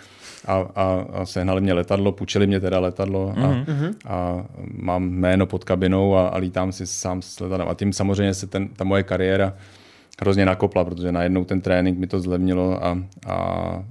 a, 0.45 0.55
a, 0.75 1.05
a 1.13 1.25
sehnali 1.25 1.61
mě 1.61 1.73
letadlo, 1.73 2.11
půjčili 2.11 2.47
mě 2.47 2.59
teda 2.59 2.79
letadlo 2.79 3.29
a, 3.29 3.33
mm-hmm. 3.35 3.93
a 4.05 4.45
mám 4.71 5.09
jméno 5.09 5.45
pod 5.45 5.63
kabinou 5.63 6.15
a, 6.15 6.27
a 6.27 6.37
lítám 6.37 6.71
si 6.71 6.87
sám 6.87 7.21
s 7.21 7.39
letadlem 7.39 7.69
a 7.69 7.73
tím 7.73 7.93
samozřejmě 7.93 8.33
se 8.33 8.47
ten, 8.47 8.67
ta 8.67 8.83
moje 8.83 9.03
kariéra 9.03 9.53
hrozně 10.21 10.45
nakopla, 10.45 10.85
protože 10.85 11.11
najednou 11.11 11.43
ten 11.43 11.61
trénink 11.61 11.97
mi 11.97 12.07
to 12.07 12.19
zlevnilo 12.19 12.85
a, 12.85 12.97
a 13.27 13.83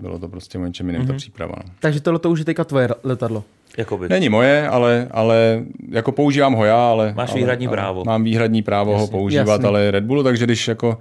bylo 0.00 0.18
to 0.18 0.28
prostě 0.28 0.58
o 0.58 0.66
něčem 0.66 0.86
jiném 0.86 1.02
mm-hmm. 1.02 1.06
ta 1.06 1.12
příprava. 1.12 1.54
No. 1.64 1.72
Takže 1.80 2.00
tohle 2.00 2.18
to 2.18 2.30
už 2.30 2.38
je 2.38 2.44
teďka 2.44 2.64
tvoje 2.64 2.88
letadlo? 3.04 3.44
Jakoby. 3.78 4.08
Není 4.08 4.28
moje, 4.28 4.68
ale, 4.68 5.08
ale 5.10 5.62
jako 5.90 6.12
používám 6.12 6.52
ho 6.52 6.64
já, 6.64 6.88
ale... 6.88 7.12
Máš 7.16 7.30
ale, 7.30 7.38
výhradní 7.38 7.66
ale, 7.66 7.76
právo. 7.76 8.04
Mám 8.04 8.24
výhradní 8.24 8.62
právo 8.62 8.92
jasně, 8.92 9.00
ho 9.00 9.08
používat, 9.08 9.52
jasně. 9.52 9.68
ale 9.68 9.90
Red 9.90 10.04
Bullu, 10.04 10.22
takže 10.22 10.44
když 10.44 10.68
jako 10.68 10.98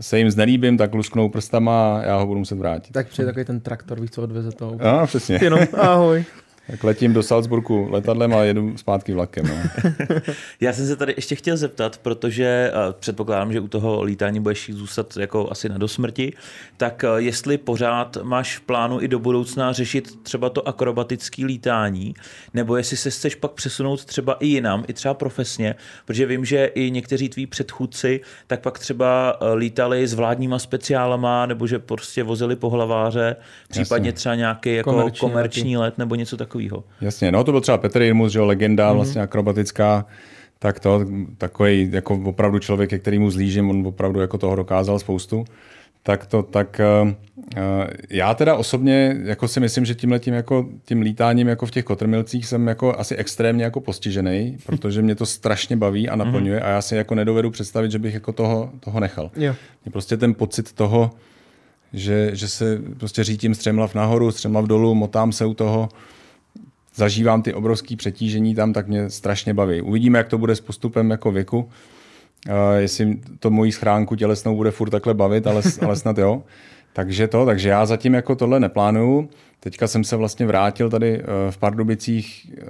se 0.00 0.18
jim 0.18 0.30
znelíbím, 0.30 0.76
tak 0.76 0.94
lusknou 0.94 1.28
prstama 1.28 1.96
a 1.96 2.02
já 2.02 2.16
ho 2.16 2.26
budu 2.26 2.38
muset 2.38 2.58
vrátit. 2.58 2.92
Tak 2.92 3.08
přijde 3.08 3.26
takový 3.26 3.44
ten 3.44 3.60
traktor, 3.60 4.00
víš, 4.00 4.10
co 4.10 4.22
odveze 4.22 4.52
to. 4.52 4.76
No, 4.84 5.06
přesně. 5.06 5.38
Jenom 5.42 5.60
ahoj. 5.74 6.24
Tak 6.70 6.84
letím 6.84 7.12
do 7.12 7.22
Salzburgu 7.22 7.88
letadlem 7.90 8.34
a 8.34 8.42
jedu 8.42 8.76
zpátky 8.76 9.12
vlakem. 9.12 9.46
No. 9.46 9.54
Já 10.60 10.72
jsem 10.72 10.86
se 10.86 10.96
tady 10.96 11.14
ještě 11.16 11.34
chtěl 11.34 11.56
zeptat, 11.56 11.98
protože 11.98 12.72
předpokládám, 12.92 13.52
že 13.52 13.60
u 13.60 13.68
toho 13.68 14.02
lítání 14.02 14.40
budeš 14.40 14.70
zůstat 14.72 15.16
jako 15.16 15.48
asi 15.50 15.68
na 15.68 15.78
dosmrti, 15.78 16.32
tak 16.76 17.04
jestli 17.16 17.58
pořád 17.58 18.16
máš 18.22 18.56
v 18.56 18.60
plánu 18.60 19.02
i 19.02 19.08
do 19.08 19.18
budoucna 19.18 19.72
řešit 19.72 20.22
třeba 20.22 20.50
to 20.50 20.68
akrobatické 20.68 21.44
lítání, 21.44 22.14
nebo 22.54 22.76
jestli 22.76 22.96
se 22.96 23.10
chceš 23.10 23.34
pak 23.34 23.50
přesunout 23.50 24.04
třeba 24.04 24.32
i 24.34 24.46
jinam, 24.46 24.84
i 24.88 24.92
třeba 24.92 25.14
profesně, 25.14 25.74
protože 26.04 26.26
vím, 26.26 26.44
že 26.44 26.64
i 26.66 26.90
někteří 26.90 27.28
tví 27.28 27.46
předchůdci 27.46 28.20
tak 28.46 28.60
pak 28.60 28.78
třeba 28.78 29.38
lítali 29.54 30.06
s 30.06 30.14
vládníma 30.14 30.58
speciálama, 30.58 31.46
nebo 31.46 31.66
že 31.66 31.78
prostě 31.78 32.22
vozili 32.22 32.56
pohlaváře, 32.56 33.36
případně 33.68 34.12
třeba 34.12 34.34
nějaký 34.34 34.74
jako 34.74 34.90
komerční, 34.90 35.20
komerční 35.20 35.76
let 35.76 35.98
nebo 35.98 36.14
něco 36.14 36.36
takového 36.36 36.57
takového. 36.58 36.84
Jasně, 37.00 37.32
no 37.32 37.44
to 37.44 37.52
byl 37.52 37.60
třeba 37.60 37.78
Petr 37.78 38.02
Irmus, 38.02 38.32
že 38.32 38.38
jo, 38.38 38.46
legenda 38.46 38.90
mm-hmm. 38.90 38.94
vlastně 38.94 39.22
akrobatická, 39.22 40.06
tak 40.58 40.80
to, 40.80 41.06
takový 41.38 41.88
jako 41.92 42.14
opravdu 42.24 42.58
člověk, 42.58 42.90
ke 42.90 42.98
kterýmu 42.98 43.30
zlížím, 43.30 43.70
on 43.70 43.86
opravdu 43.86 44.20
jako 44.20 44.38
toho 44.38 44.56
dokázal 44.56 44.98
spoustu. 44.98 45.44
Tak 46.02 46.26
to, 46.26 46.42
tak 46.42 46.80
uh, 47.02 47.10
já 48.10 48.34
teda 48.34 48.56
osobně 48.56 49.16
jako 49.24 49.48
si 49.48 49.60
myslím, 49.60 49.84
že 49.84 49.94
tím 49.94 50.10
letím 50.10 50.34
jako 50.34 50.68
tím 50.84 51.00
lítáním 51.02 51.48
jako 51.48 51.66
v 51.66 51.70
těch 51.70 51.84
kotrmilcích 51.84 52.46
jsem 52.46 52.66
jako 52.66 52.98
asi 52.98 53.16
extrémně 53.16 53.64
jako 53.64 53.80
postižený, 53.80 54.56
protože 54.66 55.02
mě 55.02 55.14
to 55.14 55.26
strašně 55.26 55.76
baví 55.76 56.08
a 56.08 56.16
naplňuje 56.16 56.60
mm-hmm. 56.60 56.66
a 56.66 56.68
já 56.68 56.82
si 56.82 56.96
jako 56.96 57.14
nedovedu 57.14 57.50
představit, 57.50 57.90
že 57.90 57.98
bych 57.98 58.14
jako 58.14 58.32
toho, 58.32 58.70
toho 58.80 59.00
nechal. 59.00 59.30
Jo. 59.36 59.54
Mě 59.84 59.92
prostě 59.92 60.16
ten 60.16 60.34
pocit 60.34 60.72
toho, 60.72 61.10
že, 61.92 62.30
že 62.32 62.48
se 62.48 62.78
prostě 62.98 63.24
řítím 63.24 63.54
střemlav 63.54 63.94
nahoru, 63.94 64.30
střemlav 64.30 64.64
dolů, 64.64 64.94
motám 64.94 65.32
se 65.32 65.46
u 65.46 65.54
toho, 65.54 65.88
zažívám 66.98 67.42
ty 67.42 67.54
obrovské 67.54 67.96
přetížení 67.96 68.54
tam, 68.54 68.72
tak 68.72 68.88
mě 68.88 69.10
strašně 69.10 69.54
baví. 69.54 69.80
Uvidíme, 69.80 70.18
jak 70.18 70.28
to 70.28 70.38
bude 70.38 70.56
s 70.56 70.60
postupem 70.60 71.10
jako 71.10 71.32
věku. 71.32 71.58
Uh, 71.58 72.54
jestli 72.78 73.18
to 73.40 73.50
mojí 73.50 73.72
schránku 73.72 74.16
tělesnou 74.16 74.56
bude 74.56 74.70
furt 74.70 74.90
takhle 74.90 75.14
bavit, 75.14 75.46
ale, 75.46 75.62
ale 75.82 75.96
snad 75.96 76.18
jo. 76.18 76.42
Takže 76.92 77.28
to, 77.28 77.46
takže 77.46 77.68
já 77.68 77.86
zatím 77.86 78.14
jako 78.14 78.34
tohle 78.34 78.60
neplánuju. 78.60 79.28
Teďka 79.60 79.86
jsem 79.86 80.04
se 80.04 80.16
vlastně 80.16 80.46
vrátil 80.46 80.90
tady 80.90 81.18
uh, 81.18 81.24
v 81.50 81.58
Pardubicích 81.58 82.50
uh, 82.62 82.66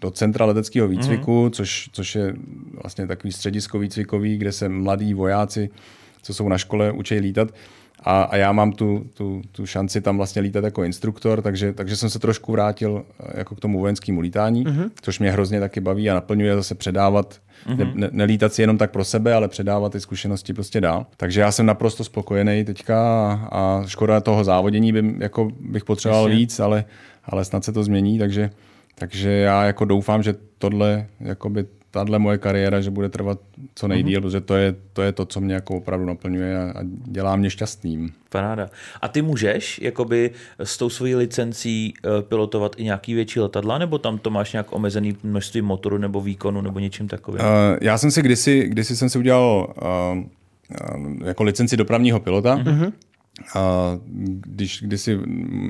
do 0.00 0.10
centra 0.10 0.44
leteckého 0.44 0.88
výcviku, 0.88 1.46
mm-hmm. 1.46 1.50
což, 1.50 1.88
což 1.92 2.14
je 2.14 2.34
vlastně 2.82 3.06
takový 3.06 3.32
středisko 3.32 3.78
výcvikový, 3.78 4.36
kde 4.36 4.52
se 4.52 4.68
mladí 4.68 5.14
vojáci, 5.14 5.70
co 6.22 6.34
jsou 6.34 6.48
na 6.48 6.58
škole, 6.58 6.92
učí 6.92 7.14
lítat. 7.14 7.48
A, 8.04 8.22
a 8.22 8.36
já 8.36 8.52
mám 8.52 8.72
tu, 8.72 9.06
tu, 9.14 9.42
tu 9.52 9.66
šanci 9.66 10.00
tam 10.00 10.16
vlastně 10.16 10.42
lítat 10.42 10.64
jako 10.64 10.84
instruktor, 10.84 11.42
takže, 11.42 11.72
takže 11.72 11.96
jsem 11.96 12.10
se 12.10 12.18
trošku 12.18 12.52
vrátil 12.52 13.04
eh, 13.20 13.38
jako 13.38 13.54
k 13.54 13.60
tomu 13.60 13.78
vojenskému 13.78 14.20
lítání, 14.20 14.64
mm-hmm. 14.64 14.90
což 15.02 15.18
mě 15.18 15.30
hrozně 15.30 15.60
taky 15.60 15.80
baví 15.80 16.10
a 16.10 16.14
naplňuje 16.14 16.56
zase 16.56 16.74
předávat, 16.74 17.40
mm-hmm. 17.66 17.76
ne, 17.76 17.92
ne, 17.94 18.08
nelítat 18.12 18.52
si 18.52 18.62
jenom 18.62 18.78
tak 18.78 18.90
pro 18.90 19.04
sebe, 19.04 19.34
ale 19.34 19.48
předávat 19.48 19.92
ty 19.92 20.00
zkušenosti 20.00 20.54
prostě 20.54 20.80
dál. 20.80 21.06
Takže 21.16 21.40
já 21.40 21.52
jsem 21.52 21.66
naprosto 21.66 22.04
spokojený 22.04 22.64
teďka 22.64 22.98
a, 23.32 23.48
a 23.52 23.82
škoda 23.86 24.20
toho 24.20 24.44
závodění 24.44 24.92
by, 24.92 25.14
jako 25.18 25.50
bych 25.60 25.84
potřeboval 25.84 26.24
Jasně. 26.24 26.36
víc, 26.36 26.60
ale, 26.60 26.84
ale 27.24 27.44
snad 27.44 27.64
se 27.64 27.72
to 27.72 27.84
změní, 27.84 28.18
takže, 28.18 28.50
takže 28.94 29.30
já 29.30 29.64
jako 29.64 29.84
doufám, 29.84 30.22
že 30.22 30.34
tohle 30.58 31.06
jakoby 31.20 31.66
tahle 31.92 32.18
moje 32.18 32.38
kariéra, 32.38 32.80
že 32.80 32.90
bude 32.90 33.08
trvat 33.08 33.38
co 33.74 33.88
nejdíl, 33.88 34.20
mm-hmm. 34.20 34.22
protože 34.22 34.40
to 34.40 34.54
je, 34.54 34.74
to 34.92 35.02
je 35.02 35.12
to, 35.12 35.26
co 35.26 35.40
mě 35.40 35.54
jako 35.54 35.76
opravdu 35.76 36.06
naplňuje 36.06 36.58
a, 36.58 36.62
a 36.62 36.80
dělá 37.06 37.36
mě 37.36 37.50
šťastným. 37.50 38.12
Paráda. 38.30 38.70
A 39.02 39.08
ty 39.08 39.22
můžeš 39.22 39.80
jakoby 39.82 40.30
s 40.58 40.78
tou 40.78 40.90
svojí 40.90 41.14
licencí 41.14 41.94
uh, 42.04 42.22
pilotovat 42.22 42.72
i 42.76 42.84
nějaký 42.84 43.14
větší 43.14 43.40
letadla, 43.40 43.78
nebo 43.78 43.98
tam 43.98 44.18
to 44.18 44.30
máš 44.30 44.52
nějak 44.52 44.72
omezený 44.72 45.16
množství 45.22 45.62
motoru 45.62 45.98
nebo 45.98 46.20
výkonu 46.20 46.60
nebo 46.60 46.78
něčím 46.78 47.08
takovým? 47.08 47.40
Uh, 47.40 47.46
já 47.80 47.98
jsem 47.98 48.10
si 48.10 48.22
kdysi, 48.22 48.68
kdysi 48.68 48.96
jsem 48.96 49.08
si 49.08 49.18
udělal 49.18 49.74
uh, 49.82 50.18
uh, 50.98 51.26
jako 51.26 51.42
licenci 51.42 51.76
dopravního 51.76 52.20
pilota, 52.20 52.56
mm-hmm. 52.56 52.92
A 53.54 53.98
když 54.24 54.82
kdysi 54.82 55.18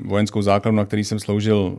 vojenskou 0.05 0.41
základnu, 0.41 0.77
na 0.77 0.85
který 0.85 1.03
jsem 1.03 1.19
sloužil 1.19 1.77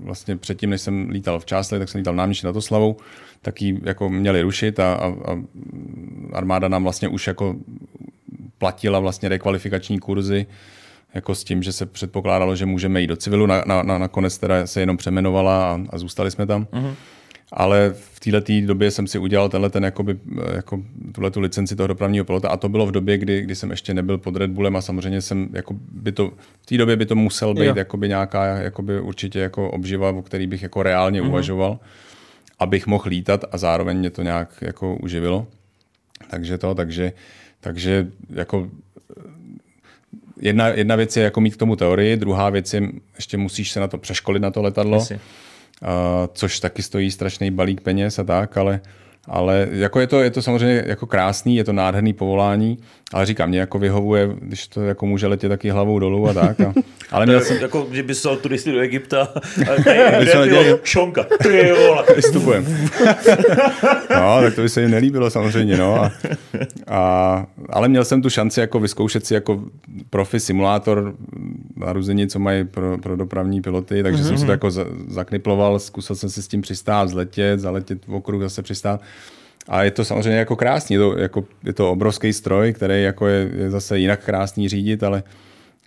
vlastně 0.00 0.36
předtím, 0.36 0.70
než 0.70 0.80
jsem 0.80 1.08
lítal 1.08 1.40
v 1.40 1.46
Čásle, 1.46 1.78
tak 1.78 1.88
jsem 1.88 1.98
lítal 1.98 2.14
náměstí 2.14 2.46
nad 2.46 2.56
Oslavou, 2.56 2.96
tak 3.42 3.62
ji 3.62 3.80
jako 3.84 4.08
měli 4.08 4.42
rušit 4.42 4.80
a, 4.80 4.94
a, 4.94 5.06
a 5.06 5.42
armáda 6.32 6.68
nám 6.68 6.82
vlastně 6.82 7.08
už 7.08 7.26
jako 7.26 7.56
platila 8.58 8.98
vlastně 8.98 9.28
rekvalifikační 9.28 9.98
kurzy 9.98 10.46
jako 11.14 11.34
s 11.34 11.44
tím, 11.44 11.62
že 11.62 11.72
se 11.72 11.86
předpokládalo, 11.86 12.56
že 12.56 12.66
můžeme 12.66 13.00
jít 13.00 13.06
do 13.06 13.16
civilu. 13.16 13.46
Na, 13.46 13.62
na, 13.66 13.82
na, 13.82 13.98
nakonec 13.98 14.38
teda 14.38 14.66
se 14.66 14.80
jenom 14.80 14.96
přemenovala 14.96 15.72
a, 15.72 15.80
a 15.90 15.98
zůstali 15.98 16.30
jsme 16.30 16.46
tam. 16.46 16.64
Uh-huh. 16.64 16.94
Ale 17.52 17.94
v 17.94 18.20
této 18.20 18.66
době 18.66 18.90
jsem 18.90 19.06
si 19.06 19.18
udělal 19.18 19.48
tenhle 19.48 19.70
ten, 19.70 19.84
jakoby, 19.84 20.18
jako, 20.54 20.82
tuhle 21.12 21.30
tu 21.30 21.40
licenci 21.40 21.76
toho 21.76 21.86
dopravního 21.86 22.24
pilota 22.24 22.48
a 22.48 22.56
to 22.56 22.68
bylo 22.68 22.86
v 22.86 22.92
době, 22.92 23.18
kdy, 23.18 23.42
kdy 23.42 23.54
jsem 23.54 23.70
ještě 23.70 23.94
nebyl 23.94 24.18
pod 24.18 24.36
Red 24.36 24.50
Bullem 24.50 24.76
a 24.76 24.80
samozřejmě 24.80 25.20
jsem, 25.20 25.48
jako 25.52 25.74
by 25.92 26.12
to, 26.12 26.32
v 26.62 26.66
té 26.66 26.76
době 26.76 26.96
by 26.96 27.06
to 27.06 27.14
musel 27.14 27.54
být 27.54 27.76
jakoby 27.76 28.08
nějaká 28.08 28.44
jakoby 28.44 29.00
určitě 29.00 29.38
jako 29.38 29.70
obživa, 29.70 30.10
o 30.10 30.22
který 30.22 30.46
bych 30.46 30.62
jako 30.62 30.82
reálně 30.82 31.22
uh-huh. 31.22 31.28
uvažoval 31.28 31.78
abych 32.58 32.86
mohl 32.86 33.08
lítat 33.08 33.44
a 33.52 33.58
zároveň 33.58 33.98
mě 33.98 34.10
to 34.10 34.22
nějak 34.22 34.48
jako 34.60 34.96
uživilo. 34.96 35.46
Takže 36.30 36.58
to, 36.58 36.74
takže, 36.74 37.12
takže 37.60 38.06
jako 38.30 38.70
jedna, 40.40 40.68
jedna 40.68 40.96
věc 40.96 41.16
je 41.16 41.22
jako 41.22 41.40
mít 41.40 41.54
k 41.54 41.58
tomu 41.58 41.76
teorii, 41.76 42.16
druhá 42.16 42.50
věc 42.50 42.74
je, 42.74 42.82
ještě 43.16 43.36
musíš 43.36 43.72
se 43.72 43.80
na 43.80 43.88
to 43.88 43.98
přeškolit 43.98 44.42
na 44.42 44.50
to 44.50 44.62
letadlo, 44.62 44.98
uh, 44.98 45.16
což 46.32 46.60
taky 46.60 46.82
stojí 46.82 47.10
strašný 47.10 47.50
balík 47.50 47.80
peněz 47.80 48.18
a 48.18 48.24
tak, 48.24 48.56
ale, 48.56 48.80
ale 49.28 49.68
jako 49.70 50.00
je, 50.00 50.06
to, 50.06 50.22
je 50.22 50.30
to 50.30 50.42
samozřejmě 50.42 50.84
jako 50.86 51.06
krásný, 51.06 51.56
je 51.56 51.64
to 51.64 51.72
nádherný 51.72 52.12
povolání, 52.12 52.78
ale 53.12 53.26
říkám, 53.26 53.48
mě 53.48 53.60
jako 53.60 53.78
vyhovuje, 53.78 54.30
když 54.40 54.68
to 54.68 54.82
jako 54.82 55.06
může 55.06 55.26
letět 55.26 55.50
taky 55.50 55.70
hlavou 55.70 55.98
dolů 55.98 56.28
a 56.28 56.34
tak. 56.34 56.60
A, 56.60 56.72
ale 57.10 57.26
měl 57.26 57.40
jsem... 57.40 57.56
Jako 57.56 57.82
kdyby 57.82 58.14
se 58.14 58.28
turisty 58.36 58.72
do 58.72 58.80
Egypta 58.80 59.22
a 59.70 60.76
šonka, 60.82 61.26
ty 61.42 61.72
vole. 61.72 62.04
Vystupujem. 62.16 62.88
no, 64.10 64.40
tak 64.40 64.54
to 64.54 64.62
by 64.62 64.68
se 64.68 64.80
jim 64.82 64.90
nelíbilo 64.90 65.30
samozřejmě, 65.30 65.76
no. 65.76 66.02
A, 66.02 66.12
a, 66.86 67.46
ale 67.70 67.88
měl 67.88 68.04
jsem 68.04 68.22
tu 68.22 68.30
šanci 68.30 68.60
jako 68.60 68.80
vyzkoušet 68.80 69.26
si 69.26 69.34
jako 69.34 69.62
profi 70.10 70.40
simulátor 70.40 71.14
naruzení, 71.76 72.28
co 72.28 72.38
mají 72.38 72.64
pro, 72.64 72.98
pro 72.98 73.16
dopravní 73.16 73.62
piloty, 73.62 74.02
takže 74.02 74.22
mm-hmm. 74.22 74.28
jsem 74.28 74.38
se 74.38 74.46
to 74.46 74.50
jako 74.50 74.70
zakniploval, 75.08 75.78
zkusil 75.78 76.16
jsem 76.16 76.30
se 76.30 76.42
s 76.42 76.48
tím 76.48 76.62
přistát, 76.62 77.08
zletět, 77.08 77.60
zaletět 77.60 78.06
v 78.06 78.14
okruh, 78.14 78.42
zase 78.42 78.62
přistát. 78.62 79.00
A 79.68 79.82
je 79.82 79.90
to 79.90 80.04
samozřejmě 80.04 80.38
jako 80.38 80.56
krásný, 80.56 80.94
je 80.94 81.00
to, 81.00 81.18
jako, 81.18 81.44
je 81.64 81.72
to 81.72 81.90
obrovský 81.90 82.32
stroj, 82.32 82.72
který 82.72 83.02
jako 83.02 83.26
je, 83.26 83.50
je 83.56 83.70
zase 83.70 83.98
jinak 83.98 84.24
krásný 84.24 84.68
řídit, 84.68 85.02
ale, 85.02 85.22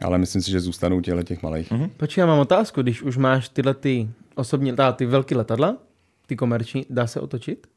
ale 0.02 0.18
myslím 0.18 0.42
si, 0.42 0.52
že 0.52 0.60
zůstanou 0.60 1.02
těle 1.02 1.24
těch 1.24 1.44
malých. 1.44 1.72
Mm-hmm. 1.72 1.90
Počkej, 1.98 2.22
já 2.22 2.26
mám 2.26 2.40
otázku, 2.40 2.82
když 2.82 3.02
už 3.02 3.18
máš 3.18 3.50
tyhle 3.50 3.74
ty 3.74 4.10
osobní, 4.36 4.74
ty 4.96 5.06
velké 5.06 5.36
letadla, 5.36 5.78
ty 6.28 6.36
komerční, 6.36 6.86
dá 6.90 7.08
se 7.08 7.20
otočit? 7.20 7.68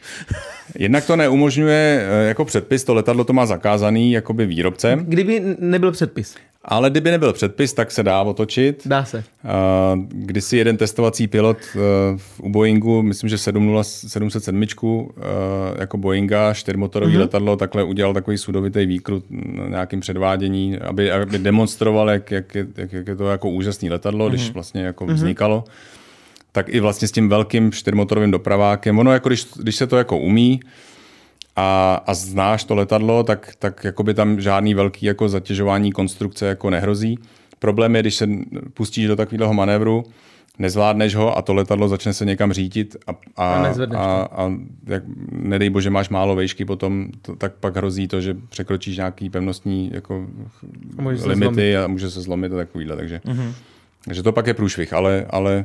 Jednak 0.78 1.06
to 1.06 1.16
neumožňuje 1.16 2.06
eh, 2.10 2.28
jako 2.28 2.44
předpis, 2.44 2.84
to 2.84 2.94
letadlo 2.94 3.24
to 3.24 3.32
má 3.32 3.46
zakázaný 3.46 4.12
jakoby 4.12 4.46
výrobcem. 4.46 5.04
Kdyby 5.04 5.56
nebyl 5.58 5.92
předpis. 5.92 6.36
Ale 6.64 6.90
kdyby 6.90 7.10
nebyl 7.10 7.32
předpis, 7.32 7.72
tak 7.72 7.90
se 7.90 8.02
dá 8.02 8.22
otočit. 8.22 8.82
Dá 8.86 9.04
se. 9.04 9.24
Když 10.08 10.44
si 10.44 10.56
jeden 10.56 10.76
testovací 10.76 11.26
pilot 11.26 11.56
u 12.38 12.48
Boeingu, 12.48 13.02
myslím, 13.02 13.30
že 13.30 13.38
707 13.38 14.64
jako 15.78 15.98
Boeinga, 15.98 16.54
čtyřmotorový 16.54 17.14
mm-hmm. 17.14 17.20
letadlo, 17.20 17.56
takhle 17.56 17.84
udělal 17.84 18.14
takový 18.14 18.38
sudovitý 18.38 18.86
výkrut 18.86 19.24
na 19.30 19.68
nějakým 19.68 20.00
předvádění, 20.00 20.78
aby, 20.78 21.12
aby 21.12 21.38
demonstroval, 21.38 22.10
jak, 22.10 22.30
jak, 22.30 22.54
je, 22.54 22.66
jak, 22.76 22.92
jak 22.92 23.08
je 23.08 23.16
to 23.16 23.28
jako 23.28 23.50
úžasný 23.50 23.90
letadlo, 23.90 24.26
mm-hmm. 24.26 24.30
když 24.30 24.44
mhm. 24.44 24.54
vlastně 24.54 24.82
jako 24.82 25.06
mm-hmm. 25.06 25.14
vznikalo 25.14 25.64
tak 26.52 26.68
i 26.68 26.80
vlastně 26.80 27.08
s 27.08 27.12
tím 27.12 27.28
velkým 27.28 27.72
čtyřmotorovým 27.72 28.30
dopravákem. 28.30 28.98
Ono, 28.98 29.12
jako 29.12 29.28
když, 29.28 29.46
když 29.56 29.76
se 29.76 29.86
to 29.86 29.96
jako 29.96 30.18
umí, 30.18 30.60
a, 31.56 31.94
a 32.06 32.14
znáš 32.14 32.64
to 32.64 32.74
letadlo, 32.74 33.22
tak, 33.22 33.52
tak 33.58 33.84
jakoby 33.84 34.14
tam 34.14 34.40
žádný 34.40 34.74
velký 34.74 35.06
jako 35.06 35.28
zatěžování 35.28 35.92
konstrukce 35.92 36.46
jako 36.46 36.70
nehrozí. 36.70 37.18
Problém 37.58 37.96
je, 37.96 38.02
když 38.02 38.14
se 38.14 38.28
pustíš 38.74 39.06
do 39.06 39.16
takového 39.16 39.54
manévru, 39.54 40.04
nezvládneš 40.58 41.14
ho 41.14 41.38
a 41.38 41.42
to 41.42 41.54
letadlo 41.54 41.88
začne 41.88 42.12
se 42.12 42.24
někam 42.24 42.52
řítit 42.52 42.96
a, 43.06 43.10
a, 43.36 43.54
a, 43.54 43.96
a, 43.96 44.28
a 44.32 44.52
jak, 44.86 45.02
nedej 45.32 45.70
bože 45.70 45.90
máš 45.90 46.08
málo 46.08 46.36
vejšky 46.36 46.64
potom, 46.64 47.08
to, 47.22 47.36
tak 47.36 47.52
pak 47.60 47.76
hrozí 47.76 48.08
to, 48.08 48.20
že 48.20 48.36
překročíš 48.48 48.96
nějaký 48.96 49.30
pevnostní 49.30 49.90
jako 49.94 50.26
a 50.98 51.26
limity 51.26 51.76
a 51.76 51.86
může 51.86 52.10
se 52.10 52.20
zlomit 52.20 52.52
a 52.52 52.56
takovýhle, 52.56 52.96
takže, 52.96 53.20
mm-hmm. 53.24 53.52
takže 54.04 54.22
to 54.22 54.32
pak 54.32 54.46
je 54.46 54.54
průšvih, 54.54 54.92
ale, 54.92 55.26
ale 55.30 55.64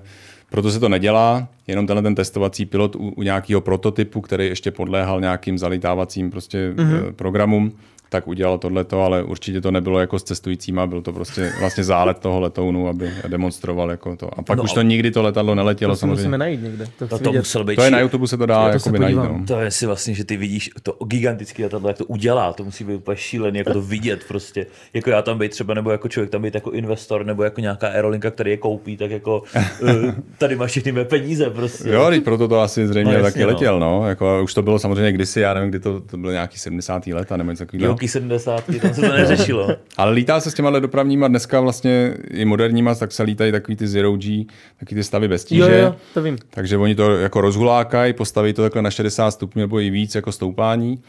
proto 0.50 0.72
se 0.72 0.80
to 0.80 0.90
nedělá, 0.90 1.48
jenom 1.68 1.88
tenhle 1.88 2.04
ten 2.04 2.16
testovací 2.16 2.66
pilot 2.66 2.96
u, 2.96 3.10
u 3.10 3.24
nějakého 3.24 3.62
prototypu, 3.62 4.22
který 4.22 4.48
ještě 4.48 4.72
podléhal 4.72 5.22
nějakým 5.22 5.58
zalitávacím 5.58 6.32
prostě 6.32 6.74
mm-hmm. 6.76 7.14
programům, 7.14 7.72
tak 8.10 8.28
udělal 8.28 8.58
tohleto, 8.58 9.02
ale 9.02 9.24
určitě 9.24 9.62
to 9.62 9.72
nebylo 9.72 10.00
jako 10.00 10.20
s 10.20 10.24
cestujícíma, 10.24 10.88
byl 10.88 11.02
to 11.02 11.14
prostě 11.14 11.52
vlastně 11.60 11.84
zálet 11.84 12.20
toho 12.20 12.40
letounu, 12.40 12.88
aby 12.88 13.12
demonstroval 13.28 13.92
jako 13.92 14.16
to. 14.16 14.40
A 14.40 14.42
pak 14.42 14.58
no, 14.58 14.64
už 14.64 14.74
to 14.74 14.82
nikdy 14.82 15.12
to 15.12 15.24
letadlo 15.24 15.56
neletělo 15.56 15.94
to 15.94 16.00
samozřejmě. 16.00 16.16
musíme 16.16 16.38
najít 16.38 16.62
někde. 16.62 16.88
To, 17.00 17.08
to, 17.08 17.20
to 17.20 17.34
musel 17.34 17.64
být 17.64 17.76
to 17.76 17.82
je 17.82 17.92
na 17.92 18.00
YouTube 18.00 18.28
se 18.28 18.38
to 18.38 18.46
dá 18.46 18.70
jako 18.70 18.92
najít. 18.92 19.16
No. 19.16 19.44
To 19.48 19.60
je 19.60 19.72
si 19.72 19.86
vlastně, 19.86 20.14
že 20.14 20.24
ty 20.24 20.38
vidíš 20.38 20.70
to 20.84 20.98
gigantické 21.06 21.64
letadlo, 21.64 21.90
jak 21.90 21.98
to 21.98 22.06
udělá, 22.06 22.54
to 22.54 22.64
musí 22.64 22.84
být 22.84 22.96
úplně 22.96 23.18
šílený, 23.18 23.58
jako 23.58 23.74
to 23.74 23.82
vidět 23.82 24.24
prostě. 24.28 24.66
Jako 24.94 25.10
já 25.10 25.22
tam 25.22 25.38
být 25.38 25.52
třeba, 25.52 25.74
nebo 25.74 25.92
jako 25.92 26.08
člověk 26.08 26.32
tam 26.32 26.42
být 26.42 26.56
jako 26.56 26.72
investor, 26.72 27.26
nebo 27.26 27.44
jako 27.44 27.62
nějaká 27.62 27.88
aerolinka, 27.88 28.32
který 28.32 28.52
je 28.52 28.58
koupí, 28.58 28.98
tak 28.98 29.12
jako 29.12 29.44
uh, 29.82 29.90
tady 30.38 30.56
máš 30.56 30.72
všechny 30.72 30.92
mé 30.92 31.06
peníze 31.06 31.50
prostě. 31.50 31.90
Jo, 31.90 32.10
teď 32.10 32.24
proto 32.24 32.48
to 32.48 32.60
asi 32.60 32.88
zřejmě 32.88 33.12
no, 33.12 33.18
jasně, 33.18 33.32
taky 33.32 33.42
no. 33.44 33.48
letěl, 33.48 33.80
no. 33.80 34.08
Jako, 34.08 34.44
už 34.44 34.54
to 34.54 34.62
bylo 34.62 34.80
samozřejmě 34.80 35.12
kdysi, 35.12 35.40
já 35.40 35.54
nevím, 35.54 35.70
kdy 35.70 35.80
to, 35.80 36.00
to 36.02 36.18
bylo 36.18 36.32
nějaký 36.32 36.58
70. 36.58 37.08
let, 37.08 37.32
nebo 37.32 37.52
něco 37.52 37.66
takového 37.66 37.97
roky 37.98 38.08
70, 38.08 38.64
tam 38.82 38.94
se 38.94 39.02
to 39.02 39.08
neřešilo. 39.08 39.68
Ale 39.98 40.12
lítá 40.12 40.40
se 40.40 40.52
s 40.52 40.54
těma 40.54 40.80
dopravníma 40.80 41.28
dneska 41.28 41.60
vlastně 41.60 42.14
i 42.30 42.46
moderníma, 42.46 42.96
tak 42.96 43.12
se 43.12 43.24
lítají 43.24 43.52
takový 43.52 43.76
ty 43.76 43.88
Zero 43.88 44.18
G, 44.18 44.46
takový 44.80 44.96
ty 44.96 45.04
stavy 45.04 45.28
bez 45.28 45.46
tíže. 45.46 45.62
Jo, 45.62 45.86
jo, 45.86 45.96
to 46.14 46.22
vím. 46.22 46.38
Takže 46.50 46.78
oni 46.78 46.96
to 46.96 47.18
jako 47.18 47.42
rozhulákají, 47.42 48.14
postaví 48.14 48.54
to 48.54 48.62
takhle 48.62 48.82
na 48.82 48.92
60 48.92 49.32
stupňů 49.32 49.60
nebo 49.62 49.80
i 49.80 49.90
víc 49.90 50.16
jako 50.16 50.32
stoupání 50.32 51.00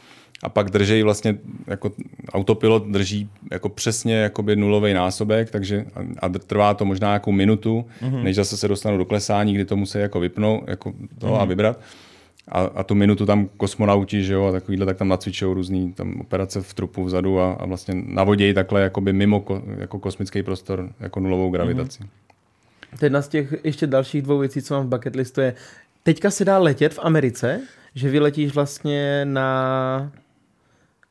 a 0.43 0.49
pak 0.49 0.71
drží 0.71 1.03
vlastně, 1.03 1.39
jako 1.67 1.93
autopilot 2.33 2.87
drží 2.87 3.31
jako 3.53 3.69
přesně 3.69 4.15
jakoby 4.15 4.57
nulový 4.57 4.95
násobek, 4.95 5.51
takže 5.51 5.85
a 6.19 6.29
trvá 6.29 6.75
to 6.75 6.85
možná 6.85 7.13
jako 7.13 7.33
minutu, 7.33 7.85
mm-hmm. 8.03 8.23
než 8.23 8.37
zase 8.37 8.57
se 8.57 8.69
dostanou 8.69 8.99
do 8.99 9.05
klesání, 9.05 9.55
kdy 9.55 9.65
to 9.65 9.77
musí 9.77 9.99
jako 9.99 10.21
vypnout 10.21 10.65
jako 10.67 10.93
to 11.19 11.27
mm-hmm. 11.27 11.41
a 11.41 11.45
vybrat 11.45 11.81
a, 12.49 12.61
a 12.61 12.83
tu 12.83 12.95
minutu 12.95 13.27
tam 13.27 13.49
kosmonauti, 13.57 14.25
že 14.25 14.35
jo, 14.35 14.47
a 14.47 14.53
takovýhle, 14.53 14.87
tak 14.87 14.97
tam 14.97 15.09
nacvičují 15.09 15.55
různý 15.55 15.93
tam 15.93 16.21
operace 16.21 16.63
v 16.63 16.75
trupu 16.75 17.05
vzadu 17.05 17.41
a, 17.41 17.53
a 17.53 17.67
vlastně 17.67 17.95
navodějí 18.07 18.55
takhle 18.55 18.83
jakoby 18.83 19.13
mimo 19.13 19.41
ko, 19.41 19.63
jako 19.79 19.99
kosmický 19.99 20.43
prostor, 20.43 20.93
jako 21.01 21.21
nulovou 21.21 21.51
gravitaci. 21.51 22.03
Mm-hmm. 22.03 22.99
To 22.99 23.05
je 23.05 23.07
jedna 23.07 23.23
z 23.23 23.29
těch 23.29 23.55
ještě 23.65 23.87
dalších 23.87 24.23
dvou 24.23 24.39
věcí, 24.39 24.63
co 24.63 24.75
mám 24.75 24.87
v 24.87 24.89
bucket 24.89 25.17
listu 25.17 25.41
je, 25.41 25.55
teďka 26.03 26.31
se 26.31 26.45
dá 26.45 26.59
letět 26.59 26.95
v 26.95 26.99
Americe, 27.03 27.61
že 27.95 28.11
vyletíš 28.11 28.55
vlastně 28.55 29.25
na 29.25 30.13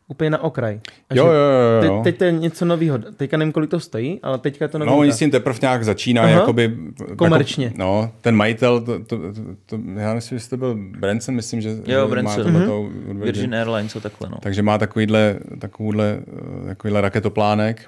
úplně 0.08 0.30
na 0.30 0.44
okraj. 0.44 0.80
A 1.10 1.16
jo, 1.16 1.26
jo, 1.26 1.34
jo, 1.34 1.82
jo. 1.82 1.82
Teď, 1.82 2.04
teď 2.04 2.18
to 2.18 2.24
je 2.24 2.32
něco 2.32 2.66
nového. 2.66 2.98
Teďka 2.98 3.38
nevím, 3.38 3.52
kolik 3.52 3.70
to 3.70 3.80
stojí, 3.80 4.20
ale 4.24 4.38
teďka 4.38 4.68
to 4.68 4.78
nový. 4.78 4.92
No, 4.92 4.98
oni 4.98 5.12
s 5.12 5.18
tím 5.18 5.32
teprve 5.32 5.60
nějak 5.62 5.84
začínají, 5.86 6.34
jakoby... 6.34 6.78
Komerčně. 7.16 7.66
Jako, 7.66 7.78
no, 7.78 8.12
ten 8.22 8.36
majitel, 8.36 8.82
to, 8.82 9.00
to, 9.00 9.18
to, 9.18 9.34
to, 9.66 9.80
já 9.96 10.14
myslím, 10.14 10.40
že 10.40 10.50
to 10.50 10.58
byl 10.58 10.76
Branson, 10.76 11.36
myslím, 11.36 11.62
že, 11.62 11.76
jo, 11.86 12.08
Branson. 12.08 12.54
má 12.54 12.60
mm-hmm. 12.60 13.20
Virgin 13.20 13.56
Airlines 13.56 13.96
a 13.96 14.00
takhle, 14.00 14.30
no. 14.30 14.38
Takže 14.42 14.62
má 14.62 14.78
takovýhle, 14.78 15.40
takovýhle, 15.60 16.20
takovýhle 16.68 17.02
raketoplánek 17.02 17.88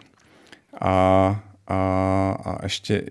a, 0.81 0.89
a, 1.67 1.77
a 2.45 2.63
ještě 2.63 3.03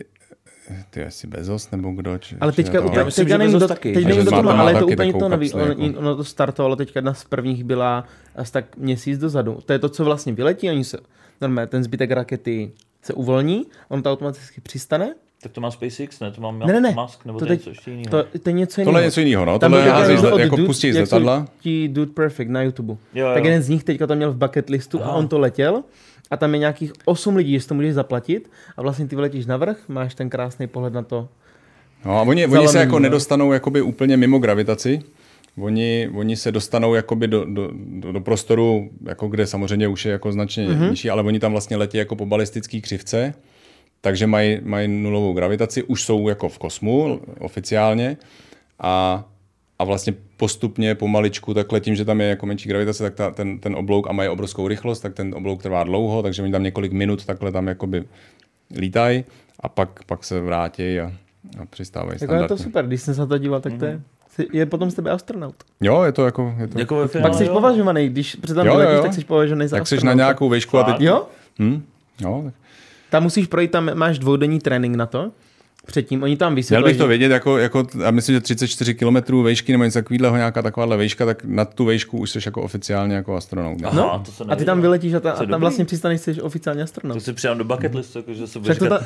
ty 0.90 1.04
asi 1.04 1.26
Bezos 1.26 1.70
nebo 1.70 1.90
kdo? 1.90 2.18
Či, 2.18 2.36
ale 2.40 2.52
teďka, 2.52 2.80
úplně, 2.80 3.04
myslím, 3.04 3.26
teďka 3.26 3.38
nevím, 3.38 3.56
kdo, 3.56 3.68
taky. 3.68 3.94
teď 3.94 4.04
nevím, 4.04 4.22
kdo 4.22 4.30
to 4.30 4.42
má, 4.42 4.52
ale 4.52 4.72
je 4.72 4.78
to 4.78 4.86
úplně 4.86 5.12
to 5.12 5.28
nový. 5.28 5.52
Ono, 5.52 5.64
jako. 5.64 5.98
ono 5.98 6.16
to 6.16 6.24
startovalo 6.24 6.76
teďka 6.76 6.98
jedna 6.98 7.14
z 7.14 7.24
prvních 7.24 7.64
byla 7.64 8.04
asi 8.36 8.52
tak 8.52 8.76
měsíc 8.76 9.18
dozadu. 9.18 9.58
To 9.66 9.72
je 9.72 9.78
to, 9.78 9.88
co 9.88 10.04
vlastně 10.04 10.32
vyletí, 10.32 10.70
oni 10.70 10.84
se, 10.84 10.98
normálně 11.40 11.66
ten 11.66 11.84
zbytek 11.84 12.10
rakety 12.10 12.72
se 13.02 13.12
uvolní, 13.12 13.66
on 13.88 14.02
to 14.02 14.12
automaticky 14.12 14.60
přistane, 14.60 15.14
tak 15.42 15.52
to 15.52 15.60
má 15.60 15.70
SpaceX, 15.70 16.20
ne? 16.20 16.30
To 16.30 16.40
má 16.40 16.52
ne, 16.52 16.72
ne, 16.72 16.80
ne. 16.80 16.90
Musk, 16.90 17.24
nebo 17.24 17.38
to, 17.38 17.46
to 17.46 17.52
něco 17.52 17.90
jiného? 17.90 18.10
To, 18.10 18.38
to 18.38 18.48
je 18.48 18.52
něco 18.52 18.80
jiného. 18.80 18.88
Tohle 18.88 19.00
je 19.00 19.04
něco 19.04 19.20
jiného, 19.20 19.44
no. 19.44 19.58
Tohle 19.58 19.80
je 19.80 19.90
hází, 19.90 20.12
jako 20.14 20.56
dude, 20.56 20.66
pustí 20.66 20.92
z 20.92 20.96
letadla. 20.96 21.46
Ti 21.60 21.88
Dude 21.88 22.12
Perfect 22.12 22.50
na 22.50 22.62
YouTube. 22.62 22.96
Jo, 23.14 23.26
jo. 23.26 23.34
Tak 23.34 23.44
jeden 23.44 23.62
z 23.62 23.68
nich 23.68 23.84
teďka 23.84 24.06
to 24.06 24.14
měl 24.14 24.32
v 24.32 24.36
bucket 24.36 24.70
listu 24.70 25.02
Aha. 25.02 25.10
a 25.10 25.14
on 25.14 25.28
to 25.28 25.38
letěl 25.38 25.82
a 26.30 26.36
tam 26.36 26.54
je 26.54 26.58
nějakých 26.58 26.92
8 27.04 27.36
lidí, 27.36 27.60
že 27.60 27.66
to 27.66 27.74
můžeš 27.74 27.94
zaplatit 27.94 28.50
a 28.76 28.82
vlastně 28.82 29.06
ty 29.08 29.16
vyletíš 29.16 29.46
na 29.46 29.56
vrch, 29.56 29.88
máš 29.88 30.14
ten 30.14 30.30
krásný 30.30 30.66
pohled 30.66 30.92
na 30.92 31.02
to. 31.02 31.28
No 32.04 32.18
a 32.18 32.22
oni, 32.22 32.46
oni 32.46 32.68
se 32.68 32.78
jako 32.78 32.92
no. 32.92 32.98
nedostanou 32.98 33.52
jakoby 33.52 33.82
úplně 33.82 34.16
mimo 34.16 34.38
gravitaci, 34.38 35.02
Oni, 35.60 36.10
oni 36.14 36.36
se 36.36 36.52
dostanou 36.52 36.94
jakoby 36.94 37.28
do, 37.28 37.44
do, 37.44 37.70
do, 37.74 38.12
do 38.12 38.20
prostoru, 38.20 38.90
jako 39.06 39.28
kde 39.28 39.46
samozřejmě 39.46 39.88
už 39.88 40.04
je 40.04 40.12
jako 40.12 40.32
značně 40.32 40.68
mm-hmm. 40.68 40.90
nižší, 40.90 41.10
ale 41.10 41.22
oni 41.22 41.38
tam 41.40 41.52
vlastně 41.52 41.76
letí 41.76 41.98
jako 41.98 42.16
po 42.16 42.26
balistické 42.26 42.80
křivce, 42.80 43.34
takže 44.00 44.26
mají, 44.26 44.58
mají 44.62 44.88
nulovou 44.88 45.32
gravitaci, 45.32 45.82
už 45.82 46.04
jsou 46.04 46.28
jako 46.28 46.48
v 46.48 46.58
kosmu 46.58 47.20
oficiálně 47.40 48.16
a 48.78 49.24
a 49.78 49.84
vlastně 49.84 50.14
postupně, 50.36 50.94
pomaličku, 50.94 51.54
takhle 51.54 51.80
tím, 51.80 51.94
že 51.94 52.04
tam 52.04 52.20
je 52.20 52.28
jako 52.28 52.46
menší 52.46 52.68
gravitace, 52.68 53.02
tak 53.02 53.14
ta, 53.14 53.30
ten, 53.30 53.58
ten 53.58 53.74
oblouk 53.74 54.06
a 54.10 54.12
mají 54.12 54.28
obrovskou 54.28 54.68
rychlost, 54.68 55.00
tak 55.00 55.14
ten 55.14 55.34
oblouk 55.34 55.62
trvá 55.62 55.84
dlouho, 55.84 56.22
takže 56.22 56.42
oni 56.42 56.52
tam 56.52 56.62
několik 56.62 56.92
minut 56.92 57.26
takhle 57.26 57.52
tam 57.52 57.66
jakoby 57.66 58.04
lítají 58.76 59.24
a 59.60 59.68
pak, 59.68 60.04
pak 60.04 60.24
se 60.24 60.40
vrátí 60.40 61.00
a, 61.00 61.12
a 61.62 61.66
přistávají 61.70 62.18
jako 62.20 62.34
je 62.34 62.48
to 62.48 62.56
super, 62.56 62.86
když 62.86 63.02
jsem 63.02 63.14
se 63.14 63.26
to 63.26 63.38
díval, 63.38 63.60
tak 63.60 63.72
to 63.78 63.84
je, 63.84 64.00
je 64.52 64.66
potom 64.66 64.90
z 64.90 64.94
tebe 64.94 65.10
astronaut. 65.10 65.54
Jo, 65.80 66.02
je 66.02 66.12
to 66.12 66.24
jako... 66.24 66.54
Je 66.58 66.66
to... 66.66 66.78
Jako 66.78 67.08
Pak 67.22 67.34
jsi 67.34 67.48
považovaný, 67.48 68.08
když 68.08 68.36
před 68.36 68.54
tam 68.54 68.66
letíš, 68.66 69.02
tak 69.02 69.14
jsi 69.14 69.24
považovaný 69.24 69.68
za 69.68 69.76
Tak 69.76 69.86
jsi 69.86 70.06
na 70.06 70.12
nějakou 70.12 70.48
výšku 70.48 70.78
a 70.78 70.82
teď... 70.82 71.00
Jo? 71.00 71.26
Hm? 71.58 71.82
Jo, 72.20 72.42
tak... 72.44 72.54
Tam 73.10 73.22
musíš 73.22 73.46
projít, 73.46 73.70
tam 73.70 73.94
máš 73.94 74.18
dvoudenní 74.18 74.58
trénink 74.58 74.96
na 74.96 75.06
to 75.06 75.30
předtím. 75.88 76.22
Oni 76.22 76.36
tam 76.36 76.54
vysvětlili. 76.54 76.82
Měl 76.82 76.92
bych 76.92 76.98
to 76.98 77.08
vědět, 77.08 77.30
jako, 77.32 77.58
jako 77.58 77.86
já 78.02 78.10
myslím, 78.10 78.36
že 78.36 78.40
34 78.40 78.94
km 78.94 79.42
vejšky 79.42 79.72
nebo 79.72 79.84
něco 79.84 79.98
takového, 79.98 80.36
nějaká 80.36 80.62
takováhle 80.62 80.96
vejška, 80.96 81.26
tak 81.26 81.44
na 81.44 81.64
tu 81.64 81.84
vejšku 81.84 82.18
už 82.18 82.30
jsi 82.30 82.38
jako 82.46 82.62
oficiálně 82.62 83.14
jako 83.14 83.36
astronaut. 83.36 83.78
Aha, 83.84 83.96
no, 83.96 84.24
to 84.36 84.52
a 84.52 84.56
ty 84.56 84.64
tam 84.64 84.80
vyletíš 84.80 85.14
a, 85.14 85.20
ta, 85.20 85.32
a 85.32 85.46
tam 85.46 85.60
vlastně 85.60 85.84
přistaneš, 85.84 86.20
jsi 86.20 86.42
oficiálně 86.42 86.82
astronaut. 86.82 87.14
To 87.14 87.20
si 87.20 87.32
přijám 87.32 87.58
do 87.58 87.64
bucket 87.64 87.94
listu, 87.94 88.18
jako, 88.18 88.34
že 88.34 88.46
se 88.46 88.58
budeš 88.58 88.78
ta... 88.78 89.00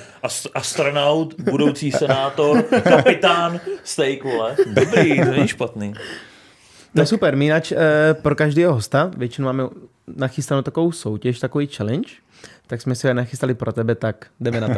astronaut, 0.55 1.35
budoucí 1.51 1.93
senátor, 1.93 2.63
kapitán, 2.63 3.61
steak, 3.85 4.25
vole. 4.25 4.57
Dobrý, 4.67 5.19
to 5.25 5.31
není 5.31 5.49
špatný. 5.49 5.95
No 6.95 7.07
super, 7.07 7.37
my 7.37 7.45
jinak 7.45 7.73
eh, 7.73 8.15
pro 8.15 8.35
každého 8.35 8.75
hosta 8.75 9.11
většinou 9.17 9.47
máme 9.47 9.65
nachystanou 10.17 10.63
takovou 10.63 10.93
soutěž, 10.93 11.39
takový 11.39 11.67
challenge, 11.67 12.09
tak 12.73 12.83
jsme 12.83 12.95
si 12.95 13.07
je 13.07 13.15
nachystali 13.15 13.55
pro 13.55 13.73
tebe, 13.73 13.95
tak 13.95 14.27
jdeme 14.41 14.61
na 14.61 14.69
to. 14.69 14.75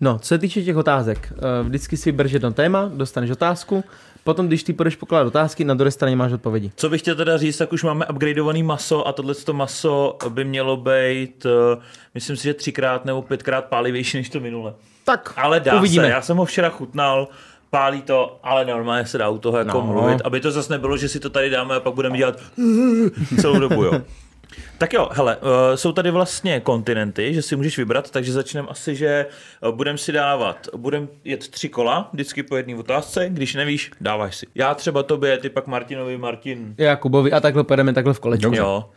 No, 0.00 0.18
co 0.18 0.28
se 0.28 0.38
týče 0.38 0.62
těch 0.62 0.76
otázek, 0.76 1.32
eh, 1.32 1.62
vždycky 1.62 1.96
si 1.96 2.12
vybereš 2.12 2.32
jedno 2.32 2.52
téma, 2.52 2.90
dostaneš 2.94 3.30
otázku, 3.30 3.84
potom, 4.24 4.46
když 4.46 4.62
ty 4.62 4.72
půjdeš 4.72 4.96
pokládat 4.96 5.26
otázky, 5.26 5.64
na 5.64 5.74
druhé 5.74 5.90
straně 5.90 6.16
máš 6.16 6.32
odpovědi. 6.32 6.72
Co 6.76 6.88
bych 6.88 7.00
chtěl 7.00 7.14
teda 7.14 7.38
říct, 7.38 7.56
tak 7.56 7.72
už 7.72 7.82
máme 7.82 8.06
upgradeovaný 8.06 8.62
maso 8.62 9.08
a 9.08 9.12
tohle 9.12 9.34
maso 9.52 10.18
by 10.28 10.44
mělo 10.44 10.76
být, 10.76 11.46
eh, 11.46 11.82
myslím 12.14 12.36
si, 12.36 12.44
že 12.44 12.54
třikrát 12.54 13.04
nebo 13.04 13.22
pětkrát 13.22 13.64
pálivější 13.64 14.16
než 14.16 14.28
to 14.28 14.40
minule. 14.40 14.74
Tak, 15.04 15.32
Ale 15.36 15.60
dá 15.60 15.78
uvidíme. 15.78 16.04
se, 16.04 16.10
já 16.10 16.22
jsem 16.22 16.36
ho 16.36 16.44
včera 16.44 16.68
chutnal, 16.68 17.28
pálí 17.70 18.02
to, 18.02 18.38
ale 18.42 18.64
normálně 18.64 19.06
se 19.06 19.18
dá 19.18 19.28
u 19.28 19.38
toho 19.38 19.58
jako 19.58 19.78
no. 19.78 19.86
mluvit, 19.86 20.20
aby 20.24 20.40
to 20.40 20.50
zase 20.50 20.72
nebylo, 20.72 20.96
že 20.96 21.08
si 21.08 21.20
to 21.20 21.30
tady 21.30 21.50
dáme 21.50 21.74
a 21.74 21.80
pak 21.80 21.94
budeme 21.94 22.18
dělat 22.18 22.40
celou 23.40 23.58
dobu, 23.58 23.84
jo. 23.84 24.00
Tak 24.78 24.92
jo, 24.92 25.08
hele, 25.12 25.36
uh, 25.36 25.42
jsou 25.74 25.92
tady 25.92 26.10
vlastně 26.10 26.60
kontinenty, 26.60 27.34
že 27.34 27.42
si 27.42 27.56
můžeš 27.56 27.78
vybrat, 27.78 28.10
takže 28.10 28.32
začneme 28.32 28.68
asi, 28.68 28.96
že 28.96 29.26
uh, 29.60 29.74
budeme 29.74 29.98
si 29.98 30.12
dávat, 30.12 30.68
budeme 30.76 31.06
jet 31.24 31.48
tři 31.48 31.68
kola, 31.68 32.08
vždycky 32.12 32.42
po 32.42 32.56
jedné 32.56 32.76
otázce, 32.76 33.28
když 33.28 33.54
nevíš, 33.54 33.90
dáváš 34.00 34.36
si. 34.36 34.46
Já 34.54 34.74
třeba 34.74 35.02
tobě, 35.02 35.38
ty 35.38 35.48
pak 35.48 35.66
Martinovi, 35.66 36.18
Martin. 36.18 36.74
Já 36.78 36.96
Kubovi 36.96 37.32
a 37.32 37.40
takhle 37.40 37.64
pojedeme 37.64 37.92
takhle 37.92 38.14
v 38.14 38.20
kolečku. 38.20 38.54
Jo. 38.54 38.90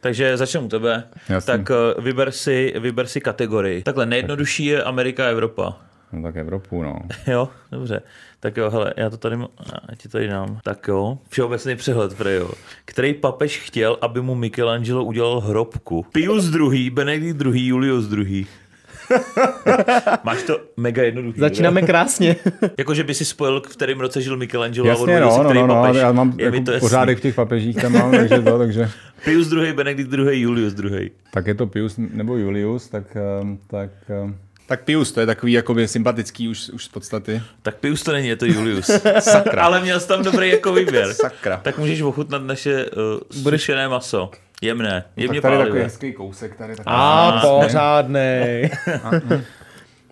Takže 0.00 0.36
začnu 0.36 0.60
u 0.60 0.68
tebe. 0.68 1.04
Jasně. 1.28 1.46
Tak 1.52 1.70
uh, 1.70 2.04
vyber 2.04 2.30
si, 2.32 2.74
vyber 2.78 3.06
si 3.06 3.20
kategorii. 3.20 3.82
Takhle, 3.82 4.06
nejjednodušší 4.06 4.64
je 4.64 4.82
Amerika 4.82 5.26
a 5.26 5.28
Evropa. 5.28 5.76
No 6.12 6.22
tak 6.22 6.36
Evropu, 6.36 6.82
no. 6.82 6.98
Jo, 7.26 7.48
dobře. 7.72 8.02
Tak 8.40 8.56
jo, 8.56 8.70
hele, 8.70 8.94
já 8.96 9.10
to 9.10 9.16
tady, 9.16 9.36
já 9.90 9.94
ti 9.96 10.08
tady 10.08 10.26
dám. 10.28 10.58
Tak 10.64 10.88
jo, 10.88 11.18
všeobecný 11.28 11.76
přehled, 11.76 12.14
pre 12.14 12.32
jo. 12.34 12.50
Který 12.84 13.14
papež 13.14 13.58
chtěl, 13.58 13.98
aby 14.00 14.20
mu 14.22 14.34
Michelangelo 14.34 15.04
udělal 15.04 15.40
hrobku? 15.40 16.06
Pius 16.12 16.54
II, 16.54 16.90
Benedikt 16.90 17.42
II, 17.42 17.66
Julius 17.66 18.12
II. 18.12 18.46
Máš 20.24 20.42
to 20.42 20.60
mega 20.76 21.02
jednoduchý. 21.02 21.40
Začínáme 21.40 21.82
krásně. 21.82 22.36
ne? 22.62 22.70
Jako, 22.78 22.94
že 22.94 23.04
by 23.04 23.14
si 23.14 23.24
spojil, 23.24 23.60
v 23.60 23.68
kterém 23.76 24.00
roce 24.00 24.22
žil 24.22 24.36
Michelangelo 24.36 24.86
a 24.86 24.88
Jasně, 24.90 25.02
odvodil 25.02 25.26
no, 25.26 25.32
si, 25.32 25.38
no, 25.38 25.44
který 25.44 25.60
no, 25.60 25.66
no, 25.66 25.74
papež. 25.74 25.96
já 25.96 26.12
mám 26.12 26.34
je 26.38 26.50
mi 26.50 26.56
to 26.56 26.56
jako 26.56 26.70
jasný. 26.72 26.80
pořádek 26.88 27.18
v 27.18 27.20
těch 27.20 27.34
papežích 27.34 27.76
tam 27.76 27.92
mám, 27.92 28.10
takže 28.10 28.38
to, 28.42 28.58
takže 28.58 28.90
Pius 29.24 29.52
II, 29.52 29.72
Benedikt 29.72 30.12
II, 30.12 30.40
Julius 30.40 30.74
II. 30.78 31.10
tak 31.32 31.46
je 31.46 31.54
to 31.54 31.66
Pius 31.66 31.94
nebo 31.98 32.36
Julius, 32.36 32.88
tak, 32.88 33.16
ehm, 33.16 33.58
tak, 33.66 33.90
ehm, 34.08 34.36
tak 34.70 34.84
Pius, 34.84 35.12
to 35.12 35.20
je 35.20 35.26
takový 35.26 35.52
jakoby 35.52 35.88
sympatický 35.88 36.48
už, 36.48 36.68
už 36.68 36.84
z 36.84 36.88
podstaty. 36.88 37.42
Tak 37.62 37.76
Pius 37.76 38.02
to 38.02 38.12
není, 38.12 38.28
je 38.28 38.36
to 38.36 38.46
Julius. 38.46 38.86
Sakra. 39.18 39.62
Ale 39.62 39.80
měl 39.80 40.00
jsi 40.00 40.08
tam 40.08 40.22
dobrý 40.22 40.48
jako 40.50 40.72
výběr. 40.72 41.14
Sakra. 41.14 41.60
Tak 41.62 41.78
můžeš 41.78 42.00
ochutnat 42.00 42.42
naše 42.42 42.86
uh, 42.86 43.50
sušené 43.50 43.88
maso. 43.88 44.30
Jemné, 44.62 45.04
jemně 45.16 45.40
tak 45.40 45.42
tady 45.42 45.56
takový 45.56 45.70
pálivé. 45.70 45.84
hezký 45.84 46.12
kousek. 46.12 46.56
Tady 46.56 46.76
takový. 46.76 46.96
A 46.96 47.40
pořádnej. 47.62 48.70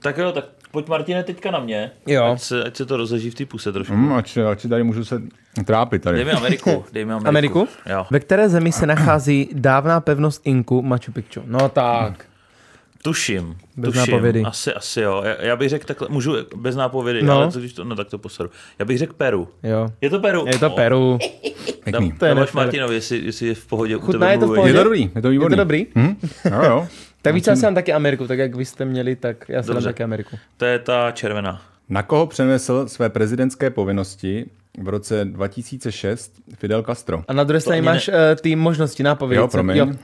Tak 0.03 0.19
jo, 0.19 0.33
tak 0.33 0.45
pojď 0.71 0.89
Martine 0.89 1.23
teďka 1.23 1.51
na 1.51 1.61
mě. 1.61 1.91
Jo. 2.07 2.25
Ať 2.25 2.41
se, 2.41 2.65
ať 2.65 2.77
se 2.77 2.87
to 2.87 2.97
rozleží 2.97 3.31
v 3.31 3.35
té 3.35 3.47
puse 3.47 3.73
trošku. 3.73 3.95
Hmm, 3.95 4.13
ať, 4.13 4.37
ať 4.37 4.69
tady 4.69 4.83
můžu 4.83 5.05
se 5.05 5.23
trápit 5.65 6.03
tady. 6.03 6.17
Dej 6.17 6.25
mi 6.25 6.33
Ameriku. 6.33 6.85
Dej 6.93 7.05
mi 7.05 7.13
Ameriku. 7.13 7.29
Ameriku? 7.29 7.69
Jo. 7.87 8.07
Ve 8.11 8.21
které 8.21 8.49
zemi 8.49 8.73
se 8.73 8.87
nachází 8.87 9.49
dávná 9.53 10.01
pevnost 10.01 10.43
Inku 10.45 10.83
Machu 10.83 11.13
Picchu? 11.13 11.43
No 11.47 11.69
tak. 11.69 12.28
Tuším. 13.09 13.57
Bez 13.77 13.95
tuším. 13.95 14.13
nápovědy. 14.13 14.43
Asi, 14.43 14.73
asi 14.75 15.01
jo. 15.01 15.23
Já, 15.25 15.45
já 15.47 15.57
bych 15.57 15.69
řekl 15.69 15.87
takhle, 15.87 16.09
můžu 16.11 16.35
bez 16.57 16.77
nápovědy, 16.77 17.23
No. 17.23 17.33
ale 17.35 17.53
co 17.53 17.59
když 17.59 17.73
to, 17.73 17.85
no 17.85 17.97
tak 17.97 18.09
to 18.09 18.19
poseru. 18.19 18.51
Já 18.79 18.85
bych 18.85 18.99
řekl 18.99 19.13
Peru. 19.17 19.49
Jo. 19.63 19.89
Je 20.01 20.11
to 20.11 20.21
Peru? 20.21 20.45
Je 20.47 20.59
to 20.59 20.71
Peru. 20.71 21.19
Pěkný. 21.85 22.13
To 22.13 22.25
je 22.25 22.29
Dáváš 22.35 22.49
nefér. 22.49 22.55
Martinovi, 22.55 22.95
jestli, 22.95 23.19
jestli 23.25 23.47
je 23.47 23.55
v 23.55 23.67
pohodě. 23.67 23.97
u 23.97 24.01
Chutná, 24.01 24.13
tebe 24.21 24.33
je 24.33 24.39
to 24.39 24.47
v 24.47 24.55
pohodě? 24.55 24.71
Je 24.71 24.75
to 24.79 24.85
dobrý, 24.85 25.11
je 25.15 25.23
to 25.23 25.29
Je 25.29 25.33
výborný. 25.33 25.57
to 25.57 25.61
dobrý? 25.61 25.87
Hm? 25.99 26.17
Jo, 26.45 26.63
jo. 26.65 26.89
Tak 27.23 27.35
víc 27.35 27.47
já 27.47 27.57
si 27.57 27.63
dám 27.63 27.75
taky 27.75 27.93
Ameriku, 27.93 28.27
tak 28.27 28.39
jak 28.39 28.55
vy 28.55 28.65
jste 28.65 28.85
měli, 28.85 29.17
tak 29.17 29.49
já 29.49 29.61
Dobře. 29.61 29.85
taky 29.89 30.03
Ameriku. 30.05 30.37
To 30.57 30.65
je 30.65 30.79
ta 30.79 31.11
červená. 31.11 31.63
Na 31.89 32.03
koho 32.03 32.27
přenesl 32.27 32.89
své 32.89 33.09
prezidentské 33.11 33.71
povinnosti 33.71 34.47
v 34.83 34.89
roce 34.89 35.25
2006 35.25 36.33
Fidel 36.59 36.83
Castro? 36.83 37.25
A 37.29 37.33
na 37.33 37.45
druhé 37.45 37.61
straně 37.61 37.83
máš 37.83 38.09
uh, 38.09 38.15
ty 38.41 38.57
možnosti 38.57 39.03
nápovědy. 39.03 39.41
Jo, 39.41 39.49
promiň. 39.49 39.99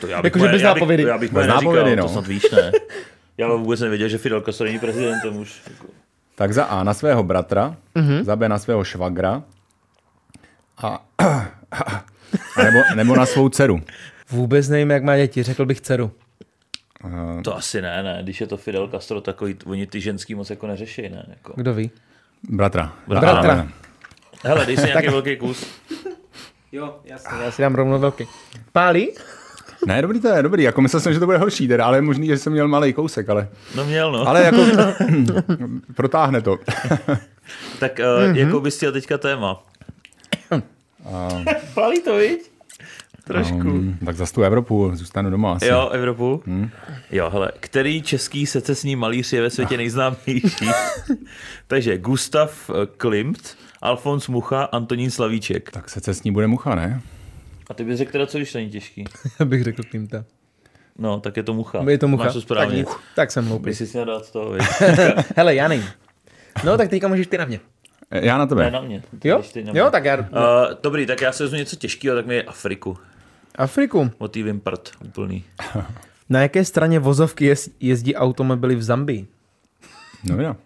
To 0.00 0.06
já 0.06 0.20
Jakože 0.24 0.38
moje- 0.44 0.52
bez 0.52 0.62
já 0.62 0.68
bych- 0.74 0.80
nápovědy. 0.80 1.02
Já 1.02 1.18
bych 1.18 1.32
Bez 1.32 1.46
nápovědy, 1.46 1.74
nápovědy, 1.74 1.96
no. 1.96 2.02
no. 2.02 2.08
to 2.08 2.12
snad 2.12 2.26
víš, 2.26 2.50
ne? 2.50 2.72
Já 3.38 3.48
vůbec 3.54 3.80
nevěděl, 3.80 4.08
že 4.08 4.18
Fidel 4.18 4.40
Castro 4.40 4.66
není 4.66 4.78
prezidentem 4.78 5.36
už. 5.36 5.60
Tak 6.34 6.52
za 6.52 6.64
A 6.64 6.84
na 6.84 6.94
svého 6.94 7.22
bratra, 7.22 7.76
mm-hmm. 7.96 8.24
za 8.24 8.36
B 8.36 8.48
na 8.48 8.58
svého 8.58 8.84
švagra 8.84 9.42
a, 10.82 11.04
a 12.56 12.62
nebo, 12.64 12.78
nebo 12.94 13.16
na 13.16 13.26
svou 13.26 13.48
dceru. 13.48 13.80
Vůbec 14.30 14.68
nevím, 14.68 14.90
jak 14.90 15.02
má 15.04 15.16
děti, 15.16 15.42
řekl 15.42 15.66
bych 15.66 15.80
dceru. 15.80 16.10
To 17.44 17.56
asi 17.56 17.82
ne, 17.82 18.02
ne. 18.02 18.18
Když 18.22 18.40
je 18.40 18.46
to 18.46 18.56
Fidel 18.56 18.88
Castro, 18.88 19.20
takový, 19.20 19.56
oni 19.66 19.86
ty 19.86 20.00
ženský 20.00 20.34
moc 20.34 20.50
jako 20.50 20.66
neřeší, 20.66 21.02
ne? 21.02 21.24
Jako. 21.28 21.52
Kdo 21.56 21.74
ví? 21.74 21.90
Bratra. 22.50 22.92
Bratra. 23.06 23.52
A, 23.60 23.68
Hele, 24.44 24.66
dej 24.66 24.76
si 24.76 24.86
nějaký 24.86 25.08
velký 25.08 25.36
kus. 25.36 25.66
Jo, 26.72 26.96
jasně. 27.04 27.38
Já 27.44 27.50
si 27.50 27.62
dám 27.62 27.74
rovnou 27.74 27.98
velký. 27.98 28.26
Pálí? 28.72 29.10
Ne, 29.86 30.02
dobrý 30.02 30.20
to 30.20 30.28
je, 30.28 30.42
dobrý. 30.42 30.62
Jako 30.62 30.80
myslel 30.80 31.00
jsem, 31.00 31.12
že 31.12 31.20
to 31.20 31.26
bude 31.26 31.38
horší, 31.38 31.68
teda, 31.68 31.84
ale 31.86 31.96
je 31.98 32.02
možný, 32.02 32.26
že 32.26 32.38
jsem 32.38 32.52
měl 32.52 32.68
malý 32.68 32.92
kousek, 32.92 33.28
ale, 33.28 33.48
No 33.74 33.84
měl, 33.84 34.12
no. 34.12 34.28
ale 34.28 34.42
jako 34.42 34.56
protáhne 35.94 36.40
to. 36.40 36.58
Tak 37.78 37.98
uh, 37.98 38.22
Mhm. 38.24 38.32
mm-hmm. 38.34 38.36
jako 38.36 38.60
bys 38.60 38.76
chtěl 38.76 38.92
teďka 38.92 39.18
téma. 39.18 39.62
Pálí 41.74 42.02
to, 42.02 42.16
viď? 42.16 42.50
Trošku. 43.24 43.56
Um, 43.56 43.98
tak 44.06 44.16
za 44.16 44.26
tu 44.26 44.42
Evropu 44.42 44.90
zůstanu 44.94 45.30
doma 45.30 45.52
asi. 45.52 45.66
Jo, 45.66 45.88
Evropu. 45.92 46.42
Hmm. 46.46 46.70
Jo, 47.10 47.30
hele, 47.30 47.50
který 47.60 48.02
český 48.02 48.46
secesní 48.46 48.96
malíř 48.96 49.32
je 49.32 49.42
ve 49.42 49.50
světě 49.50 49.76
nejznámější? 49.76 50.70
Takže 51.66 51.98
Gustav 51.98 52.70
eh, 52.70 52.86
Klimt, 52.96 53.56
Alfons 53.82 54.28
Mucha, 54.28 54.62
Antonín 54.64 55.10
Slavíček. 55.10 55.70
Tak 55.70 55.90
se 55.90 56.00
cestní 56.00 56.32
bude 56.32 56.46
mucha, 56.46 56.74
ne? 56.74 57.02
A 57.70 57.74
ty 57.74 57.84
bys 57.84 57.98
řekl 57.98 58.12
teda, 58.12 58.26
co 58.26 58.38
když 58.38 58.52
to 58.52 58.58
není 58.58 58.70
těžký? 58.70 59.04
bych 59.44 59.62
řekl 59.62 59.82
Klimta. 59.90 60.24
No, 60.98 61.20
tak 61.20 61.36
je 61.36 61.42
to 61.42 61.54
Mucha. 61.54 61.90
Je 61.90 61.98
to 61.98 62.08
mucha. 62.08 62.24
Máš 62.24 62.32
to 62.32 62.40
správně. 62.40 62.84
Tak, 62.84 63.00
tak 63.16 63.32
jsem 63.32 63.46
hloupý. 63.46 63.64
By 63.64 63.74
si 63.74 63.88
měl 63.92 64.04
dát 64.04 64.24
z 64.24 64.30
toho? 64.30 64.54
Hele, 65.36 65.54
já 65.54 65.68
nevím. 65.68 65.86
No, 66.64 66.76
tak 66.76 66.90
teďka 66.90 67.08
můžeš 67.08 67.26
ty 67.26 67.38
na 67.38 67.44
mě. 67.44 67.60
Já 68.10 68.38
na 68.38 68.46
tebe. 68.46 68.64
Ne, 68.64 68.70
na 68.70 68.80
mě. 68.80 69.02
Jo? 69.24 69.38
Když 69.38 69.52
ty 69.52 69.64
na 69.64 69.72
mě. 69.72 69.80
Jo, 69.80 69.90
tak 69.90 70.04
já... 70.04 70.16
Uh, 70.18 70.24
dobrý, 70.82 71.06
tak 71.06 71.20
já 71.20 71.32
se 71.32 71.42
vezmu 71.42 71.58
něco 71.58 71.76
těžkého, 71.76 72.16
tak 72.16 72.26
mi 72.26 72.34
je 72.34 72.42
Afriku. 72.42 72.98
Afriku. 73.54 74.10
O 74.18 74.28
tý 74.28 74.42
vím 74.42 74.60
prd, 74.60 74.90
úplný. 75.04 75.44
Na 76.28 76.42
jaké 76.42 76.64
straně 76.64 76.98
vozovky 76.98 77.52
jez- 77.52 77.70
jezdí 77.80 78.14
automobily 78.14 78.76
v 78.76 78.82
Zambii? 78.82 79.26
No 80.24 80.42
jo. 80.42 80.56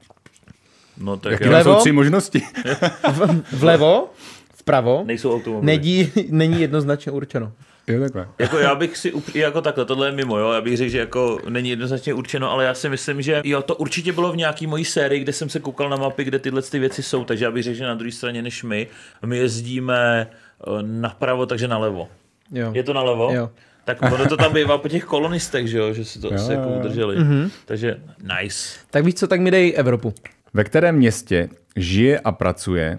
No 0.99 1.17
tak 1.17 1.33
Jaké 1.33 1.49
Vlevo? 1.49 1.75
jsou 1.75 1.81
tři 1.81 1.93
možnosti. 1.93 2.43
V, 3.13 3.43
vlevo, 3.53 4.11
vpravo, 4.57 5.03
nejsou 5.07 5.35
automobily. 5.35 5.67
nedí, 5.67 6.13
není 6.31 6.61
jednoznačně 6.61 7.13
určeno. 7.13 7.53
Jo, 7.87 8.01
takhle. 8.01 8.29
Jako 8.39 8.59
já 8.59 8.75
bych 8.75 8.97
si, 8.97 9.13
upr- 9.13 9.39
jako 9.39 9.61
takhle, 9.61 9.85
tohle 9.85 10.09
je 10.09 10.13
mimo, 10.13 10.39
jo, 10.39 10.53
já 10.53 10.61
bych 10.61 10.77
řekl, 10.77 10.91
že 10.91 10.99
jako 10.99 11.39
není 11.49 11.71
jednoznačně 11.71 12.15
určeno, 12.15 12.51
ale 12.51 12.65
já 12.65 12.75
si 12.75 12.89
myslím, 12.89 13.23
že 13.23 13.41
jo, 13.45 13.63
to 13.63 13.75
určitě 13.77 14.13
bylo 14.13 14.33
v 14.33 14.37
nějaký 14.37 14.67
mojí 14.67 14.85
sérii, 14.85 15.21
kde 15.21 15.33
jsem 15.33 15.49
se 15.49 15.61
koukal 15.61 15.89
na 15.91 15.97
mapy, 15.97 16.25
kde 16.25 16.39
tyhle 16.39 16.63
ty 16.63 16.79
věci 16.79 17.03
jsou, 17.03 17.25
takže 17.25 17.45
já 17.45 17.51
bych 17.51 17.63
řekl, 17.63 17.77
že 17.77 17.85
na 17.85 17.95
druhé 17.95 18.13
straně 18.13 18.43
než 18.43 18.63
my, 18.63 18.87
my 19.27 19.39
jezdíme 19.39 20.27
eh, 20.31 20.71
napravo, 20.83 21.47
takže 21.47 21.69
nalevo. 21.69 22.09
Jo. 22.53 22.71
Je 22.75 22.83
to 22.83 22.93
nalevo? 22.93 23.31
Jo. 23.33 23.51
Tak 23.85 24.03
ono 24.03 24.27
to 24.27 24.37
tam 24.37 24.53
bývá 24.53 24.79
po 24.79 24.89
těch 24.89 25.05
kolonistech, 25.05 25.69
že 25.69 25.79
jo, 25.79 25.93
že 25.93 26.05
si 26.05 26.21
to 26.21 26.27
Jo, 26.27 26.35
asi 26.35 26.53
jako 26.53 26.69
jo. 26.69 26.77
udrželi. 26.81 27.17
Mhm. 27.17 27.51
Takže 27.65 27.97
nice. 28.43 28.69
Tak 28.91 29.05
víš 29.05 29.15
co, 29.15 29.27
tak 29.29 29.41
mi 29.41 29.51
dej 29.51 29.75
Evropu. 29.77 30.15
Ve 30.55 30.65
kterém 30.65 30.95
městě 30.97 31.49
žije 31.77 32.21
a 32.21 32.33
pracuje 32.33 32.99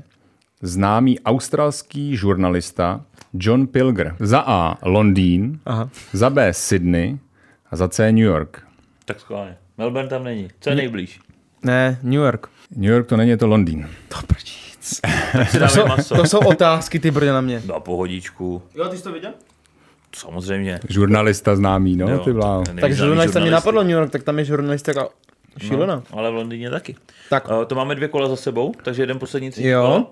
známý 0.61 1.19
australský 1.19 2.17
žurnalista 2.17 3.01
John 3.33 3.67
Pilger? 3.67 4.15
Za 4.19 4.39
A. 4.47 4.77
Londýn, 4.89 5.59
Aha. 5.65 5.89
za 6.13 6.29
B. 6.29 6.53
Sydney 6.53 7.17
a 7.71 7.75
za 7.75 7.87
C. 7.87 8.11
New 8.11 8.23
York. 8.23 8.61
Tak 9.05 9.19
schválně. 9.19 9.57
Melbourne 9.77 10.09
tam 10.09 10.23
není. 10.23 10.47
Co 10.59 10.69
je 10.69 10.75
nejblíž? 10.75 11.19
Ne, 11.63 11.99
New 12.03 12.13
York. 12.21 12.47
New 12.75 12.91
York 12.91 13.07
to 13.07 13.17
není, 13.17 13.29
je 13.29 13.37
to 13.37 13.47
Londýn. 13.47 13.89
To 14.09 14.17
si 15.45 15.59
To 15.59 15.67
jsou, 15.67 15.87
maso. 15.87 16.15
to 16.15 16.25
jsou 16.25 16.39
otázky, 16.39 16.99
ty 16.99 17.11
brdě 17.11 17.31
na 17.31 17.41
mě. 17.41 17.61
Na 17.67 17.79
pohodičku. 17.79 18.61
Jo, 18.75 18.87
ty 18.89 18.97
jsi 18.97 19.03
to 19.03 19.11
viděl? 19.11 19.33
Samozřejmě. 20.15 20.79
Žurnalista 20.89 21.55
známý, 21.55 21.95
no, 21.95 22.09
Jo, 22.09 22.19
ty 22.19 22.33
bláho. 22.33 22.63
tak 22.81 22.93
žurnalista 22.93 23.39
mě 23.39 23.51
napadlo 23.51 23.83
New 23.83 23.91
York, 23.91 24.11
tak 24.11 24.23
tam 24.23 24.39
je 24.39 24.45
žurnalistika 24.45 25.07
šílená. 25.59 25.95
No, 25.95 26.03
ale 26.19 26.31
v 26.31 26.33
Londýně 26.33 26.69
taky. 26.69 26.95
Tak, 27.29 27.47
Uh, 27.49 27.65
to 27.65 27.75
máme 27.75 27.95
dvě 27.95 28.07
kola 28.07 28.27
za 28.27 28.35
sebou, 28.35 28.73
takže 28.83 29.03
jeden 29.03 29.19
poslední 29.19 29.51
třetí 29.51 29.67
Jo. 29.67 29.81
kolo. 29.81 30.11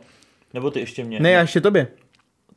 Nebo 0.54 0.72
ty 0.72 0.80
ještě 0.80 1.04
mě? 1.04 1.20
ne, 1.20 1.32
já 1.32 1.42
ještě 1.42 1.62
tobě. 1.62 1.88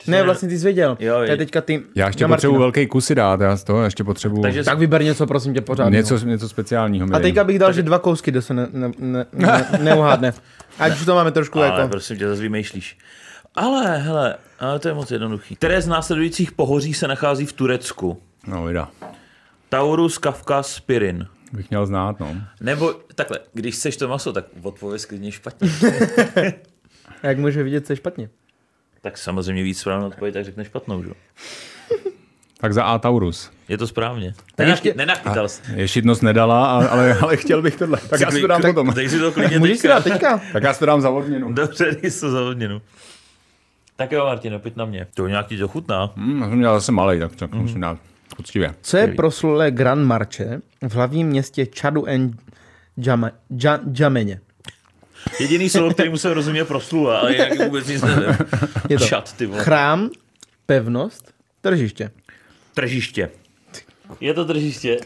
jsi 0.02 0.10
Ne, 0.10 0.22
vlastně 0.22 0.48
ty 0.48 0.58
jsi 0.58 0.64
věděl. 0.64 0.96
Jo, 1.00 1.20
je 1.20 1.36
teďka 1.36 1.60
ty. 1.60 1.82
Já 1.94 2.06
ještě 2.06 2.26
potřebuji 2.26 2.58
velký 2.58 2.86
kusy 2.86 3.14
dát, 3.14 3.40
já 3.40 3.56
z 3.56 3.64
toho 3.64 3.84
ještě 3.84 4.04
potřebuji 4.04 4.42
Takže 4.42 4.64
Tak 4.64 4.78
vyber 4.78 5.02
něco, 5.04 5.26
prosím 5.26 5.54
tě, 5.54 5.60
pořád. 5.60 5.88
něco, 5.88 6.18
něco 6.18 6.48
speciálního. 6.48 7.06
A 7.12 7.18
teďka 7.18 7.44
bych 7.44 7.58
dal, 7.58 7.72
že 7.72 7.82
dva 7.82 7.98
kousky, 7.98 8.30
kdo 8.30 8.42
se 8.42 8.54
ne, 8.54 8.68
ne, 8.72 8.90
ne, 8.98 9.26
ne, 9.32 9.66
neuhádne. 9.82 10.32
Ať 10.78 10.92
už 10.92 11.04
to 11.04 11.14
máme 11.14 11.30
trošku 11.32 11.58
ale 11.58 11.66
jako... 11.68 11.88
prosím 11.88 12.16
tě, 12.18 12.28
zase 12.28 12.42
vymýšlíš. 12.42 12.98
Ale, 13.54 13.98
hele, 13.98 14.36
ale 14.60 14.78
to 14.78 14.88
je 14.88 14.94
moc 14.94 15.10
jednoduchý. 15.10 15.56
Které 15.56 15.82
z 15.82 15.88
následujících 15.88 16.52
pohoří 16.52 16.94
se 16.94 17.08
nachází 17.08 17.46
v 17.46 17.52
Turecku? 17.52 18.22
No, 18.46 18.64
vida. 18.64 18.88
Taurus, 19.68 20.18
Kavkaz, 20.18 20.80
Pirin. 20.80 21.26
Bych 21.52 21.70
měl 21.70 21.86
znát, 21.86 22.20
no. 22.20 22.36
Nebo 22.60 22.94
takhle, 23.14 23.38
když 23.52 23.74
chceš 23.74 23.96
to 23.96 24.08
maso, 24.08 24.32
tak 24.32 24.44
odpověz 24.62 25.04
klidně 25.04 25.32
špatně. 25.32 25.70
Jak 27.22 27.38
může 27.38 27.62
vidět, 27.62 27.86
co 27.86 27.92
je 27.92 27.96
špatně? 27.96 28.28
tak 29.02 29.18
samozřejmě 29.18 29.62
víc 29.62 29.80
správnou 29.80 30.06
odpověď, 30.06 30.34
tak 30.34 30.44
řekne 30.44 30.64
špatnou, 30.64 31.02
že? 31.02 31.08
jo? 31.08 31.14
Tak 32.60 32.74
za 32.74 32.84
A 32.84 32.98
Taurus. 32.98 33.50
Je 33.68 33.78
to 33.78 33.86
správně. 33.86 34.34
Tak 34.54 34.68
ještě- 34.68 34.92
Nenachy- 34.92 34.96
Nenachytal 34.96 35.48
jsi. 35.48 35.62
Ješitnost 35.74 36.22
nedala, 36.22 36.66
a- 36.78 36.86
ale, 36.86 37.14
ale 37.22 37.36
chtěl 37.36 37.62
bych 37.62 37.76
tohle. 37.76 37.98
Tak 38.10 38.20
já 38.20 38.30
si 38.30 38.40
to 38.40 38.46
dám 38.46 38.62
Tak- 38.62 38.74
potom. 38.74 38.94
Dej 38.94 39.08
si 39.08 39.18
to 39.18 39.32
klidně 39.32 39.58
Můžeš 39.58 39.76
si 39.78 39.82
teďka. 39.82 39.94
dát 39.94 40.04
teďka? 40.04 40.40
Tak 40.52 40.62
já 40.62 40.72
si 40.72 40.78
to 40.78 40.86
dám 40.86 41.00
za 41.00 41.10
odměnu. 41.10 41.52
Dobře, 41.52 41.96
dej 42.02 42.10
si 42.10 42.20
to 42.20 42.30
za 42.30 42.42
odměnu. 42.44 42.82
Tak 43.96 44.12
jo, 44.12 44.24
Martin, 44.26 44.58
pojď 44.62 44.76
na 44.76 44.84
mě. 44.84 45.06
To 45.14 45.26
nějak 45.28 45.46
ti 45.46 45.58
to 45.58 45.68
chutná. 45.68 46.10
Hmm, 46.16 46.42
já 46.42 46.48
jsem 46.48 46.58
měl 46.58 46.74
zase 46.74 46.92
malý, 46.92 47.18
tak, 47.20 47.36
tak 47.36 47.54
musím 47.54 47.80
dát 47.80 47.98
poctivě. 48.36 48.74
Co 48.82 48.96
je 48.96 49.06
proslulé 49.08 49.70
Grand 49.70 50.06
Marche 50.06 50.60
v 50.88 50.94
hlavním 50.94 51.26
městě 51.26 51.66
Čadu 51.66 52.06
en 52.08 52.30
Jama, 52.96 53.30
ja, 53.62 53.80
Jameně? 53.98 54.40
Jediný 55.40 55.68
slovo, 55.70 55.90
kterýmu 55.94 56.18
se 56.18 56.34
rozumí, 56.34 56.58
je 56.58 56.64
proslula, 56.64 57.18
ale 57.18 57.32
jinak 57.32 57.58
vůbec 57.58 57.86
nic 57.86 58.02
nevím. 58.02 58.36
Je 58.88 58.98
to 58.98 59.06
Čat, 59.06 59.32
ty 59.32 59.46
vole. 59.46 59.64
chrám, 59.64 60.10
pevnost, 60.66 61.32
tržiště. 61.60 62.10
Tržiště. 62.74 63.30
Je 64.20 64.34
to 64.34 64.44
tržiště. 64.44 64.98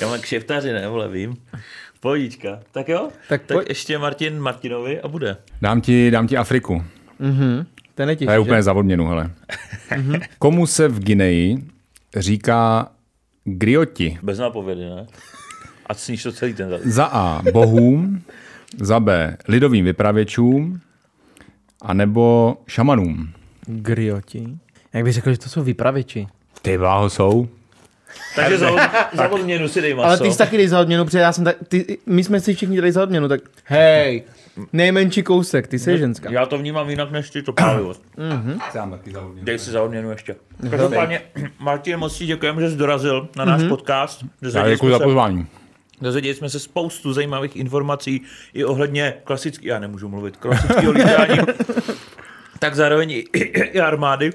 Já 0.00 0.08
mám 0.08 0.20
kšeftaři, 0.20 0.72
ne, 0.72 0.88
vole, 0.88 1.08
vím. 1.08 1.36
Pohodička. 2.00 2.60
Tak 2.72 2.88
jo? 2.88 3.08
Tak 3.28 3.42
tak 3.46 3.68
ještě 3.68 3.98
Martin 3.98 4.40
Martinovi 4.40 5.00
a 5.00 5.08
bude. 5.08 5.36
Dám 5.62 5.80
ti, 5.80 6.10
dám 6.10 6.26
ti 6.28 6.36
Afriku. 6.36 6.84
Mhm. 7.18 7.66
Ten 8.00 8.08
je 8.10 8.16
To 8.16 8.18
těžší, 8.18 8.30
je 8.30 8.36
že? 8.36 8.40
úplně 8.40 8.62
za 8.62 8.72
odměnu, 8.72 9.06
hele. 9.08 9.30
Komu 10.38 10.66
se 10.66 10.88
v 10.88 11.00
Gineji 11.00 11.64
říká 12.16 12.88
grioti? 13.44 14.18
Bez 14.22 14.38
nápovědy, 14.38 14.80
ne? 14.80 15.06
A 15.86 15.94
sníš 15.94 16.22
to 16.22 16.32
celý 16.32 16.54
ten 16.54 16.70
zadek. 16.70 16.86
Za 16.86 17.04
A 17.04 17.42
bohům, 17.52 18.22
za 18.80 19.00
B 19.00 19.36
lidovým 19.48 19.84
vypravěčům, 19.84 20.80
a 21.82 21.94
nebo 21.94 22.56
šamanům. 22.66 23.28
Grioti. 23.66 24.48
Jak 24.92 25.04
bych 25.04 25.12
řekl, 25.12 25.30
že 25.32 25.38
to 25.38 25.48
jsou 25.48 25.62
vypravěči. 25.62 26.26
Ty 26.62 26.78
bláho 26.78 27.10
jsou. 27.10 27.48
Takže 28.36 28.58
za, 28.58 28.70
od- 28.70 28.80
za 29.12 29.28
odměnu 29.28 29.68
si 29.68 29.80
dej 29.80 29.94
maso. 29.94 30.08
Ale 30.08 30.18
ty 30.18 30.32
jsi 30.32 30.38
taky 30.38 30.56
dej 30.56 30.68
za 30.68 30.80
odměnu, 30.80 31.04
protože 31.04 31.18
já 31.18 31.32
jsem 31.32 31.44
tak, 31.44 31.56
ty, 31.68 31.98
my 32.06 32.24
jsme 32.24 32.40
si 32.40 32.54
všichni 32.54 32.76
dali 32.76 32.92
za 32.92 33.02
odměnu, 33.02 33.28
tak 33.28 33.40
hej, 33.64 34.22
nejmenší 34.72 35.22
kousek, 35.22 35.66
ty 35.68 35.78
jsi 35.78 35.98
ženská. 35.98 36.30
Já 36.32 36.46
to 36.46 36.58
vnímám 36.58 36.90
jinak 36.90 37.10
než 37.10 37.30
ty 37.30 37.42
to 37.42 37.52
pálivo. 37.52 37.94
Dej 39.42 39.58
si 39.58 39.70
za 39.70 39.82
odměnu 39.82 40.10
ještě. 40.10 40.36
Každopádně, 40.70 41.22
Martin, 41.58 41.96
moc 41.96 42.16
ti 42.18 42.26
děkujeme, 42.26 42.62
že 42.62 42.70
jsi 42.70 42.76
dorazil 42.76 43.28
na 43.36 43.44
náš 43.44 43.62
podcast. 43.68 44.24
Já 44.54 44.68
děkuji 44.68 44.78
jsme 44.78 44.90
za 44.90 44.98
se- 44.98 45.04
pozvání. 45.04 45.46
Dozvěděli 46.02 46.34
jsme 46.34 46.50
se 46.50 46.58
spoustu 46.60 47.12
zajímavých 47.12 47.56
informací 47.56 48.22
i 48.54 48.64
ohledně 48.64 49.14
klasický, 49.24 49.66
já 49.66 49.78
nemůžu 49.78 50.08
mluvit, 50.08 50.36
klasického 50.36 50.92
lítání, 50.92 51.38
tak 52.58 52.74
zároveň 52.74 53.10
i, 53.10 53.24
i 53.34 53.80
armády. 53.80 54.30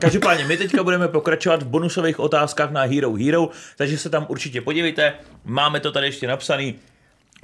Každopádně 0.00 0.44
my 0.44 0.56
teďka 0.56 0.82
budeme 0.82 1.08
pokračovat 1.08 1.62
v 1.62 1.66
bonusových 1.66 2.20
otázkách 2.20 2.70
na 2.70 2.82
Hero 2.82 3.12
Hero, 3.14 3.48
takže 3.76 3.98
se 3.98 4.10
tam 4.10 4.26
určitě 4.28 4.60
podívejte. 4.60 5.12
Máme 5.44 5.80
to 5.80 5.92
tady 5.92 6.06
ještě 6.06 6.26
napsaný, 6.26 6.74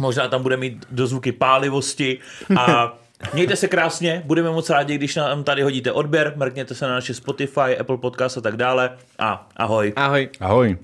možná 0.00 0.28
tam 0.28 0.42
bude 0.42 0.56
mít 0.56 0.86
dozvuky 0.90 1.32
pálivosti 1.32 2.18
a 2.56 2.96
Mějte 3.34 3.56
se 3.56 3.68
krásně, 3.68 4.22
budeme 4.24 4.50
moc 4.50 4.70
rádi, 4.70 4.94
když 4.94 5.16
nám 5.16 5.44
tady 5.44 5.62
hodíte 5.62 5.92
odběr, 5.92 6.32
mrkněte 6.36 6.74
se 6.74 6.86
na 6.86 6.94
naše 6.94 7.14
Spotify, 7.14 7.78
Apple 7.80 7.98
Podcast 7.98 8.38
a 8.38 8.40
tak 8.40 8.56
dále 8.56 8.90
a 9.18 9.48
ahoj. 9.56 9.92
Ahoj. 9.96 10.28
Ahoj. 10.40 10.76